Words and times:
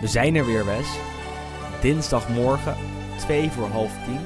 We 0.00 0.06
zijn 0.06 0.34
er 0.34 0.46
weer, 0.46 0.64
Wes. 0.64 0.98
Dinsdagmorgen, 1.80 2.74
2 3.18 3.50
voor 3.50 3.66
half 3.68 3.92
10. 4.04 4.18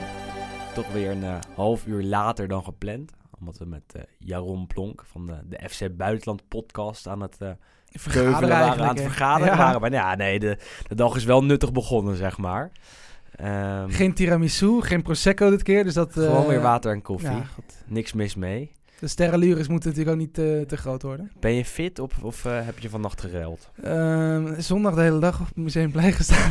Toch 0.74 0.92
weer 0.92 1.10
een 1.10 1.22
eh, 1.24 1.36
half 1.54 1.86
uur 1.86 2.02
later 2.02 2.48
dan 2.48 2.64
gepland. 2.64 3.12
Omdat 3.40 3.58
we 3.58 3.64
met 3.64 3.82
eh, 3.92 4.02
Jaron 4.18 4.66
Plonk 4.66 5.04
van 5.10 5.26
de, 5.26 5.34
de 5.44 5.68
FC 5.68 5.96
Buitenland 5.96 6.48
podcast 6.48 7.08
aan 7.08 7.20
het 7.20 7.36
eh 7.38 7.48
keuvelen 8.12 8.48
waren, 8.48 8.84
aan 8.84 8.88
het 8.94 9.00
vergaderen 9.00 9.52
Ja. 9.52 9.58
waren. 9.58 9.80
Maar 9.80 9.92
ja, 9.92 10.14
nee, 10.14 10.38
de, 10.38 10.58
de 10.88 10.94
dag 10.94 11.16
is 11.16 11.24
wel 11.24 11.44
nuttig 11.44 11.72
begonnen, 11.72 12.16
zeg 12.16 12.38
maar. 12.38 12.70
Ehm, 13.36 13.90
Geen 13.90 14.14
tiramisu, 14.14 14.80
geen 14.82 15.02
prosecco 15.02 15.50
dit 15.50 15.62
keer. 15.62 15.84
Dus 15.84 15.94
dat, 15.94 16.12
gewoon 16.12 16.46
weer 16.46 16.60
water 16.60 16.92
en 16.92 17.02
koffie. 17.02 17.30
ja, 17.30 17.44
goed. 17.54 17.82
Niks 17.86 18.12
mis 18.12 18.34
mee. 18.34 18.72
De 19.04 19.10
sterrenlures 19.10 19.68
moeten 19.68 19.88
natuurlijk 19.90 20.16
ook 20.16 20.22
niet 20.26 20.38
eh, 20.38 20.60
te 20.60 20.76
groot 20.76 21.02
worden. 21.02 21.30
Ben 21.40 21.52
je 21.52 21.64
fit 21.64 21.98
of, 21.98 22.22
of 22.22 22.44
eh, 22.44 22.64
heb 22.64 22.78
je 22.78 22.88
vannacht 22.88 23.20
geruild? 23.20 23.70
Ehm, 23.82 24.60
zondag 24.60 24.94
de 24.94 25.00
hele 25.00 25.18
dag 25.18 25.40
op 25.40 25.46
het 25.46 25.56
Museumplein 25.56 26.12
gestaan. 26.22 26.50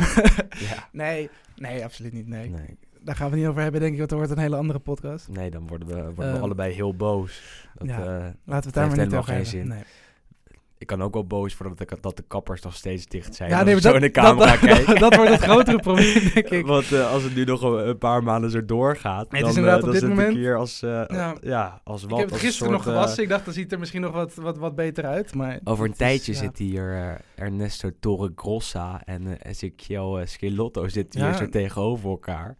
Ja. 0.58 0.88
nee, 0.92 1.30
nee, 1.56 1.84
absoluut 1.84 2.12
niet. 2.12 2.26
Nee. 2.28 2.48
Nee, 2.48 2.76
Daar 3.00 3.16
gaan 3.16 3.30
we 3.30 3.36
niet 3.36 3.46
over 3.46 3.62
hebben, 3.62 3.80
denk 3.80 3.92
ik, 3.92 3.98
want 3.98 4.10
er 4.10 4.16
wordt 4.16 4.32
een 4.32 4.38
hele 4.38 4.56
andere 4.56 4.78
podcast. 4.78 5.28
nee 5.28 5.50
dan 5.50 5.66
worden 5.66 5.88
we, 5.88 5.94
worden 5.94 6.16
we 6.16 6.22
Ehm, 6.24 6.42
allebei 6.42 6.72
heel 6.74 6.94
boos. 6.94 7.42
Dat, 7.74 7.86
ja. 7.86 7.98
eh, 7.98 8.04
Laten 8.04 8.34
we 8.44 8.54
het 8.54 8.74
daar 8.74 8.86
maar 8.88 8.98
niet 8.98 9.14
over 9.14 9.28
hebben. 9.30 9.46
zin. 9.48 9.68
Nee. 9.68 9.82
Ik 10.84 10.90
kan 10.90 11.02
ook 11.02 11.14
wel 11.14 11.26
boos 11.26 11.56
worden 11.56 11.76
dat, 11.76 11.88
de, 11.88 11.96
dat 12.00 12.16
de 12.16 12.24
kappers 12.28 12.62
nog 12.62 12.74
steeds 12.74 13.06
dicht 13.06 13.34
zijn. 13.34 13.50
Ja, 13.50 13.56
als 13.56 13.64
nee, 13.66 13.80
zo 13.80 13.92
in 13.94 14.00
de 14.00 14.10
camera 14.10 14.56
dat, 14.56 14.86
dat, 14.86 14.98
dat 15.04 15.16
wordt 15.16 15.30
het 15.30 15.40
grotere 15.40 15.78
probleem, 15.78 16.30
denk 16.34 16.48
ik. 16.48 16.66
Want 16.66 16.92
eh, 16.92 17.12
als 17.12 17.22
het 17.22 17.34
nu 17.34 17.44
nog 17.44 17.62
een, 17.62 17.88
een 17.88 17.98
paar 17.98 18.22
maanden 18.22 18.50
zo 18.50 18.64
doorgaat, 18.64 19.30
Nee, 19.30 19.40
dan, 19.40 19.50
het 19.50 19.58
is 19.58 19.64
inderdaad 19.64 19.82
eh, 19.82 19.88
op 19.88 19.92
dan 19.92 19.92
dit 19.92 20.00
zit 20.00 20.10
ik 20.10 20.16
moment- 20.16 20.36
hier 20.36 20.56
als, 20.56 20.82
eh, 20.82 21.04
Ja. 21.06 21.34
ja. 21.40 21.80
als 21.84 22.02
wat. 22.02 22.12
ik 22.12 22.18
heb 22.18 22.30
het 22.30 22.38
gisteren 22.38 22.72
nog 22.72 22.82
soort, 22.82 22.94
gewassen. 22.94 23.22
Ik 23.22 23.28
dacht, 23.28 23.44
dan 23.44 23.54
ziet 23.54 23.72
er 23.72 23.78
misschien 23.78 24.00
nog 24.00 24.12
wat, 24.12 24.34
wat, 24.34 24.58
wat 24.58 24.74
beter 24.74 25.04
uit. 25.04 25.34
Maar 25.34 25.60
over 25.64 25.84
een 25.84 25.90
is, 25.90 25.96
tijdje 25.96 26.34
zit 26.34 26.58
hier 26.58 27.18
Ernesto 27.34 27.90
Torregrossa 28.00 29.02
en 29.04 29.36
Ezequiel 29.42 30.20
Schelotto 30.24 30.88
zitten 30.88 31.24
hier 31.24 31.34
zo 31.34 31.48
tegenover 31.48 32.10
elkaar. 32.10 32.56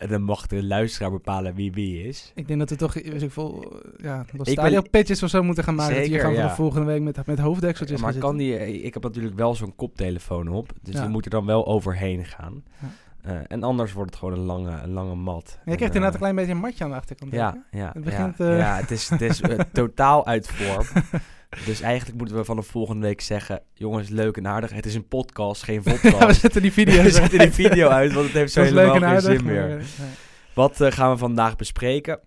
En 0.00 0.08
dan 0.08 0.22
mag 0.22 0.46
de 0.46 0.64
luisteraar 0.64 1.10
bepalen 1.10 1.54
wie 1.54 1.72
wie 1.72 2.02
is. 2.08 2.32
Ik 2.34 2.46
denk 2.48 2.58
dat 2.58 2.70
we 2.70 2.76
toch 2.76 2.94
weet 2.94 3.22
ik 3.22 3.30
veel, 3.32 3.82
ja, 3.96 4.16
nog 4.16 4.26
ben- 4.44 4.46
stadio 4.52 4.82
pitches 4.90 5.22
of 5.22 5.30
zo 5.30 5.42
moeten 5.42 5.64
gaan 5.64 5.74
maken. 5.74 5.94
dat 5.94 6.04
Zeker, 6.04 6.16
hier 6.18 6.24
gaan 6.26 6.34
we 6.36 6.42
ja. 6.42 6.48
de 6.48 6.54
volgende 6.54 6.86
week 6.86 7.00
met, 7.02 7.26
met 7.26 7.38
hoofddekseltjes 7.38 8.00
maar 8.00 8.12
gaan 8.12 8.20
kan 8.20 8.38
zitten. 8.38 8.66
die, 8.66 8.82
ik 8.82 8.94
heb 8.94 9.02
natuurlijk 9.02 9.36
wel 9.36 9.54
zo'n 9.54 9.76
koptelefoon 9.76 10.48
op, 10.48 10.72
dus 10.82 10.94
Ja. 10.94 11.00
die 11.00 11.10
moet 11.10 11.24
er 11.24 11.30
dan 11.30 11.46
wel 11.46 11.66
overheen 11.66 12.24
gaan. 12.24 12.64
Ja. 12.80 12.88
Eh, 13.22 13.36
en 13.48 13.62
anders 13.62 13.92
wordt 13.92 14.10
het 14.10 14.18
gewoon 14.18 14.34
een 14.38 14.44
lange, 14.44 14.80
een 14.82 14.90
lange 14.92 15.14
mat. 15.14 15.44
Jij 15.48 15.58
En, 15.64 15.76
krijgt 15.76 15.94
inderdaad 15.94 16.08
eh, 16.08 16.12
een 16.12 16.18
klein 16.18 16.34
beetje 16.34 16.52
een 16.52 16.58
matje 16.58 16.84
aan 16.84 16.90
de 16.90 16.96
achterkant. 16.96 17.32
Ja, 17.32 17.64
ja, 17.70 17.90
Het 17.92 18.04
begint, 18.04 18.38
ja, 18.38 18.50
eh, 18.50 18.58
ja, 18.58 18.76
het 18.76 18.90
is, 18.90 19.08
het 19.08 19.20
is 19.20 19.40
eh, 19.40 19.58
totaal 19.72 20.26
uit 20.26 20.48
vorm. 20.48 20.86
Dus 21.64 21.80
eigenlijk 21.80 22.18
moeten 22.18 22.36
we 22.36 22.44
vanaf 22.44 22.66
volgende 22.66 23.06
week 23.06 23.20
zeggen... 23.20 23.62
jongens, 23.74 24.08
leuk 24.08 24.36
en 24.36 24.46
aardig, 24.46 24.70
het 24.72 24.86
is 24.86 24.94
een 24.94 25.08
podcast, 25.08 25.62
geen 25.62 25.82
podcast. 26.02 26.26
We 26.26 26.32
zetten 26.32 26.62
die 26.62 26.72
video 26.72 27.02
we 27.02 27.10
zetten 27.10 27.38
die 27.38 27.50
video 27.52 27.88
uit, 27.88 28.12
want 28.12 28.26
het 28.26 28.34
heeft 28.34 28.52
zo 28.54 28.62
helemaal 28.62 28.84
en 28.94 29.00
geen 29.00 29.04
aardig. 29.04 29.22
zin 29.22 29.44
meer. 29.44 29.70
eh, 29.70 29.76
nee. 29.76 30.08
Wat 30.54 30.80
eh, 30.80 30.90
gaan 30.90 31.10
we 31.10 31.16
vandaag 31.18 31.56
bespreken? 31.56 32.20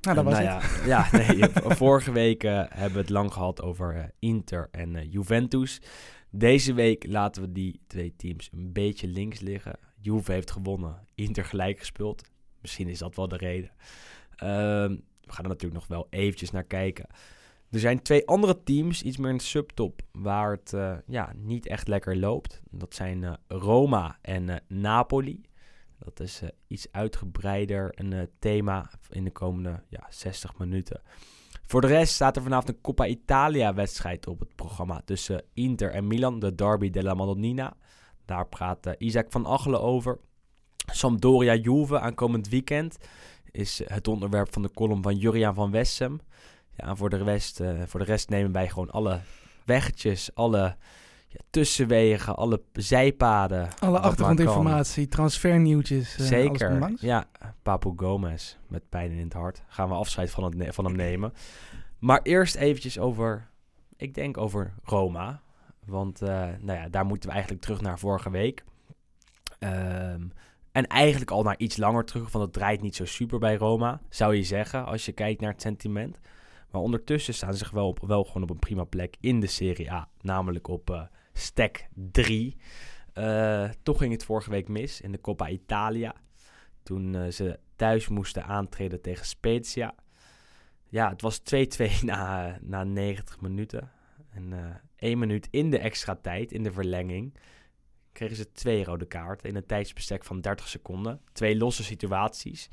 Nou, 0.00 0.16
dat 0.16 0.24
was 0.24 0.34
nou 0.38 0.46
het. 0.46 0.84
Ja, 0.86 1.06
ja 1.12 1.18
nee, 1.18 1.48
vorige 1.54 2.12
week 2.12 2.44
eh, 2.44 2.62
hebben 2.68 2.92
we 2.92 2.98
het 2.98 3.10
lang 3.10 3.32
gehad 3.32 3.62
over 3.62 3.96
eh, 3.96 4.04
Inter 4.18 4.68
en 4.70 4.96
eh, 4.96 5.12
Juventus. 5.12 5.80
Deze 6.30 6.74
week 6.74 7.06
laten 7.08 7.42
we 7.42 7.52
die 7.52 7.80
twee 7.86 8.14
teams 8.16 8.48
een 8.52 8.72
beetje 8.72 9.06
links 9.08 9.40
liggen. 9.40 9.78
Juve 10.00 10.32
heeft 10.32 10.50
gewonnen, 10.50 11.06
Inter 11.14 11.44
gelijk 11.44 11.78
gespeeld. 11.78 12.22
Misschien 12.60 12.88
is 12.88 12.98
dat 12.98 13.14
wel 13.16 13.28
de 13.28 13.36
reden. 13.36 13.70
Ehm, 14.36 14.96
we 15.20 15.32
gaan 15.32 15.44
er 15.44 15.50
natuurlijk 15.50 15.80
nog 15.80 15.86
wel 15.86 16.06
eventjes 16.10 16.50
naar 16.50 16.64
kijken. 16.64 17.06
Er 17.76 17.82
zijn 17.82 18.02
twee 18.02 18.26
andere 18.26 18.62
teams, 18.62 19.02
iets 19.02 19.16
meer 19.16 19.30
een 19.30 19.40
subtop, 19.40 20.02
waar 20.12 20.50
het 20.50 20.72
eh, 20.72 20.96
ja, 21.06 21.32
niet 21.36 21.66
echt 21.66 21.88
lekker 21.88 22.16
loopt. 22.16 22.62
Dat 22.70 22.94
zijn 22.94 23.24
eh, 23.24 23.32
Roma 23.48 24.18
en 24.22 24.48
eh, 24.48 24.56
Napoli. 24.68 25.40
Dat 25.98 26.20
is 26.20 26.42
iets 26.66 26.86
uitgebreider 26.90 27.90
een 27.94 28.28
thema 28.38 28.90
in 29.10 29.24
de 29.24 29.30
komende 29.30 29.82
ja, 29.88 30.06
60 30.08 30.58
minuten. 30.58 31.00
Voor 31.66 31.80
de 31.80 31.86
rest 31.86 32.14
staat 32.14 32.36
er 32.36 32.42
vanavond 32.42 32.68
een 32.68 32.80
Coppa 32.80 33.06
Italia 33.06 33.74
wedstrijd 33.74 34.26
op 34.26 34.40
het 34.40 34.54
programma 34.54 35.02
tussen 35.04 35.42
Inter 35.52 35.90
en 35.90 36.06
Milan, 36.06 36.38
de 36.38 36.54
Derby 36.54 36.90
della 36.90 37.14
Madonnina. 37.14 37.76
Daar 38.24 38.46
praat 38.46 38.94
Isaac 38.98 39.26
van 39.30 39.46
Achelen 39.46 39.80
over. 39.80 40.18
Sampdoria 40.92 41.54
Juve 41.54 42.00
aankomend 42.00 42.48
weekend 42.48 42.96
is 43.50 43.82
het 43.84 44.08
onderwerp 44.08 44.52
van 44.52 44.62
de 44.62 44.70
column 44.70 45.02
van 45.02 45.16
Juriaan 45.16 45.54
van 45.54 45.70
Wessem. 45.70 46.20
Ja, 46.76 46.86
en 46.86 46.96
voor 46.96 47.10
de 47.10 47.16
rest, 47.16 47.60
eh, 47.60 47.82
voor 47.86 48.00
de 48.00 48.06
rest 48.06 48.28
nemen 48.28 48.52
wij 48.52 48.68
gewoon 48.68 48.90
alle 48.90 49.20
weggetjes, 49.64 50.34
alle 50.34 50.76
ja, 51.28 51.40
tussenwegen, 51.50 52.36
alle 52.36 52.62
zijpaden. 52.72 53.68
Alle 53.78 53.98
achtergrondinformatie, 53.98 55.08
transfernieuwtjes. 55.08 56.16
alles 56.18 56.28
Zeker. 56.28 56.92
Ja, 57.00 57.28
Papu 57.62 57.92
Gomez 57.96 58.56
met 58.68 58.88
pijn 58.88 59.10
in 59.10 59.24
het 59.24 59.32
hart. 59.32 59.62
Gaan 59.66 59.88
we 59.88 59.94
afscheid 59.94 60.30
van, 60.30 60.44
het 60.44 60.74
van 60.74 60.84
hem 60.84 60.96
nemen. 60.96 61.32
Maar 61.98 62.20
eerst 62.22 62.54
eventjes 62.54 62.98
over, 62.98 63.48
ik 63.96 64.14
denk 64.14 64.36
over 64.36 64.74
Roma. 64.82 65.40
Want 65.84 66.22
eh, 66.22 66.28
nou 66.60 66.78
ja, 66.78 66.88
daar 66.88 67.06
moeten 67.06 67.28
we 67.28 67.34
eigenlijk 67.34 67.64
terug 67.64 67.80
naar 67.80 67.98
vorige 67.98 68.30
week. 68.30 68.64
Ehm, 69.58 70.22
en 70.72 70.86
eigenlijk 70.86 71.30
al 71.30 71.42
naar 71.42 71.58
iets 71.58 71.76
langer 71.76 72.04
terug, 72.04 72.32
want 72.32 72.44
het 72.44 72.52
draait 72.52 72.82
niet 72.82 72.96
zo 72.96 73.04
super 73.04 73.38
bij 73.38 73.56
Roma, 73.56 74.00
zou 74.08 74.34
je 74.34 74.42
zeggen, 74.42 74.86
als 74.86 75.04
je 75.04 75.12
kijkt 75.12 75.40
naar 75.40 75.52
het 75.52 75.62
sentiment. 75.62 76.20
Maar 76.76 76.84
ondertussen 76.84 77.34
staan 77.34 77.54
ze 77.54 77.66
wel, 77.72 77.88
op, 77.88 78.00
wel 78.06 78.24
gewoon 78.24 78.42
op 78.42 78.50
een 78.50 78.58
prima 78.58 78.84
plek 78.84 79.16
in 79.20 79.40
de 79.40 79.46
Serie 79.46 79.92
A, 79.92 80.08
namelijk 80.20 80.68
op 80.68 80.90
eh 80.90 81.02
stack 81.32 81.86
3. 81.94 82.56
Eh, 83.12 83.70
toch 83.82 83.98
ging 83.98 84.12
het 84.12 84.24
vorige 84.24 84.50
week 84.50 84.68
mis 84.68 85.00
in 85.00 85.12
de 85.12 85.20
Coppa 85.20 85.48
Italia. 85.48 86.14
Toen 86.82 87.14
eh, 87.14 87.30
ze 87.30 87.58
thuis 87.76 88.08
moesten 88.08 88.44
aantreden 88.44 89.00
tegen 89.00 89.26
Spezia. 89.26 89.94
Ja, 90.88 91.08
het 91.08 91.20
was 91.20 91.40
2-2 91.40 91.44
na, 92.02 92.58
na 92.62 92.84
90 92.84 93.40
minuten. 93.40 93.90
En 94.30 94.80
één 94.96 95.18
minuut 95.18 95.48
in 95.50 95.70
de 95.70 95.78
extra 95.78 96.14
tijd, 96.14 96.52
in 96.52 96.62
de 96.62 96.72
verlenging, 96.72 97.38
kregen 98.12 98.36
ze 98.36 98.52
twee 98.52 98.84
rode 98.84 99.06
kaarten 99.06 99.48
in 99.48 99.56
een 99.56 99.66
tijdsbestek 99.66 100.24
van 100.24 100.40
30 100.40 100.68
seconden. 100.68 101.20
Twee 101.32 101.56
losse 101.56 101.84
situaties. 101.84 102.68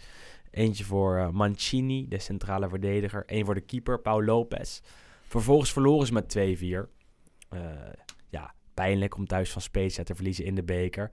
Eentje 0.53 0.83
voor 0.83 1.17
eh, 1.17 1.29
Mancini, 1.29 2.07
de 2.07 2.19
centrale 2.19 2.69
verdediger. 2.69 3.23
Eén 3.25 3.45
voor 3.45 3.53
de 3.53 3.61
keeper, 3.61 3.99
Paul 3.99 4.23
Lopez. 4.23 4.81
Vervolgens 5.27 5.71
verloren 5.71 6.07
ze 6.07 6.13
met 6.13 6.37
2-4. 6.37 6.89
Eh, 7.49 7.59
ja, 8.29 8.53
pijnlijk 8.73 9.15
om 9.15 9.27
thuis 9.27 9.51
van 9.51 9.61
Spezia 9.61 10.03
te 10.03 10.15
verliezen 10.15 10.45
in 10.45 10.55
de 10.55 10.63
beker. 10.63 11.11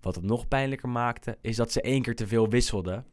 Wat 0.00 0.14
het 0.14 0.24
nog 0.24 0.48
pijnlijker 0.48 0.88
maakte, 0.88 1.38
is 1.40 1.56
dat 1.56 1.72
ze 1.72 1.80
één 1.80 2.02
keer 2.02 2.14
te 2.14 2.26
veel 2.26 2.48
wisselden. 2.48 3.06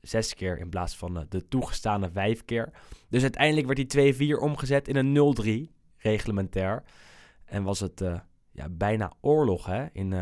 Zes 0.00 0.34
keer 0.34 0.58
in 0.58 0.68
plaats 0.68 0.96
van 0.96 1.18
eh, 1.18 1.24
de 1.28 1.48
toegestane 1.48 2.10
vijf 2.10 2.44
keer. 2.44 2.72
Dus 3.08 3.22
uiteindelijk 3.22 3.66
werd 3.66 3.90
die 3.90 4.36
2-4 4.36 4.40
omgezet 4.40 4.88
in 4.88 4.96
een 4.96 5.68
0-3, 5.68 5.72
reglementair. 5.96 6.82
En 7.44 7.62
was 7.62 7.80
het 7.80 8.04
ja, 8.50 8.68
bijna 8.68 9.12
oorlog 9.20 9.66
hè, 9.66 9.86
in 9.92 10.12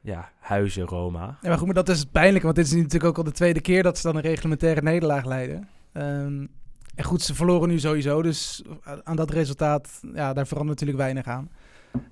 ja, 0.00 0.30
huizen 0.38 0.86
Roma. 0.86 1.38
Ja, 1.40 1.48
maar 1.48 1.58
goed, 1.58 1.66
maar 1.66 1.74
dat 1.74 1.88
is 1.88 1.98
het 1.98 2.12
pijnlijke, 2.12 2.44
want 2.44 2.56
dit 2.56 2.66
is 2.66 2.72
natuurlijk 2.72 3.04
ook 3.04 3.18
al 3.18 3.24
de 3.24 3.32
tweede 3.32 3.60
keer 3.60 3.82
dat 3.82 3.98
ze 3.98 4.06
dan 4.06 4.16
een 4.16 4.22
reglementaire 4.22 4.82
nederlaag 4.82 5.24
leiden. 5.24 5.68
Ehm, 5.92 6.46
en 6.94 7.04
goed, 7.04 7.22
ze 7.22 7.34
verloren 7.34 7.68
nu 7.68 7.78
sowieso, 7.78 8.22
dus 8.22 8.64
aan 9.04 9.16
dat 9.16 9.30
resultaat, 9.30 10.00
ja, 10.14 10.32
daar 10.32 10.46
verandert 10.46 10.80
natuurlijk 10.80 10.98
weinig 10.98 11.26
aan. 11.26 11.50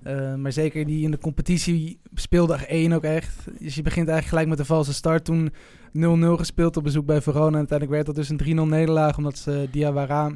Eh, 0.03 0.35
maar 0.35 0.53
zeker 0.53 0.87
die 0.87 1.05
in 1.05 1.11
de 1.11 1.19
competitie 1.19 2.01
speelde 2.15 2.55
er 2.55 2.67
één 2.67 2.93
ook 2.93 3.05
echt. 3.05 3.45
Dus 3.59 3.75
je 3.75 3.83
begint 3.83 4.09
eigenlijk 4.09 4.29
gelijk 4.29 4.49
met 4.49 4.59
de 4.59 4.65
valse 4.65 4.95
start. 4.95 5.25
Toen 5.25 5.53
0-0 5.93 6.37
gespeeld 6.37 6.77
op 6.77 6.83
bezoek 6.83 7.07
bij 7.07 7.21
Verona. 7.21 7.47
En 7.47 7.57
uiteindelijk 7.69 7.91
werd 7.91 8.07
dat 8.07 8.15
dus 8.15 8.29
een 8.29 8.37
3-0 8.37 8.69
nederlaag, 8.69 9.17
omdat 9.17 9.39
ze 9.39 9.69
Diawara 9.71 10.31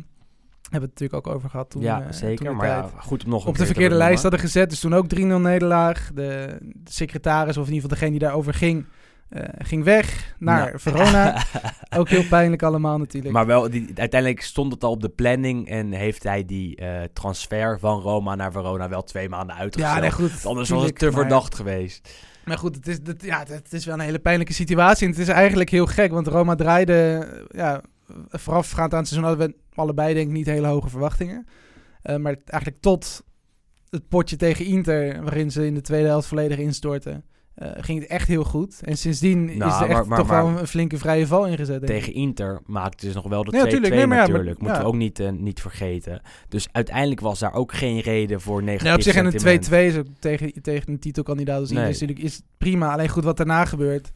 Hebben 0.73 0.91
we 0.91 0.95
het 0.95 1.01
natuurlijk 1.01 1.27
ook 1.27 1.35
over 1.35 1.51
gehad 1.51 1.71
toen. 1.71 1.83
ja, 1.83 1.99
eh, 1.99 2.05
toen 2.05 2.15
zeker. 2.15 2.57
Maar 2.57 2.67
ja, 2.67 2.91
goed 2.99 3.25
om 3.25 3.31
nog 3.31 3.43
een 3.43 3.49
op 3.49 3.57
de 3.59 3.67
verkeerde 3.67 3.95
lijst 3.95 4.23
hadden 4.23 4.41
gezet. 4.41 4.71
Dus 4.71 4.81
toen 4.81 4.95
ook 4.95 5.07
3-0 5.15 5.19
nederlaag. 5.41 6.11
De, 6.15 6.57
de 6.61 6.91
secretaris, 6.93 7.57
of 7.57 7.67
in 7.67 7.73
ieder 7.73 7.83
geval 7.83 7.89
degene 7.99 8.11
die 8.11 8.21
daarover 8.21 8.55
ging, 8.55 8.87
eh, 9.29 9.43
ging 9.59 9.85
weg 9.85 10.35
naar 10.39 10.67
Nou. 10.67 10.79
Verona. 10.79 11.43
ook 11.99 12.09
heel 12.09 12.27
pijnlijk 12.29 12.63
allemaal 12.63 12.99
natuurlijk. 12.99 13.35
Maar 13.35 13.47
wel, 13.47 13.71
die, 13.71 13.91
uiteindelijk 13.95 14.43
stond 14.43 14.73
het 14.73 14.85
al 14.85 14.91
op 14.91 15.01
de 15.01 15.09
planning 15.09 15.69
en 15.69 15.93
heeft 15.93 16.23
hij 16.23 16.45
die 16.45 16.77
eh, 16.77 17.03
transfer 17.13 17.79
van 17.79 18.01
Roma 18.01 18.35
naar 18.35 18.53
Verona 18.53 18.89
wel 18.89 19.03
twee 19.03 19.29
maanden 19.29 19.57
uitgesteld. 19.57 19.95
ja, 19.95 20.01
nee, 20.01 20.11
goed. 20.13 20.47
Anders 20.47 20.69
was 20.69 20.85
het 20.85 20.99
te 20.99 21.05
maar- 21.05 21.15
verdacht 21.15 21.55
geweest. 21.55 22.09
Maar 22.45 22.59
goed, 22.59 22.77
het 22.77 22.89
is, 22.89 22.99
het, 23.05 23.23
ja, 23.23 23.45
het 23.49 23.73
is 23.73 23.85
wel 23.85 23.95
een 23.95 24.01
hele 24.01 24.19
pijnlijke 24.19 24.53
situatie. 24.53 25.07
En 25.07 25.13
het 25.13 25.21
is 25.21 25.29
eigenlijk 25.29 25.71
heel 25.71 25.87
gek, 25.87 26.13
want 26.13 26.27
Roma 26.27 26.55
draaide... 26.55 27.29
Ja, 27.51 27.81
voorafgaand 28.31 28.93
aan 28.93 28.99
het 28.99 29.09
seizoen 29.09 29.29
hadden 29.29 29.49
we 29.49 29.55
allebei 29.75 30.15
denk 30.15 30.27
ik 30.27 30.33
niet 30.33 30.47
hele 30.47 30.67
hoge 30.67 30.89
verwachtingen. 30.89 31.47
Eh, 32.03 32.17
maar 32.17 32.37
eigenlijk 32.45 32.83
tot 32.83 33.25
het 33.91 34.09
potje 34.09 34.37
tegen 34.37 34.65
Inter, 34.65 35.23
waarin 35.23 35.51
ze 35.51 35.67
in 35.67 35.75
de 35.75 35.81
tweede 35.81 36.09
helft 36.09 36.29
volledig 36.29 36.59
instortten, 36.59 37.25
eh, 37.55 37.71
ging 37.77 38.01
het 38.01 38.09
echt 38.09 38.29
heel 38.29 38.45
goed. 38.45 38.81
En 38.85 38.97
sindsdien 38.97 39.45
Nou, 39.59 39.71
is 39.71 39.77
er 39.77 39.83
echt 39.83 39.93
maar- 39.93 40.07
maar- 40.07 40.19
toch 40.19 40.29
wel 40.29 40.47
een 40.49 40.67
flinke 40.67 40.99
vrije 40.99 41.27
val 41.27 41.47
ingezet. 41.47 41.87
Tegen 41.87 42.13
Inter 42.15 42.61
maakte 42.67 43.09
ze 43.09 43.15
nog 43.15 43.29
wel 43.29 43.45
de 43.45 43.51
Ja, 43.51 43.59
2-2 43.59 43.71
tuurlijk. 43.71 43.95
Nee, 43.95 44.19
natuurlijk. 44.19 44.59
Moeten 44.59 44.77
ja. 44.77 44.83
we 44.83 44.89
ook 44.89 44.97
niet, 44.97 45.21
eh, 45.21 45.31
niet 45.31 45.61
vergeten. 45.61 46.21
Dus 46.49 46.69
uiteindelijk 46.73 47.21
was 47.21 47.39
daar 47.39 47.53
ook 47.55 47.73
geen 47.73 48.01
reden 48.01 48.41
voor 48.41 48.63
negatief 48.63 48.89
Ja, 48.89 48.95
op 48.95 49.03
zich 49.03 49.15
en 49.15 49.25
een 49.25 49.31
sentiment. 49.31 49.63
2-2 49.63 49.87
is 49.87 49.97
ook 49.97 50.07
tegen, 50.19 50.63
tegen 50.63 50.93
een 50.93 50.99
titelkandidaat 50.99 51.61
als 51.61 51.69
Inter 51.69 51.85
Nee. 51.85 51.93
is 51.95 52.01
natuurlijk 52.01 52.27
is 52.29 52.43
prima. 52.59 52.93
Alleen 52.93 53.09
goed 53.09 53.25
wat 53.25 53.37
daarna 53.37 53.65
gebeurt. 53.65 54.11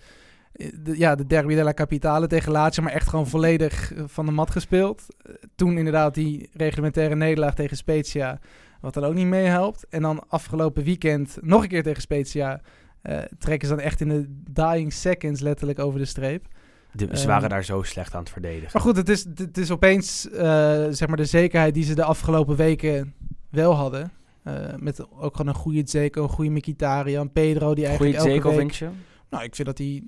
De, 0.56 0.98
ja, 0.98 1.14
de 1.14 1.26
derby 1.26 1.54
della 1.54 1.72
Capitale 1.74 2.26
tegen 2.26 2.52
Lazio, 2.52 2.82
maar 2.82 2.92
echt 2.92 3.08
gewoon 3.08 3.26
volledig 3.26 3.94
eh, 3.94 4.02
van 4.06 4.26
de 4.26 4.32
mat 4.32 4.50
gespeeld. 4.50 5.06
Eh, 5.22 5.32
Toen 5.54 5.78
inderdaad 5.78 6.14
die 6.14 6.48
reglementaire 6.52 7.14
nederlaag 7.16 7.54
tegen 7.54 7.76
Spezia, 7.76 8.38
wat 8.80 8.94
dan 8.94 9.04
ook 9.04 9.14
niet 9.14 9.26
meehelpt. 9.26 9.86
En 9.88 10.02
dan 10.02 10.24
afgelopen 10.28 10.84
weekend 10.84 11.38
nog 11.40 11.62
een 11.62 11.68
keer 11.68 11.82
tegen 11.82 12.02
Spezia. 12.02 12.60
eh, 13.02 13.18
trekken 13.38 13.68
ze 13.68 13.74
dan 13.74 13.84
echt 13.84 14.00
in 14.00 14.08
de 14.08 14.24
dying 14.50 14.92
seconds 14.92 15.40
letterlijk 15.40 15.78
over 15.78 15.98
de 15.98 16.04
streep. 16.04 16.46
De- 16.92 17.04
ze 17.06 17.10
Ehm, 17.12 17.26
waren 17.26 17.48
daar 17.48 17.64
zo 17.64 17.82
slecht 17.82 18.14
aan 18.14 18.20
het 18.20 18.30
verdedigen. 18.30 18.70
Maar 18.72 18.82
goed, 18.82 18.96
het 18.96 19.08
is, 19.08 19.24
het 19.34 19.58
is 19.58 19.70
opeens 19.70 20.20
zeg 20.90 21.06
maar 21.06 21.16
de 21.16 21.24
zekerheid 21.24 21.74
die 21.74 21.84
ze 21.84 21.94
de 21.94 22.04
afgelopen 22.04 22.56
weken 22.56 23.14
wel 23.50 23.72
hadden. 23.74 24.10
Met 24.76 25.10
ook 25.10 25.36
gewoon 25.36 25.46
een 25.54 25.60
goede 25.60 25.82
Zeko, 25.84 26.22
een 26.22 26.28
goede 26.28 26.50
Mkhitaryan, 26.50 27.32
Pedro 27.32 27.74
die 27.74 27.86
eigenlijk 27.86 28.16
Goeie 28.18 28.30
elke 28.32 28.42
Zeko, 28.42 28.48
week... 28.48 28.58
vind 28.58 28.76
je? 28.76 28.88
Nou, 29.30 29.44
ik 29.44 29.54
vind 29.54 29.68
dat 29.68 29.78
hij 29.78 30.02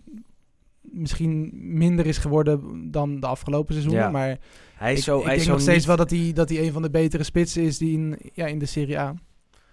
misschien 0.92 1.50
minder 1.52 2.06
is 2.06 2.18
geworden 2.18 2.90
dan 2.90 3.20
de 3.20 3.26
afgelopen 3.26 3.74
seizoenen. 3.74 4.02
Ja. 4.02 4.10
Maar 4.10 4.38
Hij 4.76 4.92
is 4.92 4.98
ik, 4.98 5.04
zo, 5.04 5.18
ik 5.18 5.24
hij 5.24 5.30
denk 5.30 5.46
is 5.46 5.52
nog 5.52 5.60
steeds 5.60 5.76
niet, 5.76 5.86
wel 5.86 5.96
dat 5.96 6.10
hij, 6.10 6.32
dat 6.32 6.48
hij 6.48 6.58
een 6.58 6.72
van 6.72 6.82
de 6.82 6.90
betere 6.90 7.22
spitsen 7.22 7.62
is 7.62 7.78
die 7.78 7.92
in, 7.92 8.18
ja, 8.32 8.46
in 8.46 8.58
de 8.58 8.66
Serie 8.66 8.98
A. 8.98 9.14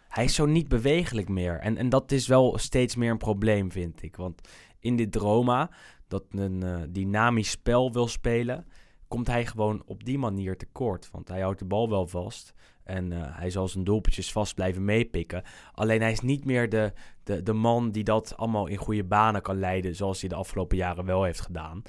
hij 0.07 0.23
is 0.23 0.35
zo 0.35 0.45
niet 0.45 0.67
bewegelijk 0.67 1.29
meer. 1.29 1.59
En, 1.59 1.77
en 1.77 1.89
dat 1.89 2.11
is 2.11 2.27
wel 2.27 2.57
steeds 2.57 2.95
meer 2.95 3.11
een 3.11 3.17
probleem, 3.17 3.71
vind 3.71 4.03
ik. 4.03 4.15
Want 4.15 4.41
in 4.79 4.95
dit 4.95 5.15
Roma, 5.15 5.69
dat 6.07 6.23
een 6.29 6.63
eh, 6.63 6.81
dynamisch 6.89 7.49
spel 7.49 7.91
wil 7.91 8.07
spelen, 8.07 8.65
komt 9.07 9.27
hij 9.27 9.45
gewoon 9.45 9.83
op 9.85 10.03
die 10.03 10.17
manier 10.17 10.57
tekort. 10.57 11.09
Want 11.11 11.27
hij 11.27 11.41
houdt 11.41 11.59
de 11.59 11.65
bal 11.65 11.89
wel 11.89 12.07
vast. 12.07 12.53
En 12.83 13.11
eh, 13.11 13.37
hij 13.37 13.49
zal 13.49 13.67
zijn 13.67 13.83
doelpuntjes 13.83 14.31
vast 14.31 14.55
blijven 14.55 14.85
meepikken. 14.85 15.43
Alleen 15.73 16.01
hij 16.01 16.11
is 16.11 16.19
niet 16.19 16.45
meer 16.45 16.69
de, 16.69 16.93
de, 17.23 17.43
de 17.43 17.53
man 17.53 17.91
die 17.91 18.03
dat 18.03 18.37
allemaal 18.37 18.67
in 18.67 18.77
goede 18.77 19.03
banen 19.03 19.41
kan 19.41 19.59
leiden. 19.59 19.95
Zoals 19.95 20.19
hij 20.19 20.29
de 20.29 20.35
afgelopen 20.35 20.77
jaren 20.77 21.05
wel 21.05 21.23
heeft 21.23 21.41
gedaan. 21.41 21.81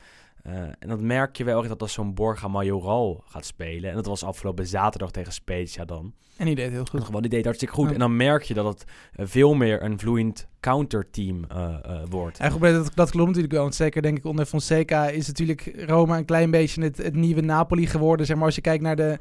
Eh, 0.46 0.62
en 0.78 0.88
dat 0.88 1.00
merk 1.00 1.37
je 1.37 1.44
wel 1.44 1.58
echt 1.60 1.69
dat 1.69 1.82
als 1.82 1.93
zo'n 1.93 2.14
Borja 2.14 2.48
Majoral 2.48 3.25
gaat 3.26 3.44
spelen. 3.44 3.90
En 3.90 3.96
dat 3.96 4.06
was 4.06 4.25
afgelopen 4.25 4.66
zaterdag 4.66 5.10
tegen 5.10 5.32
Spezia 5.32 5.84
dan. 5.84 6.14
En 6.37 6.46
die 6.46 6.54
deed 6.54 6.70
heel 6.70 6.84
goed. 6.84 7.04
Gewoon, 7.04 7.20
die 7.20 7.31
deed 7.31 7.44
hartstikke 7.44 7.75
goed. 7.75 7.87
Ja. 7.87 7.93
En 7.93 7.98
dan 7.98 8.16
merk 8.16 8.43
je 8.43 8.54
dat 8.54 8.64
het 8.64 8.84
eh, 9.12 9.26
veel 9.26 9.54
meer 9.54 9.82
een 9.82 9.98
vloeiend 9.98 10.46
counterteam 10.60 11.44
eh 11.44 12.02
wordt. 12.10 12.38
En 12.38 12.50
goed, 12.50 12.60
dat, 12.60 12.90
dat 12.94 13.10
klopt 13.10 13.26
natuurlijk 13.26 13.52
wel. 13.52 13.62
Want 13.62 13.75
zeker 13.75 14.02
denk 14.02 14.19
ik 14.19 14.25
onder 14.25 14.46
Fonseca 14.46 15.08
is 15.08 15.26
natuurlijk 15.26 15.84
Roma 15.87 16.16
een 16.16 16.25
klein 16.25 16.50
beetje 16.50 16.82
het, 16.82 16.96
het 16.96 17.14
nieuwe 17.14 17.40
Napoli 17.40 17.87
geworden. 17.87 18.26
Zeg 18.26 18.37
maar 18.37 18.44
als 18.44 18.54
je 18.54 18.60
kijkt 18.60 18.82
naar 18.82 18.96
de, 18.96 19.19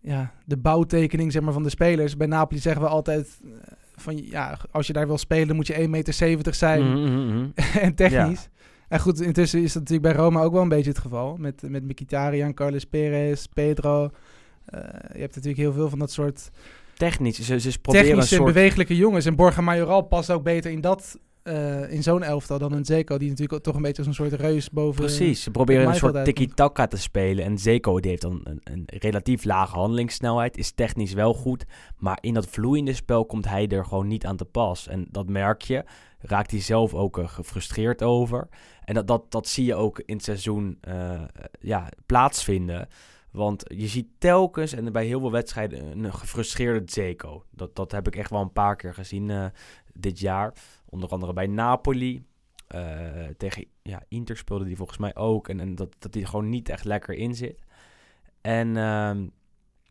ja, 0.00 0.32
de 0.44 0.56
bouwtekening 0.56 1.32
zeg 1.32 1.42
maar, 1.42 1.52
van 1.52 1.62
de 1.62 1.70
spelers. 1.70 2.16
Bij 2.16 2.26
Napoli 2.26 2.60
zeggen 2.60 2.82
we 2.82 2.88
altijd 2.88 3.40
van 3.96 4.16
ja, 4.16 4.58
als 4.70 4.86
je 4.86 4.92
daar 4.92 5.06
wil 5.06 5.18
spelen 5.18 5.56
moet 5.56 5.66
je 5.66 5.74
1,70 5.74 5.88
meter 5.88 6.14
zijn 6.54 6.90
Mhm, 6.90 7.00
mhm, 7.00 7.26
mhm. 7.26 7.48
en 7.84 7.94
technisch. 7.94 8.48
En 8.92 9.00
goed, 9.00 9.20
intussen 9.20 9.62
is 9.62 9.72
dat 9.72 9.82
natuurlijk 9.82 10.14
bij 10.14 10.24
Roma 10.24 10.42
ook 10.42 10.52
wel 10.52 10.62
een 10.62 10.68
beetje 10.68 10.90
het 10.90 10.98
geval. 10.98 11.36
Met, 11.36 11.62
met 11.62 11.84
Mkhitaryan, 11.84 12.54
Carlos 12.54 12.84
Perez, 12.84 13.44
Pedro. 13.54 14.10
Eh, 14.64 14.80
je 15.12 15.20
hebt 15.20 15.34
natuurlijk 15.34 15.56
heel 15.56 15.72
veel 15.72 15.88
van 15.88 15.98
dat 15.98 16.12
soort 16.12 16.50
Technisch, 16.96 17.40
ze, 17.40 17.60
ze 17.60 17.78
proberen 17.78 18.06
technische 18.06 18.34
een 18.34 18.40
en 18.40 18.44
soort... 18.44 18.54
bewegelijke 18.54 18.96
jongens. 18.96 19.26
En 19.26 19.36
Borja 19.36 19.60
Majoral 19.60 20.02
past 20.02 20.30
ook 20.30 20.42
beter 20.42 20.70
in 20.70 20.80
dat, 20.80 21.18
eh, 21.42 21.92
in 21.92 22.02
zo'n 22.02 22.22
elftal 22.22 22.58
dan 22.58 22.72
een 22.72 22.84
Zeko, 22.84 23.18
die 23.18 23.28
natuurlijk 23.28 23.62
toch 23.62 23.74
een 23.74 23.82
beetje 23.82 23.98
als 23.98 24.06
een 24.06 24.28
soort 24.28 24.40
reus 24.40 24.70
boven. 24.70 25.04
Precies, 25.04 25.42
ze 25.42 25.50
proberen 25.50 25.88
een 25.88 25.94
soort 25.94 26.24
tiki-taka 26.24 26.86
te 26.86 26.96
spelen. 26.96 27.44
En 27.44 27.58
Zeko 27.58 28.00
die 28.00 28.10
heeft 28.10 28.22
dan 28.22 28.40
een, 28.44 28.60
een 28.64 28.84
relatief 28.86 29.44
lage 29.44 29.76
handelingssnelheid, 29.76 30.56
is 30.56 30.72
technisch 30.72 31.12
wel 31.12 31.34
goed. 31.34 31.64
Maar 31.96 32.18
in 32.20 32.34
dat 32.34 32.46
vloeiende 32.46 32.92
spel 32.92 33.26
komt 33.26 33.48
hij 33.48 33.68
er 33.68 33.84
gewoon 33.84 34.06
niet 34.06 34.26
aan 34.26 34.36
te 34.36 34.44
pas. 34.44 34.88
En 34.88 35.06
dat 35.10 35.28
merk 35.28 35.62
je, 35.62 35.84
raakt 36.18 36.50
hij 36.50 36.60
zelf 36.60 36.94
ook 36.94 37.20
gefrustreerd 37.24 38.02
over. 38.02 38.48
En 38.84 38.94
dat, 38.94 39.06
dat, 39.06 39.30
dat 39.30 39.48
zie 39.48 39.64
je 39.64 39.74
ook 39.74 39.98
in 39.98 40.14
het 40.14 40.24
seizoen 40.24 40.78
eh, 40.80 41.22
ja, 41.60 41.88
plaatsvinden. 42.06 42.88
Want 43.30 43.64
je 43.66 43.86
ziet 43.86 44.08
telkens 44.18 44.72
en 44.72 44.92
bij 44.92 45.06
heel 45.06 45.20
veel 45.20 45.30
wedstrijden 45.30 46.04
een 46.04 46.14
gefrustreerde 46.14 46.82
Zeko. 46.92 47.44
Dat, 47.50 47.76
dat 47.76 47.92
heb 47.92 48.06
ik 48.06 48.16
echt 48.16 48.30
wel 48.30 48.40
een 48.40 48.52
paar 48.52 48.76
keer 48.76 48.94
gezien 48.94 49.30
eh, 49.30 49.44
dit 49.92 50.18
jaar. 50.18 50.52
Onder 50.92 51.08
andere 51.08 51.32
bij 51.32 51.46
Napoli. 51.46 52.24
Eh, 52.66 53.26
tegen 53.36 53.64
ja, 53.82 54.02
Inter 54.08 54.36
speelde 54.36 54.64
die 54.64 54.76
volgens 54.76 54.98
mij 54.98 55.16
ook. 55.16 55.48
En, 55.48 55.60
en 55.60 55.74
dat, 55.74 55.94
dat 55.98 56.14
hij 56.14 56.24
gewoon 56.24 56.48
niet 56.48 56.68
echt 56.68 56.84
lekker 56.84 57.14
in 57.14 57.34
zit. 57.34 57.62
En 58.40 58.76
ehm, 58.76 59.26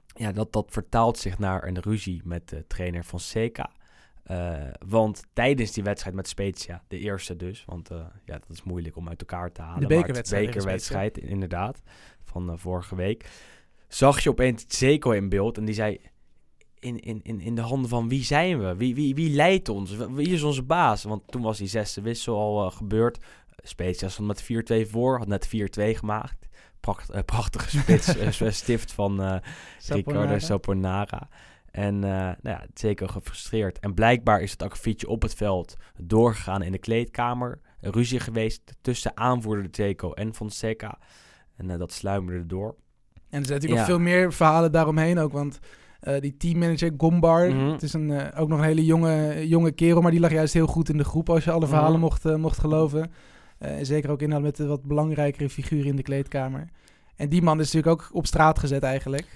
ja, 0.06 0.31
dat, 0.31 0.53
dat 0.53 0.71
vertaalt 0.71 1.18
zich 1.18 1.39
naar 1.39 1.68
een 1.68 1.80
ruzie 1.80 2.21
met 2.24 2.50
de 2.50 2.68
trainer 2.68 3.03
Fonseca. 3.03 3.71
Eh, 4.24 4.68
want 4.88 5.24
tijdens 5.33 5.71
die 5.71 5.83
wedstrijd 5.83 6.15
met 6.15 6.27
Spezia, 6.27 6.83
de 6.88 7.00
eerste 7.00 7.36
dus, 7.36 7.65
want 7.65 7.89
eh, 7.89 7.97
ja, 8.25 8.33
dat 8.33 8.50
is 8.50 8.63
moeilijk 8.63 8.95
om 8.95 9.09
uit 9.09 9.19
elkaar 9.19 9.51
te 9.51 9.62
halen. 9.62 9.88
De 9.88 9.95
bekerwedstrijd 10.36 11.18
inderdaad, 11.18 11.81
van 12.24 12.59
vorige 12.59 12.95
week. 12.95 13.30
Zag 13.88 14.19
je 14.19 14.30
opeens 14.30 14.65
Zeko 14.68 15.12
in 15.12 15.30
beeld 15.30 15.57
en 15.57 15.65
die 15.65 15.75
zei, 15.75 16.01
in, 16.81 17.00
in, 17.00 17.19
in, 17.24 17.39
in 17.42 17.56
de 17.56 17.62
handen 17.62 17.89
van 17.89 18.10
wie 18.10 18.24
zijn 18.24 18.60
we? 18.60 18.75
Wie, 18.75 18.95
wie, 18.95 19.16
wie 19.16 19.36
leidt 19.36 19.69
ons? 19.69 19.95
Wie 19.95 20.30
is 20.30 20.44
onze 20.44 20.63
baas? 20.63 21.04
Want 21.04 21.21
toen 21.31 21.42
was 21.42 21.57
die 21.57 21.68
zesde 21.68 22.02
wissel 22.02 22.38
al 22.40 22.66
eh, 22.66 22.76
gebeurd. 22.78 23.18
Spezia 23.64 24.09
stond 24.09 24.28
met 24.28 24.44
4-2 24.85 24.90
voor, 24.90 25.18
had 25.18 25.28
net 25.28 25.47
4-2 25.47 25.50
gemaakt. 25.97 26.47
Pracht, 26.80 27.09
eh, 27.09 27.21
prachtige 27.26 27.69
spits, 27.80 28.16
eh, 28.40 28.50
stift 28.52 28.92
van 28.94 29.21
eh, 29.23 29.35
Ricardo 29.88 30.40
Saponara. 30.40 31.30
En 31.71 32.04
eh, 32.04 32.09
nou 32.11 32.35
ja, 32.44 32.66
zeker 32.73 33.09
gefrustreerd. 33.09 33.80
En 33.80 33.94
blijkbaar 33.94 34.42
is 34.42 34.52
het 34.52 34.64
akkefietje 34.64 35.07
op 35.07 35.21
het 35.21 35.33
veld 35.33 35.76
doorgegaan 35.97 36.61
in 36.61 36.71
de 36.71 36.78
kleedkamer. 36.78 37.59
Een 37.81 37.92
ruzie 37.92 38.19
geweest 38.19 38.61
tussen 38.81 39.18
aanvoerder 39.18 39.68
Zeko 39.71 40.14
en 40.14 40.33
Fonseca. 40.35 40.97
En 41.56 41.69
eh, 41.69 41.78
dat 41.78 41.92
sluimerde 41.92 42.45
door. 42.45 42.76
En 43.30 43.40
er 43.40 43.45
zijn 43.45 43.59
natuurlijk 43.59 43.71
Ja. 43.71 43.76
nog 43.78 43.85
veel 43.85 44.00
meer 44.00 44.33
verhalen 44.33 44.71
daaromheen 44.71 45.19
ook. 45.19 45.31
Want 45.31 45.59
eh, 46.01 46.19
die 46.19 46.37
teammanager 46.37 46.91
Gombar, 46.97 47.49
Mhm. 47.49 47.71
het 47.71 47.83
is 47.83 47.93
een, 47.93 48.11
eh, 48.11 48.41
ook 48.41 48.47
nog 48.49 48.59
een 48.59 48.65
hele 48.65 48.85
jonge, 48.85 49.47
jonge 49.47 49.71
kerel, 49.71 50.01
maar 50.01 50.11
die 50.11 50.19
lag 50.19 50.31
juist 50.31 50.53
heel 50.53 50.67
goed 50.67 50.89
in 50.89 50.97
de 50.97 51.03
groep 51.03 51.29
als 51.29 51.43
je 51.43 51.51
alle 51.51 51.59
Mhm. 51.65 51.69
verhalen 51.69 51.99
mocht, 51.99 52.25
eh, 52.25 52.35
mocht 52.35 52.59
geloven. 52.59 53.11
En 53.57 53.85
zeker 53.85 54.09
ook 54.09 54.21
inderdaad 54.21 54.45
met 54.45 54.55
de 54.55 54.67
wat 54.67 54.83
belangrijkere 54.83 55.49
figuren 55.49 55.85
in 55.89 55.95
de 55.95 56.03
kleedkamer. 56.03 56.67
En 57.15 57.29
die 57.29 57.41
man 57.41 57.59
is 57.59 57.71
natuurlijk 57.73 58.01
ook 58.01 58.09
op 58.13 58.25
straat 58.25 58.59
gezet 58.59 58.83
eigenlijk. 58.83 59.27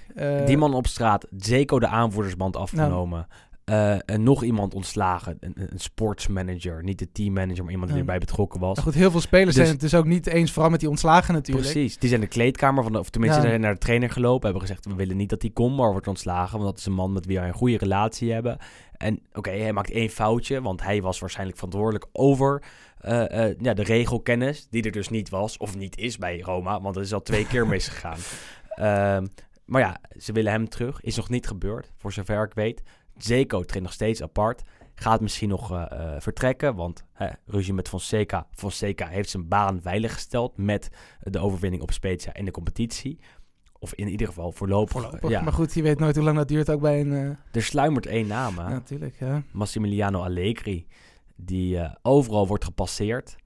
Die 0.46 0.56
man 0.56 0.74
op 0.74 0.86
straat, 0.86 1.26
Zeko 1.36 1.78
de 1.78 1.86
aanvoerdersband 1.86 2.56
afgenomen. 2.56 3.26
Eh, 3.66 3.96
en 4.10 4.22
nog 4.22 4.44
iemand 4.44 4.74
ontslagen, 4.74 5.36
een, 5.40 5.52
een 5.56 5.78
sportsmanager. 5.78 6.82
Niet 6.82 6.98
de 6.98 7.12
teammanager, 7.12 7.62
maar 7.62 7.72
iemand 7.72 7.90
die 7.90 8.00
Ja. 8.00 8.04
erbij 8.06 8.18
betrokken 8.18 8.60
was. 8.60 8.74
maar 8.76 8.84
goed, 8.84 8.94
heel 8.94 9.10
veel 9.10 9.20
spelers 9.20 9.46
Dus- 9.54 9.56
zijn 9.56 9.68
het 9.70 9.80
dus 9.80 9.94
ook 9.94 10.04
niet 10.04 10.26
eens, 10.26 10.52
vooral 10.52 10.70
met 10.70 10.80
die 10.80 10.88
ontslagen 10.88 11.34
natuurlijk. 11.34 11.70
Precies. 11.70 11.98
Die 11.98 12.08
zijn 12.08 12.20
de 12.20 12.26
kleedkamer, 12.26 12.82
van 12.82 12.92
de, 12.92 12.98
of 12.98 13.10
tenminste 13.10 13.40
Ja. 13.40 13.46
zijn 13.48 13.60
naar 13.60 13.72
de 13.72 13.78
trainer 13.78 14.10
gelopen. 14.10 14.42
Hebben 14.44 14.60
gezegd, 14.68 14.84
we 14.86 14.94
willen 14.94 15.16
niet 15.16 15.28
dat 15.28 15.40
die 15.40 15.52
Combar 15.52 15.90
wordt 15.92 16.06
ontslagen. 16.08 16.58
Want 16.58 16.70
dat 16.70 16.78
is 16.78 16.86
een 16.86 16.92
man 16.92 17.12
met 17.12 17.26
wie 17.26 17.38
wij 17.38 17.48
een 17.48 17.54
goede 17.54 17.78
relatie 17.78 18.32
hebben. 18.32 18.58
En 18.96 19.20
oké, 19.32 19.50
hij 19.50 19.72
maakt 19.72 19.90
één 19.90 20.08
foutje. 20.10 20.62
Want 20.62 20.82
hij 20.82 21.02
was 21.02 21.18
waarschijnlijk 21.18 21.58
verantwoordelijk 21.58 22.06
over 22.12 22.62
eh, 22.98 23.48
eh, 23.48 23.56
ja, 23.60 23.74
de 23.74 23.82
regelkennis. 23.82 24.66
Die 24.70 24.82
er 24.82 24.92
dus 24.92 25.08
niet 25.08 25.28
was, 25.28 25.56
of 25.56 25.76
niet 25.76 25.96
is 25.98 26.18
bij 26.18 26.40
Roma. 26.40 26.80
Want 26.80 26.94
dat 26.94 27.04
is 27.04 27.12
al 27.12 27.22
twee 27.22 27.46
keer 27.46 27.66
misgegaan. 27.76 28.18
Ehm, 28.68 29.26
maar 29.64 29.80
ja, 29.80 30.00
ze 30.18 30.32
willen 30.32 30.52
hem 30.52 30.68
terug. 30.68 31.00
Is 31.00 31.16
nog 31.16 31.28
niet 31.28 31.46
gebeurd, 31.46 31.92
voor 31.96 32.12
zover 32.12 32.44
ik 32.44 32.54
weet. 32.54 32.82
Zeko 33.18 33.62
traint 33.62 33.84
nog 33.84 33.92
steeds 33.94 34.22
apart. 34.22 34.62
Gaat 34.94 35.20
misschien 35.20 35.48
nog 35.48 35.72
eh, 35.72 35.84
eh, 35.90 36.20
vertrekken, 36.20 36.74
want 36.74 37.04
hè, 37.12 37.28
ruzie 37.46 37.72
met 37.74 37.88
Fonseca. 37.88 38.46
Fonseca 38.50 39.06
heeft 39.06 39.30
zijn 39.30 39.48
baan 39.48 39.80
veiliggesteld 39.82 40.56
met 40.56 40.88
de 41.20 41.38
overwinning 41.38 41.82
op 41.82 41.92
Spezia 41.92 42.34
in 42.34 42.44
de 42.44 42.50
competitie. 42.50 43.18
Of 43.78 43.94
in 43.94 44.08
ieder 44.08 44.26
geval 44.26 44.52
voorlopig. 44.52 44.92
Voorlopig. 45.02 45.30
Ja. 45.30 45.40
Maar 45.40 45.52
goed, 45.52 45.74
je 45.74 45.82
weet 45.82 45.98
nooit 45.98 46.14
hoe 46.16 46.24
lang 46.24 46.36
dat 46.36 46.48
duurt 46.48 46.70
ook 46.70 46.80
bij 46.80 47.00
een... 47.00 47.12
eh, 47.12 47.30
Er 47.52 47.62
sluimert 47.62 48.06
één 48.06 48.26
naam. 48.26 48.58
hè? 48.58 48.62
ja, 48.62 48.68
natuurlijk, 48.68 49.16
ja. 49.18 49.42
Massimiliano 49.52 50.22
Allegri. 50.22 50.86
Die 51.36 51.78
overal 52.02 52.46
wordt 52.46 52.64
gepasseerd. 52.64 53.36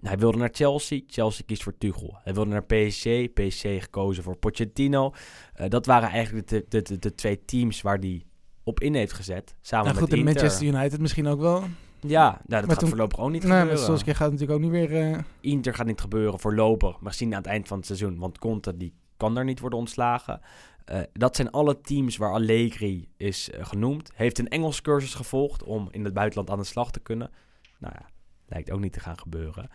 Hij 0.00 0.18
wilde 0.18 0.38
naar 0.38 0.48
Chelsea. 0.52 1.00
Chelsea 1.06 1.44
kiest 1.46 1.62
voor 1.62 1.78
Tuchel. 1.78 2.18
Hij 2.24 2.34
wilde 2.34 2.50
naar 2.50 2.64
PSG. 2.64 3.32
PSG 3.34 3.62
gekozen 3.62 4.22
voor 4.22 4.36
Pochettino. 4.36 5.12
Dat 5.68 5.86
waren 5.86 6.08
eigenlijk 6.08 6.48
de, 6.48 6.64
de, 6.68 6.82
de, 6.82 6.98
de 6.98 7.14
twee 7.14 7.44
teams 7.44 7.82
waar 7.82 7.98
hij 7.98 8.22
op 8.66 8.80
in 8.80 8.94
heeft 8.94 9.12
gezet. 9.12 9.54
Samen 9.60 9.86
Nou 9.86 9.98
goed, 9.98 10.08
met 10.10 10.18
en 10.18 10.26
Inter. 10.26 10.42
Manchester 10.42 10.66
United 10.74 11.00
misschien 11.00 11.26
ook 11.26 11.40
wel. 11.40 11.62
Ja, 12.00 12.22
nou, 12.30 12.40
dat 12.46 12.60
Maar 12.60 12.68
gaat 12.70 12.78
toen- 12.78 12.88
voorlopig 12.88 13.18
ook 13.18 13.30
niet 13.30 13.42
Nee, 13.42 13.58
gebeuren. 13.58 13.84
Solskjaer 13.84 14.16
gaat 14.16 14.30
natuurlijk 14.30 14.58
ook 14.58 14.64
niet 14.64 14.88
weer... 14.88 15.12
eh, 15.12 15.18
Inter 15.40 15.74
gaat 15.74 15.86
niet 15.86 16.00
gebeuren 16.00 16.40
voorlopig. 16.40 17.00
Maar 17.00 17.14
zien 17.14 17.32
aan 17.32 17.38
het 17.42 17.46
eind 17.50 17.68
van 17.68 17.76
het 17.76 17.86
seizoen. 17.86 18.18
Want 18.18 18.38
Conte 18.38 18.76
die 18.76 18.94
kan 19.16 19.34
daar 19.34 19.44
niet 19.44 19.60
worden 19.60 19.78
ontslagen. 19.78 20.40
Eh, 20.84 21.00
dat 21.12 21.36
zijn 21.36 21.50
alle 21.50 21.80
teams 21.80 22.16
waar 22.16 22.32
Allegri 22.32 23.08
is 23.16 23.50
eh, 23.50 23.64
genoemd. 23.66 24.10
Heeft 24.14 24.38
een 24.38 24.48
Engels 24.48 24.80
cursus 24.82 25.14
gevolgd 25.14 25.62
om 25.62 25.88
in 25.90 26.04
het 26.04 26.14
buitenland 26.14 26.50
aan 26.50 26.58
de 26.58 26.64
slag 26.64 26.90
te 26.90 27.00
kunnen. 27.00 27.30
Nou 27.78 27.94
ja, 27.98 28.06
lijkt 28.46 28.70
ook 28.70 28.80
niet 28.80 28.92
te 28.92 29.00
gaan 29.00 29.18
gebeuren. 29.18 29.68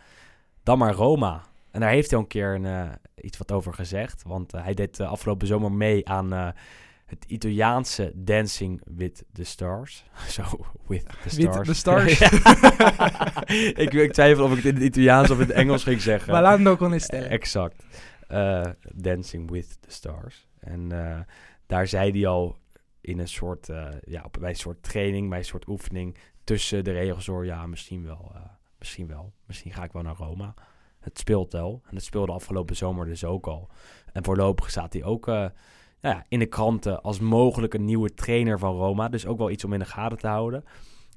Dan 0.62 0.78
maar 0.78 0.92
Roma. 0.94 1.42
En 1.70 1.80
daar 1.80 1.90
heeft 1.90 2.08
hij 2.10 2.16
al 2.18 2.22
een 2.24 2.30
keer 2.30 2.54
een, 2.54 2.90
iets 3.20 3.38
wat 3.38 3.52
over 3.52 3.74
gezegd. 3.74 4.22
Want 4.26 4.52
hij 4.52 4.74
deed 4.74 5.00
afgelopen 5.00 5.46
zomer 5.46 5.72
mee 5.72 6.08
aan 6.08 6.54
het 7.12 7.24
Italiaanse 7.26 8.12
Dancing 8.14 8.80
with 8.84 9.24
the 9.32 9.44
Stars. 9.44 10.04
Zo, 10.28 10.42
with 10.86 11.04
the 11.04 11.36
With 11.36 11.52
Stars. 11.52 11.68
the 11.68 11.74
Stars. 11.74 12.20
ik, 13.84 13.92
ik 13.92 14.12
twijfel 14.12 14.44
of 14.44 14.50
ik 14.50 14.56
het 14.56 14.64
in 14.64 14.74
het 14.74 14.82
Italiaans 14.82 15.30
of 15.30 15.40
in 15.40 15.46
het 15.46 15.56
Engels 15.56 15.82
ging 15.82 16.00
zeggen. 16.00 16.32
Ballando 16.32 16.76
con 16.76 16.90
le 16.90 16.98
stelle. 16.98 17.26
Exact. 17.26 17.84
Eh, 18.28 18.66
Dancing 18.94 19.50
with 19.50 19.76
the 19.80 19.90
Stars. 19.90 20.46
En 20.58 20.92
eh, 20.92 21.20
daar 21.66 21.86
zei 21.86 22.10
hij 22.10 22.26
al 22.26 22.58
in 23.00 23.18
een 23.18 23.28
soort, 23.28 23.68
eh, 23.68 23.88
ja, 24.04 24.22
op, 24.24 24.36
bij 24.40 24.50
een 24.50 24.56
soort 24.56 24.82
training, 24.82 25.28
bij 25.28 25.38
een 25.38 25.44
soort 25.44 25.68
oefening 25.68 26.16
tussen 26.44 26.84
de 26.84 26.92
regels 26.92 27.24
door, 27.24 27.44
ja, 27.46 27.66
misschien 27.66 28.04
wel, 28.04 28.32
misschien 28.78 29.06
wel, 29.06 29.32
misschien 29.46 29.72
ga 29.72 29.84
ik 29.84 29.92
wel 29.92 30.02
naar 30.02 30.16
Roma. 30.16 30.54
Het 31.00 31.18
speelt 31.18 31.52
wel. 31.52 31.82
En 31.88 31.94
het 31.94 32.04
speelde 32.04 32.32
afgelopen 32.32 32.76
zomer 32.76 33.06
dus 33.06 33.24
ook 33.24 33.46
al. 33.46 33.68
En 34.12 34.24
voorlopig 34.24 34.70
staat 34.70 34.92
hij 34.92 35.04
ook 35.04 35.26
nou 36.02 36.14
ja, 36.16 36.24
in 36.28 36.38
de 36.38 36.46
kranten 36.46 37.02
als 37.02 37.20
mogelijk 37.20 37.74
een 37.74 37.84
nieuwe 37.84 38.14
trainer 38.14 38.58
van 38.58 38.76
Roma. 38.76 39.08
Dus 39.08 39.26
ook 39.26 39.38
wel 39.38 39.50
iets 39.50 39.64
om 39.64 39.72
in 39.72 39.78
de 39.78 39.84
gaten 39.84 40.18
te 40.18 40.26
houden. 40.26 40.64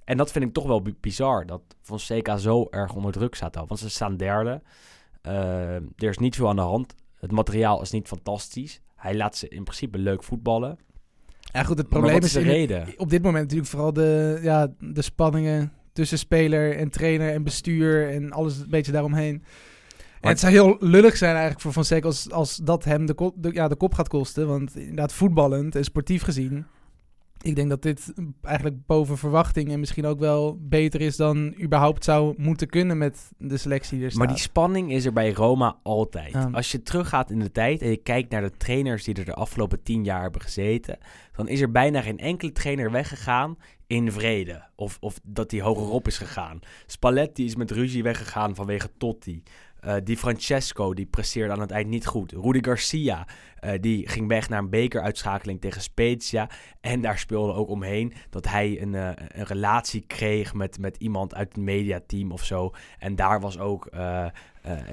En 0.04 0.18
dat 0.18 0.32
vind 0.32 0.46
ik 0.46 0.54
toch 0.54 0.66
wel 0.68 0.82
bi- 0.82 0.96
bizar, 1.02 1.46
dat 1.46 1.62
Fonseca 1.82 2.38
zo 2.38 2.68
erg 2.70 2.94
onder 2.94 3.12
druk 3.12 3.36
staat 3.36 3.58
al. 3.58 3.68
Want 3.68 3.80
ze 3.80 3.90
staan 3.90 4.18
derde. 4.18 4.62
Eh, 5.22 5.74
er 5.76 5.84
is 6.10 6.18
niet 6.18 6.36
veel 6.36 6.50
aan 6.50 6.56
de 6.56 6.62
hand. 6.62 6.96
Het 7.20 7.32
materiaal 7.32 7.82
is 7.82 7.92
niet 7.92 8.08
fantastisch. 8.08 8.82
Hij 8.96 9.16
laat 9.16 9.36
ze 9.38 9.48
in 9.48 9.64
principe 9.64 9.98
leuk 9.98 10.24
voetballen. 10.24 10.78
Ja 11.40 11.64
goed, 11.64 11.78
het 11.78 11.90
Maar 11.90 12.00
probleem 12.00 12.14
wat 12.14 12.24
is 12.24 12.36
is 12.36 12.44
de 12.44 12.50
in- 12.50 12.56
reden? 12.56 12.94
op 12.98 13.10
dit 13.10 13.24
moment 13.24 13.44
natuurlijk 13.44 13.70
vooral 13.70 13.94
de, 13.94 14.40
ja, 14.42 14.68
de 14.80 15.02
spanningen 15.02 15.72
tussen 15.94 16.18
speler 16.18 16.76
en 16.78 16.90
trainer 16.90 17.32
en 17.34 17.44
bestuur 17.44 18.10
en 18.10 18.32
alles 18.32 18.58
een 18.60 18.70
beetje 18.70 18.92
daaromheen. 18.92 19.44
En 20.26 20.32
het 20.32 20.40
zou 20.40 20.54
heel 20.54 20.78
lullig 20.80 21.18
zijn 21.18 21.32
eigenlijk 21.32 21.62
voor 21.62 21.72
Fonseca 21.72 22.08
als, 22.08 22.32
als 22.32 22.56
dat 22.56 22.84
hem 22.84 23.06
de 23.06 23.14
kop, 23.14 23.36
de, 23.38 23.54
ja, 23.54 23.68
de 23.68 23.76
kop 23.76 23.94
gaat 23.94 24.08
kosten. 24.08 24.48
Want 24.48 24.76
inderdaad 24.76 25.14
voetballend 25.14 25.76
en 25.76 25.84
sportief 25.84 26.24
gezien, 26.24 26.66
ik 27.46 27.56
denk 27.56 27.70
dat 27.70 27.82
dit 27.82 28.14
eigenlijk 28.42 28.86
boven 28.86 29.18
verwachting 29.18 29.72
en 29.72 29.80
misschien 29.80 30.06
ook 30.06 30.20
wel 30.20 30.58
beter 30.62 31.02
is 31.02 31.16
dan 31.16 31.62
überhaupt 31.62 32.04
zou 32.04 32.34
moeten 32.38 32.68
kunnen 32.68 32.98
met 32.98 33.32
de 33.38 33.58
selectie 33.58 34.00
die. 34.00 34.18
Maar 34.18 34.28
die 34.28 34.38
spanning 34.38 34.92
is 34.92 35.06
er 35.06 35.14
bij 35.14 35.32
Roma 35.32 35.78
altijd. 35.84 36.32
Ja. 36.32 36.50
Als 36.52 36.72
je 36.72 36.84
teruggaat 36.84 37.32
in 37.32 37.40
de 37.40 37.52
tijd 37.52 37.82
en 37.82 37.90
je 37.90 37.98
kijkt 37.98 38.32
naar 38.32 38.42
de 38.42 38.58
trainers 38.58 39.04
die 39.04 39.16
er 39.16 39.26
de 39.26 39.34
afgelopen 39.34 39.84
tien 39.84 40.04
jaar 40.04 40.22
hebben 40.22 40.42
gezeten, 40.42 40.98
dan 41.36 41.48
is 41.48 41.62
er 41.62 41.72
bijna 41.72 42.02
geen 42.02 42.20
enkele 42.20 42.52
trainer 42.52 42.92
weggegaan 42.92 43.58
in 43.88 44.12
vrede. 44.12 44.64
Of, 44.76 44.98
of 45.00 45.20
dat 45.24 45.52
hij 45.52 45.62
hogerop 45.62 46.08
is 46.08 46.18
gegaan. 46.18 46.60
Spalletti 46.86 47.46
is 47.46 47.56
met 47.56 47.72
ruzie 47.72 48.04
weggegaan 48.04 48.56
vanwege 48.56 48.90
Totti. 48.98 49.44
Eh 49.86 49.96
die 50.04 50.18
Francesco, 50.18 50.94
die 50.94 51.06
presteerde 51.06 51.54
aan 51.54 51.60
het 51.60 51.72
eind 51.72 51.90
niet 51.90 52.06
goed. 52.06 52.32
Rudi 52.32 52.64
Garcia, 52.64 53.28
eh, 53.60 53.82
die 53.82 54.10
ging 54.10 54.28
weg 54.28 54.50
naar 54.50 54.60
een 54.60 54.70
bekeruitschakeling 54.70 55.62
tegen 55.62 55.82
Spezia. 55.82 56.50
En 56.82 57.02
daar 57.02 57.18
speelde 57.18 57.54
ook 57.54 57.70
omheen 57.70 58.14
dat 58.30 58.48
hij 58.48 58.82
een, 58.82 58.96
eh, 58.96 59.10
een 59.28 59.46
relatie 59.46 60.04
kreeg 60.08 60.54
met, 60.54 60.80
met 60.80 60.98
iemand 60.98 61.36
uit 61.36 61.48
het 61.48 61.64
mediateam 61.64 62.32
of 62.32 62.44
zo. 62.44 62.72
En 63.00 63.16
daar 63.16 63.40
was 63.40 63.60
ook 63.60 63.88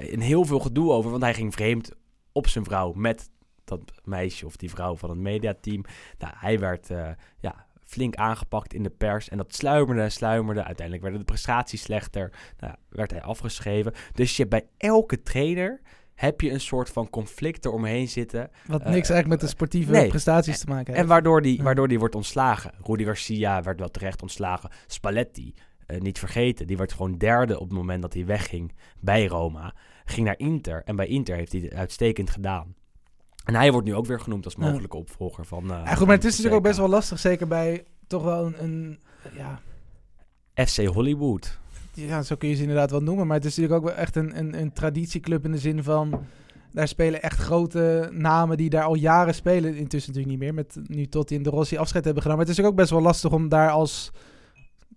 een 0.09 0.21
heel 0.21 0.45
veel 0.45 0.59
gedoe 0.59 0.91
over, 0.91 1.11
want 1.11 1.23
hij 1.23 1.33
ging 1.33 1.53
vreemd 1.53 1.91
op 2.31 2.47
zijn 2.47 2.63
vrouw 2.63 2.93
met 2.95 3.29
dat 3.63 3.81
meisje 4.03 4.45
of 4.45 4.55
die 4.55 4.69
vrouw 4.69 4.95
van 4.95 5.09
het 5.09 5.19
mediateam. 5.19 5.83
Nou, 6.17 6.33
hij 6.37 6.59
werd 6.59 6.87
ja, 7.39 7.62
flink 7.93 8.15
aangepakt 8.15 8.73
in 8.73 8.83
de 8.83 8.89
pers 8.89 9.29
en 9.29 9.37
dat 9.37 9.55
sluimerde 9.55 10.01
en 10.01 10.11
sluimerde. 10.11 10.63
Uiteindelijk 10.63 11.01
werden 11.01 11.19
de 11.25 11.31
prestaties 11.31 11.81
slechter, 11.81 12.31
nou, 12.59 12.73
werd 12.89 13.11
hij 13.11 13.21
afgeschreven. 13.21 13.93
Dus 14.13 14.37
je 14.37 14.47
bij 14.47 14.67
elke 14.77 15.21
trainer 15.21 15.81
heb 16.15 16.41
je 16.41 16.51
een 16.51 16.59
soort 16.59 16.89
van 16.89 17.09
conflict 17.09 17.65
eromheen 17.65 18.07
zitten. 18.07 18.49
Wat 18.65 18.81
eh, 18.81 18.91
niks 18.91 19.09
eigenlijk 19.09 19.27
met 19.27 19.39
de 19.39 19.47
sportieve 19.47 19.91
nee. 19.91 20.07
prestaties 20.07 20.59
te 20.59 20.67
maken 20.67 20.85
heeft. 20.85 20.97
En 20.99 21.07
waardoor 21.07 21.41
die, 21.41 21.63
waardoor 21.63 21.87
die 21.87 21.99
wordt 21.99 22.15
ontslagen. 22.15 22.71
Rudy 22.83 23.03
Garcia 23.03 23.61
werd 23.61 23.79
wel 23.79 23.91
terecht 23.91 24.21
ontslagen. 24.21 24.69
Spalletti, 24.87 25.53
eh, 25.85 25.99
niet 25.99 26.19
vergeten, 26.19 26.67
die 26.67 26.77
werd 26.77 26.93
gewoon 26.93 27.17
derde 27.17 27.59
op 27.59 27.67
het 27.69 27.77
moment 27.77 28.01
dat 28.01 28.13
hij 28.13 28.25
wegging 28.25 28.73
bij 28.99 29.25
Roma. 29.25 29.75
Ging 30.05 30.25
naar 30.25 30.39
Inter 30.39 30.81
en 30.85 30.95
bij 30.95 31.07
Inter 31.07 31.35
heeft 31.35 31.51
hij 31.51 31.61
het 31.61 31.73
uitstekend 31.73 32.29
gedaan. 32.29 32.75
En 33.43 33.55
hij 33.55 33.71
wordt 33.71 33.87
nu 33.87 33.95
ook 33.95 34.05
weer 34.05 34.19
genoemd 34.19 34.45
als 34.45 34.55
mogelijke 34.55 34.97
opvolger 34.97 35.45
van. 35.45 35.63
eh, 35.63 35.81
ja, 35.85 35.95
goed, 35.95 36.07
maar 36.07 36.15
het 36.15 36.25
is 36.25 36.29
natuurlijk 36.29 36.55
ook 36.55 36.63
best 36.63 36.77
wel 36.77 36.89
lastig, 36.89 37.19
zeker 37.19 37.47
bij 37.47 37.85
toch 38.07 38.23
wel 38.23 38.45
een, 38.45 38.63
een 38.63 38.99
ja, 39.35 39.59
FC 40.65 40.85
Hollywood. 40.85 41.59
ja, 41.93 42.21
zo 42.21 42.35
kun 42.35 42.49
je 42.49 42.55
ze 42.55 42.61
inderdaad 42.61 42.91
wel 42.91 43.03
noemen. 43.03 43.27
Maar 43.27 43.37
het 43.37 43.45
is 43.45 43.55
natuurlijk 43.55 43.83
ook 43.83 43.89
wel 43.89 43.99
echt 43.99 44.15
een, 44.15 44.37
een, 44.37 44.59
een 44.59 44.73
traditieclub 44.73 45.45
in 45.45 45.51
de 45.51 45.57
zin 45.57 45.83
van... 45.83 46.25
Daar 46.71 46.87
spelen 46.87 47.21
echt 47.21 47.39
grote 47.39 48.09
namen 48.11 48.57
die 48.57 48.69
daar 48.69 48.83
al 48.83 48.95
jaren 48.95 49.35
spelen. 49.35 49.75
Intussen 49.75 50.13
natuurlijk 50.13 50.41
niet 50.41 50.53
meer, 50.53 50.53
met 50.53 50.89
nu 50.89 51.07
Totti 51.07 51.35
en 51.35 51.43
De 51.43 51.49
Rossi 51.49 51.77
afscheid 51.77 52.03
hebben 52.05 52.23
gedaan. 52.23 52.37
Maar 52.37 52.47
het 52.47 52.57
is 52.57 52.65
ook 52.65 52.75
best 52.75 52.89
wel 52.89 53.01
lastig 53.01 53.31
om 53.31 53.49
daar 53.49 53.69
als... 53.69 54.11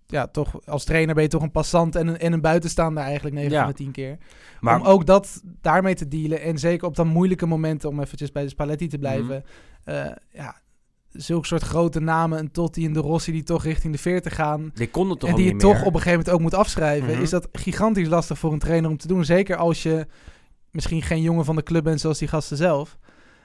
Ja, 0.07 0.27
toch 0.27 0.65
als 0.65 0.83
trainer 0.83 1.13
ben 1.13 1.23
je 1.23 1.29
toch 1.29 1.41
een 1.41 1.51
passant 1.51 1.95
en 1.95 2.07
een, 2.07 2.17
en 2.17 2.33
een 2.33 2.41
buitenstaander 2.41 3.03
eigenlijk 3.03 3.35
9 3.35 3.51
Ja. 3.51 3.59
van 3.61 3.69
de 3.69 3.75
10 3.77 3.91
keer. 3.91 4.17
Maar 4.59 4.79
om 4.79 4.85
ook 4.85 5.05
dat 5.05 5.41
daarmee 5.61 5.95
te 5.95 6.07
dealen. 6.07 6.41
En 6.41 6.57
zeker 6.57 6.87
op 6.87 6.95
dan 6.95 7.07
moeilijke 7.07 7.45
momenten, 7.45 7.89
om 7.89 7.99
eventjes 7.99 8.31
bij 8.31 8.43
de 8.43 8.49
Spalletti 8.49 8.87
te 8.87 8.97
blijven. 8.97 9.43
Eh, 9.83 10.05
ja, 10.29 10.55
zulke 11.11 11.47
soort 11.47 11.63
grote 11.63 11.99
namen, 11.99 12.39
een 12.39 12.51
Totti 12.51 12.85
en 12.85 12.93
De 12.93 12.99
Rossi 12.99 13.31
die 13.31 13.43
toch 13.43 13.63
richting 13.63 13.93
de 13.93 13.99
40 13.99 14.35
gaan 14.35 14.71
die 14.73 14.89
kon 14.89 15.09
het 15.09 15.19
toch 15.19 15.29
en 15.29 15.35
die 15.35 15.45
je 15.45 15.55
toch 15.55 15.73
meer. 15.73 15.79
op 15.85 15.93
een 15.93 16.01
gegeven 16.01 16.09
moment 16.17 16.29
ook 16.29 16.39
moet 16.41 16.53
afschrijven, 16.53 17.11
Mhm. 17.13 17.21
is 17.21 17.29
dat 17.29 17.47
gigantisch 17.51 18.07
lastig 18.07 18.37
voor 18.37 18.53
een 18.53 18.59
trainer 18.59 18.89
om 18.89 18.97
te 18.97 19.07
doen. 19.07 19.25
Zeker 19.25 19.55
als 19.55 19.83
je 19.83 20.07
misschien 20.71 21.01
geen 21.01 21.21
jongen 21.21 21.45
van 21.45 21.55
de 21.55 21.63
club 21.63 21.83
bent 21.83 21.99
zoals 21.99 22.19
die 22.19 22.27
gasten 22.27 22.57
zelf. 22.57 22.97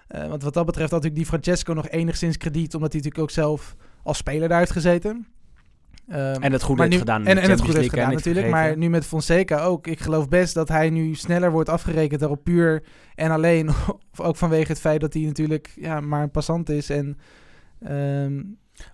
Eh, 0.09 0.29
want 0.29 0.43
wat 0.43 0.55
dat 0.55 0.67
betreft 0.67 0.91
had 0.91 1.03
natuurlijk 1.03 1.29
die 1.31 1.39
Francesco 1.41 1.73
nog 1.73 1.89
enigszins 1.89 2.37
krediet, 2.37 2.75
omdat 2.75 2.93
hij 2.93 3.01
natuurlijk 3.03 3.31
ook 3.31 3.37
zelf 3.45 3.77
als 4.03 4.17
speler 4.19 4.49
daar 4.49 4.59
heeft 4.59 4.71
gezeten. 4.73 5.27
Ehm, 6.13 6.43
En 6.43 6.53
het 6.53 6.63
goed 6.63 6.79
heeft 6.79 6.91
nu- 6.91 6.99
gedaan 6.99 7.27
En, 7.27 7.39
en 7.39 7.51
het 7.51 7.61
goed 7.61 7.75
heeft 7.75 7.89
gedaan 7.91 8.13
natuurlijk. 8.13 8.47
vergeten. 8.47 8.51
Maar 8.69 8.77
nu 8.77 8.89
met 8.91 9.07
Fonseca 9.07 9.63
ook. 9.63 9.87
Ik 9.87 10.01
geloof 10.01 10.29
best 10.29 10.55
dat 10.55 10.69
hij 10.69 10.91
nu 10.91 11.15
sneller 11.15 11.51
wordt 11.51 11.69
afgerekend 11.69 12.21
daarop 12.21 12.45
puur 12.45 12.83
en 13.15 13.31
alleen. 13.31 13.69
Of 13.69 14.21
ook 14.27 14.37
vanwege 14.37 14.73
het 14.73 14.81
feit 14.81 15.01
dat 15.01 15.13
hij 15.15 15.23
natuurlijk 15.23 15.73
ja, 15.75 16.01
maar 16.01 16.23
een 16.23 16.31
passant 16.31 16.69
is. 16.69 16.91
En, 16.91 17.19
ehm, 17.81 18.35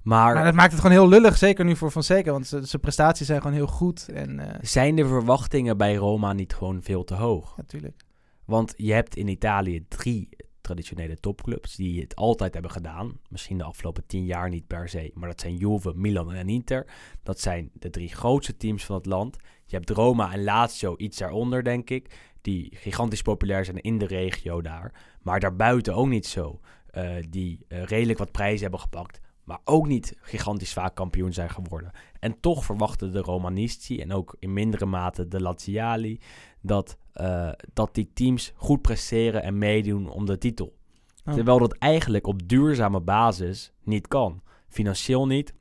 Maar, 0.03 0.35
maar 0.35 0.45
dat 0.45 0.55
maakt 0.55 0.73
het 0.73 0.81
gewoon 0.81 0.97
heel 0.97 1.09
lullig. 1.09 1.37
Zeker 1.37 1.65
nu 1.65 1.77
voor 1.77 1.91
Fonseca. 1.91 2.31
Want 2.33 2.47
zijn 2.47 2.81
prestaties 2.81 3.27
zijn 3.27 3.41
gewoon 3.41 3.57
heel 3.57 3.67
goed. 3.67 4.09
En 4.15 4.39
eh, 4.39 4.59
zijn 4.61 4.95
de 4.97 5.07
verwachtingen 5.07 5.77
bij 5.77 5.95
Roma 5.95 6.33
niet 6.33 6.55
gewoon 6.55 6.83
veel 6.83 7.05
te 7.05 7.15
hoog? 7.15 7.57
natuurlijk. 7.57 8.01
Want 8.45 8.75
je 8.77 8.93
hebt 8.93 9.17
in 9.17 9.29
Italië 9.29 9.85
drie 9.89 10.29
traditionele 10.69 11.21
topclubs 11.21 11.77
die 11.77 12.01
het 12.01 12.17
altijd 12.17 12.53
hebben 12.53 12.71
gedaan. 12.71 13.19
Misschien 13.29 13.59
de 13.59 13.65
afgelopen 13.65 14.07
tien 14.07 14.25
jaar 14.25 14.49
niet 14.49 14.67
per 14.67 14.89
se. 14.89 15.11
Maar 15.15 15.29
dat 15.29 15.41
zijn 15.41 15.57
Juve, 15.57 15.93
Milan 15.95 16.33
en 16.33 16.49
Inter. 16.49 16.87
Dat 17.23 17.41
zijn 17.41 17.71
de 17.73 17.91
drie 17.91 18.09
grootste 18.09 18.57
teams 18.57 18.85
van 18.85 18.97
het 18.97 19.07
land. 19.07 19.37
Je 19.65 19.77
hebt 19.77 19.91
Roma 19.91 20.33
en 20.33 20.45
Lazio 20.45 20.95
iets 20.97 21.19
daaronder, 21.19 21.65
denk 21.65 21.91
ik. 21.91 22.33
Die 22.41 22.77
gigantisch 22.77 23.23
populair 23.23 23.65
zijn 23.65 23.81
in 23.81 23.99
de 23.99 24.07
regio 24.07 24.61
daar. 24.61 25.17
Maar 25.23 25.41
daarbuiten 25.41 25.95
ook 25.95 26.09
niet 26.09 26.27
zo. 26.27 26.61
Eh, 26.91 27.15
die 27.29 27.65
eh, 27.69 27.83
redelijk 27.83 28.19
wat 28.19 28.33
prijzen 28.33 28.63
hebben 28.63 28.81
gepakt. 28.81 29.21
Maar 29.45 29.61
ook 29.65 29.87
niet 29.87 30.17
gigantisch 30.21 30.73
vaak 30.73 30.95
kampioen 30.95 31.33
zijn 31.33 31.51
geworden. 31.51 31.91
En 32.21 32.41
toch 32.41 32.65
verwachten 32.65 33.13
de 33.13 33.21
Romanisti 33.21 34.01
en 34.01 34.13
ook 34.13 34.37
in 34.39 34.53
mindere 34.53 34.87
mate 34.87 35.29
de 35.29 35.41
Laziali 35.41 36.21
dat, 36.61 36.97
eh, 37.19 37.49
dat 37.73 37.95
die 37.95 38.11
teams 38.15 38.53
goed 38.57 38.83
presteren 38.83 39.43
en 39.43 39.59
meedoen 39.59 40.09
om 40.09 40.27
de 40.27 40.39
titel. 40.39 40.77
Oh. 41.25 41.35
Terwijl 41.35 41.59
dat 41.59 41.73
eigenlijk 41.79 42.27
op 42.27 42.49
duurzame 42.49 43.01
basis 43.01 43.73
niet 43.85 44.09
kan. 44.09 44.43
Financieel 44.69 45.27
niet, 45.27 45.55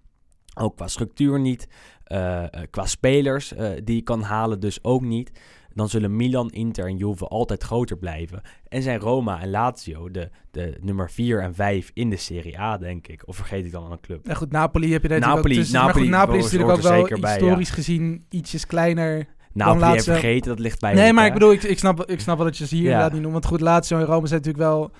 Ook 0.59 0.75
qua 0.75 0.87
structuur 0.87 1.39
niet. 1.39 1.67
Eh, 2.03 2.43
eh, 2.43 2.49
qua 2.69 2.85
spelers 2.85 3.53
die 3.83 3.95
je 3.95 4.01
kan 4.01 4.21
halen 4.21 4.59
dus 4.59 4.83
ook 4.83 5.01
niet. 5.01 5.31
Dan 5.73 5.89
zullen 5.89 6.15
Milan, 6.15 6.49
Inter 6.49 6.85
en 6.85 6.97
Juve 6.97 7.27
altijd 7.27 7.63
groter 7.63 7.97
blijven. 7.97 8.41
En 8.67 8.81
zijn 8.81 8.99
Roma 8.99 9.41
en 9.41 9.49
Lazio 9.49 10.11
de, 10.11 10.29
de 10.51 10.77
nummer 10.81 11.11
4 11.11 11.41
en 11.41 11.55
5 11.55 11.91
in 11.93 12.09
de 12.09 12.17
Serie 12.17 12.59
A, 12.59 12.77
denk 12.77 13.07
ik. 13.07 13.27
Of 13.27 13.35
vergeet 13.35 13.65
ik 13.65 13.71
dan 13.71 13.91
een 13.91 13.99
club? 13.99 14.27
Ja, 14.27 14.33
goed, 14.33 14.51
Napoli 14.51 14.91
heb 14.91 15.01
je 15.01 15.07
daar 15.07 15.19
Napoli- 15.19 15.35
natuurlijk 15.35 15.57
ook 15.57 15.63
tussen. 15.63 15.81
Maar 15.83 15.93
goed, 15.93 16.09
Napoli 16.09 16.19
Napoli 16.19 16.37
is 16.37 16.43
natuurlijk 16.43 16.77
ook 16.77 17.09
wel 17.09 17.19
bij, 17.19 17.31
historisch 17.31 17.69
gezien 17.69 18.25
ietsjes 18.29 18.65
kleiner. 18.65 19.35
Laat 19.65 19.91
even 19.91 20.03
ze- 20.03 20.11
vergeten, 20.11 20.49
dat 20.49 20.59
ligt 20.59 20.79
bij 20.79 20.93
nee, 20.93 21.13
maar 21.13 21.25
ik 21.25 21.33
bedoel, 21.33 21.51
ik, 21.51 21.63
ik, 21.63 21.79
snap, 21.79 22.05
ik 22.05 22.19
snap 22.19 22.37
wel 22.37 22.45
dat 22.45 22.57
je 22.57 22.67
ze 22.67 22.75
hier 22.75 22.83
Ja. 22.83 22.89
inderdaad 22.89 23.11
niet 23.13 23.21
noemt. 23.21 23.33
Want 23.33 23.45
goed, 23.45 23.61
Lazio 23.61 23.97
en 23.97 24.05
Rome 24.05 24.27
zijn 24.27 24.41
natuurlijk 24.41 24.69
wel 24.69 24.91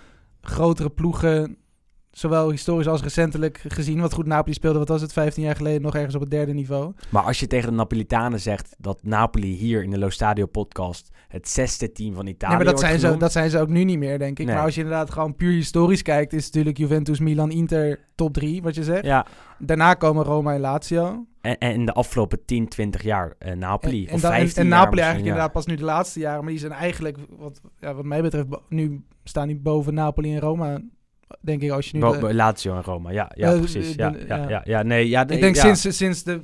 grotere 0.42 0.90
ploegen. 0.90 1.58
Zowel 2.18 2.50
historisch 2.50 2.88
als 2.88 3.02
recentelijk 3.02 3.64
gezien. 3.68 4.00
Want 4.00 4.14
goed, 4.14 4.26
Napoli 4.26 4.54
speelde, 4.54 4.80
wat 4.80 4.88
was 4.88 5.02
het, 5.02 5.14
15 5.14 5.44
jaar 5.44 5.56
geleden 5.56 5.82
nog 5.82 5.96
ergens 5.96 6.16
op 6.16 6.22
het 6.22 6.30
derde 6.32 6.54
niveau. 6.54 6.94
Maar 7.10 7.24
als 7.24 7.40
je 7.40 7.48
tegen 7.48 7.70
de 7.70 7.76
Napolitanen 7.76 8.40
zegt 8.40 8.76
dat 8.78 9.04
Napoli 9.04 9.54
hier 9.54 9.84
in 9.84 9.90
de 9.92 9.98
Lo 9.98 10.10
Stadio 10.10 10.46
podcast 10.46 11.10
het 11.28 11.50
zesde 11.50 11.92
team 11.92 12.14
van 12.14 12.28
Italië 12.28 12.56
Nee, 12.56 12.64
maar 12.64 12.74
dat 12.74 12.80
zijn, 12.82 13.00
ze, 13.00 13.18
dat 13.18 13.32
zijn 13.32 13.50
ze 13.50 13.60
ook 13.60 13.68
nu 13.68 13.84
niet 13.84 13.98
meer, 13.98 14.20
denk 14.20 14.40
ik. 14.40 14.46
Nee. 14.46 14.56
Maar 14.56 14.64
als 14.64 14.76
je 14.76 14.82
inderdaad 14.82 15.12
gewoon 15.12 15.36
puur 15.36 15.52
historisch 15.52 16.02
kijkt, 16.02 16.34
is 16.34 16.46
natuurlijk 16.46 16.78
Juventus, 16.78 17.20
Milan, 17.20 17.52
Inter 17.52 18.00
top 18.16 18.34
3, 18.34 18.62
wat 18.62 18.76
je 18.76 18.84
zegt. 18.84 19.06
Ja, 19.06 19.26
Daarna 19.60 19.94
komen 19.94 20.24
Roma 20.24 20.54
en 20.54 20.60
Lazio. 20.60 21.26
en, 21.42 21.58
en 21.58 21.74
in 21.74 21.86
de 21.86 21.94
afgelopen 21.94 22.46
10, 22.46 22.68
20 22.68 23.04
jaar 23.04 23.34
eh, 23.40 23.54
Napoli. 23.56 24.04
En, 24.04 24.10
en, 24.10 24.14
of 24.16 24.22
dan- 24.22 24.32
en- 24.32 24.38
15 24.38 24.62
en 24.64 24.68
jaar 24.70 24.80
Napoli 24.80 25.02
eigenlijk 25.02 25.30
ja. 25.30 25.34
inderdaad 25.34 25.54
pas 25.64 25.66
nu 25.66 25.76
de 25.76 25.84
laatste 25.84 26.20
jaren. 26.20 26.42
Maar 26.44 26.52
die 26.52 26.60
zijn 26.60 26.72
eigenlijk, 26.72 27.18
wat, 27.38 27.62
ja, 27.80 27.94
wat 27.94 28.06
mij 28.06 28.22
betreft, 28.22 28.48
nu 28.70 29.04
staan 29.24 29.48
die 29.48 29.58
boven 29.60 29.94
Napoli 29.94 30.34
en 30.34 30.40
Roma. 30.40 30.80
Denk 31.42 31.62
ik, 31.62 31.72
als 31.72 31.90
je 31.90 31.94
nu... 31.94 32.00
Bo- 32.00 32.12
de- 32.12 32.20
bo- 32.20 32.34
Lazio 32.34 32.76
en 32.76 32.84
Roma, 32.84 33.12
ja, 33.12 33.32
ja 33.36 33.52
Eh, 33.54 33.60
precies. 33.60 33.96
Ja, 33.96 34.10
de- 34.10 34.26
ja, 34.28 34.36
ja. 34.36 34.50
ja, 34.50 34.62
ja, 34.66 34.84
nee, 34.84 35.10
ja, 35.10 35.22
ik 35.28 35.40
denk 35.40 35.56
sinds, 35.56 35.98
sinds 35.98 36.24
de 36.24 36.42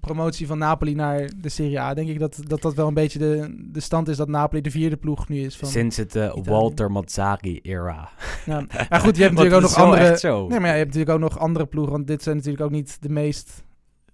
promotie 0.00 0.46
van 0.46 0.58
Napoli 0.58 0.94
naar 0.94 1.30
de 1.40 1.48
Serie 1.48 1.80
A, 1.80 1.94
denk 1.94 2.08
ik 2.08 2.18
dat 2.18 2.40
dat, 2.46 2.62
dat 2.62 2.74
wel 2.74 2.88
een 2.88 2.94
beetje 2.94 3.18
de, 3.18 3.54
de 3.72 3.80
stand 3.80 4.08
is 4.08 4.16
dat 4.16 4.28
Napoli 4.28 4.60
de 4.62 4.70
vierde 4.70 4.96
ploeg 4.96 5.28
nu 5.28 5.40
is. 5.40 5.56
Van, 5.56 5.68
Sinds 5.68 5.96
het 5.96 6.16
eh. 6.16 6.32
Walter 6.44 6.90
Mazzari-era. 6.90 8.08
ja. 8.46 8.64
Maar 8.90 9.00
goed, 9.00 9.16
je 9.16 9.22
hebt 9.22 9.34
natuurlijk 9.34 9.54
ook 9.64 9.70
nog 9.70 9.74
andere... 9.76 10.18
Nee, 10.48 10.60
maar 10.60 10.68
ja, 10.68 10.74
je 10.74 10.82
hebt 10.82 10.94
natuurlijk 10.94 11.10
ook 11.10 11.30
nog 11.30 11.38
andere 11.38 11.66
ploegen, 11.66 11.92
want 11.92 12.06
dit 12.06 12.22
zijn 12.22 12.36
natuurlijk 12.36 12.64
ook 12.64 12.70
niet 12.70 12.96
de 13.00 13.08
meest... 13.08 13.62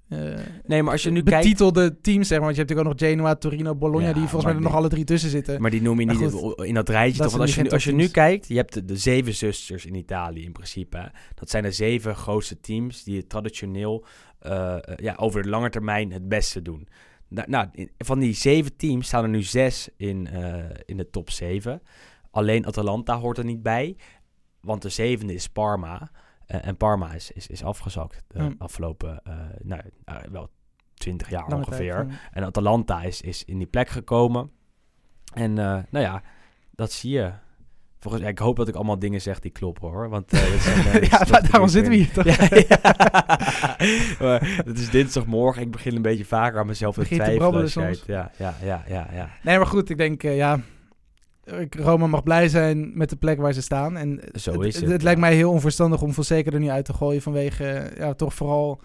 eh, 0.08 0.18
Nee, 0.66 0.82
maar 0.82 0.92
als 0.92 1.02
je 1.02 1.10
nu 1.10 1.22
kijkt... 1.22 1.42
betitelde 1.42 2.00
teams, 2.00 2.28
zeg 2.28 2.38
maar. 2.38 2.46
Want 2.46 2.56
je 2.56 2.62
hebt 2.62 2.70
natuurlijk 2.70 2.88
ook 2.88 3.00
nog 3.00 3.10
Genoa, 3.10 3.34
Torino, 3.34 3.74
Bologna, 3.74 4.06
Ja, 4.06 4.12
die 4.12 4.22
volgens 4.22 4.44
mij 4.44 4.54
er 4.54 4.60
nog 4.60 4.74
alle 4.74 4.88
drie 4.88 5.04
tussen 5.04 5.30
zitten. 5.30 5.60
Maar 5.60 5.70
die 5.70 5.82
noem 5.82 6.00
je 6.00 6.06
niet 6.06 6.32
goed, 6.32 6.62
in 6.64 6.74
dat 6.74 6.88
rijtje. 6.88 7.22
dat 7.22 7.30
Toch? 7.30 7.36
Want 7.36 7.42
als 7.42 7.54
je, 7.54 7.62
nu 7.62 7.68
als 7.68 7.84
je 7.84 7.92
nu 7.92 8.08
kijkt, 8.08 8.48
je 8.48 8.56
hebt 8.56 8.74
de, 8.74 8.84
de 8.84 8.96
zeven 8.96 9.34
zusters 9.34 9.86
in 9.86 9.94
Italië 9.94 10.42
in 10.42 10.52
principe. 10.52 10.96
hè. 10.96 11.06
Dat 11.34 11.50
zijn 11.50 11.62
de 11.62 11.72
zeven 11.72 12.16
grootste 12.16 12.60
teams 12.60 13.04
die 13.04 13.16
het 13.16 13.28
traditioneel 13.28 14.04
eh, 14.38 14.74
eh, 14.74 14.80
ja, 14.96 15.14
over 15.16 15.42
de 15.42 15.48
lange 15.48 15.70
termijn 15.70 16.12
het 16.12 16.28
beste 16.28 16.62
doen. 16.62 16.88
Nou, 17.28 17.50
nou, 17.50 17.68
van 17.98 18.18
die 18.18 18.34
zeven 18.34 18.76
teams 18.76 19.06
staan 19.06 19.22
er 19.22 19.28
nu 19.28 19.42
zes 19.42 19.88
in, 19.96 20.28
in 20.84 20.96
de 20.96 21.10
top 21.10 21.30
zeven. 21.30 21.82
Alleen 22.30 22.66
Atalanta 22.66 23.18
hoort 23.18 23.38
er 23.38 23.44
niet 23.44 23.62
bij. 23.62 23.96
Want 24.60 24.82
de 24.82 24.88
zevende 24.88 25.34
is 25.34 25.48
Parma. 25.48 26.10
Eh, 26.46 26.66
en 26.66 26.76
Parma 26.76 27.12
is, 27.12 27.30
is, 27.32 27.46
is 27.46 27.64
afgezakt 27.64 28.22
de 28.28 28.38
Hmm. 28.38 28.54
afgelopen, 28.58 29.20
eh, 29.24 29.32
nou, 29.62 29.80
eh, 30.04 30.16
wel 30.30 30.50
20 30.94 31.30
jaar 31.30 31.48
Lange 31.48 31.64
ongeveer. 31.64 31.94
tijd, 31.94 32.10
ja. 32.10 32.16
En 32.32 32.44
Atalanta 32.44 33.02
is, 33.02 33.20
is 33.20 33.44
in 33.44 33.58
die 33.58 33.66
plek 33.66 33.88
gekomen. 33.88 34.50
En 35.34 35.52
nou 35.54 35.84
ja, 35.90 36.22
dat 36.74 36.92
zie 36.92 37.10
je. 37.10 37.32
Volgens, 37.98 38.22
ja, 38.22 38.28
ik 38.28 38.38
hoop 38.38 38.56
dat 38.56 38.68
ik 38.68 38.74
allemaal 38.74 38.98
dingen 38.98 39.20
zeg 39.20 39.40
die 39.40 39.50
kloppen 39.50 39.88
hoor. 39.88 40.08
Want 40.08 40.30
zijn, 40.30 40.52
is 41.02 41.08
Ja, 41.10 41.26
maar 41.30 41.48
daarom 41.50 41.68
zitten 41.68 41.92
we 41.92 41.98
hier 41.98 42.12
toch? 42.12 42.24
Ja, 42.24 42.36
het 44.64 44.78
is 44.78 44.90
dinsdagmorgen. 44.90 45.62
Ik 45.62 45.70
begin 45.70 45.96
een 45.96 46.02
beetje 46.02 46.24
vaker 46.24 46.58
aan 46.58 46.66
mezelf 46.66 46.94
te 46.94 47.04
twijfelen. 47.04 47.68
Ja, 48.06 48.30
ja, 48.38 48.54
ja, 48.62 48.84
ja, 48.88 49.08
ja. 49.12 49.30
Nee, 49.42 49.56
maar 49.56 49.66
goed, 49.66 49.90
ik 49.90 49.96
denk, 49.96 50.22
ja... 50.22 50.60
Roma 51.70 52.06
mag 52.06 52.22
blij 52.22 52.48
zijn 52.48 52.96
met 52.96 53.10
de 53.10 53.16
plek 53.16 53.38
waar 53.38 53.52
ze 53.52 53.62
staan. 53.62 53.96
En 53.96 54.20
Zo 54.32 54.60
is 54.60 54.74
het, 54.74 54.90
Het, 54.90 54.98
ja. 55.00 55.04
lijkt 55.04 55.20
mij 55.20 55.34
heel 55.34 55.50
onverstandig 55.50 56.02
om 56.02 56.12
Fonseca 56.12 56.50
er 56.50 56.60
nu 56.60 56.68
uit 56.68 56.84
te 56.84 56.92
gooien 56.92 57.22
vanwege 57.22 57.92
ja, 57.96 58.14
toch 58.14 58.34
vooral 58.34 58.80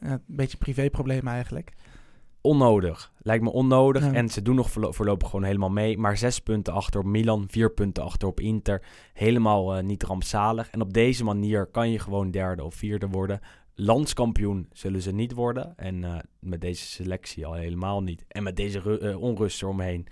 ja, 0.00 0.10
een 0.10 0.22
beetje 0.26 0.56
privéproblemen 0.56 1.32
eigenlijk. 1.32 1.72
Onnodig. 2.40 3.12
Lijkt 3.18 3.42
me 3.44 3.52
onnodig. 3.52 4.02
Ja. 4.04 4.12
En 4.12 4.28
ze 4.28 4.42
doen 4.42 4.54
nog 4.54 4.70
voorlo- 4.70 4.92
voorlopig 4.92 5.28
gewoon 5.28 5.44
helemaal 5.44 5.70
mee. 5.70 5.98
Maar 5.98 6.16
zes 6.16 6.38
punten 6.38 6.72
achter 6.72 7.00
op 7.00 7.06
Milan, 7.06 7.44
vier 7.48 7.72
punten 7.72 8.02
achter 8.04 8.28
op 8.28 8.40
Inter. 8.40 8.82
Helemaal 9.12 9.74
eh, 9.76 9.82
niet 9.82 10.02
rampzalig. 10.02 10.70
En 10.70 10.80
op 10.80 10.92
deze 10.92 11.24
manier 11.24 11.66
kan 11.66 11.90
je 11.90 11.98
gewoon 11.98 12.30
derde 12.30 12.64
of 12.64 12.74
vierde 12.74 13.08
worden. 13.08 13.40
Landskampioen 13.74 14.68
zullen 14.72 15.02
ze 15.02 15.12
niet 15.12 15.32
worden. 15.32 15.72
En 15.76 16.04
eh, 16.04 16.18
met 16.38 16.60
deze 16.60 16.84
selectie 16.86 17.46
al 17.46 17.54
helemaal 17.54 18.02
niet. 18.02 18.24
En 18.28 18.42
met 18.42 18.56
deze 18.56 18.98
eh, 18.98 19.20
onrust 19.20 19.62
eromheen 19.62 20.06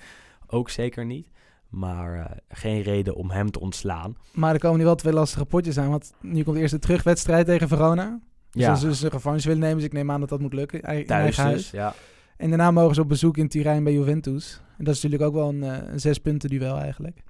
ook 0.47 0.71
zeker 0.71 1.05
niet. 1.05 1.31
Maar 1.73 2.15
eh, 2.15 2.25
geen 2.49 2.83
reden 2.83 3.15
om 3.15 3.31
hem 3.31 3.51
te 3.51 3.61
ontslaan. 3.61 4.17
Maar 4.33 4.55
er 4.55 4.61
komen 4.61 4.79
nu 4.79 4.85
wel 4.85 4.95
twee 4.95 5.13
lastige 5.13 5.45
potjes 5.45 5.79
aan. 5.79 5.91
Want 5.91 6.13
nu 6.21 6.43
komt 6.43 6.57
eerst 6.57 6.73
de 6.73 6.79
terugwedstrijd 6.79 7.47
tegen 7.47 7.69
Verona. 7.69 8.21
Dus 8.51 8.65
Ja, 8.65 8.75
zullen 8.75 8.95
ze 8.95 9.05
een 9.05 9.11
revanche 9.11 9.47
willen 9.47 9.63
nemen. 9.63 9.77
Dus 9.77 9.85
ik 9.87 9.93
neem 9.93 10.11
aan 10.11 10.21
dat 10.21 10.29
dat 10.29 10.41
moet 10.41 10.53
lukken. 10.53 10.81
thuis 10.81 11.07
eigen 11.09 11.43
huis. 11.43 11.57
dus. 11.57 11.71
Ja. 11.71 11.95
En 12.37 12.49
daarna 12.49 12.71
mogen 12.71 12.95
ze 12.95 13.01
op 13.01 13.09
bezoek 13.09 13.37
in 13.37 13.49
Turijn 13.49 13.85
bij 13.85 13.93
Juventus. 13.93 14.61
En 14.79 14.85
dat 14.85 14.95
is 14.95 15.03
natuurlijk 15.03 15.31
ook 15.31 15.37
wel 15.37 15.49
een, 15.49 15.63
eh, 15.63 15.93
een 15.93 16.01
zes 16.01 16.19
punten 16.19 16.51
duel 16.51 16.79
eigenlijk. 16.79 17.23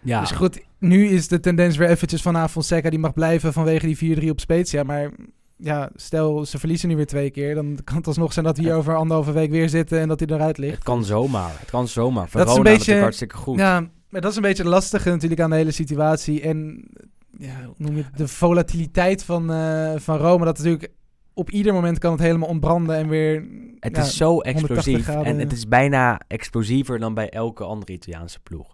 ja. 0.00 0.20
Dus 0.20 0.30
goed, 0.30 0.60
nu 0.78 1.06
is 1.06 1.28
de 1.28 1.40
tendens 1.40 1.76
weer 1.76 1.88
eventjes 1.88 2.22
van 2.22 2.36
ah, 2.36 2.48
Fonseca 2.48 2.90
die 2.90 2.98
mag 2.98 3.12
blijven 3.12 3.52
vanwege 3.52 3.86
die 3.86 3.96
4-3 3.96 4.30
op 4.30 4.40
Spezia. 4.40 4.82
Maar 4.82 5.10
ja, 5.56 5.90
stel 5.94 6.46
ze 6.46 6.58
verliezen 6.58 6.88
nu 6.88 6.96
weer 6.96 7.06
twee 7.06 7.30
keer. 7.30 7.54
Dan 7.54 7.78
kan 7.84 7.96
het 7.96 8.06
alsnog 8.06 8.32
zijn 8.32 8.44
dat 8.44 8.56
we 8.56 8.62
hier 8.62 8.74
over 8.74 8.96
anderhalve 8.96 9.32
week 9.32 9.50
weer 9.50 9.68
zitten 9.68 10.00
en 10.00 10.08
dat 10.08 10.20
hij 10.20 10.28
eruit 10.28 10.58
ligt. 10.58 10.74
Het 10.74 10.84
kan 10.84 11.04
zomaar. 11.04 11.52
Het 11.58 11.70
kan 11.70 11.88
zomaar. 11.88 12.28
Dat 12.32 12.48
is 12.48 12.56
een 12.56 12.62
beetje- 12.62 13.00
hartstikke 13.00 13.36
goed. 13.36 13.58
Ja, 13.58 13.80
maar 14.08 14.20
dat 14.20 14.30
is 14.30 14.36
een 14.36 14.42
beetje 14.42 14.62
het 14.62 14.72
lastige 14.72 15.10
natuurlijk 15.10 15.40
aan 15.40 15.50
de 15.50 15.56
hele 15.56 15.70
situatie. 15.70 16.40
En 16.40 16.88
ja, 17.38 17.64
hoe 17.64 17.74
noem 17.76 17.96
je 17.96 18.02
het? 18.02 18.16
De 18.16 18.28
volatiliteit 18.28 19.24
van, 19.24 19.52
eh, 19.52 19.92
van 19.96 20.16
Rome. 20.16 20.44
Dat 20.44 20.56
natuurlijk 20.56 20.88
op 21.34 21.50
ieder 21.50 21.72
moment 21.72 21.98
kan 21.98 22.12
het 22.12 22.20
helemaal 22.20 22.48
ontbranden 22.48 22.96
en 22.96 23.08
weer... 23.08 23.44
Het 23.80 23.96
ja, 23.96 24.02
is 24.02 24.16
zo 24.16 24.28
180 24.28 24.76
explosief. 24.76 25.08
En 25.08 25.38
het 25.38 25.52
is 25.52 25.68
bijna 25.68 26.20
explosiever 26.26 26.98
dan 26.98 27.14
bij 27.14 27.28
elke 27.28 27.64
andere 27.64 27.92
Italiaanse 27.92 28.40
ploeg. 28.40 28.73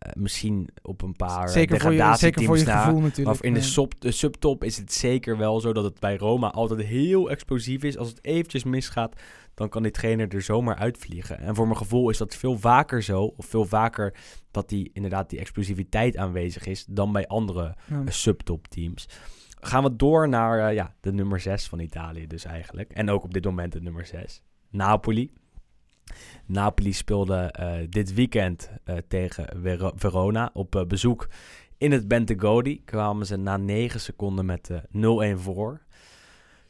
Eh, 0.00 0.12
misschien 0.14 0.68
op 0.82 1.02
een 1.02 1.16
paar 1.16 1.48
zeker, 1.48 1.80
voor 1.80 1.92
je, 1.92 2.14
zeker 2.16 2.44
voor 2.44 2.58
je 2.58 2.64
na. 2.64 2.84
gevoel 2.84 3.00
natuurlijk. 3.00 3.36
Maar 3.36 3.46
in 3.46 3.54
de, 3.54 3.60
Ja. 3.60 3.66
sub, 3.66 3.92
de 4.00 4.10
subtop 4.10 4.64
is 4.64 4.76
het 4.76 4.92
zeker 4.92 5.36
wel 5.36 5.60
zo 5.60 5.72
dat 5.72 5.84
het 5.84 6.00
bij 6.00 6.16
Roma 6.16 6.50
altijd 6.50 6.80
heel 6.82 7.30
explosief 7.30 7.82
is. 7.82 7.96
Als 7.96 8.08
het 8.08 8.24
eventjes 8.24 8.64
misgaat, 8.64 9.20
dan 9.54 9.68
kan 9.68 9.82
die 9.82 9.92
trainer 9.92 10.28
er 10.34 10.42
zomaar 10.42 10.76
uitvliegen. 10.76 11.38
En 11.38 11.54
voor 11.54 11.64
mijn 11.66 11.76
gevoel 11.78 12.10
is 12.10 12.18
dat 12.18 12.36
veel 12.36 12.58
vaker 12.58 13.02
zo. 13.02 13.22
Of 13.36 13.46
veel 13.46 13.64
vaker 13.64 14.14
dat 14.50 14.68
die, 14.68 14.90
inderdaad 14.92 15.30
die 15.30 15.38
explosiviteit 15.38 16.16
aanwezig 16.16 16.66
is 16.66 16.84
dan 16.88 17.12
bij 17.12 17.26
andere 17.26 17.74
Ja. 17.86 18.02
eh, 18.04 18.12
subtopteams. 18.12 19.08
Gaan 19.60 19.82
we 19.82 19.96
door 19.96 20.28
naar 20.28 20.68
eh, 20.68 20.74
ja, 20.74 20.94
de 21.00 21.12
nummer 21.12 21.40
6 21.40 21.68
van 21.68 21.78
Italië 21.80 22.26
dus 22.26 22.44
eigenlijk. 22.44 22.90
En 22.92 23.10
ook 23.10 23.24
op 23.24 23.32
dit 23.34 23.44
moment 23.44 23.72
de 23.72 23.80
nummer 23.80 24.06
6. 24.06 24.42
Napoli. 24.70 25.32
Napoli 26.46 26.92
speelde 26.92 27.36
eh, 27.36 27.86
dit 27.88 28.14
weekend 28.14 28.70
eh, 28.84 28.96
tegen 29.08 29.60
Vero- 29.62 29.92
Verona 29.94 30.50
op 30.52 30.74
eh, 30.76 30.84
bezoek 30.84 31.28
in 31.78 31.92
het 31.92 32.08
Bentegodi. 32.08 32.84
Kwamen 32.84 33.26
ze 33.26 33.36
na 33.36 33.56
9 33.56 34.00
seconden 34.00 34.46
met 34.46 34.70
eh 34.70 35.34
0-1 35.36 35.40
voor. 35.40 35.80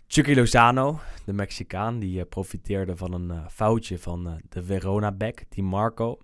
Chucky 0.07 0.35
Lozano, 0.35 0.99
de 1.25 1.33
Mexicaan, 1.33 1.99
die 1.99 2.25
profiteerde 2.25 2.97
van 2.97 3.13
een 3.13 3.51
foutje 3.51 3.99
van 3.99 4.41
de 4.49 4.63
Verona-back, 4.63 5.43
Di 5.49 5.63
Marco. 5.63 6.19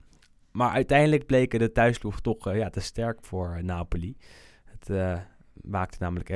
Maar 0.53 0.71
uiteindelijk 0.71 1.27
bleken 1.27 1.59
de 1.59 1.73
thuisploeg 1.73 2.21
toch 2.21 2.55
ja, 2.55 2.71
te 2.71 2.81
sterk 2.81 3.19
voor 3.21 3.65
Napoli. 3.65 4.17
Het 4.65 4.91
maakte 5.63 5.97
namelijk 6.01 6.29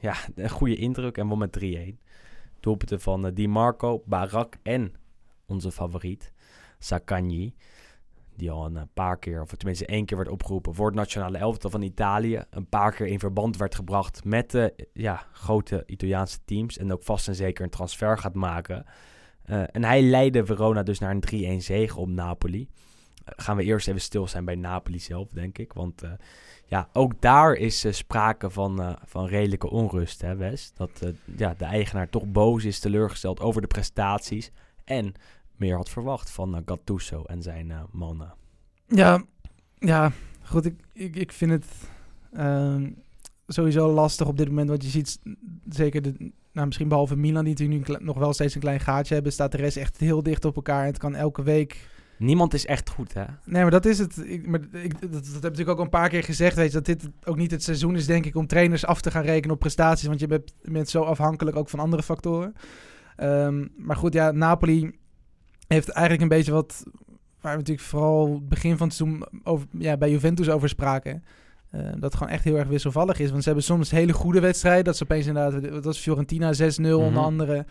ja, 0.00 0.14
een 0.34 0.50
goede 0.50 0.76
indruk 0.76 1.18
en 1.18 1.26
won 1.26 1.38
met 1.38 1.64
3-1. 1.64 1.68
Doelpunten 2.60 3.00
van 3.00 3.30
Di 3.34 3.48
Marco, 3.48 4.02
Barak 4.06 4.56
en 4.62 4.94
onze 5.54 5.72
favoriet, 5.72 6.32
Saccagni. 6.78 7.54
Die 8.36 8.50
al 8.50 8.66
een 8.66 8.88
paar 8.94 9.18
keer, 9.18 9.42
of 9.42 9.54
tenminste 9.54 9.86
één 9.86 10.04
keer 10.04 10.16
werd 10.16 10.28
opgeroepen 10.28 10.74
voor 10.74 10.86
het 10.86 10.94
nationale 10.94 11.38
elftal 11.38 11.70
van 11.70 11.82
Italië. 11.82 12.42
Een 12.50 12.68
paar 12.68 12.92
keer 12.92 13.06
in 13.06 13.18
verband 13.18 13.56
werd 13.56 13.74
gebracht 13.74 14.24
met 14.24 14.50
de 14.50 14.88
ja, 14.92 15.26
grote 15.32 15.82
Italiaanse 15.86 16.38
teams. 16.44 16.78
En 16.78 16.92
ook 16.92 17.02
vast 17.02 17.28
en 17.28 17.34
zeker 17.34 17.64
een 17.64 17.70
transfer 17.70 18.18
gaat 18.18 18.34
maken. 18.34 18.86
Eh, 19.44 19.62
en 19.72 19.84
hij 19.84 20.02
leidde 20.02 20.44
Verona 20.44 20.82
dus 20.82 20.98
naar 20.98 21.10
een 21.10 21.60
3-1 21.60 21.62
zege 21.62 22.00
op 22.00 22.08
Napoli. 22.08 22.68
Eh, 23.24 23.32
gaan 23.36 23.56
we 23.56 23.64
eerst 23.64 23.88
even 23.88 24.00
stil 24.00 24.28
zijn 24.28 24.44
bij 24.44 24.54
Napoli 24.54 24.98
zelf, 24.98 25.28
denk 25.28 25.58
ik. 25.58 25.72
Want 25.72 26.02
eh, 26.02 26.10
ja, 26.66 26.88
ook 26.92 27.20
daar 27.20 27.54
is 27.54 27.96
sprake 27.96 28.50
van, 28.50 28.98
van 29.04 29.26
redelijke 29.26 29.70
onrust, 29.70 30.20
hè 30.20 30.36
Wes? 30.36 30.72
Dat 30.74 30.90
ja, 31.36 31.54
de 31.58 31.64
eigenaar 31.64 32.08
toch 32.08 32.24
boos 32.26 32.64
is, 32.64 32.78
teleurgesteld 32.78 33.40
over 33.40 33.60
de 33.60 33.66
prestaties. 33.66 34.50
En 34.84 35.14
meer 35.56 35.76
had 35.76 35.88
verwacht 35.90 36.30
van 36.30 36.56
eh, 36.56 36.62
Gattuso 36.64 37.22
en 37.22 37.42
zijn 37.42 37.70
eh, 37.70 37.82
mannen. 37.90 38.34
Ja, 38.86 39.22
ja, 39.78 40.12
goed. 40.42 40.64
Ik, 40.64 40.74
ik, 40.92 41.16
ik 41.16 41.32
vind 41.32 41.50
het. 41.50 41.66
ehm, 42.32 42.90
sowieso 43.46 43.92
lastig 43.92 44.26
op 44.26 44.36
dit 44.36 44.48
moment. 44.48 44.68
Want 44.68 44.82
je 44.82 44.88
ziet 44.90 45.18
zeker, 45.68 46.02
de, 46.02 46.32
nou, 46.52 46.66
misschien 46.66 46.88
behalve 46.88 47.16
Milan, 47.16 47.44
die 47.44 47.52
natuurlijk 47.58 48.00
nu 48.00 48.06
nog 48.06 48.18
wel 48.18 48.32
steeds 48.32 48.54
een 48.54 48.60
klein 48.60 48.80
gaatje 48.80 49.14
hebben, 49.14 49.32
staat 49.32 49.52
de 49.52 49.58
rest 49.58 49.76
echt 49.76 49.96
heel 49.96 50.22
dicht 50.22 50.44
op 50.44 50.56
elkaar. 50.56 50.80
En 50.80 50.86
het 50.86 50.98
kan 50.98 51.14
elke 51.14 51.42
week 51.42 51.92
Niemand 52.18 52.54
is 52.54 52.66
echt 52.66 52.90
goed, 52.90 53.14
hè? 53.14 53.24
Nee, 53.44 53.62
maar 53.62 53.70
dat 53.70 53.84
is 53.84 53.98
het. 53.98 54.22
Ik, 54.24 54.46
maar 54.46 54.60
ik, 54.72 55.00
dat, 55.00 55.10
dat 55.12 55.24
heb 55.24 55.34
ik 55.34 55.42
natuurlijk 55.42 55.68
ook 55.68 55.78
al 55.78 55.84
een 55.84 55.90
paar 55.90 56.08
keer 56.08 56.22
gezegd. 56.24 56.56
Weet 56.56 56.66
je, 56.66 56.72
dat 56.72 56.84
dit 56.84 57.08
ook 57.24 57.36
niet 57.36 57.50
het 57.50 57.62
seizoen 57.62 57.96
is, 57.96 58.06
denk 58.06 58.26
ik, 58.26 58.36
om 58.36 58.46
trainers 58.46 58.86
af 58.86 59.00
te 59.00 59.10
gaan 59.10 59.22
rekenen 59.22 59.54
op 59.54 59.60
prestaties. 59.60 60.06
Want 60.08 60.20
je 60.20 60.26
bent, 60.26 60.54
je 60.62 60.70
bent 60.70 60.88
zo 60.88 61.02
afhankelijk 61.02 61.56
ook 61.56 61.68
van 61.68 61.78
andere 61.78 62.02
factoren. 62.02 62.54
Ehm, 63.16 63.66
maar 63.76 63.96
goed, 63.96 64.12
ja, 64.12 64.30
Napoli 64.30 64.98
heeft 65.66 65.88
eigenlijk 65.88 66.22
een 66.22 66.36
beetje 66.36 66.52
wat. 66.52 66.82
Waar 67.40 67.52
we 67.52 67.58
natuurlijk 67.58 67.86
vooral 67.86 68.40
begin 68.42 68.76
van 68.76 68.86
het 68.86 68.96
seizoen 68.96 69.24
over, 69.42 69.66
ja, 69.78 69.96
bij 69.96 70.10
Juventus 70.10 70.50
over 70.50 70.68
spraken. 70.68 71.24
Eh, 71.70 71.80
dat 71.92 72.02
het 72.02 72.14
gewoon 72.14 72.32
echt 72.32 72.44
heel 72.44 72.56
erg 72.58 72.68
wisselvallig 72.68 73.18
is. 73.18 73.30
Want 73.30 73.40
ze 73.42 73.48
hebben 73.48 73.64
soms 73.66 73.90
hele 73.90 74.12
goede 74.12 74.40
wedstrijden. 74.40 74.84
Dat 74.84 74.96
ze 74.96 75.02
opeens 75.02 75.26
inderdaad. 75.26 75.72
Dat 75.72 75.84
was 75.84 75.98
Fiorentina 75.98 76.52
6-0 76.52 76.98
onder 76.98 77.12
Mhm. 77.12 77.24
andere. 77.24 77.66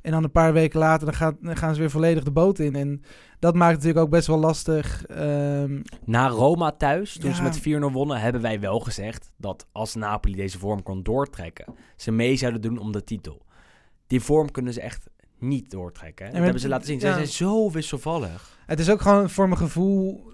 En 0.00 0.10
dan 0.12 0.24
een 0.24 0.30
paar 0.30 0.52
weken 0.52 0.78
later 0.78 1.06
dan 1.06 1.14
gaan, 1.14 1.36
dan 1.40 1.56
gaan 1.56 1.74
ze 1.74 1.80
weer 1.80 1.90
volledig 1.90 2.24
de 2.24 2.30
boot 2.30 2.58
in. 2.58 2.74
En 2.76 3.02
dat 3.38 3.54
maakt 3.54 3.70
het 3.72 3.78
natuurlijk 3.80 4.04
ook 4.04 4.10
best 4.12 4.26
wel 4.26 4.38
lastig. 4.38 5.06
Ehm, 5.06 5.80
Na 6.04 6.28
Roma 6.28 6.70
thuis, 6.72 7.18
toen 7.18 7.34
ze 7.34 7.42
met 7.42 7.58
4-0 7.60 7.90
wonnen, 7.92 8.20
hebben 8.20 8.42
wij 8.42 8.60
wel 8.60 8.80
gezegd 8.80 9.30
dat 9.36 9.66
als 9.72 9.94
Napoli 9.94 10.34
deze 10.34 10.58
vorm 10.58 10.82
kon 10.82 11.02
doortrekken, 11.02 11.74
ze 11.96 12.10
mee 12.10 12.36
zouden 12.36 12.60
doen 12.60 12.78
om 12.78 12.92
de 12.92 13.04
titel. 13.04 13.42
Die 14.06 14.20
vorm 14.20 14.50
kunnen 14.50 14.72
ze 14.72 14.80
echt 14.80 15.10
niet 15.42 15.70
doortrekken. 15.70 16.26
Hè? 16.26 16.32
Dat 16.32 16.42
hebben 16.42 16.60
ze 16.60 16.68
laten 16.68 16.86
zien. 16.86 17.00
Ze 17.00 17.06
ja. 17.06 17.14
zijn 17.14 17.26
zo 17.26 17.70
wisselvallig. 17.70 18.58
Het 18.66 18.78
is 18.78 18.90
ook 18.90 19.00
gewoon 19.00 19.30
voor 19.30 19.48
mijn 19.48 19.60
gevoel 19.60 20.32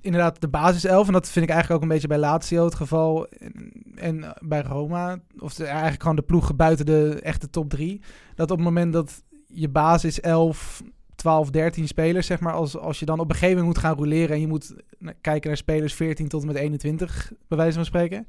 inderdaad 0.00 0.40
de 0.40 0.48
basiself. 0.48 1.06
En 1.06 1.12
dat 1.12 1.28
vind 1.28 1.44
ik 1.44 1.50
eigenlijk 1.50 1.80
ook 1.80 1.88
een 1.88 1.94
beetje 1.94 2.08
bij 2.08 2.18
Lazio 2.18 2.64
het 2.64 2.74
geval. 2.74 3.26
En, 3.28 3.72
en 3.94 4.34
bij 4.40 4.62
Roma. 4.62 5.18
Of 5.38 5.54
de- 5.54 5.64
eigenlijk 5.64 6.00
gewoon 6.02 6.16
de 6.16 6.22
ploegen 6.22 6.56
buiten 6.56 6.86
de 6.86 7.20
echte 7.22 7.50
top 7.50 7.70
drie. 7.70 8.00
Dat 8.34 8.50
op 8.50 8.56
het 8.56 8.66
moment 8.66 8.92
dat 8.92 9.22
je 9.46 9.68
basis 9.68 10.20
11, 10.20 10.82
12, 11.14 11.50
13 11.50 11.86
spelers, 11.86 12.26
zeg 12.26 12.40
maar. 12.40 12.52
Als, 12.52 12.76
als 12.76 12.98
je 12.98 13.06
dan 13.06 13.20
op 13.20 13.28
een 13.28 13.36
gegeven 13.36 13.56
moment 13.56 13.74
moet 13.74 13.84
gaan 13.84 13.96
roleren. 13.96 14.34
En 14.34 14.40
je 14.40 14.48
moet 14.48 14.74
kijken 15.20 15.48
naar 15.48 15.56
spelers 15.56 15.94
14 15.94 16.28
tot 16.28 16.40
en 16.40 16.46
met 16.46 16.56
21, 16.56 17.32
bij 17.48 17.58
wijze 17.58 17.74
van 17.74 17.84
spreken. 17.84 18.26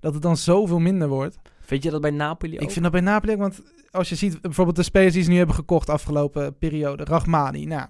Dat 0.00 0.12
het 0.12 0.22
dan 0.22 0.36
zoveel 0.36 0.78
minder 0.78 1.08
wordt. 1.08 1.38
Vind 1.72 1.84
je 1.84 1.90
dat 1.90 2.00
bij 2.00 2.10
Napoli 2.10 2.54
ook? 2.54 2.62
Ik 2.62 2.70
vind 2.70 2.82
dat 2.82 2.92
bij 2.92 3.00
Napoli 3.00 3.32
ook, 3.32 3.38
want 3.38 3.62
als 3.90 4.08
je 4.08 4.14
ziet 4.14 4.40
bijvoorbeeld 4.40 4.76
de 4.76 4.82
spelers 4.82 5.14
die 5.14 5.22
ze 5.22 5.30
nu 5.30 5.36
hebben 5.36 5.54
gekocht 5.54 5.88
afgelopen 5.88 6.58
periode. 6.58 7.04
Rachmani, 7.04 7.64
nou, 7.66 7.88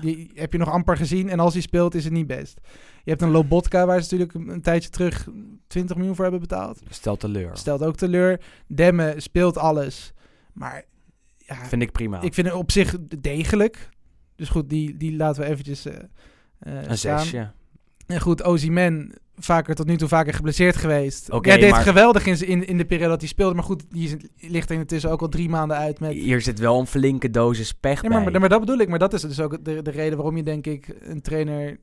die 0.00 0.30
heb 0.34 0.52
je 0.52 0.58
nog 0.58 0.70
amper 0.70 0.96
gezien 0.96 1.28
en 1.28 1.40
als 1.40 1.52
hij 1.52 1.62
speelt 1.62 1.94
is 1.94 2.04
het 2.04 2.12
niet 2.12 2.26
best. 2.26 2.60
Je 3.04 3.10
hebt 3.10 3.22
een 3.22 3.30
Lobotka 3.30 3.86
waar 3.86 4.02
ze 4.02 4.16
natuurlijk 4.16 4.50
een, 4.50 4.62
tijdje 4.62 4.90
terug 4.90 5.28
20 5.66 5.96
miljoen 5.96 6.14
voor 6.14 6.24
hebben 6.24 6.40
betaald. 6.40 6.80
Stel 6.88 7.16
teleur. 7.16 7.56
Stelt 7.56 7.82
ook 7.82 7.96
teleur. 7.96 8.40
Demme 8.66 9.14
speelt 9.16 9.56
alles, 9.58 10.12
maar 10.52 10.84
ja, 11.36 11.54
Vind 11.54 11.82
ik 11.82 11.92
prima. 11.92 12.20
ik 12.20 12.34
vind 12.34 12.46
het 12.46 12.56
op 12.56 12.70
zich 12.70 12.96
degelijk. 13.20 13.88
Dus 14.36 14.48
goed, 14.48 14.68
die, 14.68 14.96
die 14.96 15.16
laten 15.16 15.42
we 15.42 15.48
eventjes 15.48 15.86
eh 15.86 15.94
eh, 16.58 16.74
een 16.74 16.98
staan. 16.98 17.20
zesje. 17.20 17.50
En 18.08 18.20
goed, 18.20 18.42
Ozyman 18.44 19.12
vaker 19.36 19.74
tot 19.74 19.86
nu 19.86 19.96
toe 19.96 20.08
vaker 20.08 20.34
geblesseerd 20.34 20.76
geweest. 20.76 21.30
Oké, 21.30 21.48
Hij 21.48 21.58
deed 21.58 21.70
maar- 21.70 21.82
geweldig 21.82 22.26
in, 22.26 22.46
in, 22.48 22.66
in 22.66 22.76
de 22.76 22.84
periode 22.84 23.10
dat 23.10 23.20
hij 23.20 23.28
speelde. 23.28 23.54
Maar 23.54 23.64
goed, 23.64 23.84
die 23.90 24.08
is, 24.08 24.50
ligt 24.50 24.70
er 24.70 24.76
intussen 24.76 25.10
ook 25.10 25.20
al 25.20 25.28
drie 25.28 25.48
maanden 25.48 25.76
uit 25.76 26.00
met... 26.00 26.12
Hier 26.12 26.40
zit 26.40 26.58
wel 26.58 26.80
een 26.80 26.86
flinke 26.86 27.30
dosis 27.30 27.72
pech 27.72 28.02
maar, 28.02 28.22
bij. 28.22 28.30
maar, 28.30 28.40
maar 28.40 28.48
dat 28.48 28.60
bedoel 28.60 28.78
ik. 28.78 28.88
Maar 28.88 28.98
dat 28.98 29.12
is 29.12 29.20
dus 29.20 29.40
ook 29.40 29.64
de, 29.64 29.82
de 29.82 29.90
reden 29.90 30.16
waarom 30.16 30.36
je 30.36 30.42
denk 30.42 30.66
ik 30.66 30.94
een 31.00 31.20
trainer 31.20 31.78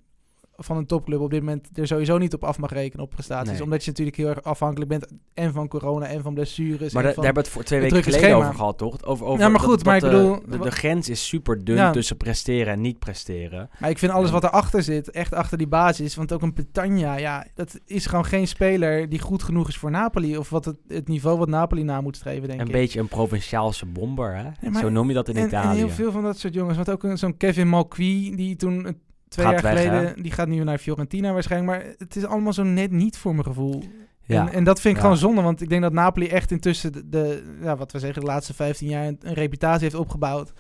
van 0.57 0.77
een 0.77 0.85
topclub 0.85 1.19
op 1.19 1.29
dit 1.29 1.39
moment 1.39 1.69
er 1.77 1.87
sowieso 1.87 2.17
niet 2.17 2.33
op 2.33 2.43
af 2.43 2.57
mag 2.57 2.71
rekenen 2.71 3.05
op 3.05 3.09
prestaties. 3.09 3.51
Nee. 3.51 3.63
Omdat 3.63 3.83
je 3.83 3.89
natuurlijk 3.89 4.17
heel 4.17 4.27
erg 4.27 4.43
afhankelijk 4.43 4.89
bent 4.89 5.07
en 5.33 5.53
van 5.53 5.67
corona 5.67 6.05
en 6.05 6.21
van 6.21 6.33
blessures. 6.33 6.93
Maar 6.93 7.03
en 7.03 7.09
da- 7.09 7.13
van... 7.15 7.23
daar 7.23 7.33
hebben 7.33 7.33
we 7.33 7.39
het 7.39 7.49
voor 7.49 7.63
twee 7.63 7.79
weken 7.79 8.03
geleden 8.03 8.19
schema. 8.21 8.37
over 8.37 8.53
gehad, 8.55 8.77
toch? 8.77 9.03
Over, 9.03 9.25
over 9.25 9.39
Ja, 9.43 9.49
maar 9.49 9.59
goed, 9.59 9.75
dat 9.75 9.85
maar 9.85 9.95
ik 9.95 10.01
bedoel- 10.01 10.39
De, 10.49 10.59
de 10.59 10.71
grens 10.71 11.09
is 11.09 11.27
super 11.27 11.63
dun 11.63 11.75
Ja. 11.75 11.91
tussen 11.91 12.17
presteren 12.17 12.73
en 12.73 12.81
niet 12.81 12.99
presteren. 12.99 13.69
Maar 13.79 13.89
ik 13.89 13.97
vind 13.97 14.11
alles 14.11 14.31
wat 14.31 14.43
erachter 14.43 14.83
zit, 14.83 15.11
echt 15.11 15.33
achter 15.33 15.57
die 15.57 15.67
basis. 15.67 16.15
Want 16.15 16.33
ook 16.33 16.41
een 16.41 16.53
Petagna, 16.53 17.15
ja, 17.17 17.45
dat 17.53 17.79
is 17.85 18.05
gewoon 18.05 18.25
geen 18.25 18.47
speler 18.47 19.09
die 19.09 19.19
goed 19.19 19.43
genoeg 19.43 19.67
is 19.67 19.77
voor 19.77 19.91
Napoli. 19.91 20.37
Of 20.37 20.49
wat 20.49 20.65
het, 20.65 20.77
het 20.87 21.07
niveau 21.07 21.37
wat 21.37 21.47
Napoli 21.49 21.83
na 21.83 22.01
moet 22.01 22.15
streven, 22.15 22.47
denk 22.47 22.59
Een 22.59 22.65
ik. 22.67 22.71
beetje 22.71 22.99
een 22.99 23.07
provinciaalse 23.07 23.85
bomber, 23.85 24.35
hè? 24.35 24.43
Ja, 24.43 24.53
maar- 24.69 24.81
Zo 24.81 24.89
noem 24.89 25.07
je 25.07 25.13
dat 25.13 25.27
in 25.29 25.35
en, 25.35 25.41
en 25.41 25.47
Italië. 25.47 25.77
heel 25.77 25.89
veel 25.89 26.11
van 26.11 26.23
dat 26.23 26.37
soort 26.37 26.53
jongens. 26.53 26.75
Want 26.75 26.89
ook 26.91 27.03
een- 27.03 27.17
zo'n 27.17 27.37
Kevin 27.37 27.67
Malqui, 27.67 28.35
die 28.35 28.55
toen 28.55 28.85
eh, 28.85 28.91
twee 29.36 29.45
Gaat 29.54 29.62
jaar 29.62 29.74
weg, 29.74 29.84
geleden... 29.84 30.24
Die 30.24 30.32
gaat 30.32 30.48
nu 30.48 30.63
naar 30.63 30.78
Fiorentina 30.78 31.34
waarschijnlijk. 31.34 31.71
Maar 31.71 31.93
het 31.98 32.15
is 32.15 32.26
allemaal 32.26 32.54
zo 32.54 32.63
net 32.63 32.91
niet 32.91 33.17
voor 33.17 33.32
mijn 33.32 33.45
gevoel. 33.45 33.84
ja. 34.21 34.48
En, 34.48 34.54
en 34.54 34.63
dat 34.63 34.82
vind 34.82 34.95
ik 34.95 35.02
Ja. 35.02 35.06
gewoon 35.08 35.19
zonde. 35.21 35.41
Want 35.41 35.62
ik 35.62 35.69
denk 35.69 35.82
dat 35.82 35.93
Napoli 35.93 36.28
echt 36.28 36.52
intussen 36.52 36.91
de, 36.91 37.10
de 37.10 37.56
ja, 37.62 37.76
wat 37.78 37.91
we 37.91 38.00
zeggen, 38.00 38.21
de 38.21 38.28
laatste 38.28 38.54
15 38.54 38.88
jaar... 38.88 39.06
een, 39.08 39.17
een 39.21 39.34
reputatie 39.34 39.84
heeft 39.84 39.95
opgebouwd 39.95 40.54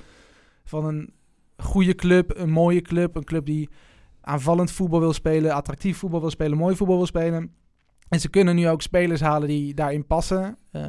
van 0.63 0.85
een 0.85 1.13
goede 1.57 1.95
club, 1.95 2.37
een 2.37 2.49
mooie 2.49 2.81
club. 2.81 3.15
Een 3.15 3.23
club 3.23 3.45
die 3.45 3.69
aanvallend 4.21 4.71
voetbal 4.71 4.99
wil 4.99 5.13
spelen, 5.13 5.51
attractief 5.53 5.97
voetbal 5.97 6.19
wil 6.19 6.29
spelen, 6.29 6.57
mooi 6.57 6.75
voetbal 6.75 6.97
wil 6.97 7.05
spelen. 7.05 7.51
En 8.09 8.19
ze 8.19 8.29
kunnen 8.29 8.55
nu 8.55 8.69
ook 8.69 8.81
spelers 8.81 9.21
halen 9.21 9.47
die 9.47 9.73
daarin 9.73 10.05
passen. 10.05 10.57
Eh, 10.71 10.81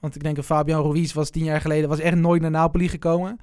want 0.00 0.14
ik 0.14 0.22
denk 0.22 0.36
dat 0.36 0.44
Fabian 0.44 0.82
Ruiz 0.82 1.12
was 1.12 1.30
tien 1.30 1.44
jaar 1.44 1.60
geleden 1.60 1.88
was 1.88 1.98
echt 1.98 2.16
nooit 2.16 2.42
naar 2.42 2.50
Napoli 2.50 2.88
gekomen. 2.88 3.38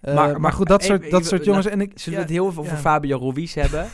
Eh, 0.00 0.14
Maar- 0.14 0.40
maar, 0.40 0.52
goed, 0.52 0.66
dat 0.66 0.82
soort, 0.84 1.10
dat 1.10 1.26
soort 1.26 1.40
nou, 1.40 1.44
jongens. 1.44 1.66
En 1.66 1.80
ik, 1.80 1.92
Zullen 1.94 2.18
ja, 2.18 2.24
we 2.24 2.32
het 2.32 2.40
heel 2.42 2.50
even 2.50 2.60
over 2.60 2.72
ja. 2.74 2.78
Fabio 2.78 3.18
Ruiz 3.18 3.54
hebben? 3.54 3.88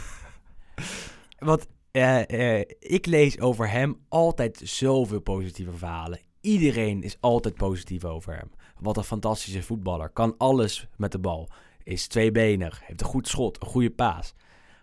Want 1.39 1.67
eh, 1.91 2.59
eh, 2.59 2.65
ik 2.79 3.07
lees 3.07 3.41
over 3.41 3.71
hem 3.71 3.97
altijd 4.09 4.61
zoveel 4.65 5.21
positieve 5.21 5.73
verhalen. 5.73 6.21
Iedereen 6.41 7.03
is 7.03 7.17
altijd 7.21 7.55
positief 7.55 8.05
over 8.05 8.37
hem. 8.37 8.51
Wat 8.81 8.97
een 8.97 9.05
fantastische 9.05 9.63
voetballer. 9.63 10.09
Kan 10.09 10.35
alles 10.39 10.89
met 10.97 11.13
de 11.13 11.19
bal. 11.19 11.49
Is 11.85 12.07
tweebenig. 12.07 12.81
Heeft 12.85 13.01
een 13.01 13.07
goed 13.07 13.29
schot. 13.29 13.63
Een 13.63 13.69
goede 13.69 13.91
paas. 13.91 14.35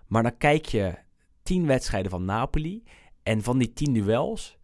Maar 0.08 0.24
dan 0.24 0.38
kijk 0.38 0.66
je 0.66 0.96
tien 1.44 1.66
wedstrijden 1.66 2.12
van 2.12 2.26
Napoli. 2.26 2.84
En 3.24 3.44
van 3.44 3.58
die 3.58 3.74
tien 3.74 3.94
duels... 3.94 4.58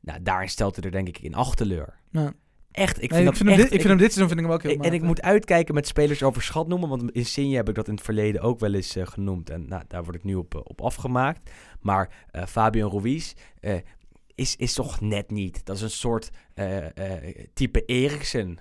Nou, 0.00 0.22
daarin 0.22 0.48
stelt 0.48 0.76
hij 0.76 0.84
er 0.84 0.90
denk 0.90 1.08
ik 1.08 1.18
in 1.18 1.34
acht 1.34 1.56
teleur. 1.56 1.94
Ja. 2.10 2.32
Echt, 2.74 3.02
ik 3.02 3.10
vind, 3.10 3.10
nee, 3.10 3.20
ik 3.20 3.26
dat 3.26 3.36
vind, 3.36 3.48
hem 3.48 3.58
echt- 3.58 3.62
dit, 3.62 3.72
ik 3.72 3.80
vind 3.86 3.88
hem 3.88 3.98
dit 3.98 4.12
seizoen 4.12 4.28
vind 4.28 4.40
ik 4.40 4.46
hem 4.46 4.54
ook 4.54 4.62
heel 4.62 4.80
en 4.88 4.92
ik 4.92 5.02
moet 5.02 5.22
uitkijken 5.22 5.74
met 5.74 5.86
spelers 5.86 6.22
overschat 6.22 6.68
noemen, 6.68 6.88
want 6.88 7.10
in 7.10 7.26
Sinje 7.26 7.56
heb 7.56 7.68
ik 7.68 7.74
dat 7.74 7.88
in 7.88 7.94
het 7.94 8.02
verleden 8.04 8.40
ook 8.40 8.60
wel 8.60 8.74
eens 8.74 8.96
eh, 8.96 9.06
genoemd. 9.06 9.50
En 9.50 9.68
nou, 9.68 9.82
daar 9.88 10.04
word 10.04 10.16
ik 10.16 10.24
nu 10.24 10.34
op, 10.34 10.54
eh, 10.54 10.60
op 10.64 10.80
afgemaakt. 10.80 11.50
Maar 11.80 12.26
eh 12.30 12.46
Fabian 12.46 12.90
Ruiz 12.90 13.32
is, 14.34 14.56
is 14.56 14.72
toch 14.72 15.00
net 15.00 15.30
niet. 15.30 15.64
Dat 15.66 15.76
is 15.76 15.82
een 15.82 15.90
soort 15.90 16.30
type 17.54 17.84
Eriksen 17.84 18.58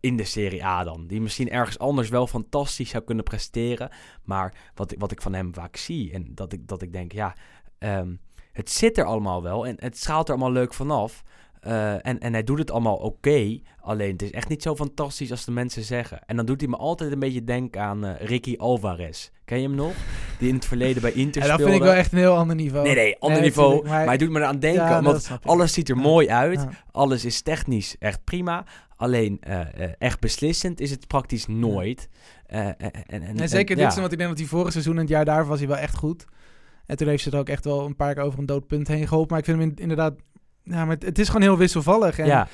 in 0.00 0.16
de 0.16 0.24
Serie 0.24 0.64
A 0.64 0.84
dan. 0.84 1.06
Die 1.06 1.20
misschien 1.20 1.50
ergens 1.50 1.78
anders 1.78 2.08
wel 2.08 2.26
fantastisch 2.26 2.90
zou 2.90 3.04
kunnen 3.04 3.24
presteren. 3.24 3.90
Maar 4.24 4.54
wat, 4.74 4.92
ik- 4.92 4.98
wat 5.00 5.12
ik 5.12 5.22
van 5.22 5.34
hem 5.34 5.54
vaak 5.54 5.76
zie 5.76 6.12
en 6.12 6.26
dat 6.34 6.52
ik, 6.52 6.68
dat 6.68 6.82
ik 6.82 6.92
denk, 6.92 7.12
ja, 7.12 7.34
ehm, 7.78 8.14
het 8.52 8.70
zit 8.70 8.98
er 8.98 9.04
allemaal 9.04 9.42
wel 9.42 9.66
en 9.66 9.76
het 9.78 9.96
straalt 9.98 10.28
er 10.28 10.34
allemaal 10.34 10.52
leuk 10.52 10.74
vanaf. 10.74 11.22
Eh, 11.62 12.06
en, 12.06 12.18
en 12.18 12.32
hij 12.32 12.44
doet 12.44 12.58
het 12.58 12.70
allemaal 12.70 12.96
oké. 12.96 13.58
alleen 13.80 14.12
het 14.12 14.22
is 14.22 14.30
echt 14.30 14.48
niet 14.48 14.62
zo 14.62 14.76
fantastisch 14.76 15.30
als 15.30 15.44
de 15.44 15.50
mensen 15.52 15.82
zeggen. 15.82 16.20
En 16.26 16.36
dan 16.36 16.46
doet 16.46 16.60
hij 16.60 16.68
me 16.70 16.76
altijd 16.76 17.12
een 17.12 17.18
beetje 17.18 17.44
denken 17.44 17.80
aan 17.82 18.04
eh, 18.04 18.26
Ricky 18.26 18.54
Alvarez. 18.58 19.28
Ken 19.44 19.60
je 19.60 19.66
hem 19.66 19.76
nog? 19.76 19.92
Die 20.38 20.48
in 20.48 20.54
het 20.54 20.64
verleden 20.64 21.02
bij 21.02 21.12
Inter 21.12 21.42
Ja, 21.42 21.48
dat 21.48 21.54
speelde. 21.56 21.72
vind 21.72 21.84
ik 21.84 21.90
wel 21.90 21.98
echt 22.00 22.12
een 22.12 22.18
heel 22.18 22.36
ander 22.36 22.56
niveau. 22.56 22.86
Nee, 22.86 22.94
nee, 22.94 23.16
ander 23.18 23.38
Nee, 23.40 23.48
niveau. 23.48 23.88
maar, 23.88 24.06
hij 24.06 24.16
doet 24.16 24.30
me 24.30 24.38
eraan 24.38 24.58
denken, 24.58 24.82
Ja, 24.82 24.98
ik. 25.00 25.44
alles 25.44 25.72
ziet 25.72 25.88
er 25.88 25.96
Ja. 25.96 26.02
mooi 26.02 26.28
uit. 26.28 26.60
Ja. 26.60 26.70
Alles 26.90 27.24
is 27.24 27.42
technisch 27.42 27.96
echt 27.98 28.24
prima. 28.24 28.64
Alleen 28.96 29.38
eh, 29.40 29.60
echt 29.98 30.20
beslissend 30.20 30.80
is 30.80 30.90
het 30.90 31.06
praktisch 31.06 31.46
nooit. 31.46 32.08
En, 32.46 32.78
en, 32.78 32.92
En 33.06 33.22
en- 33.38 33.48
zeker 33.48 33.66
dit 33.66 33.78
seizoen, 33.78 34.00
want 34.00 34.12
ik 34.12 34.18
denk 34.18 34.30
dat 34.30 34.38
hij 34.38 34.48
vorig 34.48 34.72
seizoen 34.72 34.94
en 34.94 35.00
het 35.00 35.08
jaar 35.08 35.24
daarvoor 35.24 35.48
was 35.48 35.58
hij 35.58 35.68
wel 35.68 35.76
echt 35.76 35.96
goed. 35.96 36.24
En 36.86 36.96
toen 36.96 37.08
heeft 37.08 37.22
ze 37.22 37.30
er 37.30 37.38
ook 37.38 37.48
echt 37.48 37.64
wel 37.64 37.84
een 37.86 37.96
paar 37.96 38.14
keer 38.14 38.22
over 38.22 38.38
een 38.38 38.46
dood 38.46 38.66
punt 38.66 38.88
heen 38.88 39.08
geholpen. 39.08 39.30
Maar 39.30 39.38
ik 39.38 39.44
vind 39.44 39.58
hem 39.58 39.68
in- 39.68 39.76
inderdaad... 39.76 40.14
Ja, 40.64 40.84
maar 40.84 40.94
het, 40.94 41.04
het 41.04 41.18
is 41.18 41.26
gewoon 41.26 41.42
heel 41.42 41.58
wisselvallig. 41.58 42.18
En 42.18 42.26
Ja, 42.26 42.48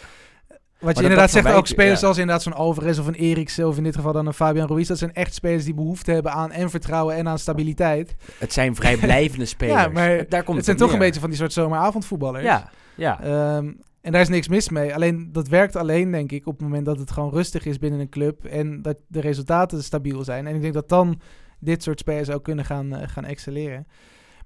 wat 0.79 0.97
je 0.97 1.03
inderdaad 1.03 1.31
zegt, 1.31 1.53
ook 1.53 1.67
spelers 1.67 1.93
ja. 1.93 1.99
zoals 1.99 2.19
inderdaad 2.19 2.43
zo'n 2.43 2.53
Alvarez 2.53 2.99
of 2.99 3.07
een 3.07 3.15
Eriksen... 3.15 3.69
of 3.69 3.77
in 3.77 3.83
dit 3.83 3.97
geval 3.97 4.13
dan 4.13 4.27
een 4.27 4.33
Fabian 4.33 4.69
Ruiz... 4.69 4.89
dat 4.89 4.99
zijn 4.99 5.13
echt 5.13 5.35
spelers 5.35 5.65
die 5.65 5.75
behoefte 5.75 6.13
hebben 6.13 6.33
aan 6.33 6.53
en 6.53 6.71
vertrouwen 6.71 7.15
en 7.15 7.29
aan 7.29 7.39
stabiliteit. 7.39 8.15
het 8.39 8.53
zijn 8.53 8.75
vrijblijvende 8.75 9.47
spelers. 9.57 9.83
Ja, 9.83 9.89
maar 9.89 10.29
Daar 10.29 10.43
komt 10.43 10.57
het 10.57 10.67
zijn 10.67 10.77
toch 10.77 10.93
een 10.93 10.99
beetje 10.99 11.21
van 11.21 11.29
die 11.29 11.39
soort 11.39 11.53
zomeravondvoetballers. 11.53 12.45
Ja, 12.45 12.71
ja. 12.95 13.23
Ehm, 13.23 13.73
en 14.01 14.13
daar 14.13 14.21
is 14.21 14.29
niks 14.29 14.49
mis 14.49 14.69
mee. 14.69 14.95
Alleen 14.95 15.29
dat 15.33 15.49
werkt 15.49 15.77
alleen, 15.77 16.11
denk 16.11 16.33
ik, 16.33 16.47
op 16.47 16.53
het 16.53 16.63
moment 16.63 16.87
dat 16.87 16.99
het 16.99 17.11
gewoon 17.11 17.31
rustig 17.31 17.65
is 17.65 17.79
binnen 17.79 18.01
een 18.01 18.09
club 18.09 18.45
en 18.45 18.83
dat 18.83 18.97
de 19.07 19.21
resultaten 19.21 19.83
stabiel 19.83 20.25
zijn. 20.25 20.47
En 20.47 20.55
ik 20.55 20.61
denk 20.61 20.75
dat 20.75 20.89
dan 20.89 21.21
dit 21.59 21.83
soort 21.83 21.99
spelers 21.99 22.31
ook 22.31 22.45
kunnen 22.45 22.65
gaan, 22.65 22.97
eh, 22.97 23.09
gaan 23.09 23.25
excelleren. 23.25 23.87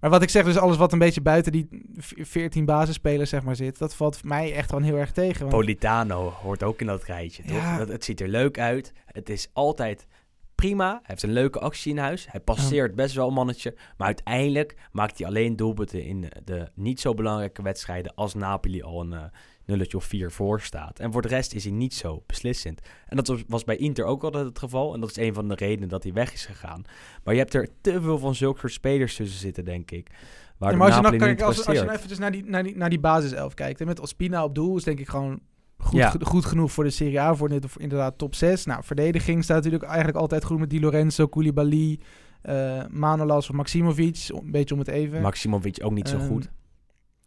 Maar 0.03 0.11
wat 0.11 0.23
ik 0.23 0.29
zeg, 0.31 0.45
dus 0.45 0.57
alles 0.57 0.77
wat 0.77 0.93
een 0.93 0.99
beetje 0.99 1.21
buiten 1.21 1.53
die 1.53 1.69
v- 1.97 2.13
14 2.17 2.65
basisspelers 2.65 3.31
zeg 3.31 3.43
maar 3.43 3.57
zit, 3.57 3.79
dat 3.79 3.95
valt 3.95 4.25
mij 4.25 4.55
echt 4.55 4.69
gewoon 4.69 4.85
heel 4.85 4.97
erg 4.97 5.13
tegen. 5.13 5.41
Want, 5.41 5.53
Politano 5.53 6.31
hoort 6.31 6.63
ook 6.63 6.81
in 6.81 6.87
dat 6.87 7.05
rijtje, 7.05 7.43
toch? 7.43 7.57
Ja. 7.57 7.79
Dat, 7.79 7.89
het 7.89 8.05
ziet 8.05 8.21
er 8.21 8.29
leuk 8.29 8.59
uit. 8.59 8.93
Het 9.07 9.29
is 9.29 9.49
altijd 9.53 10.07
prima. 10.55 10.91
Hij 10.91 11.01
heeft 11.03 11.23
een 11.23 11.33
leuke 11.33 11.59
actie 11.59 11.93
in 11.93 11.99
huis. 11.99 12.27
Hij 12.31 12.41
passeert 12.41 12.95
best 12.95 13.15
wel 13.15 13.29
een 13.29 13.35
mannetje. 13.35 13.75
Maar 13.97 14.07
uiteindelijk 14.07 14.77
maakt 14.93 15.19
hij 15.19 15.27
alleen 15.27 15.57
doelpunten 15.57 16.05
in 16.05 16.29
de 16.45 16.69
niet 16.75 17.01
zo 17.01 17.15
belangrijke 17.15 17.63
wedstrijden 17.63 18.15
als 18.15 18.35
Napoli 18.35 18.83
al 18.83 19.01
een 19.01 19.13
eh, 19.13 19.23
nulletje 19.67 19.97
of 19.97 20.05
vier 20.05 20.31
voor 20.31 20.61
staat. 20.61 20.99
En 20.99 21.13
voor 21.13 21.23
de 21.23 21.29
rest 21.29 21.55
is 21.55 21.65
hij 21.65 21.73
niet 21.73 21.95
zo 21.95 22.23
beslissend. 22.27 22.81
En 23.07 23.17
dat 23.17 23.43
was- 23.49 23.65
bij 23.65 23.77
Inter 23.77 24.05
ook 24.05 24.23
altijd 24.25 24.45
het 24.45 24.59
geval. 24.59 24.95
En 24.95 25.01
dat 25.01 25.11
is 25.11 25.17
een 25.17 25.35
van 25.35 25.49
de 25.49 25.55
redenen 25.55 25.89
dat 25.89 26.03
hij 26.03 26.13
weg 26.13 26.33
is 26.33 26.47
gegaan. 26.47 26.83
Maar 27.25 27.35
je 27.35 27.41
hebt 27.41 27.55
er 27.55 27.69
te 27.81 28.01
veel 28.03 28.19
van 28.19 28.35
zulke 28.35 28.59
soort 28.59 28.73
spelers 28.73 29.17
tussen 29.17 29.41
zitten, 29.41 29.65
denk 29.65 29.91
ik. 29.91 30.11
Waar 30.59 30.71
Ja, 30.71 30.77
maar 30.77 30.87
als 30.87 30.97
je, 30.97 31.03
nou, 31.03 31.17
kijk, 31.17 31.41
als, 31.41 31.67
als 31.67 31.77
je 31.77 31.83
nou 31.83 31.95
eventjes 31.97 32.19
naar 32.19 32.33
die, 32.33 32.45
naar 32.45 32.63
die, 32.63 32.77
naar 32.77 32.91
die 32.91 33.01
basiself 33.01 33.55
kijkt. 33.55 33.81
En 33.81 33.87
met 33.87 34.01
Ospina 34.01 34.45
op 34.45 34.55
doel 34.55 34.77
is 34.77 34.85
denk 34.85 35.01
ik 35.01 35.09
gewoon 35.09 35.41
goed, 35.77 35.99
Ja. 35.99 36.15
goed 36.23 36.45
genoeg 36.45 36.73
voor 36.73 36.85
de 36.85 36.91
Serie 36.91 37.21
A. 37.21 37.35
Voor, 37.35 37.49
dit, 37.49 37.67
inderdaad 37.77 38.19
top 38.19 38.35
6. 38.35 38.65
Nou, 38.65 38.85
verdediging 38.85 39.45
staat 39.45 39.57
natuurlijk 39.57 39.85
eigenlijk 39.85 40.17
altijd 40.17 40.45
goed 40.45 40.59
met 40.59 40.71
Di 40.71 40.81
Lorenzo, 40.81 41.27
Koulibaly, 41.27 42.01
eh 42.43 42.83
Manolas 42.91 43.49
of 43.51 43.55
Maximovic. 43.57 44.29
Een 44.29 44.51
beetje 44.51 44.75
om 44.75 44.81
het 44.81 44.89
even. 44.89 45.21
Maximovic 45.21 45.79
ook 45.85 45.93
niet 45.93 46.09
zo 46.09 46.17
Ehm, 46.17 46.27
goed. 46.27 46.51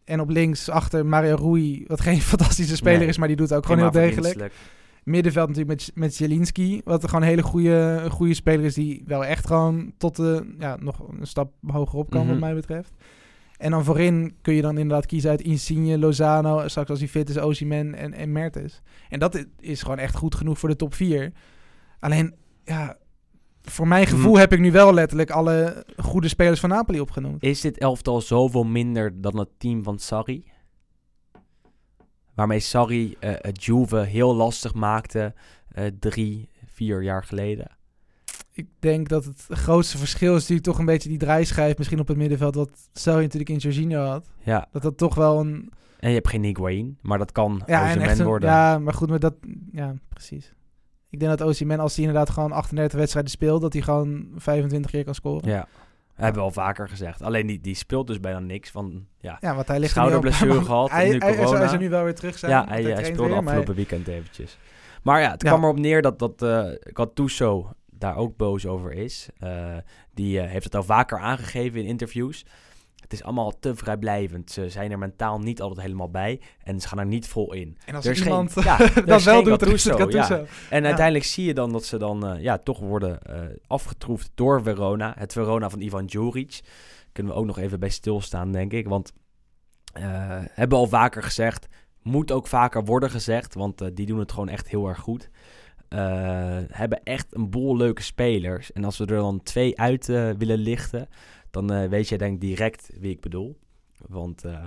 En 0.06 0.20
op 0.20 0.28
links 0.28 0.68
achter 0.68 1.06
Mario 1.06 1.34
Rui, 1.34 1.84
wat 1.86 2.00
geen 2.00 2.20
fantastische 2.32 2.76
speler 2.76 2.98
Nee. 2.98 3.08
is, 3.08 3.18
maar 3.18 3.28
die 3.28 3.36
doet 3.36 3.52
ook 3.54 3.66
gewoon 3.66 3.80
heel 3.80 3.90
degelijk. 3.90 4.52
Middenveld 5.04 5.48
natuurlijk 5.48 5.78
met, 5.80 5.90
met 5.94 6.14
Zielinski, 6.14 6.80
wat 6.84 7.04
gewoon 7.04 7.22
een 7.22 7.28
hele 7.28 7.42
goede, 7.42 8.06
goede 8.10 8.34
speler 8.34 8.64
is, 8.64 8.74
die 8.74 9.02
wel 9.06 9.24
echt 9.24 9.46
gewoon 9.46 9.92
tot 9.98 10.16
de, 10.16 10.54
ja, 10.58 10.76
nog 10.80 11.08
een 11.08 11.26
stap 11.26 11.52
hoger 11.66 11.98
op 11.98 12.10
kan, 12.10 12.20
Mhm. 12.20 12.30
wat 12.30 12.38
mij 12.40 12.54
betreft. 12.54 12.92
En 13.56 13.70
dan 13.70 13.84
voorin 13.84 14.34
kun 14.42 14.54
je 14.54 14.62
dan 14.62 14.78
inderdaad 14.78 15.06
kiezen 15.06 15.30
uit 15.30 15.40
Insigne, 15.40 15.98
Lozano, 15.98 16.68
straks 16.68 16.90
als 16.90 16.98
hij 16.98 17.08
fit 17.08 17.28
is, 17.28 17.38
Osimhen 17.38 17.94
en, 17.94 18.12
en 18.12 18.32
Mertens. 18.32 18.82
En 19.08 19.18
dat 19.18 19.44
is 19.60 19.82
gewoon 19.82 19.98
echt 19.98 20.14
goed 20.16 20.34
genoeg 20.34 20.58
voor 20.58 20.68
de 20.68 20.76
top 20.76 20.94
4. 20.94 21.32
Alleen, 22.00 22.34
ja, 22.64 22.96
voor 23.70 23.88
mijn 23.88 24.06
gevoel 24.06 24.32
Mm. 24.32 24.38
heb 24.38 24.52
ik 24.52 24.60
nu 24.60 24.70
wel 24.72 24.94
letterlijk 24.94 25.30
alle 25.30 25.84
goede 25.96 26.28
spelers 26.28 26.60
van 26.60 26.68
Napoli 26.70 27.00
opgenoemd. 27.00 27.42
Is 27.42 27.60
dit 27.60 27.78
elftal 27.78 28.20
zoveel 28.20 28.64
minder 28.64 29.20
dan 29.20 29.38
het 29.38 29.48
team 29.58 29.82
van 29.82 29.98
Sarri? 29.98 30.44
Waarmee 32.34 32.60
Sarri 32.60 33.16
eh, 33.20 33.32
het 33.36 33.64
Juve 33.64 33.96
heel 33.96 34.34
lastig 34.34 34.74
maakte 34.74 35.34
eh, 35.72 35.84
drie, 36.00 36.48
vier 36.66 37.02
jaar 37.02 37.24
geleden. 37.24 37.70
Ik 38.52 38.66
denk 38.78 39.08
dat 39.08 39.24
het 39.24 39.46
grootste 39.48 39.98
verschil 39.98 40.32
is 40.34 40.40
natuurlijk 40.40 40.66
toch 40.66 40.78
een 40.78 40.84
beetje 40.84 41.08
die 41.08 41.18
draaischijf 41.18 41.78
misschien 41.78 42.00
op 42.00 42.08
het 42.08 42.16
middenveld, 42.16 42.54
wat 42.54 42.88
Sarri 42.92 43.22
natuurlijk 43.22 43.50
in 43.50 43.56
Jorginho 43.56 44.04
had. 44.04 44.26
Ja, 44.42 44.68
Dat 44.72 44.82
dat 44.82 44.96
toch 44.98 45.14
wel 45.14 45.40
een, 45.40 45.70
en 45.98 46.08
je 46.08 46.14
hebt 46.14 46.28
geen 46.28 46.42
Higuain, 46.44 46.98
maar 47.02 47.18
dat 47.18 47.32
kan 47.32 47.62
Ja, 47.66 47.96
een, 47.96 48.24
worden. 48.24 48.48
ja, 48.48 48.78
maar 48.78 48.94
goed, 48.94 49.08
maar 49.08 49.18
dat, 49.18 49.34
ja, 49.72 49.94
precies. 50.08 50.54
Ik 51.16 51.22
denk 51.22 51.38
dat 51.38 51.48
Osimhen, 51.48 51.80
als 51.80 51.96
hij 51.96 52.04
inderdaad 52.04 52.30
gewoon 52.30 52.52
38 52.52 52.98
wedstrijden 52.98 53.30
speelt, 53.30 53.60
dat 53.60 53.72
hij 53.72 53.82
gewoon 53.82 54.28
25 54.36 54.90
keer 54.90 55.04
kan 55.04 55.14
scoren. 55.14 55.48
Ja, 55.50 55.66
hebben 56.14 56.40
we 56.42 56.46
al 56.46 56.52
vaker 56.52 56.88
gezegd. 56.88 57.22
Alleen 57.22 57.46
die, 57.46 57.60
die 57.60 57.74
speelt 57.74 58.06
dus 58.06 58.20
bijna 58.20 58.38
niks 58.38 58.70
van, 58.70 59.06
ja. 59.18 59.36
Ja, 59.40 59.54
want 59.54 59.68
hij 59.68 59.78
ligt 59.78 59.90
er 59.96 59.96
Schouderblessure 60.00 60.64
gehad 60.64 60.88
en 60.90 60.94
Hij, 60.94 61.08
nu 61.08 61.18
hij, 61.18 61.28
hij, 61.28 61.36
corona. 61.36 61.58
hij 61.58 61.68
zou 61.68 61.80
nu 61.80 61.88
wel 61.88 62.04
weer 62.04 62.14
terug 62.14 62.38
zijn. 62.38 62.52
Ja, 62.52 62.66
hij, 62.68 62.82
speelde 63.04 63.22
weer, 63.22 63.28
maar 63.30 63.38
afgelopen 63.38 63.74
weekend 63.74 64.06
eventjes. 64.08 64.58
Maar 65.02 65.20
ja, 65.20 65.30
het 65.30 65.42
Ja. 65.42 65.48
kwam 65.48 65.62
erop 65.64 65.78
neer 65.78 66.02
dat, 66.02 66.18
dat 66.18 66.42
eh 66.42 66.64
Gattuso 66.80 67.70
daar 67.90 68.16
ook 68.16 68.36
boos 68.36 68.66
over 68.66 68.92
is. 68.92 69.28
Eh, 69.38 69.76
die 70.14 70.40
eh, 70.40 70.50
heeft 70.50 70.64
het 70.64 70.74
al 70.74 70.82
vaker 70.82 71.18
aangegeven 71.18 71.80
in 71.80 71.86
interviews. 71.86 72.44
Het 72.96 73.12
is 73.12 73.22
allemaal 73.22 73.58
te 73.58 73.74
vrijblijvend. 73.74 74.50
Ze 74.50 74.68
zijn 74.70 74.90
er 74.90 74.98
mentaal 74.98 75.38
niet 75.38 75.60
altijd 75.60 75.80
helemaal 75.80 76.10
bij. 76.10 76.40
En 76.62 76.80
ze 76.80 76.88
gaan 76.88 76.98
er 76.98 77.06
niet 77.06 77.28
vol 77.28 77.52
in. 77.52 77.76
En 77.84 77.94
als 77.94 78.04
Er 78.04 78.10
is 78.10 78.18
geen- 78.18 78.26
iemand 78.28 78.54
ja, 78.64 78.80
er 78.94 79.06
dat 79.06 79.18
is 79.18 79.24
wel 79.24 79.34
geen 79.34 79.44
doet, 79.44 79.60
het 79.60 79.80
Gattuso, 79.82 80.34
ja. 80.34 80.44
En 80.70 80.80
Ja. 80.82 80.86
uiteindelijk 80.86 81.24
zie 81.24 81.44
je 81.44 81.54
dan 81.54 81.72
dat 81.72 81.84
ze 81.84 81.98
dan 81.98 82.26
eh, 82.26 82.42
ja, 82.42 82.58
toch 82.58 82.78
worden 82.78 83.22
eh, 83.22 83.40
afgetroefd 83.66 84.30
door 84.34 84.62
Verona. 84.62 85.14
Het 85.18 85.32
Verona 85.32 85.70
van 85.70 85.80
Ivan 85.80 86.06
Djuric. 86.06 86.60
Kunnen 87.12 87.32
we 87.32 87.38
ook 87.38 87.46
nog 87.46 87.58
even 87.58 87.80
bij 87.80 87.88
stilstaan, 87.88 88.52
denk 88.52 88.72
ik. 88.72 88.88
Want 88.88 89.12
eh 89.92 90.02
hebben 90.52 90.78
we 90.78 90.84
al 90.84 90.90
vaker 90.90 91.22
gezegd. 91.22 91.66
Moet 92.02 92.32
ook 92.32 92.46
vaker 92.46 92.84
worden 92.84 93.10
gezegd. 93.10 93.54
Want 93.54 93.96
die 93.96 94.06
doen 94.06 94.18
het 94.18 94.32
gewoon 94.32 94.48
echt 94.48 94.68
heel 94.68 94.86
erg 94.88 94.98
goed. 94.98 95.30
Hebben 96.68 97.02
echt 97.02 97.26
een 97.34 97.50
boel 97.50 97.76
leuke 97.76 98.02
spelers. 98.02 98.72
En 98.72 98.84
als 98.84 98.98
we 98.98 99.06
er 99.06 99.16
dan 99.16 99.42
twee 99.42 99.78
uit 99.80 100.06
willen 100.06 100.58
lichten. 100.58 101.08
Dan 101.56 101.72
eh, 101.72 101.88
weet 101.88 102.08
je 102.08 102.18
denk 102.18 102.34
ik 102.34 102.40
direct 102.40 102.90
wie 103.00 103.10
ik 103.10 103.20
bedoel. 103.20 103.58
Want 104.06 104.44
eh, 104.44 104.64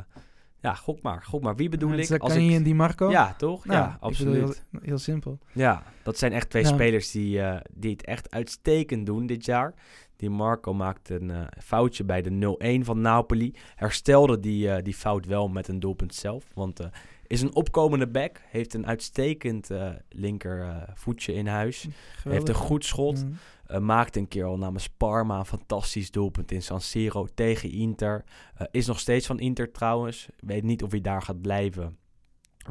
ja, 0.61 0.73
gok 0.73 1.01
maar. 1.01 1.23
Gok 1.23 1.41
maar. 1.41 1.55
Wie 1.55 1.69
bedoel 1.69 1.91
ik? 1.93 2.11
Als 2.11 2.19
Als 2.19 2.35
ik... 2.35 2.51
en 2.51 2.63
Di 2.63 2.73
Marco? 2.73 3.09
Ja, 3.09 3.33
toch? 3.33 3.65
Nou, 3.65 3.79
ja, 3.79 3.97
absoluut. 3.99 4.63
Heel, 4.71 4.81
heel 4.81 4.97
simpel. 4.97 5.39
Ja, 5.53 5.83
dat 6.03 6.17
zijn 6.17 6.31
echt 6.31 6.49
twee 6.49 6.63
Ja. 6.63 6.69
spelers 6.69 7.11
die, 7.11 7.41
eh, 7.41 7.59
die 7.73 7.91
het 7.91 8.05
echt 8.05 8.31
uitstekend 8.31 9.05
doen 9.05 9.25
dit 9.25 9.45
jaar. 9.45 9.73
Die 10.15 10.29
Marco 10.29 10.73
maakte 10.73 11.15
een 11.21 11.47
foutje 11.63 12.03
bij 12.03 12.21
de 12.21 12.29
0-1 12.29 12.85
van 12.85 13.01
Napoli. 13.01 13.53
Herstelde 13.75 14.39
die, 14.39 14.81
die 14.81 14.93
fout 14.93 15.25
wel 15.25 15.47
met 15.47 15.67
een 15.67 15.79
doelpunt 15.79 16.15
zelf. 16.15 16.45
Want 16.53 16.79
is 17.27 17.41
een 17.41 17.55
opkomende 17.55 18.07
back. 18.07 18.41
Heeft 18.49 18.73
een 18.73 18.87
uitstekend 18.87 19.69
linker 20.09 20.85
voetje 20.93 21.33
in 21.33 21.47
huis. 21.47 21.87
Heeft 22.23 22.49
een 22.49 22.55
goed 22.55 22.85
schot. 22.85 23.25
Mm. 23.25 23.37
Eh, 23.69 23.79
maakte 23.79 24.19
een 24.19 24.27
keer 24.27 24.45
al 24.45 24.57
namens 24.57 24.87
Parma 24.87 25.39
een 25.39 25.45
fantastisch 25.45 26.11
doelpunt 26.11 26.51
in 26.51 26.61
San 26.61 26.81
Siro 26.81 27.27
tegen 27.33 27.71
Inter. 27.71 28.23
Eh, 28.55 28.67
is 28.71 28.87
nog 28.87 28.99
steeds 28.99 29.25
van 29.25 29.39
Inter 29.39 29.71
trouwens. 29.71 30.27
Weet 30.39 30.63
niet 30.63 30.83
of 30.83 30.91
hij 30.91 31.01
daar 31.01 31.21
gaat 31.21 31.41
blijven. 31.41 31.97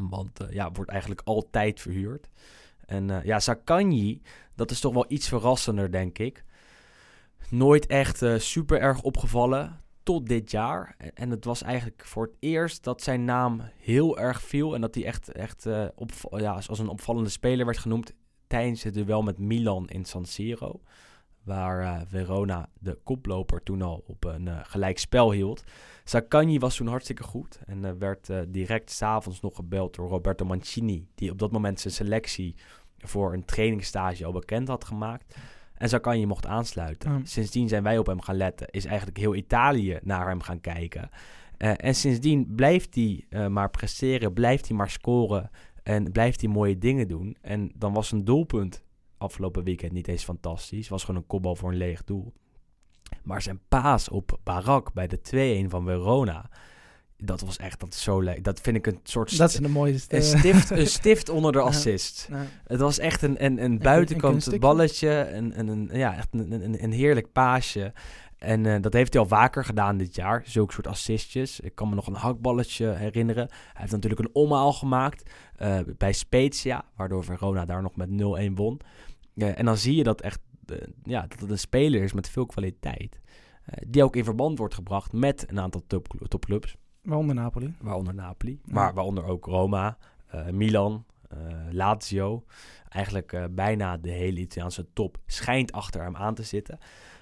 Want 0.09 0.41
eh, 0.41 0.51
ja, 0.51 0.73
wordt 0.73 0.91
eigenlijk 0.91 1.21
altijd 1.25 1.81
verhuurd. 1.81 2.29
En 2.87 3.21
ja, 3.25 3.41
Sakanji, 3.41 4.23
dat 4.55 4.71
is 4.71 4.81
toch 4.81 4.95
wel 4.95 5.05
iets 5.09 5.29
verrassender, 5.29 5.91
denk 5.91 6.19
ik. 6.19 6.45
Nooit 7.51 7.87
echt 7.87 8.25
super 8.37 8.81
erg 8.81 9.03
opgevallen 9.03 9.81
tot 10.03 10.27
dit 10.27 10.51
jaar. 10.51 10.95
En, 10.99 11.15
en 11.15 11.31
het 11.31 11.45
was 11.45 11.63
eigenlijk 11.63 12.05
voor 12.05 12.25
het 12.25 12.37
eerst 12.39 12.85
dat 12.85 13.03
zijn 13.03 13.25
naam 13.25 13.61
heel 13.77 14.19
erg 14.19 14.43
viel. 14.43 14.75
En 14.75 14.81
dat 14.81 14.95
hij 14.95 15.05
echt, 15.05 15.33
echt 15.33 15.67
ja, 16.31 16.61
als 16.67 16.79
een 16.79 16.89
opvallende 16.89 17.31
speler 17.31 17.67
werd 17.67 17.79
genoemd 17.79 18.15
tijdens 18.49 18.83
het 18.83 18.95
duel 18.95 19.23
met 19.23 19.39
Milan 19.39 19.89
in 19.89 20.05
San 20.05 20.25
Siro. 20.25 20.81
Waar 21.49 21.81
eh, 21.81 22.01
Verona 22.07 22.69
de 22.79 22.99
koploper 23.05 23.63
toen 23.63 23.83
al 23.83 24.05
op 24.07 24.25
een 24.25 24.49
eh, 24.49 24.59
gelijk 24.63 24.99
spel 24.99 25.33
hield. 25.33 25.65
Saccagni 26.05 26.59
was 26.59 26.77
toen 26.77 26.87
hartstikke 26.87 27.23
goed. 27.23 27.59
En 27.67 27.85
eh, 27.85 27.93
werd 27.99 28.31
direct 28.49 28.91
s'avonds 28.91 29.41
nog 29.41 29.57
gebeld 29.57 29.95
door 29.95 30.09
Roberto 30.09 30.45
Mancini. 30.45 31.09
Die 31.15 31.31
op 31.31 31.39
dat 31.39 31.53
moment 31.53 31.81
zijn 31.81 31.95
selectie 31.95 32.55
voor 32.99 33.33
een 33.33 33.45
trainingsstage 33.45 34.25
al 34.25 34.33
bekend 34.33 34.69
had 34.69 34.85
gemaakt. 34.85 35.37
En 35.75 35.89
Saccagni 35.89 36.27
mocht 36.27 36.47
aansluiten. 36.47 37.27
Sindsdien 37.27 37.69
zijn 37.69 37.83
wij 37.83 37.99
op 37.99 38.07
hem 38.07 38.21
gaan 38.21 38.37
letten. 38.37 38.69
Is 38.71 38.85
eigenlijk 38.85 39.19
heel 39.19 39.35
Italië 39.35 39.99
naar 40.03 40.29
hem 40.29 40.41
gaan 40.41 40.61
kijken. 40.61 41.11
En 41.57 41.95
sindsdien 41.95 42.55
blijft 42.55 42.95
hij 42.95 43.49
maar 43.49 43.71
presteren. 43.71 44.33
Blijft 44.33 44.69
hij 44.69 44.77
maar 44.77 44.91
scoren. 44.91 45.51
En 45.89 46.13
blijft 46.13 46.41
hij 46.41 46.51
mooie 46.51 46.79
dingen 46.79 47.09
doen. 47.09 47.37
En 47.41 47.71
dan 47.75 47.93
was 47.93 48.13
een 48.13 48.25
doelpunt 48.25 48.83
afgelopen 49.19 49.65
weekend 49.65 49.93
niet 49.93 50.09
eens 50.09 50.25
fantastisch. 50.25 50.89
Was 50.89 51.05
gewoon 51.05 51.21
een 51.21 51.27
kopbal 51.27 51.57
voor 51.57 51.71
een 51.71 51.77
leeg 51.77 52.05
doel. 52.05 52.33
Maar 53.23 53.43
zijn 53.43 53.61
paas 53.69 54.09
op 54.09 54.39
Barak 54.45 54.93
bij 54.93 55.07
de 55.07 55.65
2-1 55.67 55.71
van 55.71 55.85
Verona. 55.85 56.51
Dat 57.17 57.41
was 57.41 57.57
echt 57.57 57.81
dat 57.81 57.95
is 57.95 58.03
zo 58.03 58.21
leuk. 58.21 58.45
Dat 58.45 58.61
vind 58.61 58.77
ik 58.77 58.87
een 58.87 59.01
soort 59.03 59.37
Dat 59.39 59.51
is 59.51 59.57
de 59.57 59.69
mooiste. 59.69 60.17
een, 60.17 60.23
stift, 60.23 60.71
een 60.71 60.87
stift 61.01 61.29
onder 61.29 61.53
de 61.53 61.59
Ja. 61.59 61.65
assist. 61.65 62.27
Nou, 62.31 62.47
Het 62.67 62.81
was 62.81 62.99
echt 62.99 63.23
een, 63.23 63.45
een, 63.45 63.53
een 63.53 63.59
een 63.73 63.79
buitenkant 63.79 64.59
balletje. 64.59 65.09
Een, 65.33 65.59
een, 65.59 65.69
een, 65.69 65.89
ja, 65.93 66.17
echt 66.17 66.29
een, 66.31 66.53
een, 66.53 66.83
een 66.85 66.93
heerlijk 66.93 67.33
paasje. 67.33 67.93
En 68.39 68.67
eh, 68.67 68.81
dat 68.81 68.93
heeft 68.93 69.13
hij 69.13 69.23
al 69.23 69.29
vaker 69.29 69.65
gedaan 69.65 69.97
dit 69.97 70.15
jaar. 70.15 70.43
Zulke 70.47 70.73
soort 70.73 70.87
assistjes. 70.87 71.61
Ik 71.61 71.75
kan 71.75 71.89
me 71.89 71.95
nog 71.95 72.07
een 72.07 72.15
hakballetje 72.15 72.87
herinneren. 72.87 73.47
Hij 73.49 73.81
heeft 73.81 73.93
natuurlijk 73.93 74.21
een 74.21 74.35
omhaal 74.35 74.73
gemaakt 74.73 75.31
eh, 75.57 75.79
bij 75.97 76.13
Spezia. 76.13 76.85
Waardoor 76.97 77.25
Verona 77.25 77.65
daar 77.65 77.83
nog 77.83 77.97
met 77.97 78.09
0-1 78.11 78.53
won. 78.55 78.81
Eh, 79.35 79.59
en 79.59 79.65
dan 79.65 79.77
zie 79.77 79.97
je 79.97 80.03
dat 80.03 80.21
echt 80.21 80.41
ja, 81.03 81.21
dat 81.21 81.41
het 81.41 81.51
een 81.51 81.59
speler 81.59 82.03
is 82.03 82.13
met 82.13 82.29
veel 82.29 82.47
kwaliteit. 82.47 83.21
Die 83.87 84.03
ook 84.03 84.17
in 84.17 84.25
verband 84.25 84.59
wordt 84.59 84.75
gebracht 84.75 85.13
met 85.13 85.45
een 85.51 85.61
aantal 85.61 85.83
top, 85.87 86.09
topclubs. 86.29 86.77
waaronder 87.03 87.35
Napoli. 87.35 87.75
Waaronder 87.81 88.15
Napoli. 88.15 88.61
Ja. 88.65 88.75
Maar 88.75 88.95
waaronder 88.95 89.25
ook 89.25 89.45
Roma, 89.45 89.99
Milan, 90.51 91.05
Lazio. 91.71 92.45
Eigenlijk 92.89 93.49
bijna 93.51 93.97
de 93.97 94.11
hele 94.11 94.41
Italiaanse 94.41 94.87
top 94.93 95.19
schijnt 95.27 95.73
achter 95.73 96.03
hem 96.03 96.17
aan 96.17 96.35
te 96.35 96.43
zitten. 96.43 96.79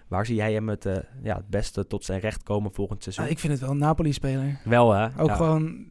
Waar 0.09 0.27
zie 0.27 0.35
jij 0.37 0.53
hem 0.53 0.69
het, 0.69 0.87
eh, 0.87 0.97
ja, 1.23 1.37
het 1.37 1.49
beste 1.49 1.87
tot 1.87 2.05
zijn 2.05 2.21
recht 2.21 2.42
komen 2.42 2.73
volgend 2.73 3.03
seizoen? 3.03 3.25
Ah, 3.25 3.31
ik 3.31 3.38
vind 3.38 3.53
het 3.53 3.62
wel 3.62 3.71
een 3.71 3.79
Napoli-speler. 3.79 4.61
Wel 4.64 4.92
hè? 4.92 5.07
Ook 5.21 5.29
Ja. 5.29 5.35
gewoon, 5.37 5.87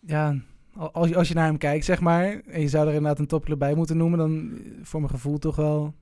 ja, 0.00 0.36
al- 0.76 0.92
als 0.92 1.08
je, 1.08 1.16
als 1.16 1.28
je 1.28 1.34
naar 1.34 1.46
hem 1.46 1.58
kijkt, 1.58 1.84
zeg 1.84 2.00
maar, 2.00 2.40
en 2.40 2.60
je 2.60 2.68
zou 2.68 2.86
er 2.88 2.94
inderdaad 2.94 3.18
een 3.18 3.26
topclub 3.26 3.58
bij 3.58 3.74
moeten 3.74 3.96
noemen, 3.96 4.18
dan 4.18 4.50
eh, 4.52 4.70
voor 4.82 5.00
mijn 5.00 5.12
gevoel 5.12 5.38
toch 5.38 5.56
wel. 5.56 5.94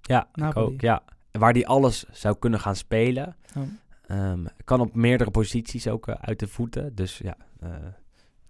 Ja, 0.00 0.28
ik 0.30 0.36
Napoli. 0.36 0.66
ook. 0.66 0.80
Ja. 0.80 1.02
Waar 1.30 1.52
hij 1.52 1.66
alles 1.66 2.04
zou 2.10 2.36
kunnen 2.38 2.60
gaan 2.60 2.76
spelen. 2.76 3.36
Ehm, 4.06 4.44
kan 4.64 4.80
op 4.80 4.94
meerdere 4.94 5.30
posities 5.30 5.88
ook 5.88 6.08
eh, 6.08 6.14
uit 6.20 6.38
de 6.38 6.48
voeten. 6.48 6.94
Dus 6.94 7.18
ja, 7.18 7.36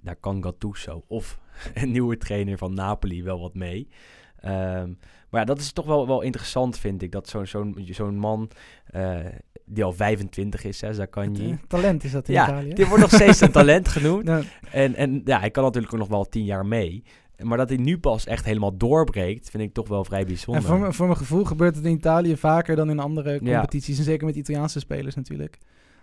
daar 0.00 0.16
kan 0.16 0.42
Gattuso 0.42 1.04
of 1.08 1.38
een 1.74 1.90
nieuwe 1.90 2.16
trainer 2.16 2.58
van 2.58 2.74
Napoli 2.74 3.22
wel 3.22 3.40
wat 3.40 3.54
mee. 3.54 3.88
Ehm, 4.36 4.92
maar 5.30 5.40
ja, 5.40 5.46
dat 5.46 5.58
is 5.58 5.72
toch 5.72 5.86
wel, 5.86 6.06
wel 6.06 6.20
interessant, 6.22 6.78
vind 6.78 7.02
ik. 7.02 7.12
Dat 7.12 7.28
zo'n 7.28 7.46
zo'n 7.46 7.78
zo'n 7.90 8.18
man 8.18 8.50
eh, 8.86 9.18
die 9.64 9.84
al 9.84 9.92
25 9.92 10.64
is, 10.64 10.80
hè. 10.80 10.88
Het, 10.88 10.98
eh, 11.16 11.52
talent 11.68 12.04
is 12.04 12.12
dat 12.12 12.28
in 12.28 12.34
Ja, 12.34 12.44
Italië. 12.48 12.74
die 12.74 12.86
wordt 12.86 13.00
nog 13.02 13.12
steeds 13.12 13.40
een 13.40 13.50
talent 13.52 13.88
genoemd. 13.98 14.24
Nou, 14.24 14.44
En, 14.72 14.94
en 14.94 15.20
ja, 15.24 15.38
hij 15.40 15.50
kan 15.50 15.64
natuurlijk 15.64 15.92
ook 15.92 15.98
nog 15.98 16.08
wel 16.08 16.24
tien 16.24 16.44
jaar 16.44 16.66
mee. 16.66 17.02
Maar 17.42 17.58
dat 17.58 17.68
hij 17.68 17.78
nu 17.78 17.98
pas 17.98 18.26
echt 18.26 18.44
helemaal 18.44 18.76
doorbreekt, 18.76 19.50
vind 19.50 19.62
ik 19.62 19.72
toch 19.72 19.88
wel 19.88 20.04
vrij 20.04 20.20
en 20.20 20.26
bijzonder. 20.26 20.62
voor, 20.62 20.78
mijn- 20.78 20.94
voor 20.94 21.06
mijn 21.06 21.18
gevoel 21.18 21.44
gebeurt 21.44 21.76
het 21.76 21.84
in 21.84 21.92
Italië 21.92 22.36
vaker 22.36 22.76
dan 22.76 22.90
in 22.90 22.98
andere 22.98 23.32
Ja. 23.32 23.38
competities. 23.38 23.98
En 23.98 24.04
zeker 24.04 24.26
met 24.26 24.36
Italiaanse 24.36 24.78
spelers 24.80 25.14
natuurlijk. 25.14 25.58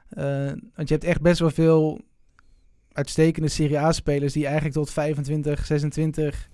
Eh, 0.10 0.26
want 0.76 0.88
je 0.88 0.94
hebt 0.94 1.04
echt 1.04 1.22
best 1.22 1.40
wel 1.40 1.50
veel 1.50 2.02
uitstekende 2.92 3.48
Serie 3.50 3.80
A-spelers 3.80 4.34
die 4.34 4.46
eigenlijk 4.46 4.76
tot 4.76 4.92
25, 4.92 5.66
26 5.66 6.50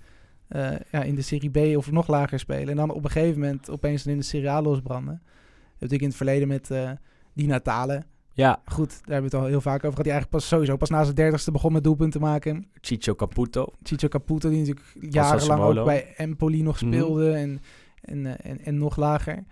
eh, 0.52 0.70
ja, 0.90 1.02
in 1.02 1.14
de 1.14 1.22
Serie 1.22 1.50
B 1.50 1.76
of 1.76 1.90
nog 1.90 2.08
lager 2.08 2.38
spelen. 2.38 2.68
En 2.68 2.76
dan 2.76 2.90
op 2.90 3.04
een 3.04 3.10
gegeven 3.10 3.40
moment 3.40 3.70
opeens 3.70 4.02
dan 4.02 4.12
in 4.12 4.18
de 4.18 4.24
Serie 4.24 4.50
A 4.50 4.62
losbranden. 4.62 5.20
Dat 5.22 5.90
heb 5.90 5.90
natuurlijk 5.90 6.02
in 6.02 6.08
het 6.08 6.16
verleden 6.16 6.48
met 6.48 6.70
eh 6.70 6.90
Di 7.32 7.46
Natale. 7.46 8.02
Ja, 8.34 8.60
Goed, 8.64 8.88
daar 8.88 9.12
hebben 9.12 9.30
we 9.30 9.36
het 9.36 9.44
al 9.44 9.50
heel 9.50 9.60
vaak 9.60 9.76
over 9.84 9.88
gehad. 9.88 10.04
Die 10.04 10.12
eigenlijk 10.12 10.42
pas 10.42 10.48
sowieso 10.48 10.76
pas 10.76 10.90
na 10.90 11.02
zijn 11.02 11.14
dertigste 11.14 11.50
begon 11.50 11.72
met 11.72 11.84
doelpunten 11.84 12.20
maken. 12.20 12.66
Ciccio 12.80 13.14
Caputo. 13.14 13.66
Ciccio 13.82 14.08
Caputo, 14.08 14.48
die 14.50 14.58
natuurlijk 14.58 14.86
jarenlang 15.00 15.62
ook 15.62 15.84
bij 15.84 16.14
Empoli 16.16 16.62
nog 16.62 16.80
Mhm. 16.80 16.92
speelde 16.92 17.32
en, 17.32 17.60
en, 18.00 18.26
eh, 18.26 18.50
en, 18.50 18.64
en 18.64 18.78
nog 18.78 18.96
lager. 18.96 19.44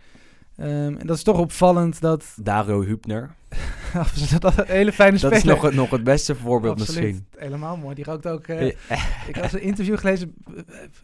Ehm, 0.61 0.97
en 0.97 1.07
dat 1.07 1.17
is 1.17 1.23
toch 1.23 1.39
opvallend 1.39 2.01
dat... 2.01 2.25
Dario 2.43 2.83
Hübner. 2.85 3.31
dat 4.39 4.59
een 4.59 4.65
hele 4.67 4.93
fijne 4.93 5.11
Dat 5.19 5.21
speler. 5.21 5.37
is 5.37 5.45
nog 5.45 5.63
het, 5.63 5.75
nog 5.75 5.91
het 5.91 6.05
beste 6.05 6.35
voorbeeld 6.35 6.81
Absoluut. 6.81 7.03
misschien. 7.05 7.27
Helemaal 7.37 7.77
mooi. 7.77 7.95
Die 7.95 8.05
rookt 8.05 8.27
ook... 8.27 8.47
eh, 8.47 8.67
ik 9.29 9.37
had 9.41 9.53
een 9.53 9.63
interview 9.63 9.99
gelezen 9.99 10.35
eh, 10.47 10.53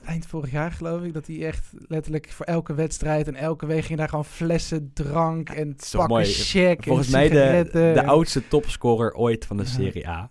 eind 0.04 0.26
vorig 0.26 0.50
jaar 0.50 0.72
geloof 0.72 1.02
ik. 1.02 1.14
Dat 1.14 1.26
hij 1.26 1.46
echt 1.46 1.64
letterlijk 1.88 2.28
voor 2.30 2.46
elke 2.46 2.74
wedstrijd 2.74 3.26
en 3.26 3.34
elke 3.34 3.66
week 3.66 3.84
ging 3.84 3.98
daar 3.98 4.08
gewoon 4.08 4.24
flessen 4.24 4.90
drank 4.94 5.48
en 5.50 5.76
pakken 5.90 6.08
mooi. 6.08 6.24
check 6.24 6.84
Volgens 6.84 7.06
en 7.06 7.12
mij 7.12 7.28
de, 7.28 7.68
de 7.94 8.04
oudste 8.04 8.48
topscorer 8.48 9.12
ooit 9.14 9.44
van 9.46 9.56
de 9.56 9.62
Ja. 9.62 9.68
Serie 9.68 10.08
A. 10.08 10.30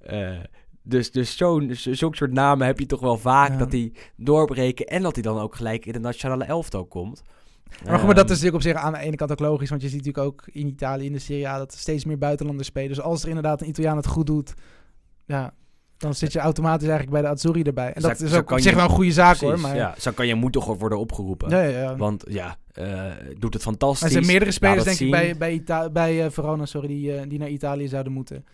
Eh, 0.00 0.30
dus 0.82 1.10
dus 1.10 1.36
zo'n, 1.36 1.70
z- 1.74 1.86
zulke 1.86 2.16
soort 2.16 2.32
namen 2.32 2.66
heb 2.66 2.78
je 2.78 2.86
toch 2.86 3.00
wel 3.00 3.18
vaak 3.18 3.50
Ja. 3.50 3.56
dat 3.56 3.70
die 3.70 3.92
doorbreken 4.16 4.86
en 4.86 5.02
dat 5.02 5.14
hij 5.14 5.22
dan 5.22 5.38
ook 5.38 5.54
gelijk 5.54 5.86
in 5.86 5.92
de 5.92 5.98
nationale 5.98 6.44
elftal 6.44 6.84
komt. 6.84 7.22
Maar 7.84 7.94
goed, 7.98 8.06
maar 8.06 8.14
dat 8.14 8.24
Ehm, 8.24 8.32
is 8.34 8.40
natuurlijk 8.42 8.54
op 8.54 8.62
zich 8.62 8.74
aan 8.74 8.92
de 8.92 8.98
ene 8.98 9.16
kant 9.16 9.30
ook 9.32 9.38
logisch. 9.40 9.68
Want 9.70 9.82
je 9.82 9.88
ziet 9.88 10.04
natuurlijk 10.04 10.26
ook 10.26 10.42
in 10.52 10.66
Italië, 10.66 11.04
in 11.06 11.12
de 11.12 11.18
Serie 11.18 11.48
A, 11.48 11.58
dat 11.58 11.72
er 11.72 11.78
steeds 11.78 12.04
meer 12.04 12.18
buitenlanders 12.18 12.68
spelen. 12.68 12.88
Dus 12.88 13.00
als 13.00 13.22
er 13.22 13.28
inderdaad 13.28 13.60
een 13.60 13.68
Italiaan 13.68 13.96
het 13.96 14.06
goed 14.06 14.26
doet, 14.26 14.54
ja, 15.26 15.54
dan 15.96 16.14
zit 16.14 16.32
je 16.32 16.38
automatisch 16.38 16.88
eigenlijk 16.88 17.10
bij 17.12 17.22
de 17.22 17.28
Azzurri 17.36 17.62
erbij. 17.62 17.92
En 17.92 18.02
dat 18.02 18.18
Zo- 18.18 18.24
is 18.24 18.34
ook 18.34 18.50
op 18.50 18.58
zich 18.60 18.70
je- 18.70 18.76
wel 18.76 18.84
een 18.84 18.90
goede 18.94 19.12
zaak 19.12 19.36
hoor. 19.36 19.60
Maar, 19.60 19.76
ja, 19.76 19.94
zo 19.98 20.10
kan 20.10 20.26
je 20.26 20.34
moet 20.34 20.52
toch 20.52 20.78
worden 20.78 20.98
opgeroepen. 20.98 21.50
ja, 21.50 21.62
ja, 21.62 21.80
ja. 21.80 21.96
Want 21.96 22.24
ja, 22.28 22.56
eh, 22.72 23.02
doet 23.38 23.54
het 23.54 23.62
fantastisch. 23.62 24.00
Maar 24.00 24.08
er 24.10 24.14
zijn 24.16 24.26
meerdere 24.26 24.50
spelers, 24.50 24.84
denk 24.84 24.98
ik, 24.98 25.10
bij, 25.10 25.36
bij, 25.36 25.52
Ita- 25.52 25.90
bij 25.90 26.24
eh, 26.24 26.30
Verona, 26.30 26.66
sorry, 26.66 26.88
die, 26.88 27.16
eh, 27.16 27.28
die 27.28 27.38
naar 27.38 27.48
Italië 27.48 27.88
zouden 27.88 28.12
moeten. 28.12 28.44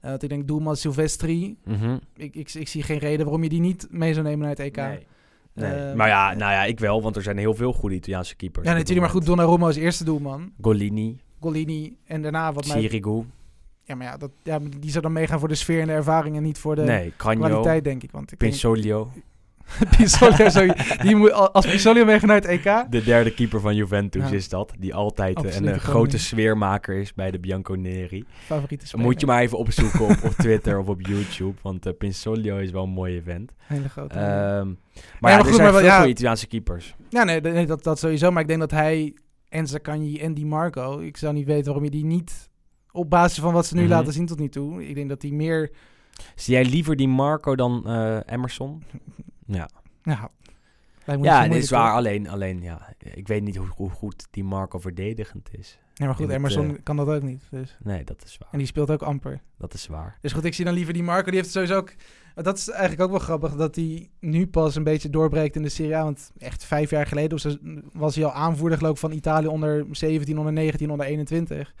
Want 0.00 0.22
ik 0.22 0.28
denk, 0.28 0.46
doelman 0.48 0.76
Silvestri, 0.76 1.56
Mhm. 1.64 1.96
ik, 2.16 2.34
ik, 2.34 2.54
ik 2.54 2.68
zie 2.68 2.82
geen 2.82 2.98
reden 2.98 3.24
waarom 3.24 3.42
je 3.42 3.48
die 3.48 3.60
niet 3.60 3.86
mee 3.90 4.12
zou 4.12 4.24
nemen 4.26 4.40
naar 4.40 4.48
het 4.56 4.58
EK. 4.58 4.76
Nee. 4.76 5.06
Nee. 5.54 5.72
Eh, 5.72 5.94
maar 5.94 6.08
ja, 6.08 6.34
nou 6.34 6.52
ja, 6.52 6.64
ik 6.64 6.78
wel, 6.78 7.02
want 7.02 7.16
er 7.16 7.22
zijn 7.22 7.38
heel 7.38 7.54
veel 7.54 7.72
goede 7.72 7.94
Italiaanse 7.94 8.36
keepers. 8.36 8.66
Ja, 8.66 8.72
natuurlijk, 8.72 9.00
maar 9.00 9.10
goed, 9.10 9.26
Donnarumma 9.26 9.68
is 9.68 9.76
eerste 9.76 10.04
doelman. 10.04 10.52
Golini, 10.60 11.20
Golini 11.40 11.96
en 12.04 12.22
daarna 12.22 12.52
wat 12.52 12.66
mij... 12.66 12.80
Sirigu. 12.80 13.24
Ja, 13.82 13.94
maar 13.94 14.06
ja, 14.06 14.16
dat, 14.16 14.30
ja, 14.42 14.58
die 14.78 14.90
zou 14.90 15.02
dan 15.02 15.12
meegaan 15.12 15.38
voor 15.38 15.48
de 15.48 15.54
sfeer 15.54 15.80
en 15.80 15.86
de 15.86 15.92
ervaring 15.92 16.36
en 16.36 16.42
niet 16.42 16.58
voor 16.58 16.76
de 16.76 16.82
nee, 16.82 17.12
kwaliteit, 17.16 17.84
denk 17.84 18.02
ik. 18.02 18.10
Want 18.10 18.32
ik 18.32 18.38
denk, 18.38 18.52
Pinsolio, 19.96 20.34
Pizzolio, 20.36 20.74
zo, 20.74 21.02
die 21.02 21.16
moet, 21.16 21.32
als 21.32 21.66
Pizzolio 21.66 22.04
meegaan 22.04 22.28
naar 22.28 22.36
het 22.36 22.44
EK... 22.46 22.84
de 22.90 23.02
derde 23.04 23.34
keeper 23.34 23.60
van 23.60 23.74
Juventus 23.74 24.28
Ja. 24.30 24.36
is 24.36 24.48
dat. 24.48 24.72
Die 24.78 24.94
altijd 24.94 25.44
eh, 25.44 25.56
een, 25.56 25.68
eh, 25.68 25.78
grote 25.78 26.18
sfeermaker 26.18 26.94
is 26.96 27.14
bij 27.14 27.30
de 27.30 27.38
Bianconeri. 27.38 28.24
Favoriete 28.44 28.86
speler. 28.86 29.04
Moet 29.06 29.20
je 29.20 29.26
maar 29.26 29.40
even 29.42 29.58
opzoeken 29.58 30.00
op, 30.00 30.16
op 30.24 30.30
Twitter 30.32 30.78
of 30.78 30.86
op 30.88 31.00
YouTube, 31.06 31.54
want 31.62 31.86
eh 31.86 31.92
Pinsolio 31.98 32.58
is 32.58 32.70
wel 32.70 32.82
een 32.82 32.90
mooie 32.90 33.16
event. 33.16 33.52
Hele 33.58 33.88
grote. 33.88 34.14
Ehm, 34.18 34.68
maar 35.20 35.30
ja, 35.30 35.36
goed, 35.38 35.46
er 35.46 35.54
zijn 35.54 35.62
maar 35.62 35.72
wel- 35.72 35.80
veel 35.80 35.90
ja. 35.90 35.96
goede 35.96 36.10
Italiaanse 36.10 36.46
keepers. 36.46 36.94
ja, 37.08 37.24
nee, 37.24 37.40
nee 37.40 37.66
dat, 37.66 37.82
dat 37.84 37.98
sowieso. 37.98 38.30
Maar 38.30 38.42
ik 38.42 38.48
denk 38.48 38.60
dat 38.60 38.70
hij 38.70 39.14
en 39.48 39.66
Zaccagni 39.66 40.18
en 40.18 40.34
Di 40.34 40.44
Marco... 40.46 40.98
Ik 40.98 41.16
zou 41.16 41.32
niet 41.34 41.46
weten 41.46 41.64
waarom 41.64 41.84
je 41.84 41.90
die 41.90 42.04
niet... 42.04 42.48
Op 42.92 43.10
basis 43.10 43.38
van 43.38 43.52
wat 43.52 43.66
ze 43.66 43.74
nu 43.74 43.80
Mhm. 43.82 43.90
laten 43.90 44.12
zien 44.12 44.26
tot 44.26 44.38
nu 44.38 44.48
toe. 44.48 44.88
Ik 44.88 44.94
denk 44.94 45.08
dat 45.08 45.20
die 45.20 45.32
meer... 45.32 45.70
Zie 46.34 46.54
jij 46.54 46.64
liever 46.64 46.96
die 46.96 47.08
Marco 47.08 47.54
dan 47.56 47.82
eh, 47.86 48.16
Emerson? 48.26 48.82
Ja, 49.52 49.68
Ja, 50.02 50.30
ja 51.04 51.16
dit 51.18 51.18
moeilijk, 51.18 51.54
is 51.54 51.70
waar. 51.70 51.92
Alleen, 51.92 52.28
alleen 52.28 52.62
ja, 52.62 52.94
ik 52.98 53.28
weet 53.28 53.42
niet 53.42 53.56
hoe, 53.56 53.68
hoe 53.76 53.90
goed 53.90 54.26
die 54.30 54.44
Marco 54.44 54.78
verdedigend 54.78 55.48
is. 55.52 55.78
Nee, 55.94 56.08
maar 56.08 56.16
goed, 56.16 56.26
het, 56.26 56.36
Emerson 56.36 56.70
eh, 56.70 56.82
kan 56.82 56.96
dat 56.96 57.08
ook 57.08 57.22
niet. 57.22 57.42
Dus. 57.50 57.76
Nee, 57.82 58.04
dat 58.04 58.24
is 58.24 58.38
waar. 58.38 58.48
En 58.52 58.58
die 58.58 58.66
speelt 58.66 58.90
ook 58.90 59.02
amper. 59.02 59.40
Dat 59.58 59.74
is 59.74 59.86
waar. 59.86 60.18
Dus 60.20 60.32
goed, 60.32 60.44
ik 60.44 60.54
zie 60.54 60.64
dan 60.64 60.74
liever 60.74 60.92
die 60.92 61.02
Marco. 61.02 61.30
Die 61.30 61.40
heeft 61.40 61.50
sowieso 61.50 61.76
ook... 61.76 61.92
Dat 62.34 62.56
is 62.56 62.68
eigenlijk 62.68 63.02
ook 63.02 63.10
wel 63.10 63.18
grappig 63.18 63.56
dat 63.56 63.76
hij 63.76 64.10
nu 64.20 64.46
pas 64.46 64.76
een 64.76 64.84
beetje 64.84 65.10
doorbreekt 65.10 65.56
in 65.56 65.62
de 65.62 65.68
Serie 65.68 65.96
A. 65.96 66.02
Want 66.02 66.32
echt 66.38 66.64
vijf 66.64 66.90
jaar 66.90 67.06
geleden 67.06 67.40
was 67.92 68.14
hij 68.14 68.24
al 68.24 68.32
aanvoerder 68.32 68.78
geloof 68.78 68.92
ik 68.92 68.98
van 68.98 69.12
Italië 69.12 69.46
onder 69.46 69.86
17, 69.90 70.38
onder 70.38 70.52
19, 70.52 70.90
onder 70.90 71.06
21. 71.06 71.74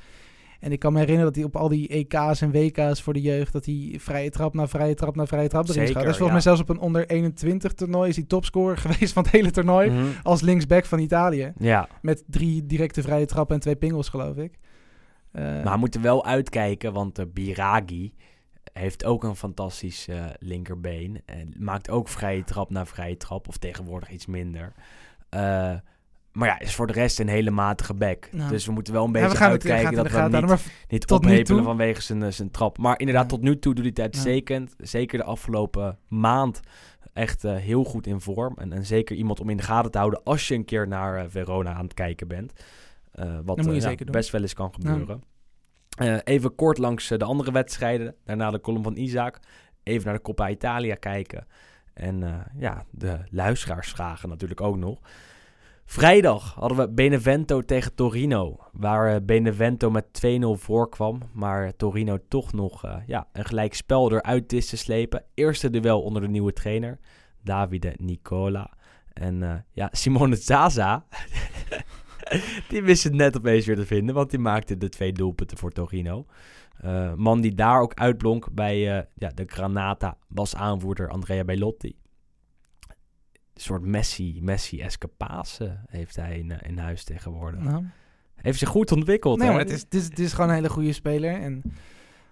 En 0.60 0.72
ik 0.72 0.78
kan 0.78 0.92
me 0.92 0.98
herinneren 0.98 1.32
dat 1.32 1.36
hij 1.36 1.44
op 1.44 1.56
al 1.56 1.68
die 1.68 1.88
EK's 1.88 2.40
en 2.40 2.50
WK's 2.50 3.02
voor 3.02 3.12
de 3.12 3.20
jeugd... 3.20 3.52
dat 3.52 3.66
hij 3.66 3.94
vrije 3.98 4.30
trap 4.30 4.54
na 4.54 4.68
vrije 4.68 4.94
trap 4.94 5.16
na 5.16 5.26
vrije 5.26 5.48
trap 5.48 5.62
erin 5.62 5.74
Zeker, 5.74 5.90
schoot. 5.90 6.06
Dus 6.06 6.16
volgens 6.16 6.28
ja. 6.28 6.32
mij 6.32 6.56
zelfs 6.56 6.60
op 6.60 6.68
een 6.68 6.78
onder 6.78 7.06
21 7.06 7.72
toernooi... 7.72 8.08
is 8.08 8.16
hij 8.16 8.24
topscorer 8.24 8.76
geweest 8.86 9.12
van 9.12 9.22
het 9.22 9.32
hele 9.32 9.50
toernooi... 9.50 9.90
Mhm. 9.90 10.06
als 10.22 10.40
linksback 10.40 10.84
van 10.84 10.98
Italië. 10.98 11.52
Ja, 11.58 11.88
Met 12.02 12.24
drie 12.26 12.66
directe 12.66 13.02
vrije 13.02 13.26
trappen 13.26 13.54
en 13.54 13.60
twee 13.60 13.76
pingels 13.76 14.08
geloof 14.08 14.36
ik. 14.36 14.58
Eh, 15.32 15.42
maar 15.42 15.72
we 15.72 15.78
moeten 15.78 16.02
wel 16.02 16.24
uitkijken, 16.24 16.92
want 16.92 17.16
de 17.16 17.26
Biragi 17.26 18.14
heeft 18.72 19.04
ook 19.04 19.24
een 19.24 19.36
fantastisch 19.36 20.08
eh, 20.08 20.24
linkerbeen. 20.38 21.22
En 21.24 21.54
maakt 21.58 21.90
ook 21.90 22.08
vrije 22.08 22.44
trap 22.44 22.70
na 22.70 22.86
vrije 22.86 23.16
trap, 23.16 23.48
of 23.48 23.56
tegenwoordig 23.56 24.10
iets 24.10 24.26
minder. 24.26 24.72
Eh, 25.28 25.74
maar 26.32 26.48
ja, 26.48 26.58
is 26.58 26.74
voor 26.74 26.86
de 26.86 26.92
rest 26.92 27.20
een 27.20 27.28
hele 27.28 27.50
matige 27.50 27.94
back. 27.94 28.28
Nou. 28.32 28.50
Dus 28.50 28.66
we 28.66 28.72
moeten 28.72 28.92
wel 28.92 29.04
een 29.04 29.12
ja, 29.12 29.20
beetje 29.20 29.38
we 29.38 29.44
uitkijken 29.44 29.94
dat 29.94 30.10
we 30.10 30.20
niet, 30.22 30.30
Maar 30.48 30.60
niet 30.88 31.10
ophepelen 31.10 31.64
vanwege 31.64 32.02
zijn, 32.02 32.22
eh, 32.22 32.30
zijn 32.30 32.50
trap. 32.50 32.78
Maar 32.78 32.98
inderdaad, 32.98 33.24
Ja. 33.24 33.28
tot 33.36 33.42
nu 33.42 33.58
toe 33.58 33.74
doet 33.74 33.84
hij 33.84 33.92
het 33.92 33.98
Ja. 33.98 34.04
uitstekend. 34.04 34.74
Zeker 34.78 35.18
de 35.18 35.24
afgelopen 35.24 35.98
maand 36.08 36.60
echt 37.12 37.44
eh, 37.44 37.56
heel 37.56 37.84
goed 37.84 38.06
in 38.06 38.20
vorm. 38.20 38.54
En, 38.56 38.72
en 38.72 38.86
zeker 38.86 39.16
iemand 39.16 39.40
om 39.40 39.50
in 39.50 39.56
de 39.56 39.62
gaten 39.62 39.90
te 39.90 39.98
houden 39.98 40.22
als 40.24 40.48
je 40.48 40.54
een 40.54 40.64
keer 40.64 40.88
naar 40.88 41.16
eh, 41.16 41.24
Verona 41.28 41.72
aan 41.74 41.84
het 41.84 41.94
kijken 41.94 42.28
bent. 42.28 42.52
Eh, 43.12 43.38
wat 43.44 43.56
best 44.10 44.30
wel 44.30 44.42
eens 44.42 44.54
kan 44.54 44.74
gebeuren. 44.74 45.22
Even 46.24 46.54
kort 46.54 46.78
langs 46.78 47.08
de 47.08 47.24
andere 47.24 47.52
wedstrijden. 47.52 48.14
Daarna 48.24 48.50
de 48.50 48.60
column 48.60 48.82
van 48.82 48.96
Isaac. 48.96 49.38
Even 49.82 50.06
naar 50.06 50.14
de 50.14 50.22
Coppa 50.22 50.48
Italia 50.48 50.94
kijken. 50.94 51.46
En 51.94 52.44
ja, 52.56 52.84
de 52.90 53.18
luisteraarsvragen 53.30 54.28
natuurlijk 54.28 54.60
ook 54.60 54.76
nog. 54.76 55.00
Vrijdag 55.90 56.54
hadden 56.54 56.78
we 56.78 56.88
Benevento 56.88 57.60
tegen 57.60 57.94
Torino. 57.94 58.58
Waar 58.72 59.14
eh, 59.14 59.20
Benevento 59.22 59.90
met 59.90 60.04
2-0 60.26 60.40
voorkwam. 60.52 61.20
Maar 61.32 61.76
Torino 61.76 62.18
toch 62.28 62.52
nog 62.52 62.84
eh, 62.84 62.96
ja, 63.06 63.28
een 63.32 63.44
gelijk 63.44 63.74
spel 63.74 64.12
eruit 64.12 64.52
wist 64.52 64.68
te 64.68 64.76
slepen. 64.76 65.24
Eerste 65.34 65.70
duel 65.70 66.02
onder 66.02 66.22
de 66.22 66.28
nieuwe 66.28 66.52
trainer. 66.52 66.98
Davide 67.42 67.94
Nicola. 67.96 68.70
En 69.12 69.42
eh, 69.42 69.54
ja, 69.72 69.88
Simone 69.92 70.36
Zaza. 70.36 71.06
die 72.68 72.82
wist 72.82 73.04
het 73.04 73.14
net 73.14 73.36
opeens 73.36 73.66
weer 73.66 73.76
te 73.76 73.86
vinden. 73.86 74.14
Want 74.14 74.30
die 74.30 74.38
maakte 74.38 74.76
de 74.76 74.88
twee 74.88 75.12
doelpunten 75.12 75.58
voor 75.58 75.70
Torino. 75.70 76.26
Man 77.16 77.40
die 77.40 77.54
daar 77.54 77.80
ook 77.80 77.94
uitblonk 77.94 78.52
bij 78.52 78.78
ja, 79.14 79.30
de 79.34 79.44
Granata 79.46 80.16
was 80.28 80.54
aanvoerder 80.54 81.08
Andrea 81.08 81.44
Bellotti. 81.44 81.96
Soort 83.60 83.82
Messi, 83.82 84.38
Messi-eske 84.42 85.06
Pasen 85.16 85.84
heeft 85.88 86.16
hij 86.16 86.38
in, 86.38 86.50
eh, 86.50 86.68
in 86.70 86.78
huis 86.78 87.04
tegenwoordig. 87.04 87.60
Nou, 87.60 87.84
Heeft 88.34 88.58
zich 88.58 88.68
goed 88.68 88.92
ontwikkeld. 88.92 89.38
nee, 89.38 89.46
hè? 89.46 89.52
maar 89.52 89.62
het 89.62 89.70
is, 89.72 89.80
het, 89.80 89.94
is, 89.94 90.04
het 90.04 90.18
is 90.18 90.32
gewoon 90.32 90.48
een 90.50 90.54
hele 90.54 90.68
goede 90.68 90.92
speler. 90.92 91.40
En 91.40 91.62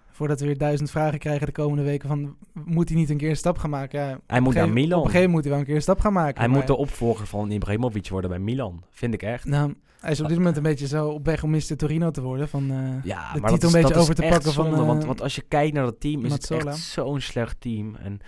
voordat 0.09 0.39
we 0.39 0.45
weer 0.45 0.57
duizend 0.57 0.91
vragen 0.91 1.19
krijgen 1.19 1.45
de 1.45 1.51
komende 1.51 1.83
weken 1.83 2.07
van... 2.07 2.35
moet 2.65 2.89
hij 2.89 2.97
niet 2.97 3.09
een 3.09 3.17
keer 3.17 3.29
een 3.29 3.35
stap 3.35 3.57
gaan 3.57 3.69
maken? 3.69 3.99
Ja, 3.99 4.05
Hij 4.05 4.13
op 4.13 4.19
moet 4.27 4.37
een 4.37 4.43
naar 4.43 4.53
gegeven- 4.53 4.73
Milan. 4.73 4.99
Op 4.99 5.05
een 5.05 5.11
gegeven 5.11 5.29
moment 5.31 5.33
moet 5.33 5.41
hij 5.43 5.51
wel 5.51 5.59
een 5.59 5.65
keer 5.65 5.75
een 5.75 5.81
stap 5.81 5.99
gaan 5.99 6.13
maken. 6.13 6.37
Hij 6.39 6.47
maar- 6.47 6.57
moet 6.57 6.67
de 6.67 6.75
opvolger 6.75 7.27
van 7.27 7.51
Ibrahimovic 7.51 8.07
worden 8.09 8.29
bij 8.29 8.39
Milan. 8.39 8.83
Vind 8.89 9.13
ik 9.13 9.23
echt. 9.23 9.45
Nou, 9.45 9.73
hij 9.99 10.11
is 10.11 10.21
op 10.21 10.27
dit 10.27 10.37
moment 10.37 10.57
een 10.57 10.63
beetje 10.63 10.87
zo 10.87 11.07
op 11.09 11.25
weg 11.25 11.43
om 11.43 11.49
Mr. 11.49 11.75
Torino 11.77 12.11
te 12.11 12.21
worden. 12.21 12.49
Van, 12.49 12.71
eh, 12.71 13.03
Ja, 13.03 13.33
de 13.33 13.39
maar 13.39 13.49
titel 13.49 13.49
dat 13.49 13.63
is, 13.63 13.63
een 13.63 13.71
beetje 13.71 13.81
dat 13.81 13.91
is 13.95 13.97
over 14.01 14.15
te 14.15 14.21
echt 14.23 14.31
pakken 14.33 14.53
van, 14.53 14.63
zonde, 14.65 14.79
eh, 14.81 14.87
want, 14.87 15.05
want 15.05 15.21
als 15.21 15.35
je 15.35 15.41
kijkt 15.47 15.73
naar 15.73 15.83
dat 15.83 15.99
team, 15.99 16.23
is 16.25 16.29
Mazzola. 16.29 16.59
het 16.59 16.67
echt 16.69 16.77
zo'n 16.77 17.19
slecht 17.21 17.61
team. 17.61 17.95
En 17.95 18.19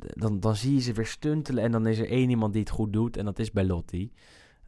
dan, 0.00 0.40
dan 0.40 0.56
zie 0.56 0.74
je 0.74 0.80
ze 0.80 0.92
weer 0.92 1.06
stuntelen 1.06 1.64
en 1.64 1.72
dan 1.72 1.86
is 1.86 1.98
er 1.98 2.10
één 2.10 2.30
iemand 2.30 2.52
die 2.52 2.62
het 2.62 2.70
goed 2.70 2.92
doet 2.92 3.16
en 3.16 3.24
dat 3.24 3.38
is 3.38 3.50
Bellotti. 3.50 4.12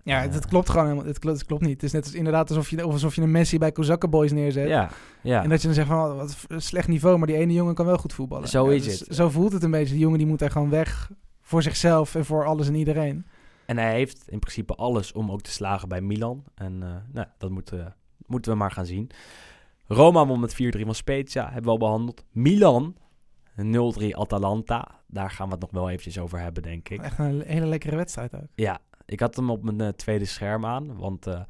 ja, 0.05 0.25
Eh. 0.25 0.33
het 0.33 0.47
klopt 0.47 0.71
gewoon 0.71 0.85
helemaal. 0.87 1.07
Het 1.07 1.19
klopt, 1.19 1.39
het 1.39 1.47
klopt 1.47 1.63
niet. 1.63 1.73
Het 1.73 1.83
is 1.83 1.93
net 1.93 2.05
als, 2.05 2.15
inderdaad 2.15 2.49
alsof 2.49 2.71
je, 2.71 2.83
alsof 2.83 3.15
je 3.15 3.23
een 3.23 3.31
Messi 3.31 3.59
bij 3.59 3.73
Kozakken 3.73 4.11
Boys 4.11 4.33
neerzet. 4.33 4.69
Ja, 4.69 4.91
ja. 5.23 5.43
En 5.43 5.49
dat 5.49 5.61
je 5.61 5.67
dan 5.67 5.75
zegt 5.77 5.89
van, 5.89 5.99
oh, 6.11 6.17
wat 6.17 6.37
een 6.49 6.63
slecht 6.63 6.89
niveau, 6.89 7.19
maar 7.19 7.27
die 7.27 7.37
ene 7.37 7.53
jongen 7.53 7.75
kan 7.75 7.87
wel 7.87 7.99
goed 7.99 8.13
voetballen. 8.13 8.49
Zo 8.49 8.69
Ja, 8.71 8.75
is 8.77 8.85
dus 8.85 9.01
het. 9.01 9.15
Zo 9.15 9.29
voelt 9.29 9.53
het 9.53 9.63
een 9.63 9.71
beetje. 9.71 9.93
Die 9.95 10.03
jongen 10.03 10.19
die 10.19 10.27
moet 10.27 10.39
daar 10.39 10.51
gewoon 10.51 10.71
weg 10.71 11.11
voor 11.41 11.63
zichzelf 11.63 12.15
en 12.15 12.25
voor 12.25 12.45
alles 12.47 12.69
en 12.69 12.75
iedereen. 12.75 13.27
En 13.67 13.79
hij 13.79 13.93
heeft 13.93 14.25
in 14.29 14.39
principe 14.39 14.75
alles 14.75 15.13
om 15.13 15.31
ook 15.31 15.41
te 15.41 15.51
slagen 15.51 15.89
bij 15.89 16.01
Milan. 16.01 16.45
En 16.55 16.83
eh, 16.83 16.89
nou, 17.13 17.27
dat 17.39 17.51
moeten, 17.51 17.95
moeten 18.27 18.53
we 18.53 18.59
maar 18.59 18.71
gaan 18.71 18.87
zien. 18.87 19.11
Roma 19.87 20.27
won 20.27 20.41
met 20.41 20.53
4-3 20.55 20.57
van 20.85 20.95
Spezia, 20.95 21.45
hebben 21.45 21.63
we 21.65 21.71
al 21.71 21.79
behandeld. 21.79 22.25
Milan, 22.33 22.97
0-3 23.65 24.17
Atalanta. 24.17 24.89
Daar 25.07 25.31
gaan 25.31 25.47
we 25.47 25.53
het 25.53 25.61
nog 25.61 25.71
wel 25.71 25.89
eventjes 25.89 26.19
over 26.19 26.39
hebben, 26.39 26.63
denk 26.63 26.89
ik. 26.89 27.03
Echt 27.03 27.19
een 27.19 27.43
hele 27.47 27.67
lekkere 27.67 27.97
wedstrijd 27.97 28.35
ook. 28.35 28.49
Ja, 28.55 28.79
ik 29.07 29.21
had 29.21 29.37
hem 29.37 29.51
op 29.51 29.63
mijn 29.63 29.81
eh, 29.81 29.89
tweede 29.89 30.25
scherm 30.25 30.67
aan. 30.67 30.97
Want 30.97 31.27
uh, 31.27 31.41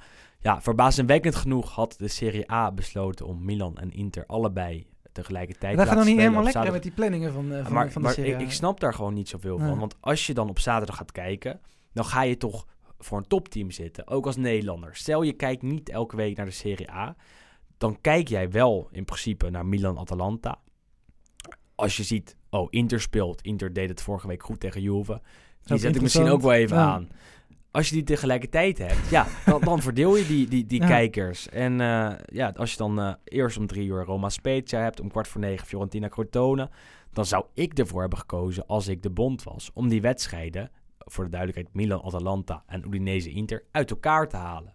ja, 0.41 0.63
verbazingwekkend 0.63 1.35
genoeg 1.35 1.75
had 1.75 1.95
de 1.99 2.09
Serie 2.09 2.53
A 2.53 2.73
besloten 2.73 3.27
om 3.27 3.45
Milan 3.45 3.79
en 3.79 3.93
Inter 3.93 4.27
allebei 4.27 4.87
tegelijkertijd 5.13 5.77
Dat 5.77 5.87
gaat 5.87 5.97
nog 5.97 6.05
niet 6.05 6.19
helemaal 6.19 6.43
lekker 6.43 6.63
zaterdag. 6.63 6.73
met 6.73 6.83
die 6.83 6.93
planningen 6.93 7.33
van, 7.33 7.53
uh, 7.53 7.65
van, 7.65 7.73
maar 7.73 7.91
van 7.91 8.03
de 8.03 8.07
maar 8.07 8.17
serie. 8.17 8.35
ik, 8.35 8.41
ik 8.41 8.53
snap 8.53 8.81
daar 8.81 8.95
gewoon 8.95 9.15
niet 9.15 9.29
zoveel 9.29 9.59
van. 9.59 9.79
Want 9.79 9.97
als 10.01 10.27
je 10.27 10.35
dan 10.35 10.49
op 10.49 10.59
zaterdag 10.59 10.97
gaat 10.97 11.13
kijken, 11.13 11.61
dan 11.93 12.05
ga 12.05 12.23
je 12.23 12.37
toch 12.37 12.67
voor 12.99 13.19
een 13.19 13.27
topteam 13.27 13.71
zitten. 13.71 14.09
Ook 14.09 14.27
als 14.27 14.37
Nederlander. 14.37 14.97
Stel 14.97 15.23
je 15.23 15.33
kijkt 15.33 15.63
niet 15.63 15.89
elke 15.89 16.17
week 16.17 16.37
naar 16.37 16.47
de 16.47 16.53
Serie 16.53 16.91
A. 16.91 17.17
Dan 17.79 18.01
kijk 18.01 18.29
jij 18.29 18.51
wel 18.51 18.89
in 18.93 19.05
principe 19.05 19.51
naar 19.51 19.67
Milan-Atalanta. 19.67 20.59
Als 21.81 21.97
je 21.97 22.03
ziet, 22.03 22.37
oh, 22.51 22.67
Inter 22.71 23.01
speelt. 23.01 23.43
Inter 23.43 23.73
deed 23.73 23.89
het 23.89 24.03
vorige 24.03 24.27
week 24.27 24.43
goed 24.43 24.61
tegen 24.61 24.83
Juve. 24.83 25.21
Die 25.63 25.79
zet 25.79 25.97
ik 25.97 26.03
misschien 26.03 26.29
ook 26.29 26.41
wel 26.43 26.53
even 26.53 26.77
Ja. 26.77 26.83
aan. 26.93 27.09
Als 27.71 27.89
je 27.89 27.95
die 27.95 28.05
tegelijkertijd 28.05 28.79
hebt, 28.79 29.09
ja, 29.11 29.27
dan, 29.47 29.61
dan 29.61 29.83
verdeel 29.83 30.17
je 30.17 30.27
die, 30.27 30.49
die, 30.49 30.67
die 30.67 30.81
Ja. 30.81 30.87
kijkers. 30.87 31.49
En 31.49 31.81
eh, 31.81 32.13
ja, 32.25 32.53
als 32.57 32.71
je 32.71 32.77
dan 32.77 33.01
eh, 33.01 33.13
eerst 33.25 33.57
om 33.59 33.67
drie 33.67 33.87
uur 33.87 34.05
Roma 34.05 34.29
Spezia 34.29 34.81
hebt, 34.81 35.01
om 35.01 35.11
kwart 35.11 35.29
voor 35.29 35.41
negen 35.41 35.67
Fiorentina 35.67 36.09
Crotone, 36.09 36.71
dan 37.13 37.27
zou 37.27 37.45
ik 37.55 37.79
ervoor 37.79 38.01
hebben 38.01 38.19
gekozen, 38.19 38.67
als 38.67 38.89
ik 38.89 39.03
de 39.03 39.11
bond 39.11 39.43
was, 39.43 39.71
om 39.75 39.89
die 39.89 40.01
wedstrijden, 40.01 40.71
voor 40.99 41.25
de 41.25 41.31
duidelijkheid 41.31 41.75
Milan-Atalanta 41.75 42.63
en 42.67 42.85
Udinese-Inter, 42.87 43.65
uit 43.71 43.91
elkaar 43.91 44.29
te 44.29 44.37
halen. 44.37 44.75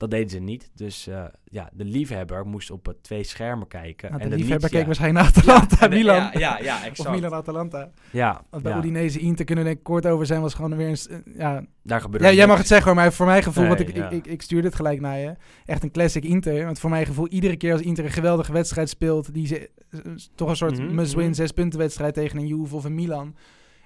Dat 0.00 0.10
deden 0.10 0.30
ze 0.30 0.38
niet. 0.38 0.70
Dus 0.74 1.06
eh, 1.06 1.24
ja, 1.44 1.70
de 1.72 1.84
liefhebber 1.84 2.46
moest 2.46 2.70
op 2.70 2.94
twee 3.02 3.24
schermen 3.24 3.68
kijken. 3.68 4.10
Nou, 4.10 4.22
en 4.22 4.30
de 4.30 4.36
liefhebber 4.36 4.68
keek 4.70 4.80
ja. 4.80 4.86
waarschijnlijk 4.86 5.24
naar 5.24 5.36
Atalanta, 5.36 5.76
Ja, 5.80 5.88
Milan. 5.88 6.16
Ja, 6.16 6.30
ja, 6.32 6.58
ja, 6.62 6.76
of 6.80 6.84
exact. 6.84 7.10
Milan-Atalanta. 7.10 7.90
Ja, 8.10 8.44
Want 8.50 8.62
bij 8.62 8.72
ja, 8.72 8.78
Udinese 8.78 9.18
Inter 9.18 9.44
kunnen 9.44 9.64
we 9.64 9.70
denk 9.70 9.80
ik 9.80 9.86
kort 9.86 10.06
over 10.06 10.26
zijn, 10.26 10.40
was 10.40 10.54
gewoon 10.54 10.76
weer 10.76 10.88
eens... 10.88 11.08
eh, 11.08 11.16
ja, 11.36 11.64
daar 11.82 12.00
gebeurde 12.00 12.26
ja, 12.26 12.32
jij 12.32 12.46
mag 12.46 12.58
het 12.58 12.66
zeggen 12.66 12.86
hoor, 12.86 12.96
maar 12.96 13.12
voor 13.12 13.26
mijn 13.26 13.42
gevoel, 13.42 13.66
want 13.66 13.80
ik, 13.80 13.88
ik, 13.88 14.10
ik, 14.10 14.26
ik 14.26 14.42
stuur 14.42 14.62
dit 14.62 14.74
gelijk 14.74 15.00
naar 15.00 15.18
je. 15.18 15.34
Echt 15.66 15.82
een 15.82 15.90
classic 15.90 16.24
Inter. 16.24 16.64
Want 16.64 16.78
voor 16.78 16.90
mijn 16.90 17.06
gevoel, 17.06 17.28
iedere 17.28 17.56
keer 17.56 17.72
als 17.72 17.82
Inter 17.82 18.04
een 18.04 18.10
geweldige 18.10 18.52
wedstrijd 18.52 18.88
speelt, 18.88 19.34
die 19.34 19.46
ze, 19.46 19.70
eh, 19.90 20.00
toch 20.34 20.48
een 20.48 20.56
soort 20.56 20.78
Mhm, 20.78 20.94
must-win 20.94 21.24
mhm. 21.24 21.34
zes 21.34 21.50
punten 21.52 21.78
wedstrijd 21.78 22.14
tegen 22.14 22.38
een 22.38 22.46
Juve 22.46 22.74
of 22.76 22.84
een 22.84 22.94
Milan. 22.94 23.34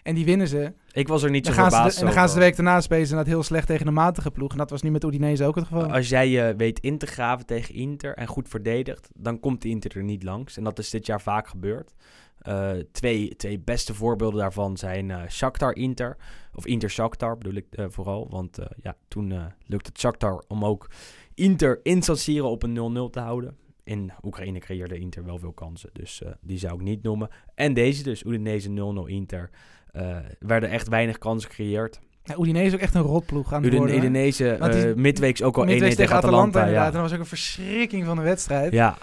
En 0.05 0.15
die 0.15 0.25
winnen 0.25 0.49
ze. 0.49 0.73
Ik 0.93 1.09
was 1.09 1.23
er 1.23 1.31
niet 1.31 1.47
zo 1.47 1.55
Dan 1.55 1.65
de, 1.65 1.71
verbaasd 1.71 1.99
en 1.99 2.05
dan 2.05 2.15
gaan 2.15 2.29
ze 2.29 2.35
de 2.35 2.41
week 2.41 2.57
daarna 2.57 2.81
spelen 2.81 3.17
dat 3.17 3.27
heel 3.27 3.43
slecht 3.43 3.67
tegen 3.67 3.87
een 3.87 3.95
matige 3.95 4.31
ploeg. 4.31 4.51
En 4.51 4.57
dat 4.59 4.71
was 4.71 4.83
nu 4.83 4.91
met 4.91 5.05
Udinese 5.05 5.45
ook 5.45 5.55
het 5.55 5.67
geval. 5.67 5.93
Als 5.93 6.09
jij 6.09 6.29
je 6.29 6.55
weet 6.57 6.81
in 6.81 6.99
te 6.99 7.07
graven 7.07 7.47
tegen 7.47 7.75
Inter 7.75 8.15
en 8.15 8.27
goed 8.27 8.49
verdedigt, 8.49 9.09
dan 9.15 9.41
komt 9.41 9.63
de 9.63 9.69
Inter 9.69 9.97
er 9.97 10.03
niet 10.03 10.23
langs. 10.23 10.57
En 10.57 10.65
dat 10.65 10.79
is 10.79 10.91
dit 10.91 11.07
jaar 11.07 11.21
vaak 11.21 11.49
gebeurd. 11.49 11.95
Eh, 12.39 12.71
twee, 12.93 13.37
twee 13.37 13.59
beste 13.59 13.95
voorbeelden 13.95 14.41
daarvan 14.41 14.77
zijn 14.77 15.11
eh 15.11 15.29
Shakhtar-Inter. 15.29 16.17
Of 16.55 16.67
Inter-Shakhtar 16.67 17.39
bedoel 17.39 17.55
ik 17.55 17.67
eh, 17.71 17.85
vooral. 17.89 18.29
Want 18.31 18.59
eh, 18.59 18.67
ja, 18.83 18.97
toen 19.09 19.33
eh 19.33 19.45
lukte 19.67 19.91
het 19.91 20.01
Shakhtar 20.01 20.45
om 20.49 20.65
ook 20.65 20.91
Inter 21.35 21.81
in 21.83 22.03
San 22.03 22.17
Siro 22.17 22.51
op 22.51 22.63
een 22.63 23.09
0-0 23.09 23.11
te 23.11 23.21
houden. 23.21 23.57
In 23.85 24.13
Oekraïne 24.23 24.59
creëerde 24.59 24.99
Inter 24.99 25.25
wel 25.25 25.39
veel 25.39 25.53
kansen. 25.53 25.91
Dus 25.93 26.23
eh, 26.23 26.33
die 26.41 26.59
zou 26.59 26.75
ik 26.75 26.81
niet 26.81 27.03
noemen. 27.03 27.29
En 27.55 27.75
deze 27.75 28.03
dus, 28.03 28.25
Udinese 28.25 28.69
0-0 28.71 28.73
Inter. 29.07 29.51
Eh 29.95 30.17
werden 30.39 30.71
echt 30.71 30.89
weinig 30.89 31.19
kansen 31.19 31.51
gecreëerd. 31.51 32.01
Ja, 32.25 32.35
Udinese 32.41 32.67
is 32.67 32.75
ook 32.75 32.81
echt 32.81 32.95
een 32.95 33.03
rotploeg 33.03 33.53
aan 33.53 33.63
het 33.63 33.75
worden. 33.75 33.97
Udinese 33.97 34.51
eh, 34.51 34.95
midweeks 34.95 35.43
ook 35.43 35.57
al 35.57 35.63
1-1 35.65 35.67
Midweeks 35.67 35.95
tegen 35.95 36.17
Atalanta. 36.17 36.59
inderdaad. 36.59 36.73
ja. 36.75 36.87
En 36.87 36.93
dat 36.93 37.03
was 37.03 37.13
ook 37.13 37.19
een 37.19 37.27
verschrikking 37.27 38.05
van 38.05 38.17
de 38.17 38.23
wedstrijd. 38.23 38.73
Ja. 38.73 38.97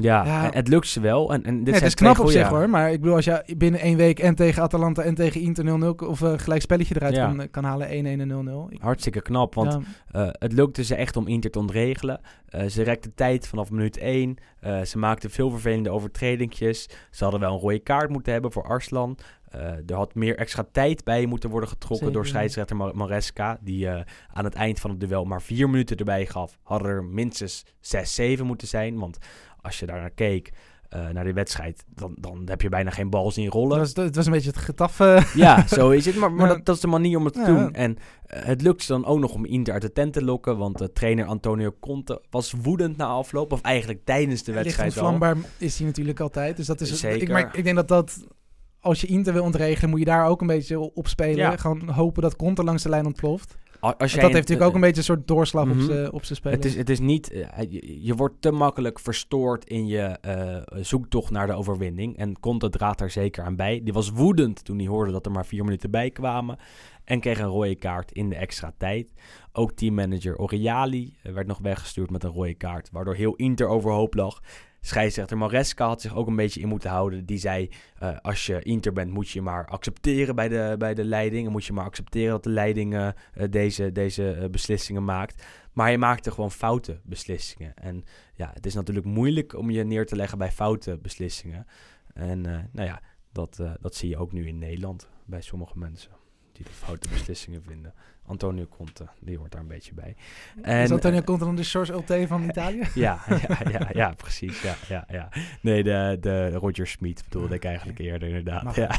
Ja, 0.00 0.48
het 0.52 0.68
lukt 0.68 0.86
ze 0.86 1.00
wel. 1.00 1.32
En, 1.32 1.44
en 1.44 1.58
dit 1.58 1.66
Ja, 1.74 1.80
het 1.80 1.82
is 1.88 1.94
knap 1.94 2.18
op 2.18 2.30
zich 2.30 2.48
hoor. 2.48 2.68
Maar 2.70 2.92
ik 2.92 3.00
bedoel, 3.00 3.16
als 3.16 3.24
je 3.24 3.54
binnen 3.56 3.80
één 3.80 3.96
week 3.96 4.18
en 4.18 4.34
tegen 4.34 4.62
Atalanta 4.62 5.02
en 5.02 5.14
tegen 5.14 5.40
Inter 5.40 5.64
0-0 5.64 6.06
of 6.08 6.20
een 6.20 6.38
gelijk 6.38 6.60
spelletje 6.62 6.94
eruit 6.96 7.14
Ja. 7.14 7.26
kan, 7.26 7.50
kan 7.50 7.64
halen, 7.64 7.88
1-1 7.88 8.20
en 8.20 8.28
0-0. 8.28 8.72
Ik- 8.72 8.80
Hartstikke 8.80 9.22
knap, 9.22 9.54
want 9.54 9.78
eh, 10.10 10.28
het 10.32 10.52
lukte 10.52 10.84
ze 10.84 10.94
echt 10.94 11.16
om 11.16 11.26
Inter 11.26 11.50
te 11.50 11.58
ontregelen. 11.58 12.20
Eh, 12.48 12.66
ze 12.66 12.82
rekten 12.82 13.14
tijd 13.14 13.48
vanaf 13.48 13.70
minuut 13.70 13.96
1. 13.98 14.36
Eh, 14.60 14.80
ze 14.80 14.98
maakten 14.98 15.30
veel 15.30 15.50
vervelende 15.50 15.90
overtredingjes. 15.90 16.88
Ze 17.10 17.22
hadden 17.22 17.40
wel 17.40 17.52
een 17.54 17.60
rode 17.60 17.78
kaart 17.78 18.10
moeten 18.10 18.32
hebben 18.32 18.52
voor 18.52 18.64
Arslan. 18.64 19.16
Eh, 19.50 19.60
er 19.60 19.94
had 19.94 20.14
meer 20.14 20.36
extra 20.36 20.66
tijd 20.72 21.04
bij 21.04 21.26
moeten 21.26 21.50
worden 21.50 21.68
getrokken 21.68 21.98
Zeker, 22.06 22.12
door 22.22 22.26
scheidsrechter 22.26 22.76
Mar- 22.76 22.96
Maresca. 22.96 23.58
Die 23.60 23.88
eh, 23.88 24.00
aan 24.32 24.44
het 24.44 24.54
eind 24.54 24.80
van 24.80 24.90
het 24.90 25.00
duel 25.00 25.24
maar 25.24 25.42
vier 25.42 25.70
minuten 25.70 25.96
erbij 25.96 26.26
gaf. 26.26 26.58
Hadden 26.62 26.88
er 26.90 27.04
minstens 27.04 27.64
6, 27.80 28.14
7 28.14 28.46
moeten 28.46 28.68
zijn. 28.68 28.98
Want 28.98 29.18
als 29.60 29.78
je 29.78 29.86
daar 29.86 30.00
naar 30.00 30.10
keek, 30.10 30.52
eh, 30.88 31.08
naar 31.08 31.24
die 31.24 31.32
wedstrijd, 31.34 31.84
dan, 31.94 32.14
dan 32.20 32.42
heb 32.44 32.60
je 32.62 32.68
bijna 32.68 32.90
geen 32.90 33.10
bal 33.10 33.30
zien 33.30 33.48
rollen. 33.48 33.78
het, 33.80 33.96
was, 33.96 34.04
het 34.06 34.16
was 34.16 34.26
een 34.26 34.32
beetje 34.32 34.50
het 34.50 34.58
getaf. 34.58 35.00
eh, 35.00 35.34
Ja, 35.34 35.66
zo 35.66 35.90
is 35.90 36.06
het. 36.06 36.16
Maar, 36.16 36.32
maar 36.32 36.48
Ja. 36.48 36.54
dat, 36.54 36.64
dat 36.66 36.74
is 36.74 36.80
de 36.80 36.86
manier 36.86 37.18
om 37.18 37.24
het 37.24 37.34
te 37.34 37.40
Ja. 37.40 37.46
doen. 37.46 37.72
En 37.74 37.96
het 38.26 38.62
lukt 38.62 38.82
ze 38.82 38.92
dan 38.92 39.04
ook 39.04 39.18
nog 39.18 39.32
om 39.32 39.44
Inter 39.44 39.72
uit 39.72 39.82
de 39.82 39.92
tent 39.92 40.12
te 40.12 40.24
lokken. 40.24 40.58
Want 40.58 40.78
de 40.78 40.92
trainer 40.92 41.24
Antonio 41.24 41.74
Conte 41.80 42.22
was 42.30 42.52
woedend 42.62 42.96
na 42.96 43.06
afloop. 43.06 43.52
Of 43.52 43.60
eigenlijk 43.60 44.04
tijdens 44.04 44.42
de 44.42 44.52
wedstrijd 44.52 44.98
al. 44.98 45.02
onvlambaar 45.02 45.36
is 45.58 45.78
hij 45.78 45.86
natuurlijk 45.86 46.20
altijd. 46.20 46.56
Dus 46.56 46.66
dat 46.66 46.80
is 46.80 47.00
Zeker. 47.00 47.22
Ik, 47.22 47.28
maar 47.28 47.56
ik 47.56 47.64
denk 47.64 47.76
dat 47.76 47.88
dat... 47.88 48.26
Als 48.80 49.00
je 49.00 49.06
Inter 49.06 49.32
wil 49.32 49.42
ontregelen, 49.44 49.90
moet 49.90 49.98
je 49.98 50.04
daar 50.04 50.26
ook 50.26 50.40
een 50.40 50.46
beetje 50.46 50.78
op 50.94 51.08
spelen. 51.08 51.36
Ja. 51.36 51.56
Gewoon 51.56 51.88
hopen 51.88 52.22
dat 52.22 52.36
Conte 52.36 52.64
langs 52.64 52.82
de 52.82 52.88
lijn 52.88 53.06
ontploft. 53.06 53.56
Als 53.80 53.92
jij 53.96 53.98
dat 53.98 54.10
heeft 54.12 54.24
een- 54.24 54.32
natuurlijk 54.32 54.68
ook 54.68 54.74
een 54.74 54.80
beetje 54.80 54.96
een 54.96 55.04
soort 55.04 55.26
doorslag 55.28 55.64
Mhm. 55.66 56.04
op 56.06 56.12
op 56.14 56.24
zijn 56.24 56.38
spelen. 56.38 56.56
Het 56.56 56.66
is, 56.66 56.76
het 56.76 56.90
is 56.90 57.00
niet... 57.00 57.30
eh, 57.30 57.62
je, 57.70 58.04
je 58.04 58.14
wordt 58.14 58.34
te 58.40 58.50
makkelijk 58.50 58.98
verstoord 58.98 59.64
in 59.64 59.86
je 59.86 60.00
eh, 60.02 60.56
zoektocht 60.82 61.30
naar 61.30 61.46
de 61.46 61.52
overwinning. 61.52 62.16
En 62.16 62.40
Conte 62.40 62.68
draagt 62.70 62.98
daar 62.98 63.10
zeker 63.10 63.44
aan 63.44 63.56
bij. 63.56 63.80
Die 63.84 63.92
was 63.92 64.10
woedend 64.10 64.64
toen 64.64 64.78
hij 64.78 64.86
hoorde 64.86 65.12
dat 65.12 65.26
er 65.26 65.32
maar 65.32 65.46
vier 65.46 65.64
minuten 65.64 65.90
bij 65.90 66.10
kwamen. 66.10 66.56
En 67.04 67.20
kreeg 67.20 67.38
een 67.38 67.46
rode 67.46 67.74
kaart 67.74 68.12
in 68.12 68.28
de 68.28 68.36
extra 68.36 68.72
tijd. 68.78 69.12
Ook 69.52 69.72
teammanager 69.72 70.36
Oriali 70.38 71.16
eh, 71.22 71.32
werd 71.32 71.46
nog 71.46 71.58
weggestuurd 71.58 72.10
met 72.10 72.24
een 72.24 72.30
rode 72.32 72.54
kaart. 72.54 72.88
Waardoor 72.92 73.14
heel 73.14 73.34
Inter 73.34 73.66
overhoop 73.66 74.14
lag. 74.14 74.40
Scheidsrechter 74.80 75.38
Maresca 75.38 75.86
had 75.86 76.00
zich 76.00 76.14
ook 76.14 76.26
een 76.26 76.36
beetje 76.36 76.60
in 76.60 76.68
moeten 76.68 76.90
houden. 76.90 77.26
Die 77.26 77.38
zei, 77.38 77.70
eh, 77.98 78.16
als 78.20 78.46
je 78.46 78.62
Inter 78.62 78.92
bent 78.92 79.10
moet 79.10 79.28
je 79.30 79.42
maar 79.42 79.66
accepteren 79.66 80.34
bij 80.34 80.48
de, 80.48 80.74
bij 80.78 80.94
de 80.94 81.04
leiding. 81.04 81.46
En 81.46 81.52
moet 81.52 81.64
je 81.64 81.72
maar 81.72 81.84
accepteren 81.84 82.30
dat 82.30 82.42
de 82.42 82.50
leiding 82.50 82.94
eh, 82.94 83.08
eh, 83.08 83.14
deze, 83.50 83.92
deze 83.92 84.48
beslissingen 84.50 85.04
maakt. 85.04 85.44
Maar 85.72 85.86
hij 85.86 85.98
maakte 85.98 86.30
gewoon 86.30 86.50
foute 86.50 87.00
beslissingen. 87.04 87.74
En 87.74 88.04
ja, 88.34 88.50
het 88.54 88.66
is 88.66 88.74
natuurlijk 88.74 89.06
moeilijk 89.06 89.54
om 89.54 89.70
je 89.70 89.84
neer 89.84 90.06
te 90.06 90.16
leggen 90.16 90.38
bij 90.38 90.52
foute 90.52 90.98
beslissingen. 91.02 91.66
En 92.14 92.40
nou 92.40 92.88
ja, 92.88 93.00
dat, 93.32 93.62
dat 93.80 93.94
zie 93.94 94.08
je 94.08 94.16
ook 94.16 94.32
nu 94.32 94.46
in 94.46 94.58
Nederland 94.58 95.08
bij 95.26 95.40
sommige 95.40 95.78
mensen. 95.78 96.10
Die 96.52 96.64
de 96.64 96.72
foute 96.72 97.08
beslissingen 97.08 97.62
vinden. 97.62 97.94
Antonio 98.28 98.66
Conte, 98.76 99.06
die 99.20 99.38
hoort 99.38 99.52
daar 99.52 99.60
een 99.60 99.66
beetje 99.66 99.94
bij. 99.94 100.16
En, 100.62 100.82
is 100.82 100.90
Antonio 100.90 101.18
eh, 101.18 101.24
Conte 101.24 101.44
dan 101.44 101.56
de 101.56 101.64
George 101.64 101.92
Ulte 101.92 102.24
van 102.28 102.42
Italië? 102.48 102.82
ja, 102.94 103.18
ja, 103.28 103.58
ja, 103.78 103.88
ja, 103.92 104.12
precies. 104.16 104.62
Ja, 104.62 104.74
ja, 104.88 105.04
ja. 105.10 105.28
Nee, 105.60 105.82
de, 105.82 106.16
de 106.20 106.50
Roger 106.50 106.86
Smith 106.86 107.24
bedoelde 107.28 107.54
ik 107.54 107.64
eigenlijk 107.64 107.98
eerder 107.98 108.28
inderdaad. 108.28 108.62
Mag 108.62 108.76
Ja. 108.76 108.90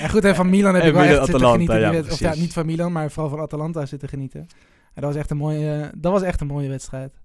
En 0.00 0.10
goed, 0.10 0.24
en 0.24 0.34
van 0.34 0.50
Milan 0.50 0.74
heb 0.74 0.84
ik 0.84 0.92
wel 0.92 1.02
echt 1.02 1.26
zitten 1.26 1.50
genieten. 1.50 1.80
ja, 1.80 1.98
of 1.98 2.18
ja, 2.18 2.34
niet 2.34 2.52
van 2.52 2.66
Milan, 2.66 2.92
maar 2.92 3.10
vooral 3.10 3.30
van 3.30 3.40
Atalanta 3.40 3.86
zitten 3.86 4.08
genieten. 4.08 4.40
En 4.40 5.02
dat 5.02 5.04
was 5.04 5.14
echt 5.14 5.30
een 5.30 5.36
mooie, 5.36 5.90
dat 5.96 6.12
was 6.12 6.22
echt 6.22 6.40
een 6.40 6.46
mooie 6.46 6.68
wedstrijd. 6.68 7.20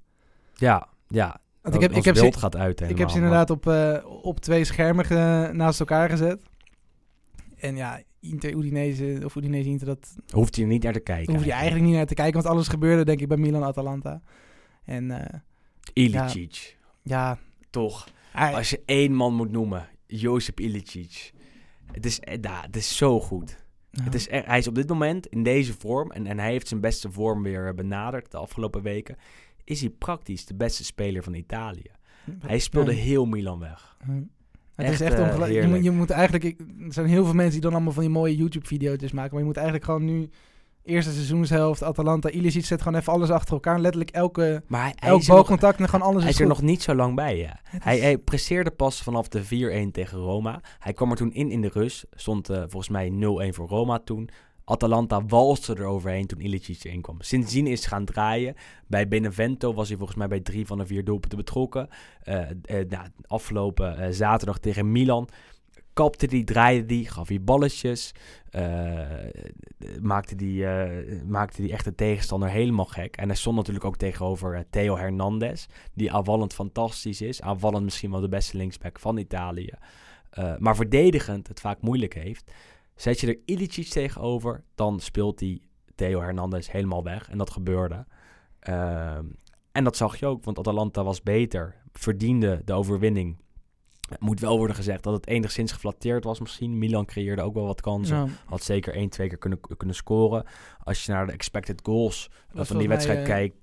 ja, 0.53 0.87
ja. 1.07 1.43
Want 1.61 1.77
ik 1.77 1.81
heb, 1.81 1.91
ik 1.91 2.05
heb, 2.05 2.15
ze, 2.15 2.31
gaat 2.37 2.55
uit 2.55 2.81
ik 2.81 2.97
heb 2.97 3.09
ze 3.09 3.15
inderdaad 3.15 3.49
op, 3.49 3.67
eh, 3.67 3.97
op 4.21 4.39
twee 4.39 4.63
schermen 4.63 5.05
naast 5.57 5.79
elkaar 5.79 6.09
gezet. 6.09 6.43
En 7.57 7.75
ja, 7.75 7.99
Inter, 8.31 8.53
Udinese, 8.57 9.21
of 9.23 9.35
Udinese 9.35 9.69
Inter, 9.69 9.87
dat 9.87 10.15
Hoeft 10.29 10.55
je 10.55 10.65
niet 10.65 10.83
naar 10.83 10.93
te 10.93 10.99
kijken. 10.99 11.33
hoef 11.33 11.45
je 11.45 11.51
eigenlijk 11.51 11.85
niet 11.85 11.95
naar 11.95 12.05
te 12.05 12.13
kijken. 12.13 12.33
Want 12.33 12.45
alles 12.55 12.67
gebeurde 12.67 13.05
denk 13.05 13.19
ik 13.21 13.27
bij 13.27 13.37
Milan 13.37 13.63
Atalanta. 13.63 14.21
En 14.85 15.11
eh, 15.11 15.39
Ilicic, 15.93 16.77
ja, 17.01 17.37
toch. 17.69 18.07
hij- 18.31 18.53
Als 18.55 18.69
je 18.69 18.81
één 18.85 19.13
man 19.13 19.33
moet 19.35 19.51
noemen, 19.51 19.87
Josip 20.07 20.59
Ilicic. 20.59 21.33
Het 21.91 22.05
is, 22.05 22.19
eh, 22.19 22.39
nou, 22.39 22.65
het 22.65 22.75
is 22.75 22.97
zo 22.97 23.19
goed. 23.19 23.63
ja. 23.91 24.03
Het 24.03 24.13
is, 24.15 24.29
hij 24.29 24.57
is 24.57 24.67
op 24.67 24.75
dit 24.75 24.87
moment 24.89 25.27
in 25.27 25.43
deze 25.43 25.73
vorm, 25.73 26.11
en, 26.11 26.27
en 26.27 26.39
hij 26.39 26.51
heeft 26.51 26.67
zijn 26.67 26.81
beste 26.81 27.11
vorm 27.11 27.43
weer 27.43 27.73
benaderd 27.73 28.31
de 28.31 28.37
afgelopen 28.37 28.81
weken, 28.81 29.15
is 29.63 29.79
hij 29.81 29.89
praktisch 29.89 30.45
de 30.45 30.55
beste 30.55 30.83
speler 30.83 31.23
van 31.23 31.33
Italië. 31.33 31.91
Hij 32.39 32.59
speelde 32.59 32.95
Ja. 32.95 33.01
heel 33.01 33.25
Milan 33.25 33.59
weg. 33.59 33.97
Het 34.75 34.85
Echt, 34.85 34.93
is 34.93 35.01
echt 35.01 35.13
eh, 35.19 35.21
ongelooflijk. 35.25 35.61
Je, 35.61 35.67
moet- 35.67 35.83
je 35.83 35.91
moet 35.91 36.09
eigenlijk... 36.09 36.43
ik- 36.43 36.59
er 36.59 36.93
zijn 36.93 37.05
heel 37.07 37.23
veel 37.25 37.33
mensen 37.33 37.53
die 37.53 37.61
dan 37.61 37.73
allemaal 37.73 37.93
van 37.93 38.03
die 38.03 38.11
mooie 38.11 38.35
YouTube-video's 38.35 39.11
maken. 39.11 39.29
Maar 39.31 39.39
je 39.39 39.45
moet 39.45 39.55
eigenlijk 39.55 39.85
gewoon 39.85 40.05
nu... 40.05 40.29
Eerste 40.83 41.11
seizoenshelft, 41.11 41.83
Atalanta, 41.83 42.29
Ilicic 42.29 42.65
zet 42.65 42.81
gewoon 42.81 42.99
even 42.99 43.13
alles 43.13 43.29
achter 43.29 43.53
elkaar. 43.53 43.79
Letterlijk 43.79 44.11
elke, 44.11 44.63
Maar 44.67 44.81
hij, 44.83 44.93
elk 45.09 45.25
balcontact 45.25 45.79
en 45.79 45.89
gewoon 45.89 46.07
alles 46.07 46.21
hij 46.23 46.31
is 46.31 46.39
er 46.39 46.47
nog 46.47 46.61
niet 46.61 46.81
zo 46.81 46.95
lang 46.95 47.15
bij. 47.15 47.37
Ja. 47.37 47.59
Hij, 47.63 47.99
hij 47.99 48.17
presteerde 48.17 48.71
pas 48.71 49.01
vanaf 49.03 49.27
de 49.27 49.43
4-1 49.87 49.91
tegen 49.91 50.17
Roma. 50.17 50.61
Hij 50.79 50.93
kwam 50.93 51.11
er 51.11 51.17
toen 51.17 51.33
in 51.33 51.51
in 51.51 51.61
de 51.61 51.69
rust. 51.73 52.05
Stond 52.11 52.49
eh, 52.49 52.57
volgens 52.57 52.89
mij 52.89 53.09
0-1 53.11 53.53
voor 53.55 53.67
Roma 53.67 53.99
toen. 53.99 54.29
Atalanta 54.65 55.25
walste 55.25 55.75
er 55.75 55.85
overheen 55.85 56.27
toen 56.27 56.39
Ilicic 56.39 56.83
erin 56.83 57.01
kwam. 57.01 57.21
Sindsdien 57.21 57.67
is 57.67 57.85
gaan 57.85 58.05
draaien. 58.05 58.55
Bij 58.87 59.07
Benevento 59.07 59.73
was 59.73 59.87
hij 59.87 59.97
volgens 59.97 60.17
mij 60.17 60.27
bij 60.27 60.39
drie 60.39 60.65
van 60.65 60.77
de 60.77 60.85
vier 60.85 61.03
doelpunten 61.03 61.37
betrokken. 61.37 61.89
Eh, 62.23 62.39
nou, 62.87 63.07
afgelopen 63.27 63.97
eh, 63.97 64.07
zaterdag 64.11 64.59
tegen 64.59 64.91
Milan 64.91 65.29
kapte 65.93 66.27
die, 66.27 66.43
draaide 66.43 66.85
die, 66.85 67.09
gaf 67.09 67.27
hij 67.27 67.41
balletjes. 67.41 68.11
maakte, 70.01 70.35
die, 70.35 70.65
eh, 70.65 71.21
maakte 71.27 71.61
die 71.61 71.71
echt 71.71 71.85
de 71.85 71.95
tegenstander 71.95 72.49
helemaal 72.49 72.85
gek. 72.85 73.15
En 73.17 73.27
hij 73.27 73.37
stond 73.37 73.55
natuurlijk 73.55 73.85
ook 73.85 73.97
tegenover 73.97 74.65
Theo 74.69 74.97
Hernandez, 74.97 75.65
die 75.93 76.11
aanvallend 76.11 76.53
fantastisch 76.53 77.21
is. 77.21 77.41
Aanvallend 77.41 77.83
misschien 77.83 78.11
wel 78.11 78.21
de 78.21 78.29
beste 78.29 78.57
linksback 78.57 78.99
van 78.99 79.17
Italië. 79.17 79.73
Maar 80.59 80.75
verdedigend 80.75 81.47
het 81.47 81.59
vaak 81.59 81.81
moeilijk 81.81 82.13
heeft. 82.13 82.51
Zet 82.95 83.19
je 83.19 83.27
er 83.27 83.39
Ilicic 83.45 83.87
tegenover, 83.87 84.63
dan 84.75 84.99
speelt 84.99 85.37
die 85.39 85.69
Theo 85.95 86.21
Hernandez 86.21 86.71
helemaal 86.71 87.03
weg. 87.03 87.29
En 87.29 87.37
dat 87.37 87.49
gebeurde. 87.49 88.05
Ehm, 88.59 89.25
en 89.71 89.83
dat 89.83 89.97
zag 89.97 90.19
je 90.19 90.25
ook, 90.25 90.43
want 90.43 90.59
Atalanta 90.59 91.03
was 91.03 91.23
beter. 91.23 91.75
Verdiende 91.93 92.61
de 92.65 92.73
overwinning. 92.73 93.37
Het 94.09 94.19
moet 94.19 94.39
wel 94.39 94.57
worden 94.57 94.75
gezegd 94.75 95.03
dat 95.03 95.13
het 95.13 95.27
enigszins 95.27 95.71
geflatteerd 95.71 96.23
was 96.23 96.39
misschien. 96.39 96.77
Milan 96.77 97.05
creëerde 97.05 97.41
ook 97.41 97.53
wel 97.53 97.65
wat 97.65 97.81
kansen. 97.81 98.17
Ja. 98.17 98.27
Had 98.45 98.63
zeker 98.63 98.93
één, 98.93 99.09
twee 99.09 99.27
keer 99.27 99.37
kunnen, 99.37 99.59
kunnen 99.77 99.95
scoren. 99.95 100.45
Als 100.83 101.05
je 101.05 101.11
naar 101.11 101.25
de 101.25 101.31
expected 101.31 101.79
goals 101.83 102.29
eh, 102.47 102.55
Was 102.55 102.67
van 102.67 102.77
die 102.77 102.87
wedstrijd 102.87 103.19
eh, 103.19 103.25
kijkt, 103.25 103.55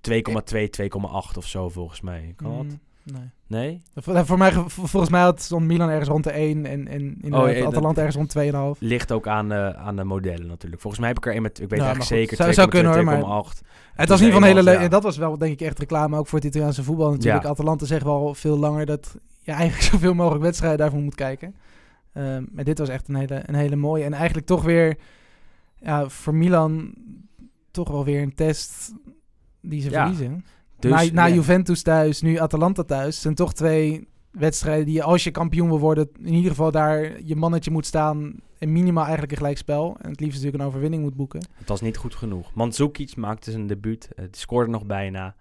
2,2, 0.55 0.69
2,8 0.69 1.37
of 1.37 1.47
zo 1.47 1.69
volgens 1.69 2.01
mij. 2.01 2.33
Kan? 2.37 2.67
Mm, 2.67 2.81
nee. 3.05 3.31
Nee? 3.47 3.83
Voor, 3.95 4.27
voor 4.27 4.39
mij, 4.39 4.53
ge- 4.53 4.65
volgens 4.69 5.11
mij 5.11 5.21
had 5.21 5.43
stond 5.43 5.67
Milan 5.67 5.89
ergens 5.89 6.09
rond 6.09 6.25
de 6.25 6.31
1 6.31 6.67
en, 6.67 6.89
en 6.89 7.01
inderdaad 7.01 7.49
Oh, 7.51 7.57
ja, 7.57 7.65
Atalanta 7.67 8.03
ergens 8.03 8.35
rond 8.35 8.75
2,5. 8.77 8.79
Ligt 8.79 9.13
ook 9.13 9.27
aan, 9.27 9.49
de 9.49 9.75
aan 9.77 9.97
de 9.97 10.05
modellen 10.05 10.47
natuurlijk. 10.47 10.81
Volgens 10.81 11.01
mij 11.03 11.09
heb 11.13 11.19
ik 11.19 11.27
er 11.27 11.37
een 11.37 11.43
met, 11.43 11.61
ik 11.61 11.69
weet 11.69 11.79
Ja, 11.79 11.85
eigenlijk 11.85 12.11
maar 12.11 12.19
zeker, 12.19 12.37
Zou- 12.37 12.53
zou 12.53 12.67
2,2, 12.67 12.73
kunnen, 12.73 13.21
hoor, 13.21 13.45
2,8. 13.53 13.61
Het 13.95 14.09
was 14.09 14.21
in 14.21 14.27
ieder 14.27 14.41
geval 14.41 14.51
een 14.51 14.57
hele 14.57 14.63
leuke... 14.63 14.83
ja. 14.83 14.89
Dat 14.89 15.03
was 15.03 15.17
wel 15.17 15.39
denk 15.39 15.53
ik 15.53 15.61
echt 15.61 15.79
reclame 15.79 16.17
ook 16.19 16.27
voor 16.27 16.39
het 16.39 16.49
Italiaanse 16.49 16.83
voetbal 16.83 17.11
natuurlijk. 17.11 17.45
Atalanta 17.45 17.87
zegt 17.87 18.03
wel 18.05 18.35
veel 18.35 18.59
langer 18.59 18.87
dat 18.87 19.17
je 19.41 19.53
eigenlijk 19.53 19.83
zoveel 19.93 20.15
mogelijk 20.15 20.43
wedstrijden 20.45 20.79
daarvoor 20.79 21.01
moet 21.01 21.15
kijken. 21.15 21.55
Ehm, 22.13 22.45
maar 22.53 22.65
dit 22.65 22.79
was 22.79 22.89
echt 22.89 23.09
een 23.09 23.15
hele, 23.15 23.43
een 23.47 23.55
hele 23.55 23.77
mooie. 23.77 24.05
En 24.05 24.13
eigenlijk 24.13 24.47
toch 24.47 24.63
weer 24.63 24.97
ja, 25.81 26.09
voor 26.09 26.35
Milan 26.35 26.95
toch 27.71 27.89
wel 27.89 28.05
weer 28.05 28.23
een 28.23 28.35
test 28.35 28.93
die 29.61 29.81
ze 29.81 29.91
Ja. 29.91 30.01
verliezen. 30.01 30.45
Dus, 30.83 30.91
na 30.91 31.23
na 31.23 31.27
ja. 31.27 31.35
Juventus 31.35 31.83
thuis, 31.83 32.23
nu 32.23 32.37
Atalanta 32.39 32.83
thuis. 32.83 33.21
zijn 33.21 33.35
toch 33.35 33.55
twee 33.55 34.09
wedstrijden 34.31 34.87
die 34.87 35.03
als 35.03 35.25
je 35.25 35.31
kampioen 35.31 35.69
wil 35.69 35.79
worden, 35.79 36.09
in 36.21 36.35
ieder 36.35 36.51
geval 36.51 36.71
daar 36.71 37.23
je 37.25 37.37
mannetje 37.37 37.71
moet 37.71 37.87
staan. 37.87 38.35
En 38.59 38.73
minimaal 38.73 39.03
eigenlijk 39.03 39.33
een 39.33 39.39
gelijkspel. 39.39 39.97
En 40.01 40.11
het 40.11 40.21
liefst 40.21 40.35
natuurlijk 40.35 40.63
een 40.63 40.69
overwinning 40.69 41.03
moet 41.03 41.17
boeken. 41.17 41.41
Het 41.55 41.69
was 41.69 41.81
niet 41.81 41.97
goed 41.97 42.15
genoeg. 42.15 42.55
Mandzukic 42.55 43.17
maakte 43.17 43.51
zijn 43.51 43.67
debuut. 43.67 44.09
eh, 44.15 44.25
die 44.25 44.41
scoorde 44.41 44.71
nog 44.71 44.87
bijna. 44.87 45.35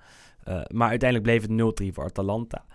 Eh, 0.43 0.61
maar 0.73 0.89
uiteindelijk 0.89 1.29
bleef 1.29 1.41
het 1.41 1.51
0-3 1.51 1.93
voor 1.93 2.03
Atalanta. 2.03 2.65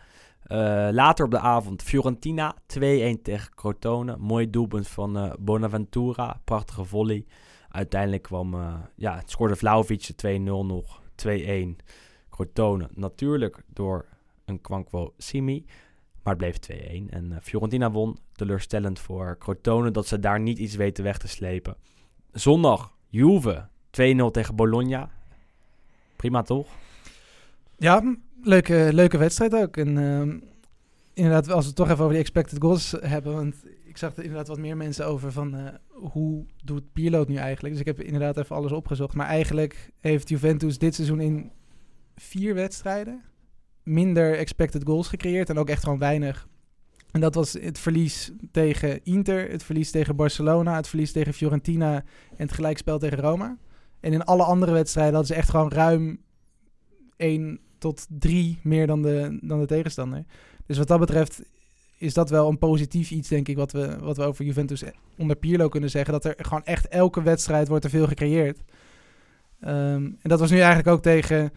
Eh, 0.42 0.88
later 0.90 1.24
op 1.24 1.30
de 1.30 1.38
avond 1.38 1.82
Fiorentina 1.82 2.54
2-1 2.66 3.22
tegen 3.22 3.54
Crotone. 3.54 4.16
Mooi 4.18 4.50
doelpunt 4.50 4.88
van 4.88 5.16
eh, 5.18 5.32
Bonaventura. 5.38 6.40
Prachtige 6.44 6.84
volley. 6.84 7.26
Uiteindelijk 7.70 8.22
kwam, 8.22 8.54
eh, 8.54 8.74
ja, 8.96 9.16
het 9.16 9.30
scoorde 9.30 9.56
Vlaovic 9.56 10.06
de 10.06 10.14
2-0 10.14 10.66
nog. 10.66 11.00
2-1. 11.14 11.76
Crotone 12.36 12.88
natuurlijk 12.94 13.62
door 13.66 14.06
een 14.44 14.60
Kwankwo 14.60 15.14
Simi. 15.18 15.64
Maar 16.22 16.36
het 16.36 16.58
bleef 16.58 16.80
2-1. 16.80 17.10
En 17.10 17.32
eh, 17.32 17.38
Fiorentina 17.42 17.90
won. 17.90 18.18
Teleurstellend 18.32 18.98
voor 18.98 19.36
Crotone 19.38 19.90
dat 19.90 20.06
ze 20.06 20.18
daar 20.18 20.40
niet 20.40 20.58
iets 20.58 20.74
weten 20.74 21.04
weg 21.04 21.18
te 21.18 21.28
slepen. 21.28 21.76
Zondag 22.32 22.96
Juve 23.08 23.68
2-0 23.90 24.30
tegen 24.30 24.56
Bologna. 24.56 25.10
Prima 26.16 26.42
toch? 26.42 26.66
Ja, 27.78 28.16
leuke, 28.42 28.88
leuke 28.92 29.18
wedstrijd 29.18 29.54
ook. 29.54 29.76
En 29.76 29.98
ehm, 29.98 30.38
inderdaad, 31.14 31.50
als 31.50 31.62
we 31.62 31.66
het 31.66 31.76
toch 31.76 31.88
even 31.88 31.98
over 31.98 32.12
die 32.12 32.22
expected 32.22 32.60
goals 32.60 32.94
hebben. 33.00 33.34
Want 33.34 33.54
ik 33.84 33.96
zag 33.96 34.16
er 34.16 34.22
inderdaad 34.22 34.48
wat 34.48 34.58
meer 34.58 34.76
mensen 34.76 35.06
over 35.06 35.32
van 35.32 35.54
eh, 35.54 35.74
hoe 35.88 36.44
doet 36.64 36.92
Pirlo 36.92 37.24
nu 37.28 37.36
eigenlijk. 37.36 37.74
Dus 37.74 37.82
ik 37.82 37.96
heb 37.96 38.00
inderdaad 38.00 38.36
even 38.36 38.56
alles 38.56 38.72
opgezocht. 38.72 39.14
Maar 39.14 39.26
eigenlijk 39.26 39.90
heeft 40.00 40.28
Juventus 40.28 40.78
dit 40.78 40.94
seizoen 40.94 41.20
in 41.20 41.50
vier 42.16 42.54
wedstrijden 42.54 43.22
minder 43.82 44.38
expected 44.38 44.82
goals 44.84 45.08
gecreëerd. 45.08 45.50
En 45.50 45.58
ook 45.58 45.68
echt 45.68 45.82
gewoon 45.82 45.98
weinig. 45.98 46.48
En 47.10 47.20
dat 47.20 47.34
was 47.34 47.52
het 47.52 47.78
verlies 47.78 48.30
tegen 48.50 49.04
Inter, 49.04 49.50
het 49.50 49.62
verlies 49.62 49.90
tegen 49.90 50.16
Barcelona, 50.16 50.76
het 50.76 50.88
verlies 50.88 51.12
tegen 51.12 51.34
Fiorentina 51.34 51.94
en 52.30 52.46
het 52.46 52.52
gelijkspel 52.52 52.98
tegen 52.98 53.18
Roma. 53.18 53.56
En 54.00 54.12
in 54.12 54.24
alle 54.24 54.42
andere 54.42 54.72
wedstrijden 54.72 55.14
hadden 55.14 55.34
ze 55.34 55.40
echt 55.40 55.50
gewoon 55.50 55.70
ruim 55.70 56.20
1 57.16 57.60
tot 57.78 58.06
3 58.08 58.58
meer 58.62 58.86
dan 58.86 59.02
de, 59.02 59.38
dan 59.42 59.60
de 59.60 59.66
tegenstander. 59.66 60.24
Dus 60.66 60.78
wat 60.78 60.88
dat 60.88 61.00
betreft 61.00 61.42
is 61.98 62.14
dat 62.14 62.30
wel 62.30 62.48
een 62.48 62.58
positief 62.58 63.10
iets, 63.10 63.28
denk 63.28 63.48
ik, 63.48 63.56
wat 63.56 63.72
we, 63.72 63.98
wat 63.98 64.16
we 64.16 64.22
over 64.22 64.44
Juventus 64.44 64.82
onder 65.18 65.36
Pirlo 65.36 65.68
kunnen 65.68 65.90
zeggen. 65.90 66.12
Dat 66.12 66.24
er 66.24 66.34
gewoon 66.36 66.64
echt 66.64 66.88
elke 66.88 67.22
wedstrijd 67.22 67.68
wordt 67.68 67.84
er 67.84 67.90
veel 67.90 68.06
gecreëerd. 68.06 68.58
Ehm, 69.60 70.04
en 70.04 70.18
dat 70.22 70.40
was 70.40 70.50
nu 70.50 70.56
eigenlijk 70.56 70.88
ook 70.88 71.02
tegen, 71.02 71.52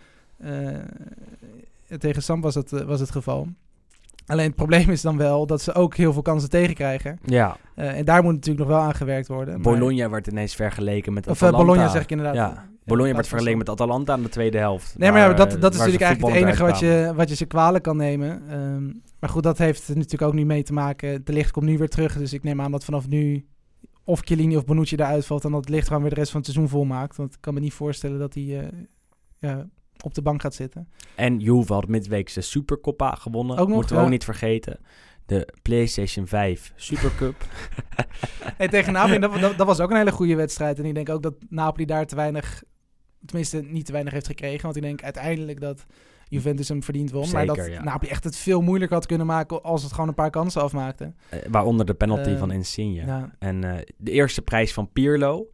tegen 1.99 2.23
Sam 2.23 2.41
was 2.41 2.55
het, 2.55 2.73
eh, 2.73 2.81
was 2.81 2.99
het 2.99 3.11
geval. 3.11 3.47
Alleen 4.25 4.45
het 4.45 4.55
probleem 4.55 4.89
is 4.89 5.01
dan 5.01 5.17
wel 5.17 5.45
dat 5.45 5.61
ze 5.61 5.73
ook 5.73 5.95
heel 5.95 6.13
veel 6.13 6.21
kansen 6.21 6.49
tegenkrijgen. 6.49 7.19
Ja. 7.25 7.57
Eh, 7.75 7.97
en 7.97 8.05
daar 8.05 8.23
moet 8.23 8.33
natuurlijk 8.33 8.67
nog 8.67 8.77
wel 8.77 8.85
aan 8.85 8.95
gewerkt 8.95 9.27
worden. 9.27 9.61
maar- 9.61 9.73
Bologna 9.73 10.09
werd 10.09 10.27
ineens 10.27 10.55
vergeleken 10.55 11.13
met 11.13 11.27
Of 11.27 11.41
eh, 11.41 11.47
Atalanta. 11.47 11.65
Bologna 11.65 11.91
zeg 11.91 12.03
ik 12.03 12.11
inderdaad. 12.11 12.35
Ja. 12.35 12.67
Bologna 12.85 13.13
werd 13.13 13.27
vergeleken 13.27 13.57
met 13.57 13.69
Atalanta 13.69 14.13
aan 14.13 14.21
de 14.21 14.29
tweede 14.29 14.57
helft. 14.57 14.97
Nee, 14.97 15.11
maar 15.11 15.19
ja, 15.19 15.33
dat, 15.33 15.53
eh, 15.53 15.61
dat 15.61 15.73
is 15.73 15.77
natuurlijk 15.77 16.03
eigenlijk 16.03 16.35
het 16.35 16.43
enige 16.45 16.63
wat 16.63 16.79
je, 16.79 17.11
wat 17.15 17.29
je 17.29 17.35
ze 17.35 17.45
kwalijk 17.45 17.83
kan 17.83 17.97
nemen. 17.97 18.41
Ehm, 18.49 18.85
maar 19.19 19.29
goed, 19.29 19.43
dat 19.43 19.57
heeft 19.57 19.87
natuurlijk 19.87 20.21
ook 20.21 20.33
nu 20.33 20.45
mee 20.45 20.63
te 20.63 20.73
maken. 20.73 21.25
De 21.25 21.33
licht 21.33 21.51
komt 21.51 21.65
nu 21.65 21.77
weer 21.77 21.89
terug, 21.89 22.17
dus 22.17 22.33
ik 22.33 22.43
neem 22.43 22.61
aan 22.61 22.71
dat 22.71 22.83
vanaf 22.83 23.07
nu 23.07 23.45
of 24.03 24.19
Chiellini 24.23 24.57
of 24.57 24.65
Bonucci 24.65 24.95
eruit 24.95 25.25
valt... 25.25 25.43
en 25.43 25.51
dat 25.51 25.59
het 25.59 25.69
licht 25.69 25.87
gewoon 25.87 26.01
weer 26.01 26.11
de 26.11 26.19
rest 26.19 26.31
van 26.31 26.41
het 26.41 26.49
seizoen 26.49 26.71
volmaakt. 26.71 27.15
Want 27.15 27.33
ik 27.33 27.41
kan 27.41 27.53
me 27.53 27.59
niet 27.59 27.73
voorstellen 27.73 28.19
dat 28.19 28.33
hij 28.33 28.59
eh, 28.59 28.67
ja, 29.39 29.67
op 30.03 30.13
de 30.13 30.21
bank 30.21 30.41
gaat 30.41 30.53
zitten. 30.55 30.87
En 31.15 31.39
Juve 31.39 31.73
had 31.73 31.87
midweeks 31.87 32.33
de 32.33 32.41
Supercoppa 32.41 33.15
gewonnen. 33.15 33.57
Ook 33.57 33.67
nog, 33.67 33.75
Moeten 33.75 33.95
we 33.95 34.01
ja. 34.01 34.05
ook 34.05 34.11
niet 34.11 34.23
vergeten. 34.23 34.79
De 35.25 35.47
PlayStation 35.61 36.27
5 36.27 36.73
Supercup. 36.75 37.35
Hey, 38.57 38.67
tegen 38.67 38.93
Napoli, 38.93 39.19
dat, 39.19 39.39
dat, 39.39 39.57
dat 39.57 39.67
was 39.67 39.79
ook 39.79 39.89
een 39.89 39.97
hele 39.97 40.11
goede 40.11 40.35
wedstrijd. 40.35 40.79
En 40.79 40.85
ik 40.85 40.95
denk 40.95 41.09
ook 41.09 41.23
dat 41.23 41.33
Napoli 41.49 41.85
daar 41.85 42.05
te 42.05 42.15
weinig, 42.15 42.63
tenminste 43.25 43.61
niet 43.61 43.85
te 43.85 43.91
weinig 43.91 44.13
heeft 44.13 44.27
gekregen. 44.27 44.61
Want 44.61 44.75
ik 44.75 44.81
denk 44.81 45.03
uiteindelijk 45.03 45.59
dat 45.61 45.85
Juventus 46.27 46.67
hem 46.67 46.83
verdiend 46.83 47.11
won. 47.11 47.31
maar 47.31 47.45
dat 47.45 47.55
Zeker, 47.55 47.71
ja. 47.71 47.83
Napoli 47.83 48.11
echt 48.11 48.23
het 48.23 48.35
veel 48.35 48.61
moeilijker 48.61 48.95
had 48.97 49.05
kunnen 49.05 49.27
maken 49.27 49.63
als 49.63 49.83
het 49.83 49.91
gewoon 49.91 50.07
een 50.07 50.13
paar 50.13 50.29
kansen 50.29 50.61
afmaakte. 50.61 51.13
Eh, 51.29 51.39
waaronder 51.49 51.85
de 51.85 51.93
penalty 51.93 52.29
Eh, 52.29 52.37
van 52.37 52.51
Insigne. 52.51 53.05
Ja. 53.05 53.35
En 53.39 53.63
eh, 53.63 53.81
de 53.97 54.11
eerste 54.11 54.41
prijs 54.41 54.73
van 54.73 54.91
Pirlo. 54.91 55.49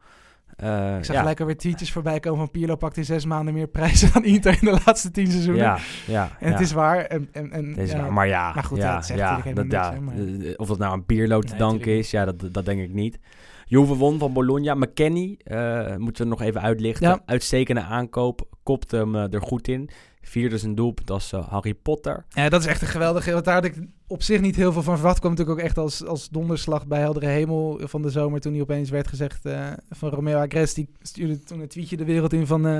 Eh, 0.55 0.97
Ik 0.97 1.05
zag 1.05 1.15
ja. 1.15 1.21
gelijk 1.21 1.39
alweer 1.39 1.57
tweetjes 1.57 1.91
voorbij 1.91 2.19
komen 2.19 2.39
van 2.39 2.51
Pirlo 2.51 2.75
pakt 2.75 2.97
in 2.97 3.05
zes 3.05 3.25
maanden 3.25 3.53
meer 3.53 3.67
prijzen 3.67 4.09
dan 4.13 4.23
Inter 4.23 4.57
in 4.61 4.73
de 4.73 4.81
laatste 4.85 5.11
tien 5.11 5.27
seizoenen. 5.27 5.63
Ja, 5.63 5.77
ja. 6.07 6.29
en 6.39 6.47
ja. 6.47 6.53
het 6.53 6.61
is 6.61 6.71
waar. 6.71 6.97
En, 6.97 7.29
en, 7.31 7.51
en, 7.51 7.65
Het 7.65 7.77
is 7.77 7.91
ja, 7.91 8.01
waar, 8.01 8.13
maar 8.13 8.27
ja, 8.27 8.53
maar 8.53 8.63
goed, 8.63 8.77
ja, 8.77 9.01
zegt 9.01 9.19
ja, 9.19 9.41
dat, 9.53 9.65
niks, 9.65 9.87
hè, 9.87 10.49
eh, 10.49 10.53
of 10.55 10.67
dat 10.67 10.77
nou 10.77 10.91
aan 10.91 11.05
Pirlo 11.05 11.39
te 11.39 11.49
Nee, 11.49 11.59
danken 11.59 11.97
is, 11.97 12.11
ja, 12.11 12.25
dat, 12.25 12.53
dat 12.53 12.65
denk 12.65 12.81
ik 12.81 12.93
niet. 12.93 13.19
Juve 13.65 13.95
won 13.95 14.19
van 14.19 14.33
Bologna. 14.33 14.73
McKenny, 14.73 15.37
eh, 15.43 15.95
moeten 15.95 16.23
we 16.23 16.29
nog 16.29 16.41
even 16.41 16.61
uitlichten. 16.61 17.21
Uitstekende 17.25 17.81
aankoop, 17.81 18.47
kopte 18.63 18.97
hem 18.97 19.15
eh, 19.15 19.33
er 19.33 19.41
goed 19.41 19.67
in. 19.67 19.89
Vierde 20.27 20.57
zijn 20.57 20.75
doelpunt 20.75 21.11
als 21.11 21.31
eh, 21.31 21.47
Harry 21.47 21.73
Potter. 21.73 22.25
Ja, 22.29 22.49
dat 22.49 22.61
is 22.61 22.67
echt 22.67 22.81
een 22.81 22.87
geweldige. 22.87 23.31
Want 23.31 23.45
daar 23.45 23.53
had 23.53 23.65
ik 23.65 23.75
op 24.07 24.23
zich 24.23 24.41
niet 24.41 24.55
heel 24.55 24.71
veel 24.71 24.83
van 24.83 24.95
verwacht. 24.95 25.19
Kwam 25.19 25.31
natuurlijk 25.31 25.59
ook 25.59 25.65
echt 25.65 25.77
als, 25.77 26.05
als 26.05 26.29
donderslag 26.29 26.87
bij 26.87 26.99
heldere 26.99 27.25
hemel 27.25 27.79
van 27.83 28.01
de 28.01 28.09
zomer. 28.09 28.39
Toen 28.39 28.53
hij 28.53 28.61
opeens 28.61 28.89
werd 28.89 29.07
gezegd 29.07 29.45
eh, 29.45 29.71
van 29.89 30.09
Romeo 30.09 30.37
Agres. 30.37 30.73
Die 30.73 30.89
stuurde 31.01 31.39
toen 31.39 31.59
een 31.59 31.67
tweetje 31.67 31.97
de 31.97 32.05
wereld 32.05 32.33
in 32.33 32.47
van... 32.47 32.67
eh, 32.67 32.79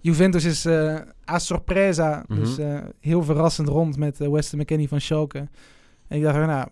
Juventus 0.00 0.44
is 0.44 0.66
a 1.30 1.38
sorpresa. 1.38 2.24
Mhm. 2.26 2.40
Dus 2.40 2.56
heel 3.00 3.22
verrassend 3.22 3.68
rond 3.68 3.96
met 3.96 4.18
Weston 4.18 4.60
McKennie 4.60 4.88
van 4.88 5.00
Schalke. 5.00 5.48
En 6.08 6.16
ik 6.16 6.22
dacht, 6.22 6.36
nou, 6.36 6.68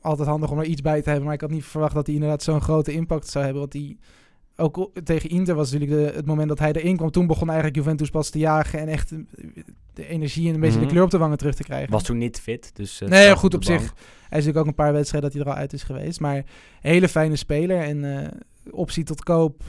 altijd 0.00 0.28
handig 0.28 0.50
om 0.50 0.58
er 0.58 0.64
iets 0.64 0.82
bij 0.82 1.02
te 1.02 1.08
hebben. 1.08 1.24
Maar 1.24 1.34
ik 1.34 1.40
had 1.40 1.50
niet 1.50 1.64
verwacht 1.64 1.94
dat 1.94 2.06
hij 2.06 2.14
inderdaad 2.14 2.42
zo'n 2.42 2.60
grote 2.60 2.92
impact 2.92 3.28
zou 3.28 3.44
hebben. 3.44 3.62
Want 3.62 3.72
die... 3.72 3.98
Ook 4.56 4.90
tegen 5.04 5.30
Inter 5.30 5.54
was 5.54 5.72
natuurlijk 5.72 6.00
de, 6.12 6.16
het 6.16 6.26
moment 6.26 6.48
dat 6.48 6.58
hij 6.58 6.72
erin 6.72 6.96
kwam. 6.96 7.10
Toen 7.10 7.26
begon 7.26 7.46
eigenlijk 7.46 7.76
Juventus 7.76 8.10
pas 8.10 8.30
te 8.30 8.38
jagen. 8.38 8.78
En 8.78 8.88
echt 8.88 9.12
eh, 9.12 9.18
de 9.94 10.06
energie 10.08 10.48
en 10.48 10.54
een 10.54 10.60
beetje 10.60 10.76
Mhm. 10.76 10.84
de 10.86 10.90
kleur 10.92 11.04
op 11.04 11.10
de 11.10 11.18
wangen 11.18 11.38
terug 11.38 11.54
te 11.54 11.62
krijgen. 11.62 11.90
Was 11.90 12.02
toen 12.02 12.18
niet 12.18 12.40
fit, 12.40 12.70
dus... 12.74 13.00
eh, 13.00 13.08
Nee, 13.08 13.36
goed 13.36 13.54
op 13.54 13.64
zich. 13.64 13.80
Hij 13.80 14.38
is 14.38 14.44
natuurlijk 14.44 14.58
ook 14.58 14.66
een 14.66 14.74
paar 14.74 14.92
wedstrijden 14.92 15.30
dat 15.30 15.38
hij 15.38 15.48
er 15.48 15.54
al 15.56 15.60
uit 15.62 15.72
is 15.72 15.82
geweest. 15.82 16.20
Maar 16.20 16.36
een 16.36 16.44
hele 16.80 17.08
fijne 17.08 17.36
speler. 17.36 17.80
En 17.80 18.22
eh, 18.22 18.28
optie 18.70 19.04
tot 19.04 19.22
koop 19.22 19.62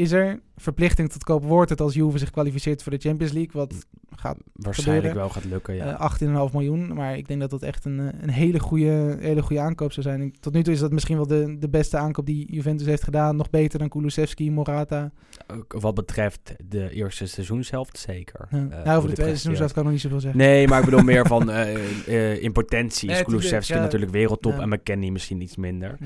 is 0.00 0.12
er. 0.12 0.40
Verplichting 0.56 1.10
tot 1.10 1.24
koop 1.24 1.44
wordt 1.44 1.70
het 1.70 1.80
als 1.80 1.94
Juve 1.94 2.18
zich 2.18 2.30
kwalificeert 2.30 2.82
voor 2.82 2.92
de 2.92 2.98
Champions 2.98 3.32
League. 3.32 3.52
Wat 3.52 3.86
gaat 4.16 4.36
Waarschijnlijk 4.52 5.06
gebeuren. 5.06 5.32
wel 5.32 5.42
gaat 5.42 5.50
lukken, 5.50 5.74
ja. 5.74 5.98
eh 5.98 6.46
18,5 6.48 6.52
miljoen. 6.52 6.94
Maar 6.94 7.16
ik 7.16 7.28
denk 7.28 7.40
dat 7.40 7.50
dat 7.50 7.62
echt 7.62 7.84
een, 7.84 8.00
eh, 8.00 8.06
een 8.20 8.30
hele, 8.30 8.58
goede, 8.58 9.16
hele 9.20 9.42
goede 9.42 9.62
aankoop 9.62 9.92
zou 9.92 10.06
zijn. 10.06 10.32
Tot 10.40 10.52
nu 10.52 10.62
toe 10.62 10.72
is 10.72 10.80
dat 10.80 10.92
misschien 10.92 11.16
wel 11.16 11.26
de, 11.26 11.56
de 11.58 11.68
beste 11.68 11.96
aankoop 11.96 12.26
die 12.26 12.52
Juventus 12.52 12.86
heeft 12.86 13.02
gedaan. 13.04 13.36
Nog 13.36 13.50
beter 13.50 13.78
dan 13.78 13.88
Kulusevski, 13.88 14.50
Morata. 14.50 15.10
Ook 15.46 15.74
wat 15.80 15.94
betreft 15.94 16.54
de 16.68 16.90
eerste 16.90 17.26
seizoenshelft, 17.26 17.98
zeker. 17.98 18.48
Ja. 18.50 18.66
Eh, 18.70 18.84
nou, 18.84 18.96
over 18.96 19.08
de 19.08 19.14
tweede 19.14 19.36
seizoen 19.36 19.52
presteert. 19.52 19.72
kan 19.72 19.82
ik 19.82 19.84
nog 19.84 19.92
niet 19.92 20.00
zoveel 20.00 20.20
zeggen. 20.20 20.40
Nee, 20.40 20.68
maar 20.68 20.78
ik 20.78 20.84
bedoel 20.84 21.02
meer 21.02 21.26
van 21.36 21.50
eh, 21.50 22.42
in 22.42 22.52
potentie 22.52 23.08
is 23.08 23.14
Nee, 23.14 23.24
tuurlijk, 23.24 23.26
Kulusevski 23.26 23.74
natuurlijk 23.78 24.12
wereldtop 24.12 24.58
en 24.58 24.68
McKennie 24.68 25.12
misschien 25.12 25.40
iets 25.40 25.56
minder. 25.56 25.98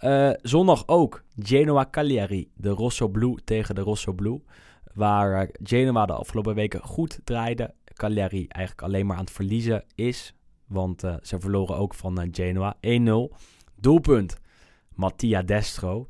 Eh, 0.00 0.30
zondag 0.42 0.82
ook 0.86 1.24
Genoa 1.38 1.86
Cagliari, 1.90 2.50
de 2.54 2.68
Rosso 2.68 3.08
Blu 3.08 3.36
tegen 3.44 3.74
de 3.74 3.80
Rosso 3.80 4.12
Blu. 4.12 4.42
Waar 4.94 5.50
Genoa 5.62 6.06
de 6.06 6.12
afgelopen 6.12 6.54
weken 6.54 6.80
goed 6.80 7.20
draaide. 7.24 7.74
Cagliari 7.84 8.46
eigenlijk 8.48 8.86
alleen 8.86 9.06
maar 9.06 9.16
aan 9.16 9.24
het 9.24 9.32
verliezen 9.32 9.84
is. 9.94 10.34
Want 10.66 11.04
eh, 11.04 11.14
ze 11.22 11.40
verloren 11.40 11.76
ook 11.76 11.94
van 11.94 12.20
eh, 12.20 12.28
Genoa 12.32 12.76
1-0. 12.80 13.36
Doelpunt 13.74 14.36
Mattia 14.94 15.42
Destro. 15.42 16.08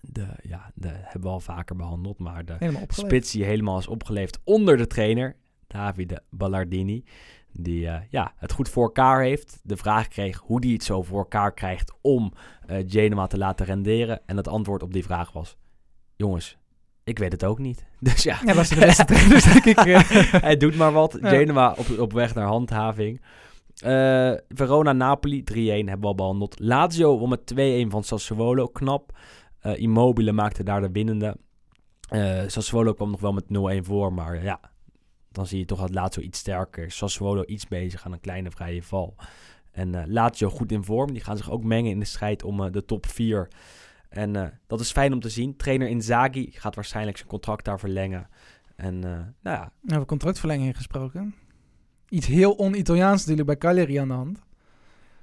De, 0.00 0.26
ja, 0.42 0.70
de 0.74 0.88
hebben 0.88 1.22
we 1.22 1.28
al 1.28 1.40
vaker 1.40 1.76
behandeld. 1.76 2.18
Maar 2.18 2.44
de 2.44 2.54
Helemaal 2.58 2.84
spits 2.88 3.32
die 3.32 3.44
helemaal 3.44 3.78
is 3.78 3.86
opgeleefd 3.86 4.40
onder 4.44 4.76
de 4.76 4.86
trainer, 4.86 5.36
Davide 5.66 6.22
Ballardini. 6.30 7.04
Die 7.60 7.88
eh, 7.88 8.00
ja, 8.10 8.32
het 8.36 8.52
goed 8.52 8.68
voor 8.68 8.82
elkaar 8.84 9.22
heeft. 9.22 9.60
De 9.62 9.76
vraag 9.76 10.08
kreeg 10.08 10.38
hoe 10.38 10.58
hij 10.64 10.72
het 10.72 10.84
zo 10.84 11.02
voor 11.02 11.18
elkaar 11.18 11.54
krijgt 11.54 11.92
om 12.00 12.32
eh 12.66 12.84
Genoa 12.86 13.26
te 13.26 13.38
laten 13.38 13.66
renderen. 13.66 14.20
En 14.26 14.36
het 14.36 14.48
antwoord 14.48 14.82
op 14.82 14.92
die 14.92 15.04
vraag 15.04 15.32
was: 15.32 15.56
Jongens, 16.16 16.58
ik 17.04 17.18
weet 17.18 17.32
het 17.32 17.44
ook 17.44 17.58
niet. 17.58 17.86
Dus 18.00 18.22
ja, 18.22 18.38
Ja, 18.44 18.54
is 18.60 18.68
de 18.68 18.76
beste 18.80 19.04
trainers, 19.04 19.44
denk 19.52 19.64
ik. 19.64 19.78
eh. 19.78 20.00
hij 20.32 20.56
doet 20.56 20.76
maar 20.76 20.92
wat. 20.92 21.18
Ja. 21.20 21.28
Genoa 21.28 21.74
op, 21.78 21.98
op 21.98 22.12
weg 22.12 22.34
naar 22.34 22.46
handhaving. 22.46 23.20
Verona-Napoli 24.48 25.44
3-1 25.52 25.54
hebben 25.54 26.00
we 26.00 26.06
al 26.06 26.14
behandeld. 26.14 26.60
Lazio 26.60 27.18
won 27.18 27.28
met 27.28 27.54
2-1 27.86 27.88
van 27.88 28.04
Sassuolo. 28.04 28.66
Knap. 28.68 29.18
Eh, 29.58 29.76
Immobile 29.76 30.32
maakte 30.32 30.62
daar 30.62 30.80
de 30.80 30.90
winnende. 30.92 31.36
Sassuolo 32.46 32.92
kwam 32.92 33.10
nog 33.10 33.20
wel 33.20 33.32
met 33.32 33.44
0-1 33.82 33.84
voor. 33.86 34.12
Maar 34.12 34.42
ja, 34.42 34.60
dan 35.38 35.46
zie 35.46 35.58
je 35.58 35.64
toch 35.64 35.80
dat 35.80 35.94
Lazio 35.94 36.22
iets 36.22 36.38
sterker 36.38 36.84
is. 36.84 36.96
Sassuolo 36.96 37.44
iets 37.46 37.68
bezig 37.68 38.04
aan 38.04 38.12
een 38.12 38.20
kleine 38.20 38.50
vrije 38.50 38.82
val. 38.82 39.14
En 39.72 39.94
eh, 39.94 40.02
Lazio 40.06 40.50
goed 40.50 40.72
in 40.72 40.84
vorm. 40.84 41.12
Die 41.12 41.22
gaan 41.22 41.36
zich 41.36 41.50
ook 41.50 41.64
mengen 41.64 41.90
in 41.90 41.98
de 41.98 42.04
strijd 42.04 42.42
om 42.42 42.64
eh, 42.64 42.72
de 42.72 42.84
top 42.84 43.06
4. 43.06 43.48
En 44.08 44.36
eh, 44.36 44.48
dat 44.66 44.80
is 44.80 44.92
fijn 44.92 45.12
om 45.12 45.20
te 45.20 45.28
zien. 45.28 45.56
Trainer 45.56 45.88
Inzaghi 45.88 46.48
gaat 46.50 46.74
waarschijnlijk 46.74 47.16
zijn 47.16 47.28
contract 47.28 47.64
daar 47.64 47.78
verlengen. 47.78 48.28
En 48.76 48.98
nou 48.98 49.32
ja, 49.42 49.72
Nou, 49.80 49.94
over 49.94 50.06
contractverlenging 50.06 50.76
gesproken. 50.76 51.34
Iets 52.08 52.26
heel 52.26 52.52
on-Italiaans 52.52 53.20
natuurlijk 53.20 53.46
bij 53.46 53.70
Cagliari 53.70 53.96
aan 53.96 54.08
de 54.08 54.14
hand. 54.14 54.42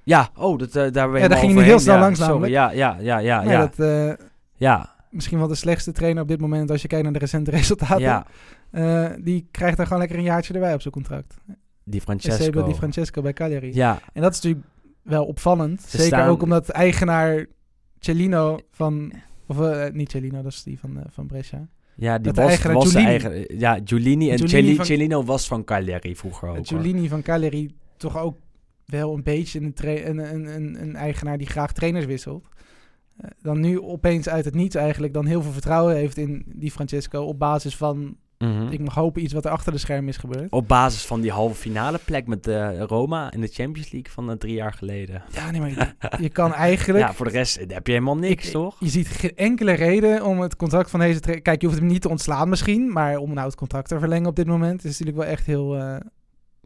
Ja, 0.02 0.30
oh, 0.34 0.58
dat, 0.58 0.72
daar 0.72 1.10
ben 1.10 1.20
Ja, 1.20 1.28
daar 1.28 1.38
ging 1.38 1.54
hij 1.54 1.64
heel 1.64 1.78
snel 1.78 1.98
langs 1.98 2.18
sorry, 2.18 2.32
namelijk. 2.32 2.52
Ja, 2.52 2.70
ja, 2.70 2.96
ja, 3.00 3.18
ja, 3.18 3.42
ja. 3.42 3.66
dat, 3.66 4.18
ja, 4.54 4.96
misschien 5.10 5.38
wel 5.38 5.48
de 5.48 5.54
slechtste 5.54 5.92
trainer 5.92 6.22
op 6.22 6.28
dit 6.28 6.40
moment 6.40 6.70
als 6.70 6.82
je 6.82 6.88
kijkt 6.88 7.04
naar 7.04 7.12
de 7.12 7.18
recente 7.18 7.50
resultaten. 7.60 8.00
ja, 8.00 8.26
Eh, 8.70 9.10
die 9.20 9.48
krijgt 9.50 9.76
dan 9.76 9.86
gewoon 9.86 10.00
lekker 10.00 10.18
een 10.18 10.24
jaartje 10.24 10.54
erbij 10.54 10.74
op 10.74 10.80
zijn 10.80 10.94
contract. 10.94 11.34
die 11.84 12.00
Francesco. 12.00 12.36
Francesco. 12.36 12.68
Di 12.68 12.74
Francesco 12.74 13.22
bij 13.22 13.32
Cagliari. 13.32 13.74
Ja, 13.74 14.00
En 14.12 14.22
dat 14.22 14.32
is 14.32 14.40
natuurlijk 14.40 14.66
wel 15.02 15.24
opvallend. 15.24 15.80
Ze 15.82 15.88
Zeker 15.88 16.06
staan- 16.06 16.28
ook 16.28 16.42
omdat 16.42 16.68
eigenaar 16.68 17.46
Cellino 17.98 18.58
van... 18.70 19.12
Of 19.46 19.60
eh, 19.60 19.92
niet 19.92 20.10
Cellino, 20.10 20.42
dat 20.42 20.52
is 20.52 20.62
die 20.62 20.78
van, 20.78 20.98
eh, 20.98 21.04
van 21.08 21.26
Brescia. 21.26 21.68
ja, 21.94 22.18
die 22.18 22.32
was, 22.32 22.46
eigenaar 22.48 22.74
was 22.74 22.92
de 22.92 22.98
eigen... 22.98 23.58
Ja, 23.58 23.80
Giulini 23.84 24.30
en 24.30 24.38
Giulini 24.38 24.48
Celli- 24.62 24.74
van- 24.76 24.84
Cellino 24.84 25.24
was 25.24 25.46
van 25.46 25.64
Cagliari 25.64 26.16
vroeger 26.16 26.48
ook. 26.48 26.66
Giulini 26.66 27.08
van 27.08 27.22
Cagliari 27.22 27.76
toch 27.96 28.18
ook 28.18 28.38
wel 28.84 29.14
een 29.14 29.22
beetje 29.22 29.60
een, 29.60 29.74
een, 30.08 30.18
een, 30.34 30.54
een, 30.54 30.82
een 30.82 30.96
eigenaar 30.96 31.38
die 31.38 31.46
graag 31.46 31.72
trainers 31.72 32.06
wisselt. 32.06 32.48
Eh, 33.16 33.30
dan 33.40 33.60
nu 33.60 33.80
opeens 33.80 34.28
uit 34.28 34.44
het 34.44 34.54
niets 34.54 34.74
eigenlijk 34.74 35.12
dan 35.12 35.26
heel 35.26 35.42
veel 35.42 35.52
vertrouwen 35.52 35.94
heeft 35.96 36.16
in 36.16 36.44
die 36.46 36.70
Francesco 36.70 37.22
op 37.22 37.38
basis 37.38 37.76
van, 37.76 38.16
Mhm. 38.38 38.66
ik 38.68 38.80
mag 38.80 38.94
hopen, 38.94 39.22
iets 39.22 39.32
wat 39.32 39.44
er 39.44 39.50
achter 39.50 39.72
de 39.72 39.78
schermen 39.78 40.08
is 40.08 40.16
gebeurd. 40.16 40.52
Op 40.52 40.68
basis 40.68 41.04
van 41.06 41.20
die 41.20 41.30
halve 41.30 41.54
finale 41.54 41.98
plek 42.04 42.26
met 42.26 42.46
eh, 42.46 42.80
Roma 42.80 43.32
in 43.32 43.40
de 43.40 43.46
Champions 43.48 43.90
League 43.92 44.12
van 44.12 44.30
eh, 44.30 44.36
drie 44.36 44.54
jaar 44.54 44.72
geleden. 44.72 45.22
Ja, 45.32 45.50
nee, 45.50 45.60
maar 45.60 45.70
je, 45.70 45.94
je 46.22 46.28
kan 46.28 46.52
eigenlijk... 46.68 47.04
Ja, 47.06 47.12
voor 47.14 47.26
de 47.26 47.32
rest 47.32 47.56
eh, 47.56 47.68
heb 47.68 47.86
je 47.86 47.92
helemaal 47.92 48.16
niks, 48.16 48.46
Ik- 48.46 48.52
toch? 48.52 48.76
Je 48.80 48.88
ziet 48.88 49.08
geen 49.08 49.36
enkele 49.36 49.72
reden 49.72 50.24
om 50.24 50.40
het 50.40 50.56
contract 50.56 50.90
van 50.90 51.00
deze. 51.00 51.20
Kijk, 51.20 51.60
je 51.60 51.66
hoeft 51.66 51.78
hem 51.78 51.88
niet 51.88 52.02
te 52.02 52.08
ontslaan 52.08 52.48
misschien, 52.48 52.92
maar 52.92 53.16
om 53.16 53.34
nou 53.34 53.46
het 53.46 53.56
contract 53.56 53.88
te 53.88 53.98
verlengen 53.98 54.28
op 54.28 54.36
dit 54.36 54.46
moment 54.46 54.84
is 54.84 54.90
natuurlijk 54.98 55.16
wel 55.16 55.26
echt 55.36 55.46
heel, 55.46 56.00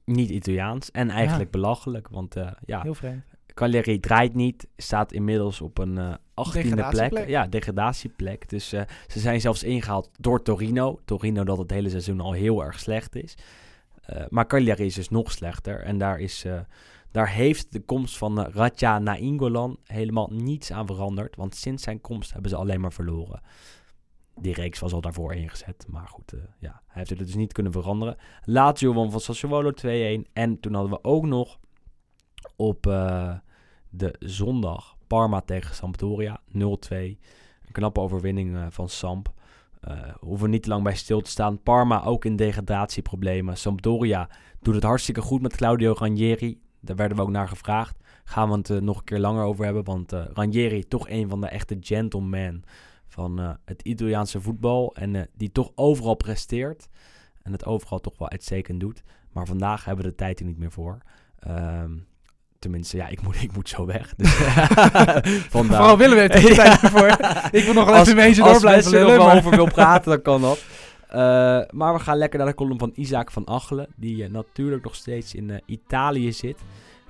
Niet 0.04 0.30
Italiaans 0.30 0.90
en 0.90 1.10
eigenlijk 1.10 1.50
belachelijk, 1.50 2.08
want 2.08 2.34
ja, 2.64 2.80
heel 2.82 2.94
vreemd. 2.94 3.22
Cagliari 3.60 4.00
draait 4.00 4.34
niet, 4.34 4.68
staat 4.76 5.12
inmiddels 5.12 5.60
op 5.60 5.78
een 5.78 5.98
eh 5.98 6.14
18e 6.14 6.88
plek. 6.90 7.28
Ja, 7.28 7.46
degradatieplek. 7.46 8.48
Dus 8.48 8.72
eh, 8.72 8.82
ze 9.06 9.20
zijn 9.20 9.40
zelfs 9.40 9.62
ingehaald 9.62 10.10
door 10.18 10.42
Torino. 10.42 10.98
Torino 11.04 11.44
dat 11.44 11.58
het 11.58 11.70
hele 11.70 11.88
seizoen 11.88 12.20
al 12.20 12.32
heel 12.32 12.64
erg 12.64 12.78
slecht 12.78 13.16
is. 13.16 13.34
Eh, 14.02 14.24
maar 14.28 14.46
Cagliari 14.46 14.84
is 14.84 14.94
dus 14.94 15.08
nog 15.08 15.32
slechter. 15.32 15.82
En 15.82 15.98
daar, 15.98 16.20
is, 16.20 16.46
daar 17.10 17.28
heeft 17.28 17.72
de 17.72 17.80
komst 17.80 18.18
van 18.18 18.40
uh, 18.40 18.46
Ratja 18.52 18.98
Nainggolan 18.98 19.78
helemaal 19.84 20.28
niets 20.32 20.72
aan 20.72 20.86
veranderd. 20.86 21.36
Want 21.36 21.54
sinds 21.54 21.82
zijn 21.82 22.00
komst 22.00 22.32
hebben 22.32 22.50
ze 22.50 22.56
alleen 22.56 22.80
maar 22.80 22.92
verloren. 22.92 23.40
Die 24.34 24.54
reeks 24.54 24.78
was 24.78 24.92
al 24.92 25.00
daarvoor 25.00 25.34
ingezet. 25.34 25.86
Maar 25.88 26.08
goed, 26.08 26.32
ja, 26.58 26.82
hij 26.86 26.92
heeft 26.92 27.10
het 27.10 27.18
dus 27.18 27.34
niet 27.34 27.52
kunnen 27.52 27.72
veranderen. 27.72 28.16
Lazio 28.44 28.92
won 28.92 29.10
van 29.10 29.20
Sassuolo 29.20 29.70
2-1. 29.70 30.30
En 30.32 30.60
toen 30.60 30.74
hadden 30.74 30.92
we 30.92 31.04
ook 31.04 31.26
nog 31.26 31.58
op 32.56 32.86
de 33.90 34.14
zondag 34.18 34.96
Parma 35.06 35.40
tegen 35.40 35.74
Sampdoria 35.74 36.40
0-2. 36.48 36.58
Een 36.90 37.18
knappe 37.72 38.00
overwinning 38.00 38.56
eh, 38.56 38.66
van 38.70 38.88
Samp. 38.88 39.32
Eh 39.80 40.14
hoeven 40.20 40.50
niet 40.50 40.62
te 40.62 40.68
lang 40.68 40.82
bij 40.82 40.96
stil 40.96 41.20
te 41.20 41.30
staan. 41.30 41.62
Parma 41.62 42.04
ook 42.04 42.24
in 42.24 42.36
degradatieproblemen. 42.36 43.56
Sampdoria 43.56 44.28
doet 44.60 44.74
het 44.74 44.82
hartstikke 44.82 45.20
goed 45.20 45.42
met 45.42 45.56
Claudio 45.56 45.94
Ranieri. 45.98 46.60
Daar 46.80 46.96
werden 46.96 47.16
we 47.16 47.22
ook 47.22 47.30
naar 47.30 47.48
gevraagd. 47.48 47.98
Gaan 48.24 48.50
we 48.50 48.56
het 48.56 48.70
eh, 48.70 48.78
nog 48.78 48.98
een 48.98 49.04
keer 49.04 49.18
langer 49.18 49.44
over 49.44 49.64
hebben. 49.64 49.84
Want 49.84 50.12
Ranieri, 50.12 50.88
toch 50.88 51.08
een 51.08 51.28
van 51.28 51.40
de 51.40 51.48
echte 51.48 51.76
gentlemen 51.80 52.64
van 53.06 53.58
het 53.64 53.82
Italiaanse 53.82 54.40
voetbal. 54.40 54.94
En 54.94 55.28
die 55.36 55.52
toch 55.52 55.72
overal 55.74 56.14
presteert. 56.14 56.88
En 57.42 57.52
het 57.52 57.64
overal 57.64 58.00
toch 58.00 58.18
wel 58.18 58.30
uitstekend 58.30 58.80
doet. 58.80 59.02
Maar 59.32 59.46
vandaag 59.46 59.84
hebben 59.84 60.04
we 60.04 60.10
de 60.10 60.16
tijd 60.16 60.40
er 60.40 60.46
niet 60.46 60.58
meer 60.58 60.72
voor. 60.72 60.98
Ehm, 61.38 61.92
tenminste, 62.60 62.96
ja, 62.96 63.08
ik 63.08 63.22
moet, 63.22 63.42
ik 63.42 63.52
moet 63.52 63.68
zo 63.68 63.86
weg. 63.86 64.14
Dus, 64.16 64.32
vandaar. 65.56 65.76
Vooral 65.76 65.96
Willem 65.98 66.18
heeft 66.18 66.34
er 66.34 66.54
tijd 66.54 66.78
voor. 66.78 67.06
Ik 67.58 67.64
wil 67.64 67.74
nog 67.74 67.84
wel 67.84 67.94
Als- 67.94 68.08
even 68.08 68.16
mee 68.20 68.34
door 68.34 68.48
Als 68.48 68.58
blijven 68.60 68.90
lullen. 68.90 69.06
wel 69.16 69.26
maar- 69.26 69.36
over 69.36 69.50
wil 69.50 69.66
praten, 69.70 70.10
dan 70.10 70.22
kan 70.22 70.40
dat. 70.40 70.58
Eh, 71.10 71.16
maar 71.70 71.92
we 71.92 71.98
gaan 71.98 72.16
lekker 72.16 72.38
naar 72.38 72.48
de 72.48 72.54
column 72.54 72.78
van 72.78 72.92
Isaac 72.94 73.30
van 73.30 73.46
Achelen. 73.48 73.86
Die 73.96 74.24
eh, 74.24 74.30
natuurlijk 74.30 74.84
nog 74.84 74.94
steeds 74.94 75.34
in 75.34 75.50
eh, 75.50 75.56
Italië 75.66 76.32
zit. 76.32 76.58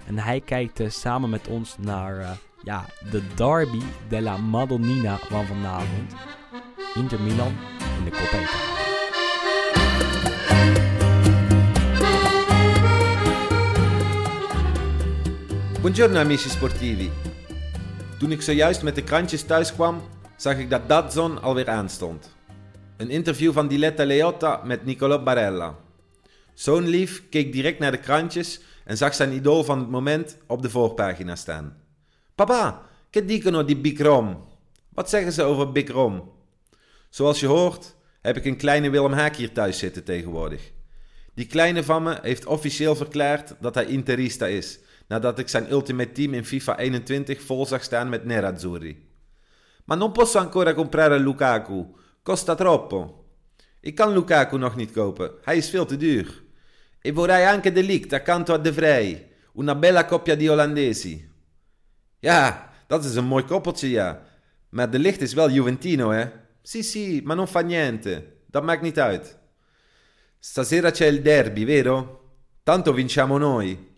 En 0.06 0.18
hij 0.18 0.40
kijkt 0.40 0.80
samen 0.88 1.30
met 1.30 1.48
ons 1.48 1.76
naar 1.80 2.38
ja, 2.62 2.84
de 3.10 3.22
derby 3.34 3.80
della 4.08 4.36
Madonnina 4.36 5.16
van 5.28 5.46
vanavond. 5.46 6.14
Inter 6.94 7.20
Milan 7.20 7.52
in 7.98 8.04
de 8.04 8.10
Coppa 8.10 8.79
Buongiorno 15.80 16.18
amici 16.18 16.48
sportivi. 16.48 17.10
Toen 18.18 18.32
ik 18.32 18.42
zojuist 18.42 18.82
met 18.82 18.94
de 18.94 19.02
krantjes 19.02 19.42
thuis 19.42 19.72
kwam, 19.72 20.02
zag 20.36 20.58
ik 20.58 20.70
dat 20.70 20.88
Dadzon 20.88 21.42
alweer 21.42 21.68
aanstond. 21.68 22.36
Een 22.96 23.10
interview 23.10 23.52
van 23.52 23.68
Diletta 23.68 24.04
Leotta 24.04 24.62
met 24.64 24.84
Nicolò 24.84 25.22
Barella. 25.22 25.78
Zo'n 26.54 26.88
lief 26.88 27.28
keek 27.28 27.52
direct 27.52 27.78
naar 27.78 27.90
de 27.90 27.98
krantjes 27.98 28.60
en 28.84 28.96
zag 28.96 29.14
zijn 29.14 29.32
idool 29.32 29.64
van 29.64 29.78
het 29.78 29.88
moment 29.90 30.36
op 30.46 30.62
de 30.62 30.70
voorpagina 30.70 31.36
staan. 31.36 31.76
Papa, 32.34 32.82
che 33.10 33.24
dicono 33.24 33.62
di 33.62 33.76
Big 33.76 34.00
Rom? 34.00 34.44
Wat 34.88 35.10
zeggen 35.10 35.32
ze 35.32 35.42
over 35.42 35.72
Big 35.72 35.90
Rom? 35.90 36.32
Zoals 37.08 37.40
je 37.40 37.46
hoort, 37.46 37.96
heb 38.20 38.36
ik 38.36 38.44
een 38.44 38.56
kleine 38.56 38.90
Willem 38.90 39.12
Haak 39.12 39.36
hier 39.36 39.52
thuis 39.52 39.78
zitten 39.78 40.04
tegenwoordig. 40.04 40.72
Die 41.34 41.46
kleine 41.46 41.84
van 41.84 42.02
me 42.02 42.18
heeft 42.22 42.46
officieel 42.46 42.96
verklaard 42.96 43.54
dat 43.60 43.74
hij 43.74 43.84
Interista 43.84 44.46
is, 44.46 44.78
nadat 45.10 45.38
ik 45.38 45.48
zijn 45.48 45.70
Ultimate 45.70 46.12
Team 46.12 46.34
in 46.34 46.44
FIFA 46.44 46.78
21 46.78 47.42
vol 47.42 47.66
zag 47.66 47.82
staan 47.82 48.08
met 48.08 48.24
Nerazzurri. 48.24 49.08
Ma 49.84 49.94
non 49.94 50.12
posso 50.12 50.38
ancora 50.38 50.74
comprare 50.74 51.18
Lukaku, 51.18 51.86
costa 52.22 52.54
troppo. 52.54 53.24
Ik 53.80 53.94
kan 53.94 54.12
Lukaku 54.12 54.58
nog 54.58 54.76
niet 54.76 54.92
kopen, 54.92 55.30
hij 55.42 55.56
is 55.56 55.70
veel 55.70 55.86
te 55.86 55.96
duur. 55.96 56.42
E 57.00 57.12
vorrei 57.12 57.46
anche 57.46 57.72
De 57.72 57.82
Ligt 57.82 58.12
accanto 58.12 58.52
a 58.52 58.58
De 58.58 58.72
Vrij, 58.72 59.32
una 59.54 59.74
bella 59.74 60.04
coppia 60.04 60.34
di 60.34 60.50
Olandesi. 60.50 61.28
Ja, 62.18 62.70
dat 62.86 63.04
is 63.04 63.14
een 63.14 63.24
mooi 63.24 63.44
koppeltje, 63.44 63.90
ja. 63.90 64.22
Maar 64.68 64.90
De 64.90 64.98
Ligt 64.98 65.20
is 65.20 65.34
wel 65.34 65.50
Juventino, 65.50 66.10
hè? 66.10 66.28
Sì, 66.62 66.82
sì, 66.82 67.20
ma 67.24 67.34
non 67.34 67.48
fa 67.48 67.60
niente. 67.60 68.32
Dat 68.46 68.62
maakt 68.62 68.82
niet 68.82 68.98
uit. 68.98 69.38
Stasera 70.38 70.90
c'è 70.90 71.06
il 71.06 71.22
derby, 71.22 71.64
vero? 71.64 72.20
Tanto 72.62 72.92
vinciamo 72.92 73.38
noi. 73.38 73.89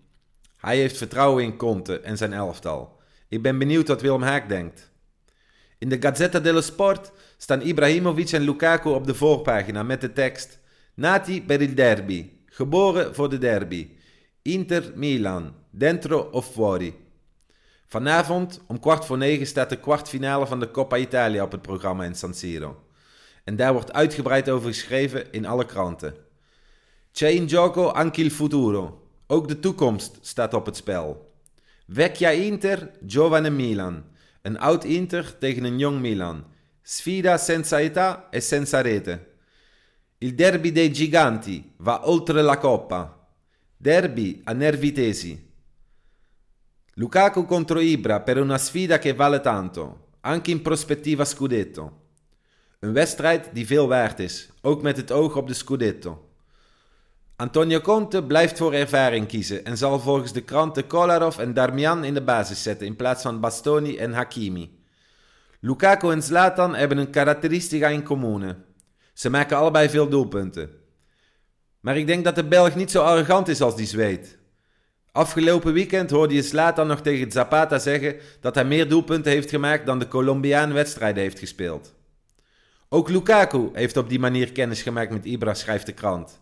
Hij 0.62 0.76
heeft 0.76 0.96
vertrouwen 0.96 1.44
in 1.44 1.56
Conte 1.56 2.00
en 2.00 2.16
zijn 2.16 2.32
elftal. 2.32 3.00
Ik 3.28 3.42
ben 3.42 3.58
benieuwd 3.58 3.88
wat 3.88 4.00
Willem 4.00 4.22
Haak 4.22 4.48
denkt. 4.48 4.90
In 5.78 5.88
de 5.88 5.96
Gazzetta 6.00 6.40
dello 6.40 6.60
Sport 6.60 7.12
staan 7.36 7.60
Ibrahimovic 7.60 8.30
en 8.30 8.42
Lukaku 8.42 8.88
op 8.88 9.06
de 9.06 9.14
voorpagina 9.14 9.82
met 9.82 10.00
de 10.00 10.12
tekst 10.12 10.58
Nati 10.94 11.42
per 11.42 11.60
il 11.60 11.74
derby. 11.74 12.30
Geboren 12.46 13.14
voor 13.14 13.28
de 13.28 13.38
derby. 13.38 13.90
Inter 14.42 14.92
Milan. 14.94 15.54
Dentro 15.70 16.18
of 16.18 16.52
fuori. 16.52 16.94
Vanavond 17.86 18.60
om 18.66 18.80
kwart 18.80 19.04
voor 19.04 19.18
negen 19.18 19.46
staat 19.46 19.70
de 19.70 19.80
kwartfinale 19.80 20.46
van 20.46 20.60
de 20.60 20.70
Coppa 20.70 20.96
Italia 20.96 21.42
op 21.42 21.52
het 21.52 21.62
programma 21.62 22.04
in 22.04 22.14
San 22.14 22.34
Siro. 22.34 22.82
En 23.44 23.56
daar 23.56 23.72
wordt 23.72 23.92
uitgebreid 23.92 24.50
over 24.50 24.68
geschreven 24.68 25.32
in 25.32 25.46
alle 25.46 25.66
kranten. 25.66 26.14
C'è 27.12 27.26
in 27.26 27.48
gioco 27.48 27.88
anche 27.88 28.20
il 28.20 28.30
futuro. 28.30 29.01
Ook 29.32 29.48
de 29.48 29.58
toekomst 29.58 30.18
staat 30.20 30.54
op 30.54 30.66
het 30.66 30.76
spel. 30.76 31.34
Vecchia 31.88 32.30
Inter, 32.30 32.90
giovane 33.06 33.50
Milan. 33.50 34.04
Een 34.42 34.58
oud 34.58 34.84
Inter 34.84 35.38
tegen 35.38 35.64
een 35.64 35.78
jong 35.78 36.00
Milan. 36.00 36.44
Sfida 36.82 37.38
senza 37.38 37.80
età 37.80 38.28
e 38.30 38.40
senza 38.40 38.80
rete. 38.80 39.26
Il 40.18 40.34
derby 40.34 40.72
dei 40.72 40.94
giganti 40.94 41.72
va 41.76 42.08
oltre 42.08 42.42
la 42.42 42.58
coppa. 42.58 43.28
Derby 43.76 44.40
a 44.44 44.52
nervi 44.52 44.92
tesi. 44.92 45.50
Lukaku 46.94 47.46
contro 47.46 47.80
Ibra 47.80 48.20
per 48.20 48.38
una 48.38 48.58
sfida 48.58 48.98
che 48.98 49.14
vale 49.14 49.40
tanto, 49.40 50.08
anche 50.20 50.50
in 50.50 50.60
prospettiva 50.62 51.24
scudetto. 51.24 52.00
Een 52.80 52.92
wedstrijd 52.92 53.48
die 53.52 53.66
veel 53.66 53.88
waard 53.88 54.18
is, 54.18 54.50
ook 54.60 54.82
met 54.82 54.96
het 54.96 55.10
oog 55.10 55.36
op 55.36 55.46
de 55.48 55.54
scudetto. 55.54 56.31
Antonio 57.42 57.80
Conte 57.80 58.22
blijft 58.22 58.58
voor 58.58 58.72
ervaring 58.72 59.26
kiezen 59.26 59.64
en 59.64 59.76
zal 59.76 60.00
volgens 60.00 60.32
de 60.32 60.40
kranten 60.40 60.86
Kolarov 60.86 61.38
en 61.38 61.54
Darmian 61.54 62.04
in 62.04 62.14
de 62.14 62.22
basis 62.22 62.62
zetten 62.62 62.86
in 62.86 62.96
plaats 62.96 63.22
van 63.22 63.40
Bastoni 63.40 63.96
en 63.96 64.12
Hakimi. 64.12 64.78
Lukaku 65.60 66.10
en 66.10 66.22
Zlatan 66.22 66.74
hebben 66.74 66.98
een 66.98 67.10
karakteristica 67.10 67.88
in 67.88 68.02
comune. 68.02 68.56
Ze 69.14 69.30
maken 69.30 69.56
allebei 69.56 69.88
veel 69.88 70.08
doelpunten. 70.08 70.70
Maar 71.80 71.96
ik 71.96 72.06
denk 72.06 72.24
dat 72.24 72.34
de 72.34 72.44
Belg 72.44 72.74
niet 72.74 72.90
zo 72.90 73.02
arrogant 73.02 73.48
is 73.48 73.60
als 73.60 73.76
die 73.76 73.86
Zweed. 73.86 74.38
Afgelopen 75.12 75.72
weekend 75.72 76.10
hoorde 76.10 76.34
je 76.34 76.42
Zlatan 76.42 76.86
nog 76.86 77.00
tegen 77.00 77.32
Zapata 77.32 77.78
zeggen 77.78 78.16
dat 78.40 78.54
hij 78.54 78.64
meer 78.64 78.88
doelpunten 78.88 79.32
heeft 79.32 79.50
gemaakt 79.50 79.86
dan 79.86 79.98
de 79.98 80.08
Colombiaan 80.08 80.72
wedstrijden 80.72 81.22
heeft 81.22 81.38
gespeeld. 81.38 81.94
Ook 82.88 83.08
Lukaku 83.08 83.70
heeft 83.72 83.96
op 83.96 84.08
die 84.08 84.20
manier 84.20 84.52
kennis 84.52 84.82
gemaakt 84.82 85.10
met 85.10 85.24
Ibra, 85.24 85.54
schrijft 85.54 85.86
de 85.86 85.92
krant. 85.92 86.41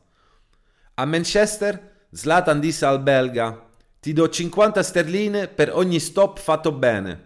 A 1.00 1.04
Manchester, 1.06 1.80
Zlatan 2.12 2.60
disse 2.60 2.86
al 2.86 3.02
belga: 3.02 3.58
Ti 4.00 4.12
do 4.12 4.28
50 4.28 4.84
sterline 4.84 5.48
per 5.48 5.74
ogni 5.74 5.98
stop 5.98 6.38
fatto 6.38 6.72
bene. 6.72 7.18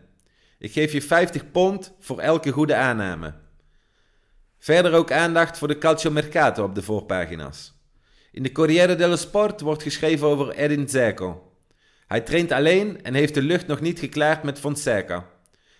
Ik 0.58 0.72
geef 0.72 0.92
je 0.92 1.02
50 1.02 1.50
pond 1.50 1.94
voor 2.00 2.18
elke 2.18 2.50
goede 2.50 2.74
aanname. 2.74 3.34
Verder 4.58 4.92
ook 4.92 5.12
aandacht 5.12 5.58
voor 5.58 5.68
de 5.68 5.78
calciomercato 5.78 6.64
op 6.64 6.74
de 6.74 6.82
voorpagina's. 6.82 7.72
In 8.32 8.42
de 8.42 8.52
Corriere 8.52 8.96
dello 8.96 9.16
Sport 9.16 9.60
wordt 9.60 9.82
geschreven 9.82 10.26
over 10.26 10.54
Edin 10.54 10.86
Dzeko. 10.86 11.52
Hij 12.06 12.20
traint 12.20 12.52
alleen 12.52 13.02
en 13.02 13.14
heeft 13.14 13.34
de 13.34 13.42
lucht 13.42 13.66
nog 13.66 13.80
niet 13.80 13.98
geklaard 13.98 14.42
met 14.42 14.58
Fonseca. 14.58 15.26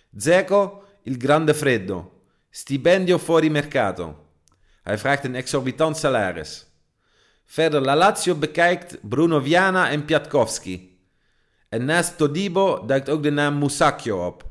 Dzeko, 0.09 0.83
il 1.03 1.15
grande 1.17 1.53
freddo. 1.53 2.11
Stipendio 2.49 3.17
fuori 3.17 3.49
mercato. 3.49 4.19
Hij 4.83 4.97
vraagt 4.97 5.23
een 5.23 5.35
exorbitant 5.35 5.97
salaris. 5.97 6.74
Verder 7.45 7.81
La 7.81 7.95
Lazio 7.95 8.35
bekijkt 8.35 8.97
Bruno 9.01 9.39
Viana 9.39 9.89
en 9.89 10.05
Piatkowski. 10.05 10.97
En 11.69 11.85
naast 11.85 12.17
Todibo 12.17 12.85
duikt 12.85 13.09
ook 13.09 13.23
de 13.23 13.31
naam 13.31 13.57
Musacchio 13.57 14.25
op. 14.25 14.43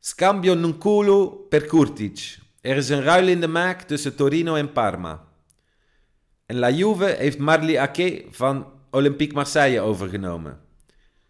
Scambio 0.00 0.54
Nunkulu 0.54 1.30
per 1.48 1.66
Kurtic. 1.66 2.38
Er 2.60 2.76
is 2.76 2.88
een 2.88 3.02
ruil 3.02 3.28
in 3.28 3.40
de 3.40 3.48
maak 3.48 3.82
tussen 3.82 4.16
Torino 4.16 4.54
en 4.54 4.72
Parma. 4.72 5.24
En 6.46 6.58
La 6.58 6.70
Juve 6.70 7.04
heeft 7.04 7.38
Marli 7.38 7.76
Ake 7.76 8.24
van 8.30 8.66
Olympique 8.90 9.34
Marseille 9.34 9.80
overgenomen. 9.80 10.60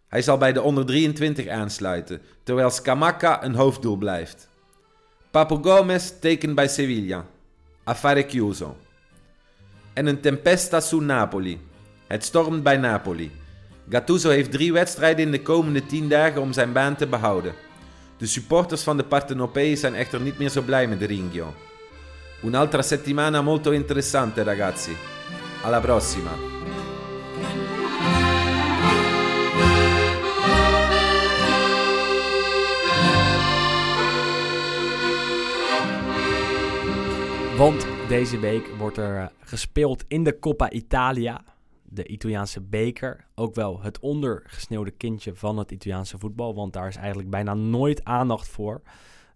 Hij 0.07 0.21
zal 0.21 0.37
bij 0.37 0.53
de 0.53 0.61
onder 0.61 0.85
23 0.85 1.47
aansluiten, 1.47 2.21
terwijl 2.43 2.69
Scamacca 2.69 3.43
een 3.43 3.55
hoofddoel 3.55 3.95
blijft. 3.95 4.49
Papo 5.31 5.57
Gomez 5.57 6.11
tekent 6.19 6.55
bij 6.55 6.67
Sevilla. 6.67 7.25
Affare 7.83 8.25
chiuso. 8.27 8.75
En 9.93 10.05
een 10.05 10.21
tempesta 10.21 10.79
su 10.79 11.01
Napoli. 11.01 11.59
Het 12.07 12.23
stormt 12.23 12.63
bij 12.63 12.77
Napoli. 12.77 13.31
Gattuso 13.89 14.29
heeft 14.29 14.51
drie 14.51 14.73
wedstrijden 14.73 15.25
in 15.25 15.31
de 15.31 15.41
komende 15.41 15.85
10 15.85 16.09
dagen 16.09 16.41
om 16.41 16.53
zijn 16.53 16.71
baan 16.71 16.95
te 16.95 17.07
behouden. 17.07 17.53
De 18.17 18.25
supporters 18.25 18.83
van 18.83 18.97
de 18.97 19.03
Partenopei 19.03 19.77
zijn 19.77 19.95
echter 19.95 20.21
niet 20.21 20.37
meer 20.37 20.49
zo 20.49 20.61
blij 20.61 20.87
met 20.87 20.99
de 20.99 21.05
Ringio. 21.05 21.53
Un'altra 22.43 22.81
settimana 22.81 23.41
molto 23.41 23.71
interessante 23.71 24.43
ragazzi. 24.43 24.91
Alla 25.63 25.79
prossima. 25.79 26.31
Want 37.57 37.90
deze 38.11 38.39
week 38.39 38.67
wordt 38.77 38.97
er 38.97 39.17
eh, 39.17 39.27
gespeeld 39.39 40.03
in 40.07 40.23
de 40.23 40.39
Coppa 40.39 40.69
Italia. 40.69 41.43
De 41.83 42.07
Italiaanse 42.07 42.61
beker. 42.61 43.25
Ook 43.35 43.55
wel 43.55 43.81
het 43.81 43.99
ondergesneeuwde 43.99 44.91
kindje 44.91 45.35
van 45.35 45.57
het 45.57 45.71
Italiaanse 45.71 46.17
voetbal. 46.17 46.55
Want 46.55 46.73
daar 46.73 46.87
is 46.87 46.95
eigenlijk 46.95 47.29
bijna 47.29 47.53
nooit 47.53 48.03
aandacht 48.03 48.47
voor. 48.47 48.81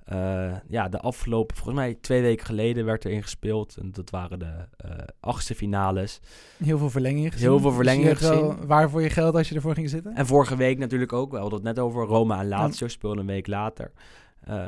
Eh, 0.04 0.54
ja, 0.68 0.90
de 0.90 1.00
afgelopen, 1.00 1.56
volgens 1.56 1.76
mij 1.76 1.98
twee 2.02 2.22
weken 2.22 2.46
geleden 2.46 2.86
werd 2.86 3.06
erin 3.06 3.22
gespeeld. 3.22 3.78
En 3.78 3.92
dat 3.92 4.10
waren 4.10 4.40
de 4.40 4.68
eh, 4.78 4.92
achtste 5.20 5.56
finales. 5.56 6.20
Heel 6.64 6.78
veel 6.78 6.90
verlengingen 6.90 7.32
gezien. 7.32 7.50
Heel 7.50 7.60
veel 7.60 7.72
verlengingen 7.72 8.14
Dus 8.14 8.28
wel 8.28 8.50
gezien. 8.50 8.68
Waar 8.68 8.90
voor 8.90 9.02
je 9.02 9.10
geld 9.10 9.36
als 9.36 9.50
je 9.50 9.56
ervoor 9.56 9.74
ging 9.74 9.90
zitten? 9.90 10.16
En 10.16 10.26
vorige 10.26 10.56
week 10.56 10.78
natuurlijk 10.78 11.14
ook. 11.14 11.32
We 11.32 11.38
hadden 11.38 11.60
het 11.60 11.76
net 11.76 11.80
over 11.80 12.06
Roma 12.06 12.40
en 12.40 12.48
Lazio. 12.48 12.88
Speelden 12.88 13.20
een 13.20 13.26
week 13.26 13.48
later. 13.48 13.92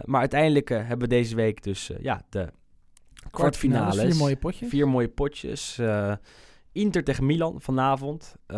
Maar 0.03 0.19
uiteindelijk 0.19 0.69
hebben 0.69 0.99
we 0.99 1.07
deze 1.07 1.35
week 1.35 1.63
dus 1.63 1.91
ja, 2.01 2.21
de 2.29 2.49
kwartfinales. 3.31 3.99
Vier 4.03 4.15
mooie 4.15 4.35
potjes. 4.35 4.69
Vier 4.69 4.87
mooie 4.87 5.07
potjes. 5.07 5.77
Eh, 5.77 6.13
Inter 6.71 7.03
tegen 7.03 7.25
Milan 7.25 7.61
vanavond. 7.61 8.35
Eh, 8.45 8.57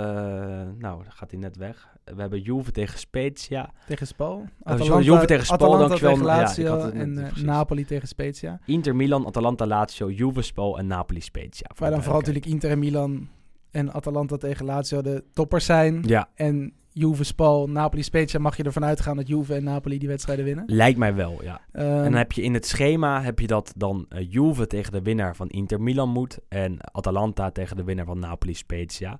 nou, 0.77 1.03
dan 1.03 1.11
gaat 1.11 1.31
hij 1.31 1.39
net 1.39 1.57
weg. 1.57 1.87
We 2.03 2.21
hebben 2.21 2.41
Juve 2.41 2.71
tegen 2.71 2.99
Spezia. 2.99 3.69
Tegen 3.87 4.07
Spal. 4.07 4.45
sorry, 4.65 5.03
Juve 5.03 5.25
tegen 5.25 5.45
Spal, 5.45 5.57
Atalanta 5.57 5.87
dankjewel. 5.87 6.13
tegen 6.13 6.27
Ja, 6.27 6.39
ik 6.39 6.47
Lazio 6.47 6.75
net 6.83 6.93
en 6.93 7.17
eh. 7.17 7.43
Napoli 7.43 7.85
tegen 7.85 8.07
Spezia. 8.07 8.59
Inter, 8.65 8.95
Milan, 8.95 9.25
Atalanta, 9.25 9.65
Lazio, 9.65 10.09
Juve, 10.09 10.41
Spal 10.41 10.77
en 10.77 10.87
Napoli, 10.87 11.21
Spezia. 11.21 11.69
Waar 11.75 11.89
dan 11.89 12.01
vooral 12.01 12.19
natuurlijk 12.19 12.45
Inter 12.45 12.71
en 12.71 12.79
Milan 12.79 13.27
en 13.71 13.93
Atalanta 13.93 14.37
tegen 14.37 14.65
Lazio 14.65 15.01
de 15.01 15.23
toppers 15.33 15.65
zijn. 15.65 16.03
Ja, 16.05 16.29
En 16.35 16.73
Juve, 16.99 17.23
Spal, 17.23 17.67
Napoli, 17.67 18.03
Spezia 18.03 18.39
mag 18.39 18.57
je 18.57 18.63
ervan 18.63 18.85
uitgaan 18.85 19.15
dat 19.15 19.27
Juve 19.27 19.55
en 19.55 19.63
Napoli 19.63 19.97
die 19.97 20.07
wedstrijden 20.07 20.45
winnen. 20.45 20.63
lijkt 20.67 20.97
mij 20.97 21.15
wel, 21.15 21.43
ja. 21.43 21.61
Ehm, 21.71 21.85
en 21.87 22.03
dan 22.03 22.13
heb 22.13 22.31
je 22.31 22.41
in 22.41 22.53
het 22.53 22.65
schema 22.65 23.21
heb 23.21 23.39
je 23.39 23.47
dat 23.47 23.73
dan 23.75 24.05
eh, 24.09 24.31
Juve 24.31 24.67
tegen 24.67 24.91
de 24.91 25.01
winnaar 25.01 25.35
van 25.35 25.47
Inter 25.49 25.81
Milan 25.81 26.09
moet. 26.09 26.39
En 26.47 26.77
Atalanta 26.91 27.51
tegen 27.51 27.75
de 27.77 27.83
winnaar 27.83 28.05
van 28.05 28.19
Napoli 28.19 28.53
Spezia. 28.53 29.19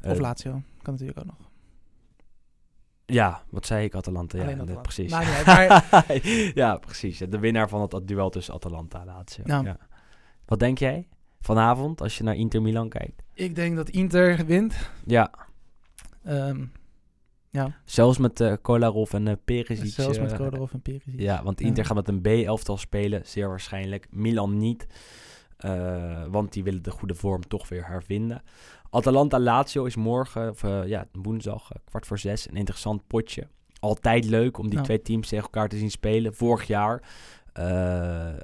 Eh, 0.00 0.10
of 0.10 0.18
Lazio, 0.18 0.62
kan 0.82 0.92
natuurlijk 0.92 1.18
ook 1.18 1.24
nog. 1.26 1.48
Ja, 3.06 3.42
wat 3.50 3.66
zei 3.66 3.84
ik? 3.84 3.94
Atalanta. 3.94 4.38
Ja, 4.38 4.44
Atalanta. 4.44 4.74
precies. 4.74 5.10
Nou, 5.10 5.24
maar 5.46 5.84
ja, 6.54 6.76
precies. 6.76 7.18
De 7.18 7.38
winnaar 7.38 7.68
van 7.68 7.80
het 7.80 8.08
duel 8.08 8.30
tussen 8.30 8.54
Atalanta 8.54 9.00
en 9.00 9.06
Lazio. 9.06 9.42
Ja. 9.46 9.76
Wat 10.44 10.58
denk 10.58 10.78
jij 10.78 11.08
vanavond 11.40 12.00
als 12.00 12.18
je 12.18 12.24
naar 12.24 12.34
Inter 12.36 12.62
Milan 12.62 12.88
kijkt? 12.88 13.22
ik 13.34 13.54
denk 13.54 13.76
dat 13.76 13.88
Inter 13.88 14.46
wint. 14.46 14.90
Ja, 15.06 15.30
Ehm, 16.24 16.64
ja, 17.50 17.76
zelfs 17.84 18.18
met 18.18 18.40
eh 18.40 18.52
Kolarov 18.62 19.14
en 19.14 19.26
uh, 19.26 19.32
Perisic. 19.44 19.92
zelfs 19.92 20.18
met 20.18 20.32
eh, 20.32 20.36
Kolarov 20.36 20.72
en 20.72 20.80
Perisic. 20.80 21.20
Ja, 21.20 21.42
want 21.42 21.60
Ja. 21.60 21.66
Inter 21.66 21.84
gaat 21.84 21.96
met 21.96 22.08
een 22.08 22.20
B-elftal 22.20 22.76
spelen, 22.76 23.22
zeer 23.24 23.48
waarschijnlijk. 23.48 24.06
Milan 24.10 24.58
niet, 24.58 24.86
want 26.30 26.52
die 26.52 26.64
willen 26.64 26.82
de 26.82 26.90
goede 26.90 27.14
vorm 27.14 27.48
toch 27.48 27.68
weer 27.68 27.86
hervinden. 27.86 28.42
Atalanta-Lazio 28.90 29.84
is 29.84 29.96
morgen, 29.96 30.50
of 30.50 30.62
ja, 30.86 31.06
woensdag, 31.12 31.70
kwart 31.84 32.06
voor 32.06 32.18
zes, 32.18 32.48
een 32.48 32.56
interessant 32.56 33.06
potje. 33.06 33.48
Altijd 33.80 34.24
leuk 34.24 34.58
om 34.58 34.70
die 34.70 34.80
twee 34.80 35.02
teams 35.02 35.28
tegen 35.28 35.44
elkaar 35.44 35.68
te 35.68 35.78
zien 35.78 35.90
spelen. 35.90 36.34
Vorig 36.34 36.66
jaar 36.66 37.02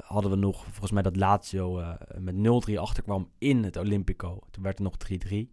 hadden 0.04 0.30
we 0.30 0.36
nog, 0.36 0.64
volgens 0.64 0.90
mij, 0.90 1.02
dat 1.02 1.16
Lazio 1.16 1.82
met 2.18 2.34
0-3 2.70 2.74
achterkwam 2.74 3.28
in 3.38 3.64
het 3.64 3.76
Olympico. 3.76 4.38
Toen 4.50 4.62
werd 4.62 4.78
het 4.78 4.86
nog 4.86 4.96
3-3. 4.96 5.52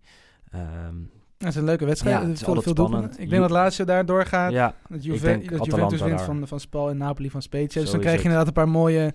Ehm, 0.51 0.95
Dat 1.43 1.51
is 1.51 1.59
een 1.59 1.67
leuke 1.67 1.85
wedstrijd. 1.85 2.15
Ja, 2.15 2.27
het 2.27 2.37
is 2.37 2.43
veel, 2.43 2.61
veel 2.61 2.71
spannend. 2.71 3.19
Ik 3.19 3.29
denk 3.29 3.41
dat 3.41 3.51
Lazio 3.51 3.85
daar 3.85 4.05
doorgaat. 4.05 4.51
Ja, 4.51 4.75
dat, 4.89 5.03
Juve, 5.03 5.39
Juventus 5.41 6.01
wint 6.01 6.17
daar. 6.17 6.25
van, 6.25 6.47
van 6.47 6.59
Spal 6.59 6.89
en 6.89 6.97
Napoli 6.97 7.29
van 7.29 7.41
Spezia. 7.41 7.81
Dus 7.81 7.89
Zo 7.89 7.91
dan 7.91 7.99
krijg 7.99 8.17
je 8.17 8.23
inderdaad 8.23 8.47
een 8.47 8.53
paar 8.53 8.69
mooie 8.69 9.13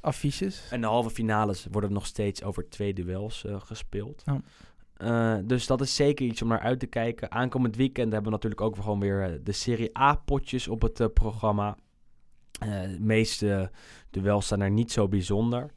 affiches. 0.00 0.68
En 0.70 0.80
de 0.80 0.86
halve 0.86 1.10
finales 1.10 1.66
worden 1.70 1.92
nog 1.92 2.06
steeds 2.06 2.42
over 2.42 2.68
twee 2.68 2.94
duels 2.94 3.44
eh, 3.44 3.60
gespeeld. 3.60 4.24
Eh, 4.96 5.36
dus 5.44 5.66
dat 5.66 5.80
is 5.80 5.94
zeker 5.94 6.26
iets 6.26 6.42
om 6.42 6.48
naar 6.48 6.60
uit 6.60 6.80
te 6.80 6.86
kijken. 6.86 7.30
Aankomend 7.30 7.76
weekend 7.76 8.12
hebben 8.12 8.30
we 8.30 8.36
natuurlijk 8.36 8.60
ook 8.60 8.76
gewoon 8.76 9.00
weer 9.00 9.22
eh, 9.22 9.38
de 9.42 9.52
Serie 9.52 9.98
A-potjes 9.98 10.68
op 10.68 10.82
het 10.82 11.14
programma. 11.14 11.76
De 12.58 12.96
meeste 13.00 13.70
duels 14.10 14.46
zijn 14.46 14.60
er 14.60 14.70
niet 14.70 14.92
zo 14.92 15.08
bijzonder. 15.08 15.70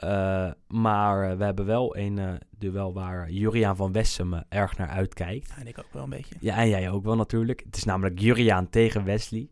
Eh, 0.00 0.50
maar 0.68 1.30
eh, 1.30 1.36
we 1.36 1.44
hebben 1.44 1.66
wel 1.66 1.96
een 1.96 2.18
eh, 2.18 2.32
duel 2.58 2.92
waar 2.92 3.30
Juriaan 3.30 3.76
van 3.76 3.92
Wessem 3.92 4.44
erg 4.48 4.76
naar 4.76 4.88
uitkijkt. 4.88 5.52
En 5.58 5.66
ik 5.66 5.78
ook 5.78 5.92
wel 5.92 6.02
een 6.02 6.10
beetje. 6.10 6.34
Ja, 6.40 6.56
en 6.56 6.68
jij 6.68 6.90
ook 6.90 7.04
wel 7.04 7.16
natuurlijk. 7.16 7.62
Het 7.64 7.76
is 7.76 7.84
namelijk 7.84 8.18
Juriaan 8.18 8.70
tegen 8.70 9.04
Wesley. 9.04 9.48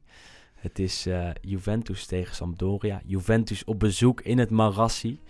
Het 0.55 0.78
is 0.78 1.07
Juventus 1.40 2.07
tegen 2.07 2.34
Sampdoria. 2.34 3.01
Juventus 3.05 3.64
op 3.64 3.78
bezoek 3.78 4.20
in 4.20 4.38
het 4.38 4.51
Marassi. 4.51 5.20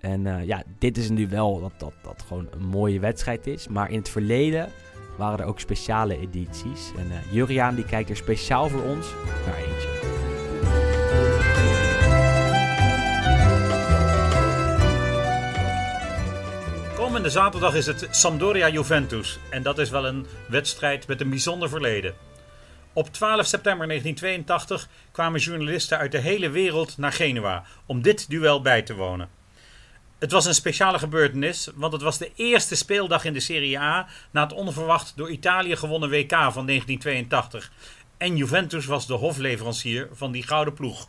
En 0.00 0.46
ja, 0.46 0.62
dit 0.78 0.96
is 0.96 1.08
een 1.08 1.14
duel 1.14 1.60
dat, 1.60 1.72
dat, 1.78 1.92
dat 2.02 2.24
gewoon 2.26 2.48
een 2.50 2.66
mooie 2.66 3.00
wedstrijd 3.00 3.46
is. 3.46 3.68
Maar 3.68 3.90
in 3.90 3.98
het 3.98 4.08
verleden 4.08 4.68
waren 5.18 5.38
er 5.38 5.46
ook 5.46 5.60
speciale 5.60 6.18
edities. 6.18 6.92
En 6.96 7.06
Juriaan 7.30 7.74
die 7.74 7.84
kijkt 7.84 8.10
er 8.10 8.16
speciaal 8.16 8.68
voor 8.68 8.82
ons 8.82 9.14
naar 9.46 9.56
eentje. 9.56 9.91
Komende 17.22 17.40
zaterdag 17.40 17.74
is 17.74 17.86
het 17.86 18.08
Sampdoria-Juventus. 18.10 19.38
En 19.50 19.62
dat 19.62 19.78
is 19.78 19.90
wel 19.90 20.06
een 20.06 20.26
wedstrijd 20.48 21.06
met 21.06 21.20
een 21.20 21.30
bijzonder 21.30 21.68
verleden. 21.68 22.14
Op 22.92 23.12
12 23.12 23.46
september 23.46 23.86
1982 23.86 24.88
kwamen 25.12 25.40
journalisten 25.40 25.98
uit 25.98 26.12
de 26.12 26.18
hele 26.18 26.50
wereld 26.50 26.98
naar 26.98 27.12
Genua 27.12 27.64
om 27.86 28.02
dit 28.02 28.30
duel 28.30 28.62
bij 28.62 28.82
te 28.82 28.94
wonen. 28.94 29.28
Het 30.18 30.32
was 30.32 30.44
een 30.44 30.54
speciale 30.54 30.98
gebeurtenis, 30.98 31.68
want 31.74 31.92
het 31.92 32.02
was 32.02 32.18
de 32.18 32.30
eerste 32.36 32.76
speeldag 32.76 33.24
in 33.24 33.32
de 33.32 33.40
Serie 33.40 33.78
A 33.78 34.08
na 34.30 34.42
het 34.42 34.52
onverwacht 34.52 35.12
door 35.16 35.30
Italië 35.30 35.76
gewonnen 35.76 36.10
WK 36.10 36.30
van 36.30 36.66
1982. 36.66 37.72
En 38.16 38.36
Juventus 38.36 38.86
was 38.86 39.06
de 39.06 39.14
hofleverancier 39.14 40.08
van 40.12 40.32
die 40.32 40.46
gouden 40.46 40.74
ploeg. 40.74 41.08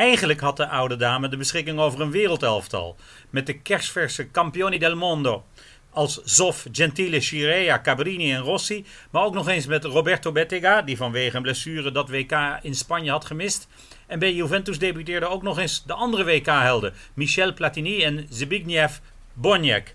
Eigenlijk 0.00 0.40
had 0.40 0.56
de 0.56 0.68
oude 0.68 0.96
dame 0.96 1.28
de 1.28 1.36
beschikking 1.36 1.78
over 1.78 2.00
een 2.00 2.10
wereldelftal. 2.10 2.96
Met 3.30 3.46
de 3.46 3.58
kerstverse 3.58 4.30
Campioni 4.30 4.78
del 4.78 4.96
Mondo. 4.96 5.44
Als 5.90 6.20
Zoff, 6.24 6.66
Gentile, 6.72 7.20
Chirea, 7.20 7.80
Cabrini 7.80 8.32
en 8.32 8.40
Rossi. 8.40 8.86
Maar 9.10 9.24
ook 9.24 9.34
nog 9.34 9.48
eens 9.48 9.66
met 9.66 9.84
Roberto 9.84 10.32
Bettega, 10.32 10.82
die 10.82 10.96
vanwege 10.96 11.36
een 11.36 11.42
blessure 11.42 11.92
dat 11.92 12.08
WK 12.08 12.58
in 12.62 12.74
Spanje 12.74 13.10
had 13.10 13.24
gemist. 13.24 13.68
En 14.06 14.18
bij 14.18 14.34
Juventus 14.34 14.78
debuteerden 14.78 15.30
ook 15.30 15.42
nog 15.42 15.58
eens 15.58 15.84
de 15.84 15.94
andere 15.94 16.24
WK-helden. 16.24 16.92
Michel 17.14 17.54
Platini 17.54 18.02
en 18.02 18.26
Zbigniew 18.30 18.88
Boniek. 19.32 19.94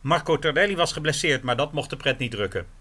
Marco 0.00 0.38
Tardelli 0.38 0.76
was 0.76 0.92
geblesseerd, 0.92 1.42
maar 1.42 1.56
dat 1.56 1.72
mocht 1.72 1.90
de 1.90 1.96
pret 1.96 2.18
niet 2.18 2.30
drukken. 2.30 2.77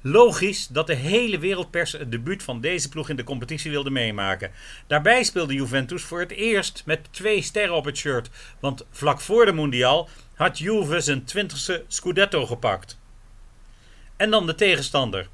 Logisch 0.00 0.66
dat 0.66 0.86
de 0.86 0.94
hele 0.94 1.38
wereldpers 1.38 1.92
het 1.92 2.10
debuut 2.10 2.42
van 2.42 2.60
deze 2.60 2.88
ploeg 2.88 3.08
in 3.08 3.16
de 3.16 3.24
competitie 3.24 3.70
wilde 3.70 3.90
meemaken. 3.90 4.50
Daarbij 4.86 5.22
speelde 5.24 5.54
Juventus 5.54 6.02
voor 6.02 6.20
het 6.20 6.30
eerst 6.30 6.82
met 6.86 7.08
twee 7.10 7.42
sterren 7.42 7.74
op 7.74 7.84
het 7.84 7.96
shirt. 7.96 8.30
Want 8.60 8.86
vlak 8.90 9.20
voor 9.20 9.44
de 9.44 9.52
Mondial 9.52 10.08
had 10.34 10.58
Juve 10.58 11.00
zijn 11.00 11.24
20ste 11.36 11.86
Scudetto 11.88 12.46
gepakt. 12.46 12.98
En 14.16 14.30
dan 14.30 14.46
de 14.46 14.54
tegenstander. 14.54 15.28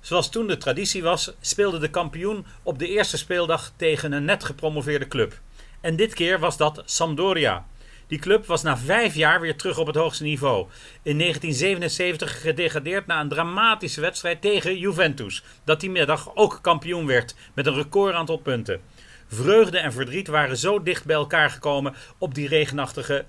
Zoals 0.00 0.30
toen 0.30 0.46
de 0.46 0.56
traditie 0.56 1.02
was, 1.02 1.32
speelde 1.40 1.78
de 1.78 1.90
kampioen 1.90 2.46
op 2.62 2.78
de 2.78 2.88
eerste 2.88 3.18
speeldag 3.18 3.72
tegen 3.76 4.12
een 4.12 4.24
net 4.24 4.44
gepromoveerde 4.44 5.08
club. 5.08 5.40
En 5.80 5.96
dit 5.96 6.14
keer 6.14 6.38
was 6.38 6.56
dat 6.56 6.82
Sampdoria. 6.84 7.66
Die 8.10 8.18
club 8.18 8.46
was 8.46 8.62
na 8.62 8.76
vijf 8.76 9.14
jaar 9.14 9.40
weer 9.40 9.56
terug 9.56 9.78
op 9.78 9.86
het 9.86 9.96
hoogste 9.96 10.22
niveau. 10.22 10.66
In 11.02 11.18
1977 11.18 12.40
gedegradeerd 12.40 13.06
na 13.06 13.20
een 13.20 13.28
dramatische 13.28 14.00
wedstrijd 14.00 14.40
tegen 14.40 14.78
Juventus, 14.78 15.44
dat 15.64 15.80
die 15.80 15.90
middag 15.90 16.34
ook 16.34 16.58
kampioen 16.62 17.06
werd 17.06 17.34
met 17.54 17.66
een 17.66 17.74
record 17.74 18.14
aantal 18.14 18.36
punten. 18.36 18.80
Vreugde 19.28 19.78
en 19.78 19.92
verdriet 19.92 20.28
waren 20.28 20.56
zo 20.56 20.82
dicht 20.82 21.04
bij 21.04 21.16
elkaar 21.16 21.50
gekomen 21.50 21.94
op 22.18 22.34
die 22.34 22.48
regenachtige 22.48 23.24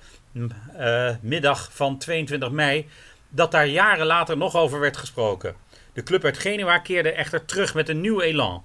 eh, 0.78 1.10
middag 1.22 1.70
van 1.74 1.98
22 1.98 2.52
mei, 2.52 2.88
dat 3.30 3.52
daar 3.52 3.68
jaren 3.68 4.06
later 4.06 4.38
nog 4.38 4.56
over 4.56 4.80
werd 4.80 4.98
gesproken. 4.98 5.56
De 5.94 6.04
club 6.04 6.24
uit 6.24 6.38
Genua 6.38 6.78
keerde 6.78 7.12
echter 7.12 7.46
terug 7.46 7.74
met 7.74 7.90
een 7.90 8.02
nieuw 8.02 8.22
elan. 8.22 8.64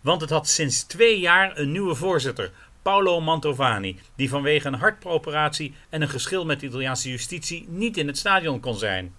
Want 0.00 0.20
het 0.20 0.30
had 0.30 0.48
sinds 0.48 0.82
twee 0.82 1.20
jaar 1.20 1.58
een 1.58 1.72
nieuwe 1.72 1.94
voorzitter, 1.94 2.50
Paolo 2.84 3.20
Mantovani, 3.20 3.98
die 4.16 4.28
vanwege 4.28 4.66
een 4.66 4.74
hartoperatie 4.74 5.74
en 5.88 6.02
een 6.02 6.08
geschil 6.08 6.44
met 6.44 6.60
de 6.60 6.66
Italiaanse 6.66 7.10
justitie 7.10 7.66
niet 7.68 7.96
in 7.96 8.06
het 8.06 8.18
stadion 8.18 8.60
kon 8.60 8.76
zijn. 8.76 9.14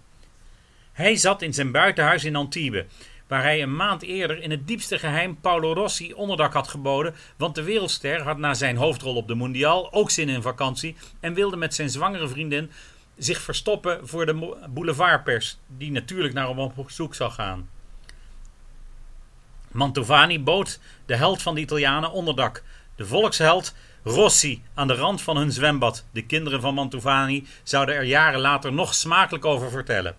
Hij 0.92 1.16
zat 1.16 1.42
in 1.42 1.54
zijn 1.54 1.72
buitenhuis 1.72 2.24
in 2.24 2.36
Antibes, 2.36 2.86
waar 3.28 3.42
hij 3.42 3.62
een 3.62 3.76
maand 3.76 4.02
eerder 4.02 4.42
in 4.42 4.52
het 4.52 4.68
diepste 4.68 5.00
geheim 5.00 5.40
Paolo 5.42 5.74
Rossi 5.74 6.14
onderdak 6.14 6.54
had 6.54 6.68
geboden, 6.68 7.16
want 7.38 7.56
de 7.56 7.64
wereldster 7.64 8.22
had 8.22 8.38
na 8.38 8.54
zijn 8.54 8.78
hoofdrol 8.78 9.16
op 9.16 9.28
de 9.28 9.36
Mondial 9.36 9.94
ook 9.94 10.10
zin 10.10 10.30
in 10.30 10.42
vakantie 10.42 10.96
en 11.20 11.34
wilde 11.34 11.58
met 11.58 11.74
zijn 11.74 11.90
zwangere 11.90 12.28
vriendin 12.28 12.72
zich 13.18 13.42
verstoppen 13.42 14.08
voor 14.08 14.26
de 14.26 14.58
boulevardpers, 14.70 15.58
die 15.68 15.92
natuurlijk 15.92 16.34
naar 16.34 16.48
hem 16.48 16.60
op 16.60 16.92
zoek 16.92 17.16
zou 17.16 17.32
gaan. 17.32 17.70
Mantovani 19.72 20.40
bood 20.40 20.80
de 21.06 21.16
held 21.16 21.42
van 21.42 21.56
de 21.56 21.62
Italianen 21.62 22.12
onderdak, 22.12 22.64
de 22.96 23.06
volksheld 23.06 23.74
Rossi 24.04 24.64
aan 24.74 24.88
de 24.88 24.96
rand 24.96 25.22
van 25.22 25.38
hun 25.38 25.52
zwembad. 25.52 26.06
De 26.12 26.26
kinderen 26.26 26.62
van 26.62 26.74
Mantovani 26.74 27.48
zouden 27.64 27.96
er 27.96 28.04
jaren 28.04 28.40
later 28.40 28.74
nog 28.74 28.94
smakelijk 28.94 29.46
over 29.46 29.70
vertellen. 29.70 30.16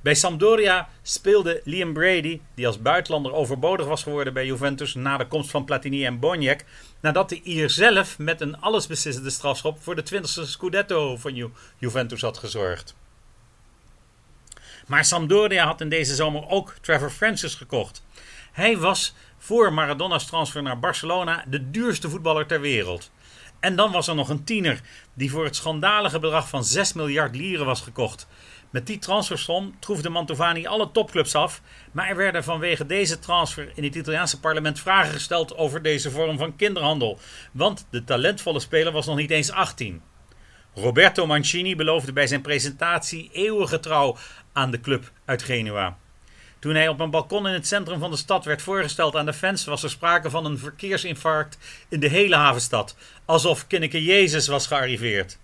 Bij 0.00 0.14
Sampdoria 0.14 0.88
speelde 1.02 1.60
Liam 1.64 1.92
Brady, 1.92 2.40
die 2.54 2.66
als 2.66 2.82
buitenlander 2.82 3.32
overbodig 3.32 3.86
was 3.86 4.02
geworden 4.02 4.32
bij 4.32 4.46
Juventus 4.46 4.94
na 4.94 5.16
de 5.16 5.26
komst 5.26 5.50
van 5.50 5.64
Platini 5.64 6.04
en 6.04 6.18
Boniek, 6.18 6.64
nadat 7.00 7.28
de 7.28 7.40
Ier 7.42 7.70
zelf 7.70 8.18
met 8.18 8.40
een 8.40 8.60
allesbeslissende 8.60 9.30
strafschop 9.30 9.82
voor 9.82 9.94
de 9.94 10.04
20e 10.14 10.22
Scudetto 10.22 11.16
van 11.16 11.34
Ju 11.34 11.50
Juventus 11.78 12.20
had 12.20 12.38
gezorgd. 12.38 12.94
Maar 14.86 15.04
Sampdoria 15.04 15.66
had 15.66 15.80
in 15.80 15.88
deze 15.88 16.14
zomer 16.14 16.48
ook 16.48 16.74
Trevor 16.80 17.10
Francis 17.10 17.54
gekocht. 17.54 18.02
Hij 18.52 18.78
was 18.78 19.14
voor 19.46 19.72
Maradona's 19.72 20.26
transfer 20.26 20.62
naar 20.62 20.78
Barcelona 20.78 21.44
de 21.48 21.70
duurste 21.70 22.10
voetballer 22.10 22.46
ter 22.46 22.60
wereld. 22.60 23.10
En 23.60 23.76
dan 23.76 23.92
was 23.92 24.08
er 24.08 24.14
nog 24.14 24.28
een 24.28 24.44
tiener 24.44 24.80
die 25.14 25.30
voor 25.30 25.44
het 25.44 25.56
schandalige 25.56 26.18
bedrag 26.18 26.48
van 26.48 26.64
6 26.64 26.92
miljard 26.92 27.36
lieren 27.36 27.66
was 27.66 27.80
gekocht. 27.80 28.26
Met 28.70 28.86
die 28.86 28.98
transfersom 28.98 29.76
troefde 29.78 30.08
Mantovani 30.08 30.66
alle 30.66 30.90
topclubs 30.90 31.34
af, 31.34 31.62
maar 31.92 32.08
er 32.08 32.16
werden 32.16 32.44
vanwege 32.44 32.86
deze 32.86 33.18
transfer 33.18 33.72
in 33.74 33.84
het 33.84 33.94
Italiaanse 33.94 34.40
parlement 34.40 34.80
vragen 34.80 35.12
gesteld 35.12 35.56
over 35.56 35.82
deze 35.82 36.10
vorm 36.10 36.38
van 36.38 36.56
kinderhandel, 36.56 37.18
want 37.52 37.86
de 37.90 38.04
talentvolle 38.04 38.60
speler 38.60 38.92
was 38.92 39.06
nog 39.06 39.16
niet 39.16 39.30
eens 39.30 39.50
18. 39.50 40.02
Roberto 40.74 41.26
Mancini 41.26 41.76
beloofde 41.76 42.12
bij 42.12 42.26
zijn 42.26 42.42
presentatie 42.42 43.30
eeuwige 43.32 43.80
trouw 43.80 44.16
aan 44.52 44.70
de 44.70 44.80
club 44.80 45.10
uit 45.24 45.42
Genua. 45.42 45.96
Toen 46.66 46.74
hij 46.74 46.88
op 46.88 47.00
een 47.00 47.10
balkon 47.10 47.46
in 47.46 47.52
het 47.52 47.66
centrum 47.66 47.98
van 47.98 48.10
de 48.10 48.16
stad 48.16 48.44
werd 48.44 48.62
voorgesteld 48.62 49.16
aan 49.16 49.26
de 49.26 49.32
fans, 49.32 49.64
was 49.64 49.82
er 49.82 49.90
sprake 49.90 50.30
van 50.30 50.44
een 50.44 50.58
verkeersinfarct 50.58 51.58
in 51.88 52.00
de 52.00 52.08
hele 52.08 52.36
havenstad, 52.36 52.96
alsof 53.24 53.66
Kinneke 53.66 54.04
Jezus 54.04 54.46
was 54.46 54.66
gearriveerd. 54.66 55.38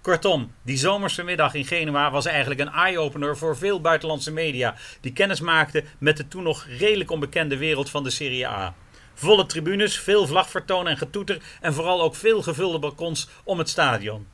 Kortom, 0.00 0.52
die 0.62 0.76
zomerse 0.76 1.22
middag 1.22 1.54
in 1.54 1.64
Genua 1.64 2.10
was 2.10 2.26
eigenlijk 2.26 2.60
een 2.60 2.72
eye-opener 2.72 3.36
voor 3.36 3.56
veel 3.56 3.80
buitenlandse 3.80 4.32
media, 4.32 4.74
die 5.00 5.12
kennis 5.12 5.40
maakten 5.40 5.84
met 5.98 6.16
de 6.16 6.28
toen 6.28 6.42
nog 6.42 6.66
redelijk 6.78 7.10
onbekende 7.10 7.56
wereld 7.56 7.90
van 7.90 8.04
de 8.04 8.10
Serie 8.10 8.48
A. 8.48 8.74
Volle 9.14 9.46
tribunes, 9.46 9.98
veel 9.98 10.26
vlagvertoon 10.26 10.88
en 10.88 10.96
getoeter 10.96 11.42
en 11.60 11.74
vooral 11.74 12.02
ook 12.02 12.14
veel 12.14 12.42
gevulde 12.42 12.78
balkons 12.78 13.28
om 13.44 13.58
het 13.58 13.68
stadion. 13.68 14.26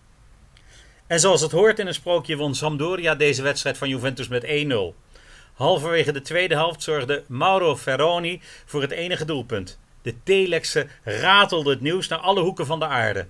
En 1.07 1.21
zoals 1.21 1.41
het 1.41 1.53
hoort 1.53 1.79
in 1.79 1.87
een 1.87 1.95
sprookje 1.95 2.37
won 2.37 2.55
Sampdoria 2.55 3.15
deze 3.15 3.43
wedstrijd 3.43 3.79
van 3.79 3.89
Juventus 3.89 4.29
met 4.29 4.45
1-0. 4.45 5.06
Halverwege 5.57 6.13
de 6.13 6.21
tweede 6.21 6.55
helft 6.55 6.83
zorgde 6.83 7.25
Mauro 7.27 7.77
Ferroni 7.77 8.41
voor 8.65 8.83
het 8.83 8.91
enige 8.91 9.25
doelpunt. 9.25 9.79
De 10.03 10.15
telexen 10.23 10.91
ratelde 11.05 11.71
het 11.71 11.81
nieuws 11.81 12.09
naar 12.09 12.19
alle 12.19 12.41
hoeken 12.41 12.67
van 12.67 12.79
de 12.79 12.87
aarde. 12.87 13.27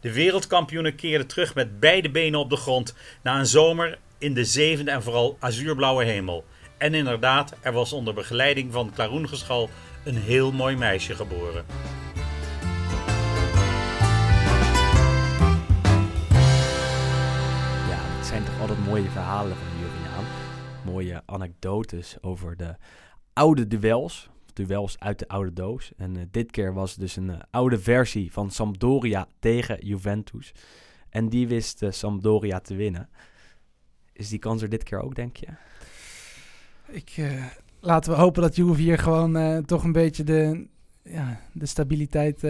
De 0.00 0.12
wereldkampioenen 0.12 0.94
keerden 0.94 1.26
terug 1.26 1.54
met 1.54 1.80
beide 1.80 2.10
benen 2.10 2.40
op 2.40 2.50
de 2.50 2.56
grond 2.56 2.94
na 3.22 3.38
een 3.38 3.46
zomer 3.46 3.98
in 4.18 4.34
de 4.34 4.44
zevende 4.44 4.90
en 4.90 5.02
vooral 5.02 5.36
azuurblauwe 5.38 6.04
hemel. 6.04 6.44
En 6.78 6.94
inderdaad, 6.94 7.54
er 7.60 7.72
was 7.72 7.92
onder 7.92 8.14
begeleiding 8.14 8.72
van 8.72 8.92
klaroengeschal 8.94 9.70
een 10.04 10.16
heel 10.16 10.52
mooi 10.52 10.76
meisje 10.76 11.14
geboren. 11.14 11.64
Ja, 17.88 18.00
het 18.18 18.26
zijn 18.26 18.44
toch 18.44 18.60
altijd 18.60 18.86
mooie 18.86 19.10
verhalen. 19.10 19.69
Mooie 21.00 21.22
anekdotes 21.26 22.22
over 22.22 22.56
de 22.56 22.74
oude 23.32 23.66
duels. 23.66 24.28
Duels 24.52 24.98
uit 24.98 25.18
de 25.18 25.28
oude 25.28 25.52
doos. 25.52 25.92
En 25.96 26.16
eh, 26.16 26.22
dit 26.30 26.50
keer 26.50 26.74
was 26.74 26.90
het 26.90 27.00
dus 27.00 27.16
een 27.16 27.30
eh, 27.30 27.40
oude 27.50 27.78
versie 27.78 28.32
van 28.32 28.50
Sampdoria 28.50 29.26
tegen 29.38 29.86
Juventus. 29.86 30.52
En 31.08 31.28
die 31.28 31.48
wist 31.48 31.82
eh, 31.82 31.90
Sampdoria 31.90 32.60
te 32.60 32.74
winnen. 32.74 33.08
Is 34.12 34.28
die 34.28 34.38
kans 34.38 34.62
er 34.62 34.68
dit 34.68 34.82
keer 34.82 35.02
ook, 35.02 35.14
denk 35.14 35.36
je? 35.36 35.46
Ik, 36.86 37.20
laten 37.80 38.12
we 38.12 38.18
hopen 38.18 38.42
dat 38.42 38.56
Juve 38.56 38.80
hier 38.80 38.98
gewoon 38.98 39.64
toch 39.64 39.84
een 39.84 39.92
beetje 39.92 40.24
de, 40.24 40.66
ja, 41.02 41.40
de 41.52 41.66
stabiliteit... 41.66 42.44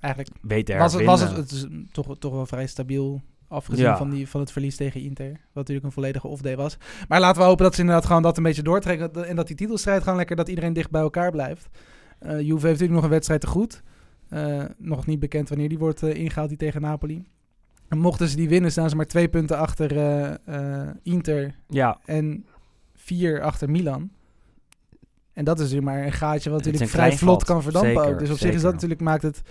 eigenlijk 0.00 0.28
Beter 0.40 0.78
was 0.78 0.92
het, 0.92 1.04
was 1.04 1.20
het, 1.20 1.36
het 1.36 1.50
is 1.50 1.66
toch, 1.92 2.18
toch 2.18 2.32
wel 2.32 2.46
vrij 2.46 2.66
stabiel 2.66 3.22
afgezien 3.52 3.84
Ja. 3.84 3.96
van, 3.96 4.10
die, 4.10 4.28
van 4.28 4.40
het 4.40 4.52
verlies 4.52 4.76
tegen 4.76 5.00
Inter. 5.00 5.30
Wat 5.30 5.38
natuurlijk 5.54 5.86
een 5.86 5.92
volledige 5.92 6.26
off-day 6.26 6.56
was. 6.56 6.76
Maar 7.08 7.20
laten 7.20 7.40
we 7.40 7.46
hopen 7.48 7.64
dat 7.64 7.74
ze 7.74 7.80
inderdaad 7.80 8.06
gewoon 8.06 8.22
dat 8.22 8.36
een 8.36 8.42
beetje 8.42 8.62
doortrekken. 8.62 9.26
En 9.28 9.36
dat 9.36 9.46
die 9.46 9.56
titelstrijd 9.56 10.02
gewoon 10.02 10.18
lekker, 10.18 10.36
dat 10.36 10.48
iedereen 10.48 10.72
dicht 10.72 10.90
bij 10.90 11.00
elkaar 11.00 11.30
blijft. 11.30 11.68
Eh 12.18 12.30
Juve 12.40 12.52
heeft 12.52 12.62
natuurlijk 12.62 12.92
nog 12.92 13.02
een 13.02 13.08
wedstrijd 13.08 13.40
te 13.40 13.46
goed. 13.46 13.82
Eh, 14.28 14.64
nog 14.78 15.06
niet 15.06 15.18
bekend 15.18 15.48
wanneer 15.48 15.68
die 15.68 15.78
wordt 15.78 16.02
eh, 16.02 16.14
ingehaald, 16.14 16.48
die 16.48 16.58
tegen 16.58 16.80
Napoli. 16.80 17.24
En 17.88 17.98
mochten 17.98 18.28
ze 18.28 18.36
die 18.36 18.48
winnen, 18.48 18.70
staan 18.70 18.90
ze 18.90 18.96
maar 18.96 19.06
twee 19.06 19.28
punten 19.28 19.56
achter 19.56 19.90
Inter 21.02 21.54
Ja, 21.68 21.98
en 22.04 22.46
vier 22.94 23.42
achter 23.42 23.70
Milan. 23.70 24.10
En 25.32 25.44
dat 25.44 25.56
is 25.56 25.62
natuurlijk 25.62 25.96
maar 25.96 26.06
een 26.06 26.12
gaatje 26.12 26.50
wat 26.50 26.64
natuurlijk 26.64 26.90
vrij 26.90 27.12
vlot 27.12 27.44
kan 27.44 27.62
verdampen 27.62 27.92
zeker, 27.92 28.12
ook. 28.12 28.18
Dus 28.18 28.30
op 28.30 28.38
zich 28.38 28.54
is 28.54 28.62
dat 28.62 28.72
natuurlijk 28.72 29.00
maakt 29.00 29.22
het, 29.22 29.42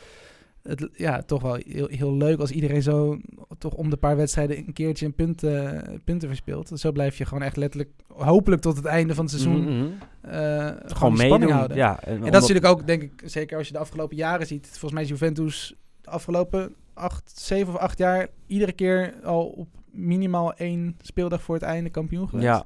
het 0.64 0.90
ja, 0.94 1.22
toch 1.22 1.42
wel 1.42 1.58
heel, 1.68 1.88
heel 1.88 2.14
leuk 2.14 2.40
als 2.40 2.52
iedereen 2.52 2.82
zo 2.82 3.18
toch 3.58 3.74
om 3.74 3.90
de 3.90 3.98
paar 3.98 4.16
wedstrijden 4.16 4.58
een 4.58 4.74
keertje 4.74 5.06
een 5.06 5.14
punt, 5.14 5.44
eh, 5.44 5.70
punten 6.04 6.28
verspeelt. 6.28 6.72
Zo 6.80 6.92
blijf 6.92 7.18
je 7.18 7.26
gewoon 7.26 7.44
echt 7.44 7.56
letterlijk, 7.58 7.90
hopelijk 8.08 8.62
tot 8.62 8.76
het 8.76 8.86
einde 8.86 9.16
van 9.16 9.26
het 9.26 9.34
seizoen, 9.34 9.62
Mhm. 9.78 9.86
eh, 10.22 10.32
gewoon, 10.68 10.78
gewoon 10.88 11.18
meedoen. 11.18 11.52
houden. 11.52 11.78
Ja, 11.78 12.04
En 12.04 12.20
dat 12.20 12.26
is 12.26 12.32
natuurlijk 12.40 12.66
ook, 12.66 12.88
denk 12.88 13.02
ik, 13.02 13.22
zeker 13.26 13.58
als 13.58 13.68
je 13.68 13.74
de 13.74 13.80
afgelopen 13.80 14.16
jaren 14.18 14.48
ziet. 14.48 14.68
Volgens 14.70 14.92
mij 14.92 15.02
is 15.04 15.10
Juventus 15.10 15.76
de 16.02 16.10
afgelopen 16.10 16.76
acht, 16.94 17.32
zeven 17.40 17.74
of 17.74 17.80
acht 17.80 17.98
jaar 17.98 18.28
iedere 18.48 18.72
keer 18.72 19.14
al 19.24 19.46
op 19.46 19.68
minimaal 19.92 20.54
één 20.54 20.96
speeldag 21.02 21.42
voor 21.42 21.56
het 21.56 21.64
einde 21.64 21.90
kampioen 21.90 22.30
geweest. 22.30 22.48
Ja, 22.48 22.66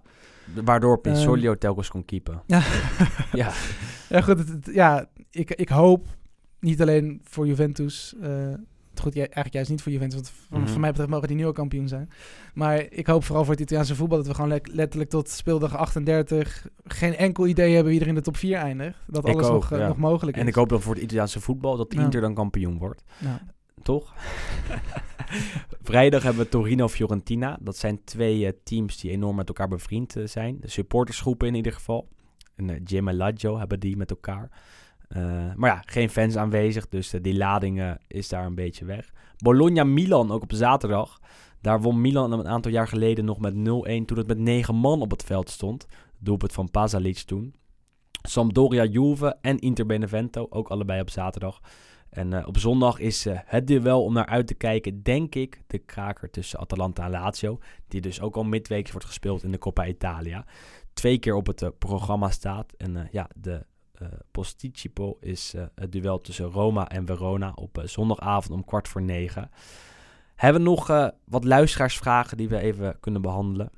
waardoor 0.63 0.93
Ehm, 0.93 1.01
Pinsolio 1.01 1.57
telkens 1.57 1.89
kon 1.89 2.05
keepen. 2.05 2.41
Ja. 2.45 2.61
ja. 3.33 3.51
Ja, 4.09 4.21
goed. 4.21 4.37
Het, 4.39 4.47
het- 4.49 4.69
ja, 4.73 5.05
ik, 5.31 5.51
ik 5.51 5.69
hoop 5.69 6.05
niet 6.66 6.82
alleen 6.82 7.22
voor 7.24 7.47
Juventus. 7.47 8.16
eh, 8.22 8.53
goed, 9.01 9.13
ja, 9.13 9.20
eigenlijk 9.20 9.53
juist 9.53 9.70
niet 9.70 9.82
voor 9.82 9.91
Juventus. 9.91 10.16
Want 10.16 10.30
van, 10.49 10.59
Mhm. 10.61 10.70
van 10.70 10.80
mij 10.80 10.89
betreft 10.89 11.09
mogen 11.11 11.28
die 11.28 11.38
nu 11.38 11.45
al 11.45 11.51
kampioen 11.51 11.88
zijn. 11.88 12.09
Maar 12.53 12.86
ik 12.89 13.07
hoop 13.07 13.24
vooral 13.24 13.43
voor 13.43 13.53
het 13.53 13.61
Italiaanse 13.63 13.95
voetbal 13.95 14.18
dat 14.18 14.28
we 14.28 14.34
gewoon 14.34 14.49
le- 14.49 14.59
letterlijk 14.72 15.09
tot 15.09 15.30
speeldag 15.30 15.76
38 15.78 16.68
geen 16.86 17.16
enkel 17.16 17.47
idee 17.47 17.74
hebben 17.74 17.91
wie 17.91 18.01
er 18.01 18.07
in 18.07 18.16
de 18.16 18.22
top 18.22 18.38
4 18.38 18.57
eindigt. 18.57 18.97
Dat 19.07 19.26
alles 19.26 19.45
ook, 19.45 19.51
nog, 19.51 19.72
eh, 19.72 19.80
ja. 19.80 19.88
nog 19.88 19.97
mogelijk 19.97 20.36
is. 20.38 20.41
En 20.43 20.47
ik 20.47 20.55
hoop 20.55 20.70
dan 20.70 20.82
voor 20.82 20.93
het 20.93 21.03
Italiaanse 21.03 21.39
voetbal 21.41 21.78
dat. 21.78 21.93
Inter 21.93 22.22
dan 22.22 22.34
kampioen 22.34 22.78
wordt. 22.78 23.03
Toch? 23.84 24.13
Vrijdag 25.82 26.24
hebben 26.24 26.43
we 26.43 26.49
Torino-Fiorentina. 26.49 27.57
Dat 27.61 27.78
zijn 27.78 28.03
twee 28.03 28.45
eh, 28.45 28.51
teams 28.63 28.97
die 28.99 29.11
enorm 29.11 29.36
met 29.36 29.47
elkaar 29.47 29.68
bevriend 29.68 30.16
zijn. 30.24 30.57
De 30.61 30.70
supportersgroepen 30.70 31.47
in 31.47 31.55
ieder 31.55 31.74
geval. 31.74 32.07
En 32.55 32.68
uh, 32.70 32.76
Jim 32.84 33.07
en 33.07 33.16
Laggio 33.16 33.57
hebben 33.57 33.80
die 33.80 33.97
met 33.97 34.09
elkaar. 34.09 34.49
Eh, 35.08 35.53
maar 35.56 35.70
ja, 35.70 35.84
geen 35.86 36.10
fans 36.10 36.36
aanwezig, 36.36 36.89
dus 36.89 37.14
eh, 37.14 37.22
die 37.22 37.38
lading 37.38 37.97
is 38.08 38.30
daar 38.30 38.45
een 38.45 38.56
beetje 38.56 38.86
weg. 38.86 39.14
Bologna-Milan 39.38 40.32
ook 40.32 40.43
op 40.43 40.53
zaterdag. 40.53 41.20
Daar 41.62 41.82
won 41.82 42.01
Milan 42.01 42.32
een 42.32 42.47
aantal 42.47 42.72
jaar 42.72 42.88
geleden 42.88 43.26
nog 43.26 43.39
met 43.39 43.53
0-1 43.53 43.58
toen 44.06 44.18
het 44.18 44.28
met 44.28 44.38
9 44.38 44.76
man 44.76 45.01
op 45.01 45.12
het 45.12 45.24
veld 45.24 45.49
stond. 45.49 45.86
Doelpunt 46.20 46.53
van 46.53 46.72
Pasalic 46.72 47.18
toen. 47.18 47.56
Sampdoria-Juve 48.22 49.38
en 49.41 49.60
Inter 49.60 49.86
Benevento, 49.86 50.47
ook 50.49 50.68
allebei 50.68 51.01
op 51.01 51.10
zaterdag. 51.10 51.62
En 52.10 52.34
eh, 52.34 52.47
op 52.47 52.58
zondag 52.58 52.99
is 52.99 53.26
het 53.45 53.68
duel 53.68 54.03
om 54.03 54.14
naar 54.14 54.26
uit 54.26 54.47
te 54.47 54.53
kijken, 54.53 55.03
denk 55.03 55.36
ik, 55.36 55.62
de 55.68 55.78
kraker 55.78 56.30
tussen 56.30 56.60
Atalanta 56.60 57.03
en 57.03 57.12
Lazio. 57.12 57.60
Die 57.88 58.01
dus 58.01 58.22
ook 58.22 58.36
al 58.36 58.43
midweeks 58.43 58.91
wordt 58.91 59.08
gespeeld 59.08 59.43
in 59.43 59.51
de 59.51 59.58
Coppa 59.58 59.88
Italia. 59.88 60.45
Twee 60.93 61.18
keer 61.18 61.36
op 61.36 61.47
het 61.47 61.80
programma 61.80 62.30
staat. 62.30 62.74
En 62.78 63.08
ja, 63.12 63.30
de 63.36 63.66
eh 63.99 64.07
Posticipo 64.31 65.17
is 65.19 65.53
eh, 65.53 65.65
het 65.75 65.91
duel 65.91 66.21
tussen 66.21 66.45
Roma 66.45 66.89
en 66.89 67.05
Verona 67.05 67.51
op 67.55 67.77
eh, 67.77 67.87
zondagavond 67.87 68.53
om 68.53 68.65
kwart 68.65 68.87
voor 68.87 69.01
negen. 69.01 69.49
Hebben 70.35 70.61
we 70.61 70.67
nog 70.67 71.11
wat 71.25 71.43
luisteraarsvragen 71.43 72.37
die 72.37 72.49
we 72.49 72.59
even 72.59 72.99
kunnen 72.99 73.21
behandelen. 73.21 73.69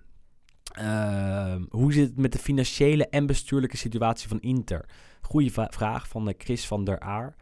Ehm, 0.72 1.64
hoe 1.70 1.94
zit 1.94 2.08
het 2.08 2.18
met 2.18 2.32
de 2.32 2.40
financiële 2.40 3.08
en 3.08 3.26
bestuurlijke 3.26 3.78
situatie 3.78 4.28
van 4.28 4.40
Inter? 4.40 4.86
Goeie 5.22 5.52
vraag 5.52 6.08
van 6.08 6.34
Chris 6.38 6.68
van 6.68 6.84
der 6.84 7.00
Aar. 7.00 7.36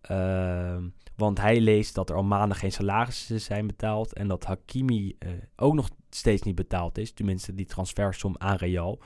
Ehm, 0.00 0.88
want 1.16 1.40
hij 1.40 1.60
leest 1.60 1.94
dat 1.94 2.10
er 2.10 2.16
al 2.16 2.22
maanden 2.22 2.56
geen 2.56 2.72
salarissen 2.72 3.40
zijn 3.40 3.66
betaald. 3.66 4.12
En 4.12 4.28
dat 4.28 4.44
Hakimi 4.44 5.16
ook 5.56 5.74
nog 5.74 5.88
steeds 6.10 6.42
niet 6.42 6.54
betaald 6.54 6.98
is. 6.98 7.12
Tenminste, 7.12 7.54
die 7.54 7.66
transfersom 7.66 8.34
aan 8.38 8.56
Real. 8.56 9.00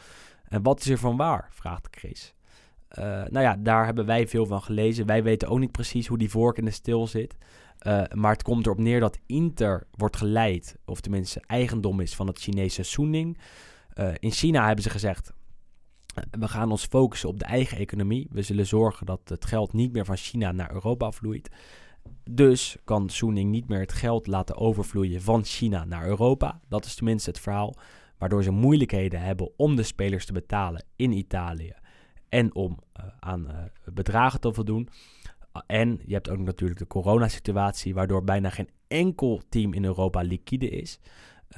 En 0.45 0.63
wat 0.63 0.81
is 0.81 0.89
er 0.89 0.99
van 0.99 1.17
waar? 1.17 1.49
Vraagt 1.51 1.89
Chris. 1.91 2.35
Eh, 2.95 3.05
nou 3.05 3.41
ja, 3.41 3.57
daar 3.59 3.85
hebben 3.85 4.07
wij 4.07 4.29
veel 4.29 4.47
van 4.47 4.63
gelezen. 4.63 5.07
Wij 5.07 5.23
weten 5.23 5.49
ook 5.49 5.59
niet 5.59 5.73
precies 5.73 6.07
hoe 6.07 6.19
die 6.19 6.31
vork 6.31 6.59
in 6.59 6.65
de 6.65 6.71
stil 6.71 7.07
zit. 7.07 7.37
Eh, 7.79 8.03
maar 8.13 8.33
het 8.33 8.43
komt 8.43 8.67
erop 8.67 8.79
neer 8.79 9.01
dat 9.01 9.19
Inter 9.27 9.87
wordt 9.91 10.17
geleid, 10.17 10.77
of 10.85 11.01
tenminste 11.01 11.43
eigendom 11.47 12.01
is 12.01 12.15
van 12.15 12.27
het 12.27 12.39
Chinese 12.39 12.83
Suning. 12.83 13.39
Eh, 13.93 14.13
in 14.19 14.31
China 14.31 14.67
hebben 14.67 14.85
ze 14.85 14.91
gezegd, 14.91 15.33
we 16.31 16.49
gaan 16.49 16.71
ons 16.71 16.85
focussen 16.85 17.29
op 17.29 17.39
de 17.39 17.45
eigen 17.45 17.79
economie. 17.79 18.29
We 18.31 18.43
zullen 18.43 18.67
zorgen 18.67 19.07
dat 19.07 19.21
het 19.25 19.45
geld 19.45 19.73
niet 19.73 19.93
meer 19.93 20.05
van 20.05 20.17
China 20.17 20.53
naar 20.53 20.73
Europa 20.73 21.11
vloeit. 21.11 21.51
Dus 22.31 22.77
kan 22.85 23.09
Suning 23.09 23.51
niet 23.51 23.69
meer 23.69 23.81
het 23.81 23.93
geld 23.93 24.27
laten 24.27 24.57
overvloeien 24.57 25.23
van 25.23 25.45
China 25.45 25.85
naar 25.85 26.07
Europa. 26.07 26.61
Dat 26.69 26.85
is 26.85 26.95
tenminste 26.95 27.31
het 27.31 27.41
verhaal. 27.41 27.75
Waardoor 28.19 28.43
ze 28.43 28.51
moeilijkheden 28.51 29.21
hebben 29.21 29.51
om 29.57 29.77
de 29.77 29.83
spelers 29.83 30.27
te 30.27 30.33
betalen 30.33 30.85
in 30.97 31.13
Italië. 31.13 31.75
En 32.35 32.55
om 32.55 32.79
eh, 32.93 33.05
aan 33.21 33.51
eh, 33.51 33.57
bedragen 33.93 34.41
te 34.41 34.53
voldoen. 34.53 34.89
En 35.67 36.01
je 36.07 36.15
hebt 36.15 36.31
ook 36.31 36.39
natuurlijk 36.39 36.79
de 36.79 36.87
coronasituatie. 36.87 37.95
Waardoor 37.95 38.25
bijna 38.25 38.51
geen 38.51 38.69
enkel 38.89 39.43
team 39.49 39.73
in 39.73 39.85
Europa 39.85 40.21
liquide 40.21 40.69
is. 40.69 41.01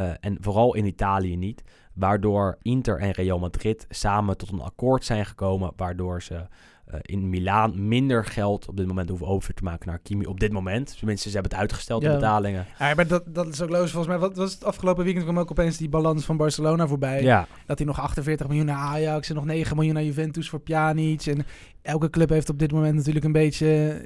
Uh, 0.00 0.10
en 0.20 0.36
vooral 0.40 0.74
in 0.74 0.84
Italië 0.84 1.36
niet. 1.36 1.62
Waardoor 1.94 2.58
Inter 2.62 2.98
en 2.98 3.10
Real 3.10 3.38
Madrid 3.38 3.86
samen 3.88 4.36
tot 4.36 4.50
een 4.52 4.60
akkoord 4.60 5.04
zijn 5.04 5.26
gekomen. 5.26 5.72
Waardoor 5.76 6.22
ze 6.22 6.46
uh, 6.90 6.98
in 7.02 7.30
Milaan 7.30 7.88
minder 7.88 8.24
geld 8.24 8.68
op 8.68 8.76
dit 8.76 8.86
moment 8.86 9.08
hoeven 9.08 9.26
over 9.26 9.54
te 9.54 9.62
maken 9.62 9.88
naar 9.88 9.98
Kimi. 9.98 10.26
Op 10.26 10.40
dit 10.40 10.52
moment. 10.52 10.98
Tenminste, 10.98 11.28
ze 11.28 11.34
hebben 11.34 11.52
het 11.52 11.60
uitgesteld, 11.60 12.02
de 12.02 12.08
Ja. 12.08 12.14
betalingen. 12.14 12.66
Ja, 12.78 12.94
maar 12.94 13.06
dat, 13.06 13.22
dat 13.26 13.46
is 13.46 13.62
ook 13.62 13.70
logisch. 13.70 13.90
Volgens 13.90 14.12
mij 14.12 14.28
wat 14.28 14.36
was 14.36 14.52
het 14.52 14.64
afgelopen 14.64 15.04
weekend 15.04 15.24
kwam 15.24 15.38
ook 15.38 15.50
opeens 15.50 15.76
die 15.76 15.88
balans 15.88 16.24
van 16.24 16.36
Barcelona 16.36 16.86
voorbij. 16.86 17.22
Ja, 17.22 17.46
Dat 17.66 17.78
hij 17.78 17.86
nog 17.86 18.00
48 18.00 18.46
miljoen 18.48 18.66
naar 18.66 18.76
Ajax 18.76 19.28
en 19.28 19.34
nog 19.34 19.44
9 19.44 19.76
miljoen 19.76 19.94
naar 19.94 20.04
Juventus 20.04 20.48
voor 20.48 20.60
Pjanic. 20.60 21.22
En 21.26 21.46
elke 21.82 22.10
club 22.10 22.28
heeft 22.28 22.48
op 22.50 22.58
dit 22.58 22.72
moment 22.72 22.94
natuurlijk 22.94 23.24
een 23.24 23.32
beetje... 23.32 24.00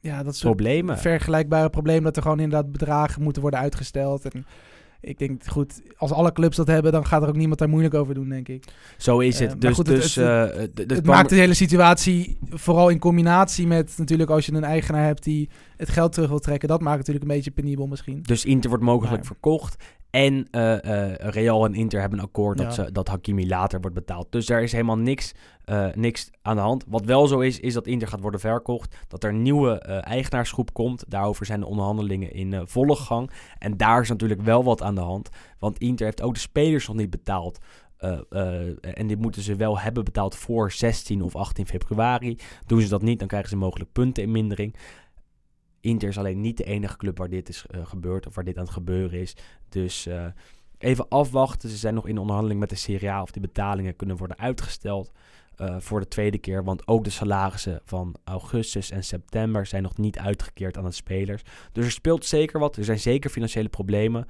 Ja, 0.00 0.22
dat 0.22 0.36
soort 0.36 0.54
problemen. 0.56 0.98
vergelijkbare 0.98 1.70
probleem 1.70 2.02
dat 2.02 2.16
er 2.16 2.22
gewoon 2.22 2.40
inderdaad 2.40 2.72
bedragen 2.72 3.22
moeten 3.22 3.42
worden 3.42 3.60
uitgesteld. 3.60 4.24
En 4.34 4.46
ik 5.00 5.18
denk, 5.18 5.44
goed, 5.46 5.80
als 5.96 6.12
alle 6.12 6.32
clubs 6.32 6.56
dat 6.56 6.66
hebben, 6.66 6.92
dan 6.92 7.06
gaat 7.06 7.22
er 7.22 7.28
ook 7.28 7.36
niemand 7.36 7.58
daar 7.58 7.68
moeilijk 7.68 7.94
over 7.94 8.14
doen, 8.14 8.28
denk 8.28 8.48
ik. 8.48 8.64
Zo 8.96 9.18
is 9.18 9.34
Eh, 9.34 9.40
het. 9.40 9.50
maar 9.50 9.58
dus 9.60 9.74
goed, 9.74 9.86
dus 9.86 10.14
het- 10.14 10.26
eh, 10.26 10.56
het- 10.58 10.86
kwam- 10.86 11.04
maakt 11.04 11.28
de 11.28 11.34
hele 11.36 11.54
situatie, 11.54 12.38
vooral 12.50 12.88
in 12.88 12.98
combinatie 12.98 13.66
met 13.66 13.94
natuurlijk 13.96 14.30
als 14.30 14.46
je 14.46 14.52
een 14.52 14.64
eigenaar 14.64 15.04
hebt 15.04 15.24
die 15.24 15.48
het 15.76 15.88
geld 15.88 16.12
terug 16.12 16.28
wil 16.28 16.38
trekken, 16.38 16.68
dat 16.68 16.80
maakt 16.80 16.96
natuurlijk 16.98 17.24
een 17.24 17.34
beetje 17.34 17.50
penibel 17.50 17.86
misschien. 17.86 18.22
Dus 18.22 18.44
Inter 18.44 18.68
wordt 18.68 18.84
mogelijk 18.84 19.16
Maar- 19.16 19.24
verkocht. 19.24 19.76
En 20.10 20.48
eh, 20.50 21.14
Real 21.14 21.64
en 21.64 21.74
Inter 21.74 22.00
hebben 22.00 22.18
een 22.18 22.24
akkoord 22.24 22.58
dat, 22.58 22.74
ze, 22.74 22.92
dat 22.92 23.08
Hakimi 23.08 23.48
later 23.48 23.80
wordt 23.80 23.96
betaald. 23.96 24.26
Dus 24.32 24.46
daar 24.46 24.62
is 24.62 24.72
helemaal 24.72 24.98
niks, 24.98 25.34
eh, 25.64 25.86
niks 25.94 26.30
aan 26.42 26.56
de 26.56 26.62
hand. 26.62 26.84
Wat 26.88 27.04
wel 27.04 27.26
zo 27.26 27.40
is, 27.40 27.60
is 27.60 27.74
dat 27.74 27.86
Inter 27.86 28.08
gaat 28.08 28.20
worden 28.20 28.40
verkocht. 28.40 28.96
Dat 29.08 29.24
er 29.24 29.30
een 29.30 29.42
nieuwe 29.42 29.78
eigenaarsgroep 30.00 30.72
komt. 30.72 31.04
Daarover 31.08 31.46
zijn 31.46 31.60
de 31.60 31.66
onderhandelingen 31.66 32.32
in 32.32 32.62
volle 32.66 32.96
gang. 32.96 33.30
En 33.58 33.76
daar 33.76 34.00
is 34.00 34.08
natuurlijk 34.08 34.42
wel 34.42 34.64
wat 34.64 34.82
aan 34.82 34.94
de 34.94 35.00
hand. 35.00 35.28
Want 35.58 35.78
Inter 35.78 36.06
heeft 36.06 36.22
ook 36.22 36.34
de 36.34 36.40
spelers 36.40 36.86
nog 36.86 36.96
niet 36.96 37.10
betaald. 37.10 37.58
En 38.80 39.06
dit 39.06 39.18
moeten 39.18 39.42
ze 39.42 39.56
wel 39.56 39.78
hebben 39.78 40.04
betaald 40.04 40.36
voor 40.36 40.72
16 40.72 41.22
of 41.22 41.36
18 41.36 41.66
februari. 41.66 42.38
Doen 42.66 42.80
ze 42.80 42.88
dat 42.88 43.02
niet, 43.02 43.18
dan 43.18 43.28
krijgen 43.28 43.50
ze 43.50 43.56
mogelijk 43.56 43.92
punten 43.92 44.22
in 44.22 44.30
mindering. 44.30 44.74
Inter 45.88 46.08
is 46.08 46.18
alleen 46.18 46.40
niet 46.40 46.56
de 46.56 46.64
enige 46.64 46.96
club 46.96 47.18
waar 47.18 47.28
dit 47.28 47.48
is 47.48 47.64
eh, 47.66 47.86
gebeurd 47.86 48.26
of 48.26 48.34
waar 48.34 48.44
dit 48.44 48.56
aan 48.56 48.64
het 48.64 48.72
gebeuren 48.72 49.20
is. 49.20 49.36
Dus 49.68 50.06
eh, 50.06 50.26
even 50.78 51.08
afwachten. 51.08 51.68
Ze 51.68 51.76
zijn 51.76 51.94
nog 51.94 52.08
in 52.08 52.18
onderhandeling 52.18 52.60
met 52.60 52.70
de 52.70 52.76
Serie 52.76 53.10
A 53.10 53.22
of 53.22 53.30
die 53.30 53.42
betalingen 53.42 53.96
kunnen 53.96 54.16
worden 54.16 54.38
uitgesteld. 54.38 55.12
eh, 55.56 55.76
voor 55.78 56.00
de 56.00 56.08
tweede 56.08 56.38
keer. 56.38 56.64
Want 56.64 56.88
ook 56.88 57.04
de 57.04 57.10
salarissen 57.10 57.80
van 57.84 58.14
augustus 58.24 58.90
en 58.90 59.04
september 59.04 59.66
zijn 59.66 59.82
nog 59.82 59.96
niet 59.96 60.18
uitgekeerd 60.18 60.76
aan 60.76 60.84
de 60.84 60.90
spelers. 60.90 61.42
Dus 61.72 61.84
er 61.84 61.90
speelt 61.90 62.24
zeker 62.24 62.60
wat. 62.60 62.76
Er 62.76 62.84
zijn 62.84 62.98
zeker 62.98 63.30
financiële 63.30 63.68
problemen. 63.68 64.26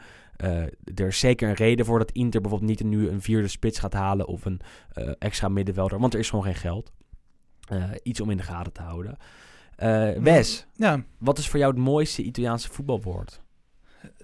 Er 0.95 1.07
is 1.07 1.19
zeker 1.19 1.49
een 1.49 1.55
reden 1.55 1.87
voor 1.87 1.99
dat 1.99 2.11
Inter 2.11 2.41
bijvoorbeeld 2.41 2.71
niet 2.71 2.89
nu 2.89 3.09
een 3.09 3.23
vierde 3.23 3.49
spits 3.49 3.79
gaat 3.79 3.93
halen 3.93 4.27
of 4.27 4.45
een 4.45 4.61
extra 5.19 5.49
middenvelder. 5.49 5.99
Want 5.99 6.15
er 6.15 6.21
is 6.21 6.29
gewoon 6.29 6.45
geen 6.45 6.55
geld. 6.55 6.93
Iets 8.03 8.21
om 8.21 8.31
in 8.31 8.37
de 8.37 8.43
gaten 8.43 8.73
te 8.73 8.83
houden. 8.83 9.17
Eh, 9.79 10.11
Wes, 10.23 10.67
Ja, 10.75 11.03
wat 11.19 11.39
is 11.39 11.49
voor 11.49 11.59
jou 11.59 11.73
het 11.73 11.81
mooiste 11.83 12.23
Italiaanse 12.23 12.69
voetbalwoord? 12.69 13.41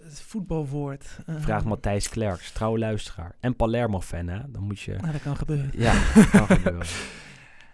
het 0.03 0.21
voetbalwoord. 0.21 1.19
eh, 1.27 1.35
Vraagt 1.39 1.65
Matthijs 1.65 2.09
Klerks, 2.09 2.53
trouwe 2.53 2.79
luisteraar. 2.79 3.37
En 3.41 3.57
Palermo-fan, 3.57 4.27
hè? 4.29 4.39
Dan 4.51 4.63
moet 4.63 4.81
je... 4.81 4.93
nou, 5.01 5.13
dat 5.13 5.23
kan 5.23 5.37
gebeuren. 5.37 5.71
Ja, 5.77 6.13
dat 6.15 6.31
kan 6.31 6.47
gebeuren. 6.57 6.87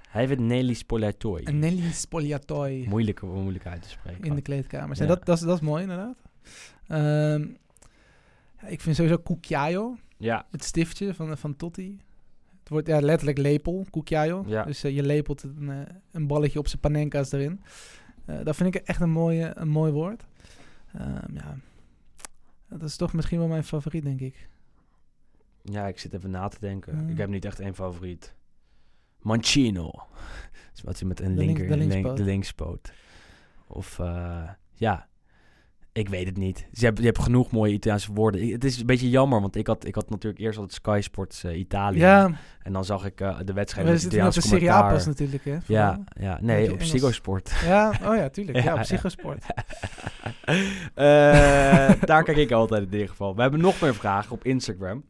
Hij 0.09 0.27
heeft 0.27 0.41
Nelly 0.41 0.75
Spogliatoi. 0.75 1.43
Nelly 1.53 1.93
Spogliatoi 1.93 2.89
Moeilijk, 2.89 3.23
moeilijk 3.23 3.67
uit 3.67 3.83
te 3.83 3.89
spreken. 3.89 4.25
in 4.25 4.35
de 4.35 4.43
kleedkamers. 4.43 4.99
Ja. 4.99 5.05
En 5.05 5.11
dat, 5.11 5.27
dat, 5.27 5.37
is, 5.37 5.43
dat 5.45 5.55
is 5.57 5.61
mooi, 5.63 5.83
inderdaad. 5.83 6.17
Ehm, 6.87 7.47
ik 8.67 8.81
vind 8.81 8.97
sowieso 8.97 9.23
Cucchiaio, 9.23 9.97
Ja, 10.17 10.47
het 10.51 10.65
stiftje 10.65 11.15
van, 11.15 11.39
van 11.39 11.57
Totti. 11.57 12.01
Wordt 12.71 12.87
ja, 12.87 13.01
letterlijk 13.01 13.39
lepel, 13.39 13.87
Cucchiaio. 13.91 14.45
Ja. 14.47 14.65
Dus 14.65 14.85
eh, 14.85 14.95
je 14.95 15.03
lepelt 15.03 15.43
een, 15.43 15.71
eh, 15.71 15.95
een 16.13 16.27
balletje 16.27 16.59
op 16.59 16.69
zijn 16.69 16.81
panenka's 16.81 17.33
erin. 17.33 17.61
Eh, 18.25 18.45
dat 18.45 18.57
vind 18.57 18.75
ik 18.75 18.83
echt 18.83 19.01
een, 19.01 19.11
mooie, 19.11 19.53
een 19.55 19.69
mooi 19.69 19.93
woord. 19.93 20.27
Ehm, 20.95 21.35
ja, 21.35 21.57
dat 22.69 22.83
is 22.83 22.97
toch 22.97 23.13
misschien 23.13 23.39
wel 23.39 23.49
mijn 23.49 23.65
favoriet, 23.65 24.03
denk 24.03 24.21
ik. 24.21 24.49
ja, 25.63 25.87
ik 25.87 25.99
zit 25.99 26.13
even 26.15 26.31
na 26.31 26.49
te 26.49 26.57
denken. 26.61 27.09
Ik 27.09 27.17
heb 27.17 27.29
niet 27.29 27.45
echt 27.45 27.61
één 27.61 27.75
favoriet. 27.75 28.35
Mancino. 29.19 29.91
Dat 30.71 30.75
is 30.75 30.83
wat 30.83 30.99
hij 30.99 31.09
met 31.09 31.21
een 31.21 31.35
De 31.35 31.45
link- 31.45 31.59
linker, 31.59 31.77
de 31.79 31.87
link- 31.87 32.17
de 32.17 32.23
linkspoot. 32.25 32.93
Of 33.67 33.97
ja, 34.73 35.09
ik 35.93 36.09
weet 36.09 36.27
het 36.27 36.37
niet. 36.37 36.67
Je 36.71 36.85
hebt, 36.85 36.99
je 36.99 37.05
hebt 37.05 37.19
genoeg 37.23 37.51
mooie 37.51 37.73
Italiaanse 37.73 38.13
woorden. 38.13 38.43
Ik- 38.43 38.53
het 38.53 38.65
is 38.65 38.79
een 38.81 38.87
beetje 38.87 39.11
jammer, 39.11 39.41
want 39.41 39.57
ik 39.57 39.67
had, 39.67 39.87
ik 39.87 39.95
had 39.95 40.11
natuurlijk 40.11 40.43
eerst 40.43 40.59
altijd 40.59 40.75
Sky 40.75 40.99
Sports 41.03 41.45
eh, 41.45 41.59
Italië. 41.59 41.99
Ja, 41.99 42.31
En 42.63 42.73
dan 42.73 42.85
zag 42.85 43.05
ik 43.05 43.21
eh, 43.21 43.39
de 43.45 43.53
wedstrijd 43.53 43.87
we 43.87 43.93
met 43.93 44.01
zitten 44.01 44.27
op 44.27 44.33
de 44.33 44.39
Italiaans 44.39 44.49
Serie 44.49 44.71
A 44.71 44.73
commentaar. 44.73 44.93
pas 44.95 45.07
natuurlijk, 45.07 45.45
hè? 45.45 45.53
Ja, 45.53 45.61
vooral. 45.65 46.05
ja, 46.21 46.39
nee, 46.41 46.65
op 46.65 46.73
Engels. 46.73 46.91
Ziggo 46.91 47.11
Sport. 47.11 47.53
Ja, 47.65 47.93
oh 48.05 48.17
ja, 48.17 48.29
tuurlijk. 48.29 48.57
Ja, 48.59 48.65
Ja, 48.71 48.75
op 48.75 48.81
psychosport. 48.81 49.45
Eh, 50.95 51.91
daar 52.01 52.23
kijk 52.23 52.37
ik 52.37 52.51
altijd 52.53 52.83
in 52.87 52.93
ieder 52.93 53.09
geval. 53.09 53.35
We 53.35 53.43
hebben 53.43 53.61
nog 53.61 53.81
meer 53.81 53.95
vragen 53.95 54.33
op 54.33 54.45
Instagram. 54.45 55.05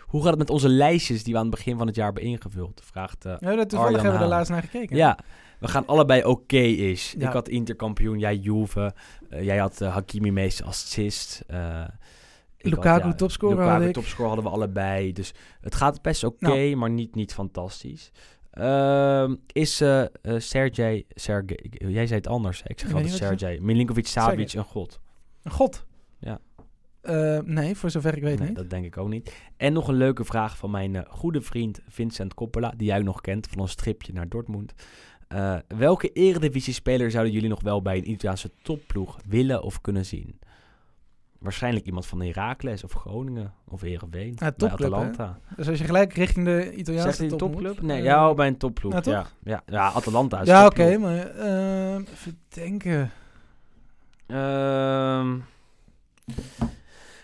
Hoe 0.00 0.20
gaat 0.20 0.30
het 0.30 0.38
met 0.38 0.50
onze 0.50 0.68
lijstjes 0.68 1.22
die 1.24 1.32
we 1.32 1.38
aan 1.38 1.46
het 1.46 1.54
begin 1.54 1.76
van 1.76 1.86
het 1.86 1.96
jaar 1.96 2.04
hebben 2.04 2.22
ingevuld? 2.22 2.80
Vraagt 2.84 3.24
eh, 3.24 3.34
Ja, 3.40 3.54
dat 3.56 3.68
toevallig 3.68 3.96
Arjan 3.96 4.02
hebben 4.10 4.18
we 4.20 4.24
er 4.24 4.30
laatst 4.38 4.50
naar 4.52 4.62
gekeken. 4.62 4.96
Ja, 4.96 5.18
we 5.62 5.68
gaan 5.68 5.86
allebei 5.86 6.24
oké 6.24 6.56
is. 6.58 7.14
Ja. 7.18 7.26
Ik 7.26 7.32
had 7.32 7.48
Interkampioen, 7.48 8.18
jij 8.18 8.36
Juve. 8.36 8.94
Eh, 9.28 9.44
jij 9.44 9.58
had 9.58 9.80
eh, 9.80 9.92
Hakimi 9.92 10.32
meeste 10.32 10.64
assist. 10.64 11.44
Ik 12.56 12.70
Lukaku 12.70 13.06
had, 13.06 13.18
topscorer 13.18 13.56
Lukaku 13.56 13.78
had 13.78 13.88
ik. 13.88 13.94
topscorer 13.94 14.26
hadden 14.26 14.44
we 14.44 14.50
allebei. 14.50 15.12
Dus 15.12 15.34
het 15.60 15.74
gaat 15.74 16.02
best 16.02 16.24
oké, 16.24 16.46
Nou. 16.46 16.76
maar 16.76 16.90
niet, 16.90 17.14
niet 17.14 17.34
fantastisch. 17.34 18.10
Ehm, 18.50 19.34
is 19.52 19.80
eh, 19.80 20.02
Sergej, 20.36 21.04
Sergej, 21.08 21.70
jij 21.70 22.06
zei 22.06 22.18
het 22.18 22.26
anders. 22.26 22.62
Ik 22.66 22.78
zeg 22.80 22.88
Ik 22.88 22.94
altijd 22.94 23.14
Sergej. 23.14 23.58
Milinkovic 23.60 24.06
Savic 24.06 24.52
een 24.52 24.64
god. 24.64 25.00
Een 25.42 25.50
god? 25.50 25.86
Ja. 26.18 26.40
Eh, 27.00 27.38
nee, 27.38 27.76
voor 27.76 27.90
zover 27.90 28.16
ik 28.16 28.22
weet 28.22 28.38
Nee, 28.38 28.48
niet. 28.48 28.56
dat 28.56 28.70
denk 28.70 28.84
ik 28.84 28.96
ook 28.96 29.08
niet. 29.08 29.34
En 29.56 29.72
nog 29.72 29.88
een 29.88 29.94
leuke 29.94 30.24
vraag 30.24 30.56
van 30.56 30.70
mijn 30.70 31.04
goede 31.08 31.40
vriend 31.40 31.80
Vincent 31.88 32.34
Coppola, 32.34 32.72
die 32.76 32.86
jij 32.86 32.98
nog 32.98 33.20
kent 33.20 33.46
van 33.46 33.58
ons 33.58 33.74
tripje 33.74 34.12
naar 34.12 34.28
Dortmund. 34.28 34.72
Eh, 35.32 35.56
welke 35.78 36.12
eredivisie-speler 36.12 37.10
zouden 37.10 37.32
jullie 37.32 37.48
nog 37.48 37.62
wel 37.62 37.82
bij 37.82 37.96
een 37.96 38.10
Italiaanse 38.10 38.50
topploeg 38.62 39.18
willen 39.26 39.62
of 39.62 39.80
kunnen 39.80 40.06
zien? 40.06 40.38
Waarschijnlijk 41.38 41.86
iemand 41.86 42.06
van 42.06 42.22
Heracles 42.22 42.84
of 42.84 42.92
Groningen 42.92 43.52
of 43.68 43.80
Heerenveen. 43.80 44.28
Ja, 44.28 44.34
bij 44.36 44.52
topclub, 44.52 44.78
hè? 44.78 44.96
Atalanta. 44.96 45.38
Dus 45.56 45.68
als 45.68 45.78
je 45.78 45.84
gelijk 45.84 46.14
richting 46.14 46.44
de 46.44 46.74
Italiaanse 46.74 47.12
Zegt 47.12 47.30
moet, 47.30 47.38
topclub? 47.38 47.80
Nee, 47.80 48.02
ja, 48.02 48.34
bij 48.34 48.46
een 48.46 48.56
topploeg. 48.56 48.92
ja, 48.92 49.00
ja, 49.04 49.26
ja, 49.42 49.62
ja, 49.66 49.90
Atalanta 49.92 50.40
is 50.40 50.46
Ja, 50.48 50.66
oké, 50.66 50.98
maar 50.98 51.26
eh, 51.26 51.94
even 51.94 52.38
denken. 52.48 53.10
Ehm, 54.26 55.38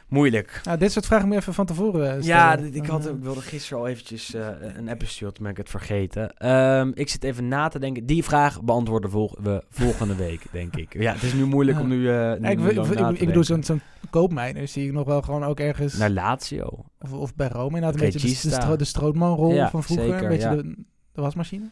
moeilijk. 0.08 0.60
Nou, 0.64 0.78
dit 0.78 0.92
soort 0.92 1.06
vragen 1.06 1.24
moet 1.26 1.34
je 1.34 1.40
even 1.40 1.54
van 1.54 1.66
tevoren 1.66 2.02
eh, 2.02 2.22
stellen. 2.22 2.26
Ja, 2.26 2.56
dit- 2.56 2.74
ik, 2.74 2.86
had, 2.86 3.06
Eh, 3.06 3.12
ik 3.14 3.22
wilde 3.22 3.40
gisteren 3.40 3.78
al 3.78 3.88
eventjes 3.88 4.34
eh, 4.34 4.48
een 4.76 4.88
app 4.88 5.02
sturen, 5.04 5.34
toen 5.34 5.42
ben 5.42 5.52
ik 5.52 5.58
het 5.58 5.70
vergeten. 5.70 6.36
Ehm, 6.36 6.90
ik 6.94 7.08
zit 7.08 7.24
even 7.24 7.48
na 7.48 7.68
te 7.68 7.78
denken. 7.78 8.06
Die 8.06 8.24
vraag 8.24 8.62
beantwoorden 8.62 9.10
we 9.42 9.64
volgende 9.70 10.14
week, 10.26 10.42
denk 10.52 10.76
ik. 10.76 10.92
Ja, 11.00 11.12
het 11.12 11.22
is 11.22 11.32
nu 11.34 11.44
moeilijk 11.44 11.76
Ja. 11.76 11.82
om 11.82 11.88
nu, 11.88 12.08
eh 12.08 12.14
ja, 12.14 12.34
ik, 12.34 12.58
nu 12.58 12.68
ik, 12.68 13.20
ik, 13.20 13.26
bedoel, 13.26 13.44
zo'n 13.44 13.80
koopmijner 14.10 14.68
zie 14.68 14.86
ik 14.86 14.92
nog 14.92 15.06
wel 15.06 15.22
gewoon 15.22 15.44
ook 15.44 15.60
ergens... 15.60 15.94
Naar 15.96 16.10
Lazio. 16.10 16.84
Of, 17.00 17.12
of 17.12 17.34
bij 17.34 17.48
Rome. 17.48 17.64
Inderdaad, 17.76 17.94
een 17.94 18.00
beetje 18.00 18.18
de, 18.28 18.48
de, 18.48 18.54
stro 18.60 18.76
de 18.76 18.84
Strootman-rol 18.84 19.52
Ja, 19.52 19.70
van 19.70 19.82
vroeger. 19.82 20.06
zeker, 20.06 20.22
een 20.22 20.28
beetje 20.28 20.48
ja. 20.48 20.54
de, 20.56 20.74
de 21.12 21.20
wasmachine. 21.20 21.70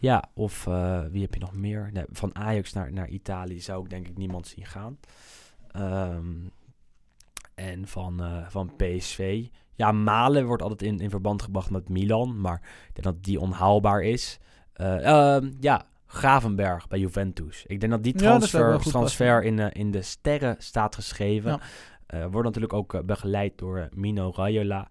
Ja, 0.00 0.24
of 0.34 0.66
eh, 0.66 1.00
wie 1.10 1.22
heb 1.22 1.34
je 1.34 1.40
nog 1.40 1.54
meer? 1.54 1.90
Nee, 1.92 2.04
van 2.12 2.34
Ajax 2.36 2.72
naar, 2.72 2.92
naar 2.92 3.08
Italië 3.08 3.60
zou 3.60 3.84
ik 3.84 3.90
denk 3.90 4.08
ik 4.08 4.16
niemand 4.16 4.46
zien 4.46 4.66
gaan. 4.66 4.98
Ehm, 5.72 6.24
en 7.58 7.86
van, 7.86 8.22
eh, 8.22 8.48
van 8.48 8.72
PSV. 8.76 9.46
Ja, 9.74 9.92
Malen 9.92 10.46
wordt 10.46 10.62
altijd 10.62 10.82
in, 10.82 10.98
in 10.98 11.10
verband 11.10 11.42
gebracht 11.42 11.70
met 11.70 11.88
Milan. 11.88 12.40
Maar 12.40 12.60
ik 12.88 12.94
denk 12.94 13.02
dat 13.14 13.24
die 13.24 13.40
onhaalbaar 13.40 14.02
is. 14.02 14.38
Eh, 14.72 15.06
ehm, 15.06 15.50
ja, 15.60 15.86
Gravenberg 16.06 16.88
bij 16.88 16.98
Juventus. 16.98 17.64
Ik 17.66 17.80
denk 17.80 17.92
dat 17.92 18.02
die 18.02 18.12
Ja, 18.12 18.18
dat 18.18 18.28
transfer, 18.50 18.90
transfer 18.90 19.42
in, 19.42 19.58
eh, 19.58 19.66
in 19.72 19.90
de 19.90 20.02
sterren 20.02 20.56
staat 20.58 20.94
geschreven. 20.94 21.60
Ja. 22.06 22.28
Wordt 22.28 22.46
natuurlijk 22.46 22.72
ook 22.72 23.06
begeleid 23.06 23.58
door 23.58 23.88
Mino 23.94 24.32
Raiola. 24.36 24.88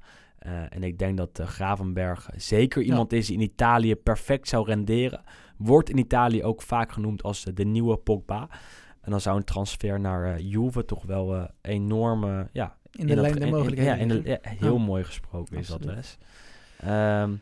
En 0.70 0.84
ik 0.84 0.97
denk 0.99 1.18
dat 1.18 1.41
Gravenberg 1.43 2.30
zeker 2.36 2.82
Ja. 2.82 2.88
iemand 2.88 3.13
is 3.13 3.28
die 3.28 3.36
in 3.36 3.41
Italië 3.41 3.95
perfect 3.95 4.47
zou 4.47 4.65
renderen. 4.65 5.22
Wordt 5.57 5.89
in 5.89 5.97
Italië 5.97 6.43
ook 6.43 6.61
vaak 6.61 6.91
genoemd 6.91 7.24
als 7.24 7.43
de 7.53 7.65
nieuwe 7.65 7.97
Pogba. 7.97 8.49
En 9.08 9.14
dan 9.14 9.22
zou 9.22 9.38
een 9.38 9.43
transfer 9.43 9.99
naar 9.99 10.34
eh, 10.34 10.51
Juve 10.51 10.86
toch 10.86 11.03
wel 11.05 11.36
eh, 11.36 11.43
enorme... 11.62 12.47
Ja, 12.51 12.76
In 12.91 13.08
de 13.08 13.16
lijn 13.16 13.36
der 13.39 13.49
mogelijkheden. 13.49 13.93
Ja, 13.95 14.01
in 14.01 14.08
de, 14.08 14.22
ja, 14.24 14.38
heel 14.41 14.78
mooi 14.78 15.03
gesproken 15.03 15.58
is 15.58 15.68
dat. 15.68 15.84
Wes. 15.84 16.18
Ehm, 16.80 16.89
En 16.91 17.39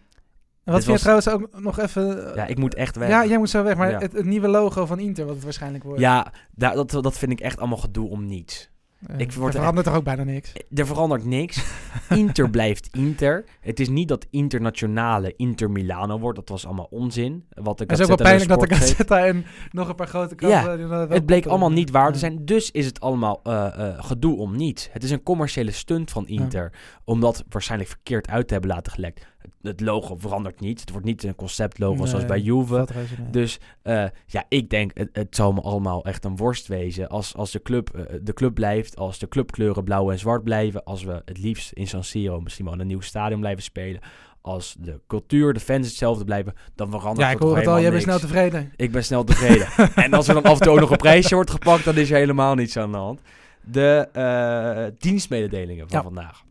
wat 0.64 0.74
vind 0.74 0.86
je 0.86 0.92
was- 0.92 1.00
trouwens 1.02 1.28
ook 1.30 1.62
nog 1.62 1.80
even... 1.80 2.36
ja, 2.36 2.46
ik 2.46 2.58
moet 2.58 2.76
echt 2.76 2.96
weg. 2.96 3.10
Ja, 3.10 3.26
jij 3.26 3.38
moet 3.38 3.50
zo 3.50 3.64
weg. 3.64 3.76
Maar 3.78 3.92
Ja. 3.92 4.00
het, 4.00 4.12
het 4.14 4.26
nieuwe 4.26 4.48
logo 4.48 4.86
van 4.86 5.00
Inter, 5.00 5.26
wat 5.26 5.36
het 5.36 5.44
waarschijnlijk 5.44 5.84
wordt. 5.84 6.00
Ja, 6.00 6.32
daar, 6.52 6.76
dat, 6.76 6.90
dat 6.92 7.18
vind 7.18 7.32
ik 7.32 7.40
echt 7.40 7.60
allemaal 7.60 7.78
gedoe 7.78 8.10
om 8.10 8.26
niets. 8.26 8.70
Eh, 9.08 9.20
ik 9.20 9.32
word 9.32 9.54
er 9.54 9.60
verandert 9.60 9.86
toch 9.86 9.96
ook 9.96 10.04
bijna 10.04 10.24
niks? 10.24 10.54
Er 10.74 10.86
verandert 10.88 11.26
niks. 11.26 11.64
Inter 12.10 12.50
blijft 12.50 12.90
Inter. 12.92 13.46
Het 13.60 13.80
is 13.80 13.90
niet 13.90 14.08
dat 14.08 14.28
internationale 14.30 15.34
Inter 15.36 15.72
Milano 15.72 16.20
wordt. 16.20 16.38
Dat 16.38 16.50
was 16.50 16.66
allemaal 16.66 16.88
onzin. 16.90 17.46
Wat 17.50 17.78
de 17.78 17.84
Het 17.84 17.92
is 17.92 18.02
ook 18.02 18.08
wel 18.08 18.18
pijnlijk 18.18 18.50
dat 18.50 18.60
de 18.60 18.76
Gazzetta 18.76 19.26
en 19.26 19.46
nog 19.72 19.90
een 19.90 19.96
paar 19.96 20.08
grote 20.08 20.36
kranten... 20.36 20.90
wel 20.90 21.10
Het 21.10 21.26
bleek 21.26 21.46
allemaal 21.46 21.72
niet 21.72 21.92
waar 21.92 22.08
te 22.08 22.14
Ja. 22.14 22.20
zijn. 22.20 22.46
Dus 22.46 22.72
is 22.72 22.86
het 22.86 23.00
allemaal 23.00 23.40
eh, 23.44 23.66
eh, 23.66 24.04
gedoe 24.04 24.38
om 24.38 24.56
niets. 24.56 24.90
Het 24.92 25.04
is 25.04 25.12
een 25.12 25.24
commerciële 25.24 25.72
stunt 25.72 26.12
van 26.12 26.28
Inter. 26.28 26.72
Om 27.04 27.20
dat 27.20 27.44
waarschijnlijk 27.50 27.90
verkeerd 27.90 28.28
uit 28.28 28.48
te 28.48 28.54
hebben 28.54 28.72
laten 28.72 28.92
gelekt. 28.92 29.28
Het, 29.46 29.52
het 29.62 29.82
logo 29.82 30.16
verandert 30.16 30.60
niet. 30.60 30.80
Het 30.80 30.92
wordt 30.92 31.06
niet 31.06 31.24
een 31.24 31.36
conceptlogo 31.36 31.96
zoals 32.06 32.14
Nee, 32.14 32.26
bij 32.26 32.40
Juve. 32.40 32.88
Dus 33.32 33.60
eh, 33.82 34.06
ja, 34.26 34.46
ik 34.50 34.70
denk, 34.70 34.92
het, 34.94 35.10
het 35.12 35.36
zal 35.36 35.54
me 35.54 35.62
allemaal 35.62 36.06
echt 36.06 36.26
een 36.26 36.36
worst 36.36 36.68
wezen. 36.68 37.08
Als, 37.08 37.36
als 37.36 37.52
de, 37.52 37.62
club, 37.62 37.90
eh, 37.90 38.16
de 38.22 38.34
club 38.34 38.54
blijft, 38.54 38.98
als 38.98 39.20
de 39.20 39.28
clubkleuren 39.28 39.84
blauw 39.84 40.12
en 40.12 40.20
zwart 40.20 40.44
blijven. 40.44 40.84
Als 40.84 41.04
we 41.04 41.22
het 41.26 41.38
liefst 41.38 41.72
in 41.72 41.88
San 41.88 42.04
Siro 42.04 42.42
misschien 42.42 42.66
wel 42.66 42.74
in 42.74 42.80
een 42.80 42.88
nieuw 42.88 43.02
stadion 43.02 43.40
blijven 43.40 43.64
spelen. 43.64 44.02
Als 44.42 44.76
de 44.80 45.00
cultuur, 45.08 45.54
de 45.54 45.60
fans 45.60 45.88
hetzelfde 45.88 46.24
blijven, 46.26 46.54
dan 46.76 46.90
verandert 46.90 47.20
ja, 47.20 47.28
er 47.28 47.34
ik 47.34 47.42
hoor 47.42 47.58
het 47.58 47.68
al. 47.68 47.82
Jij 47.82 47.90
bent 47.92 48.04
snel 48.04 48.20
tevreden. 48.20 48.74
Ik 48.76 48.92
ben 48.92 49.04
snel 49.04 49.24
tevreden. 49.24 49.68
en 50.06 50.14
als 50.14 50.28
er 50.28 50.34
dan 50.34 50.44
af 50.44 50.60
en 50.60 50.60
toe 50.60 50.74
ook 50.74 50.80
nog 50.80 50.92
een 50.92 50.98
prijsje 50.98 51.36
wordt 51.36 51.52
gepakt, 51.52 51.84
dan 51.84 51.96
is 51.96 52.12
er 52.12 52.18
helemaal 52.18 52.56
niets 52.56 52.78
aan 52.78 52.92
de 52.92 52.98
hand. 52.98 53.20
De 53.62 54.08
eh, 54.14 54.86
dienstmededelingen 54.98 55.90
van 55.90 55.98
Ja. 55.98 56.04
vandaag. 56.04 56.44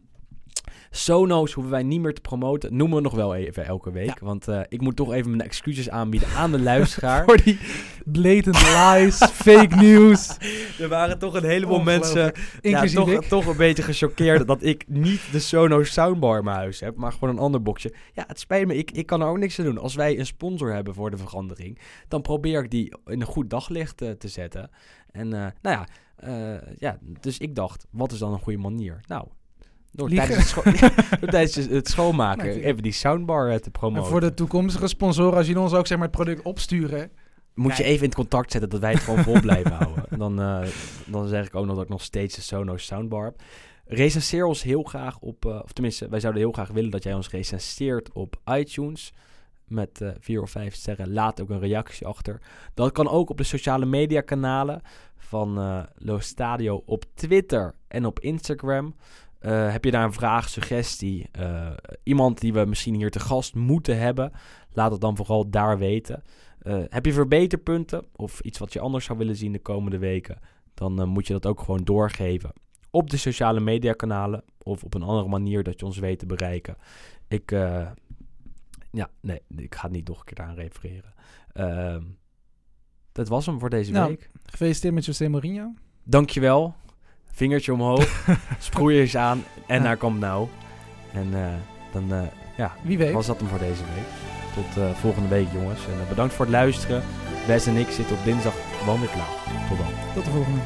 Sono's 0.96 1.52
hoeven 1.52 1.72
wij 1.72 1.82
niet 1.82 2.00
meer 2.00 2.14
te 2.14 2.20
promoten. 2.20 2.76
Noemen 2.76 2.96
we 2.96 3.02
nog 3.02 3.14
wel 3.14 3.34
even 3.34 3.64
elke 3.64 3.90
week. 3.90 4.18
Want 4.18 4.48
eh, 4.48 4.60
ik 4.68 4.80
moet 4.80 4.96
toch 4.96 5.12
even 5.12 5.30
mijn 5.30 5.42
excuses 5.42 5.90
aanbieden 5.90 6.28
aan 6.28 6.50
de 6.50 6.60
luisteraar. 6.60 7.24
Voor 7.28 7.42
die 7.42 7.58
blatant 8.04 8.56
lies, 8.56 9.16
fake 9.44 9.76
news. 9.76 10.36
er 10.78 10.88
waren 10.88 11.18
toch 11.18 11.34
een 11.34 11.44
heleboel 11.44 11.80
mensen 11.80 12.32
ja, 12.60 12.84
toch, 12.84 13.10
ik. 13.10 13.20
toch 13.20 13.46
een 13.46 13.56
beetje 13.56 13.82
gechoqueerd 13.82 14.46
dat 14.54 14.62
ik 14.62 14.84
niet 14.88 15.20
de 15.32 15.38
Sonos 15.38 15.92
soundbar 15.92 16.38
in 16.38 16.44
mijn 16.44 16.56
huis 16.56 16.80
heb, 16.80 16.96
maar 16.96 17.12
gewoon 17.12 17.30
een 17.30 17.42
ander 17.42 17.62
boxje. 17.62 17.94
Ja, 18.12 18.24
het 18.26 18.40
spijt 18.40 18.66
me, 18.66 18.76
ik, 18.76 18.90
ik 18.90 19.06
kan 19.06 19.20
er 19.20 19.28
ook 19.28 19.38
niks 19.38 19.58
aan 19.58 19.64
doen. 19.64 19.78
Als 19.78 19.94
wij 19.94 20.18
een 20.18 20.26
sponsor 20.26 20.72
hebben 20.72 20.94
voor 20.94 21.10
de 21.10 21.16
verandering, 21.16 21.78
dan 22.08 22.22
probeer 22.22 22.62
ik 22.62 22.70
die 22.70 22.96
in 23.06 23.20
een 23.20 23.26
goed 23.26 23.50
daglicht 23.50 24.02
eh, 24.02 24.10
te 24.10 24.28
zetten. 24.28 24.70
En 25.10 25.32
eh, 25.32 25.46
nou 25.62 25.76
ja, 25.76 25.86
ja, 26.78 26.98
dus 27.20 27.38
ik 27.38 27.54
dacht, 27.54 27.86
wat 27.90 28.12
is 28.12 28.18
dan 28.18 28.32
een 28.32 28.38
goede 28.38 28.58
manier? 28.58 29.00
Nou, 29.06 29.26
Door 29.98 30.08
tijdens, 30.08 30.36
het, 30.38 30.46
scho- 30.46 30.62
door 31.20 31.28
tijdens 31.30 31.54
het 31.54 31.88
schoonmaken 31.88 32.62
even 32.62 32.82
die 32.82 32.92
soundbar 32.92 33.48
eh, 33.50 33.56
te 33.56 33.64
En 33.64 33.70
promoten. 33.70 34.10
voor 34.10 34.20
de 34.20 34.34
toekomstige 34.34 34.86
sponsoren, 34.86 35.36
als 35.36 35.46
jullie 35.46 35.62
ons 35.62 35.72
ook 35.72 35.86
zeg 35.86 35.98
maar, 35.98 36.06
het 36.06 36.16
product 36.16 36.42
opsturen. 36.42 37.10
Moet 37.54 37.76
je 37.76 37.84
even 37.84 37.98
in 38.02 38.04
het 38.08 38.14
contact 38.14 38.50
zetten 38.52 38.70
dat 38.70 38.80
wij 38.80 38.92
het 38.92 39.00
gewoon 39.00 39.24
vol 39.24 39.40
blijven 39.40 39.70
houden. 39.72 40.04
Dan, 40.18 40.40
eh, 40.40 40.66
dan 41.06 41.28
zeg 41.28 41.46
ik 41.46 41.54
ook 41.54 41.66
nog 41.66 41.74
dat 41.74 41.84
ik 41.84 41.90
nog 41.90 42.02
steeds 42.02 42.34
de 42.34 42.42
Sonos 42.42 42.86
soundbar 42.86 43.24
heb. 43.24 43.42
Recenseer 43.86 44.44
ons 44.44 44.62
heel 44.62 44.82
graag 44.82 45.18
op, 45.18 45.44
eh, 45.46 45.60
of 45.62 45.72
tenminste, 45.72 46.08
wij 46.08 46.20
zouden 46.20 46.42
heel 46.42 46.52
graag 46.52 46.68
willen 46.68 46.90
dat 46.90 47.02
jij 47.02 47.14
ons 47.14 47.30
recenseert 47.30 48.12
op 48.12 48.36
iTunes. 48.44 49.12
Met 49.64 50.00
vier 50.20 50.42
of 50.42 50.50
vijf 50.50 50.74
sterren. 50.74 51.12
Laat 51.12 51.40
ook 51.40 51.50
een 51.50 51.58
reactie 51.60 52.06
achter. 52.06 52.40
Dat 52.74 52.92
kan 52.92 53.08
ook 53.08 53.30
op 53.30 53.36
de 53.38 53.44
sociale 53.44 53.86
media 53.86 54.20
kanalen 54.20 54.80
van 55.16 55.58
eh 55.58 55.82
Lo 55.94 56.18
Stadio 56.18 56.82
op 56.86 57.04
Twitter 57.14 57.74
en 57.88 58.06
op 58.06 58.20
Instagram. 58.20 58.94
Eh, 59.44 59.72
heb 59.72 59.84
je 59.84 59.90
daar 59.90 60.04
een 60.04 60.12
vraag, 60.12 60.48
suggestie, 60.48 61.28
eh, 61.32 61.70
iemand 62.02 62.40
die 62.40 62.52
we 62.52 62.64
misschien 62.64 62.94
hier 62.94 63.10
te 63.10 63.20
gast 63.20 63.54
moeten 63.54 63.98
hebben? 63.98 64.32
Laat 64.72 64.90
het 64.90 65.00
dan 65.00 65.16
vooral 65.16 65.50
daar 65.50 65.78
weten. 65.78 66.22
Eh, 66.58 66.82
heb 66.88 67.06
je 67.06 67.12
verbeterpunten 67.12 68.06
of 68.16 68.40
iets 68.40 68.58
wat 68.58 68.72
je 68.72 68.80
anders 68.80 69.04
zou 69.04 69.18
willen 69.18 69.36
zien 69.36 69.52
de 69.52 69.58
komende 69.58 69.98
weken? 69.98 70.38
Dan 70.74 71.08
moet 71.08 71.26
je 71.26 71.32
dat 71.32 71.46
ook 71.46 71.60
gewoon 71.60 71.84
doorgeven 71.84 72.52
op 72.90 73.10
de 73.10 73.16
sociale 73.16 73.60
media 73.60 73.92
kanalen 73.92 74.44
of 74.62 74.84
op 74.84 74.94
een 74.94 75.02
andere 75.02 75.28
manier 75.28 75.62
dat 75.62 75.80
je 75.80 75.86
ons 75.86 75.98
weet 75.98 76.18
te 76.18 76.26
bereiken. 76.26 76.76
Ik, 77.28 77.50
ja, 78.90 79.10
nee, 79.20 79.40
ik 79.56 79.74
ga 79.74 79.82
het 79.82 79.92
niet 79.92 80.08
nog 80.08 80.18
een 80.18 80.24
keer 80.24 80.44
aan 80.44 80.54
refereren. 80.54 81.14
Ehm, 81.52 82.02
dat 83.12 83.28
was 83.28 83.46
hem 83.46 83.58
voor 83.58 83.70
deze 83.70 83.92
Nou. 83.92 84.08
week. 84.08 84.30
Gefeliciteerd 84.44 84.94
met 84.94 85.04
José 85.04 85.28
Mourinho. 85.28 85.74
Dankjewel. 86.04 86.74
Vingertje 87.34 87.72
omhoog. 87.72 88.24
Sproeiers 88.58 89.16
aan. 89.16 89.44
En 89.66 89.76
Ja. 89.76 89.82
daar 89.82 89.96
komt 89.96 90.20
nou. 90.20 90.48
En 91.12 91.28
eh, 91.34 91.46
dan 91.92 92.12
eh, 92.12 92.22
ja, 92.56 92.72
Wie 92.82 92.98
weet. 92.98 93.12
was 93.12 93.26
dat 93.26 93.38
hem 93.38 93.48
voor 93.48 93.58
deze 93.58 93.82
week. 93.94 94.04
Tot 94.54 94.82
eh, 94.82 94.94
volgende 94.94 95.28
week, 95.28 95.46
jongens. 95.52 95.80
En 95.86 96.08
bedankt 96.08 96.34
voor 96.34 96.44
het 96.44 96.54
luisteren. 96.54 97.02
Wes 97.46 97.66
en 97.66 97.76
ik 97.76 97.88
zitten 97.90 98.16
op 98.16 98.24
dinsdag 98.24 98.54
gewoon 98.78 99.00
weer 99.00 99.08
klaar. 99.08 99.28
Tot 99.68 99.78
dan. 99.78 99.86
Tot 100.14 100.24
de 100.24 100.30
volgende. 100.30 100.60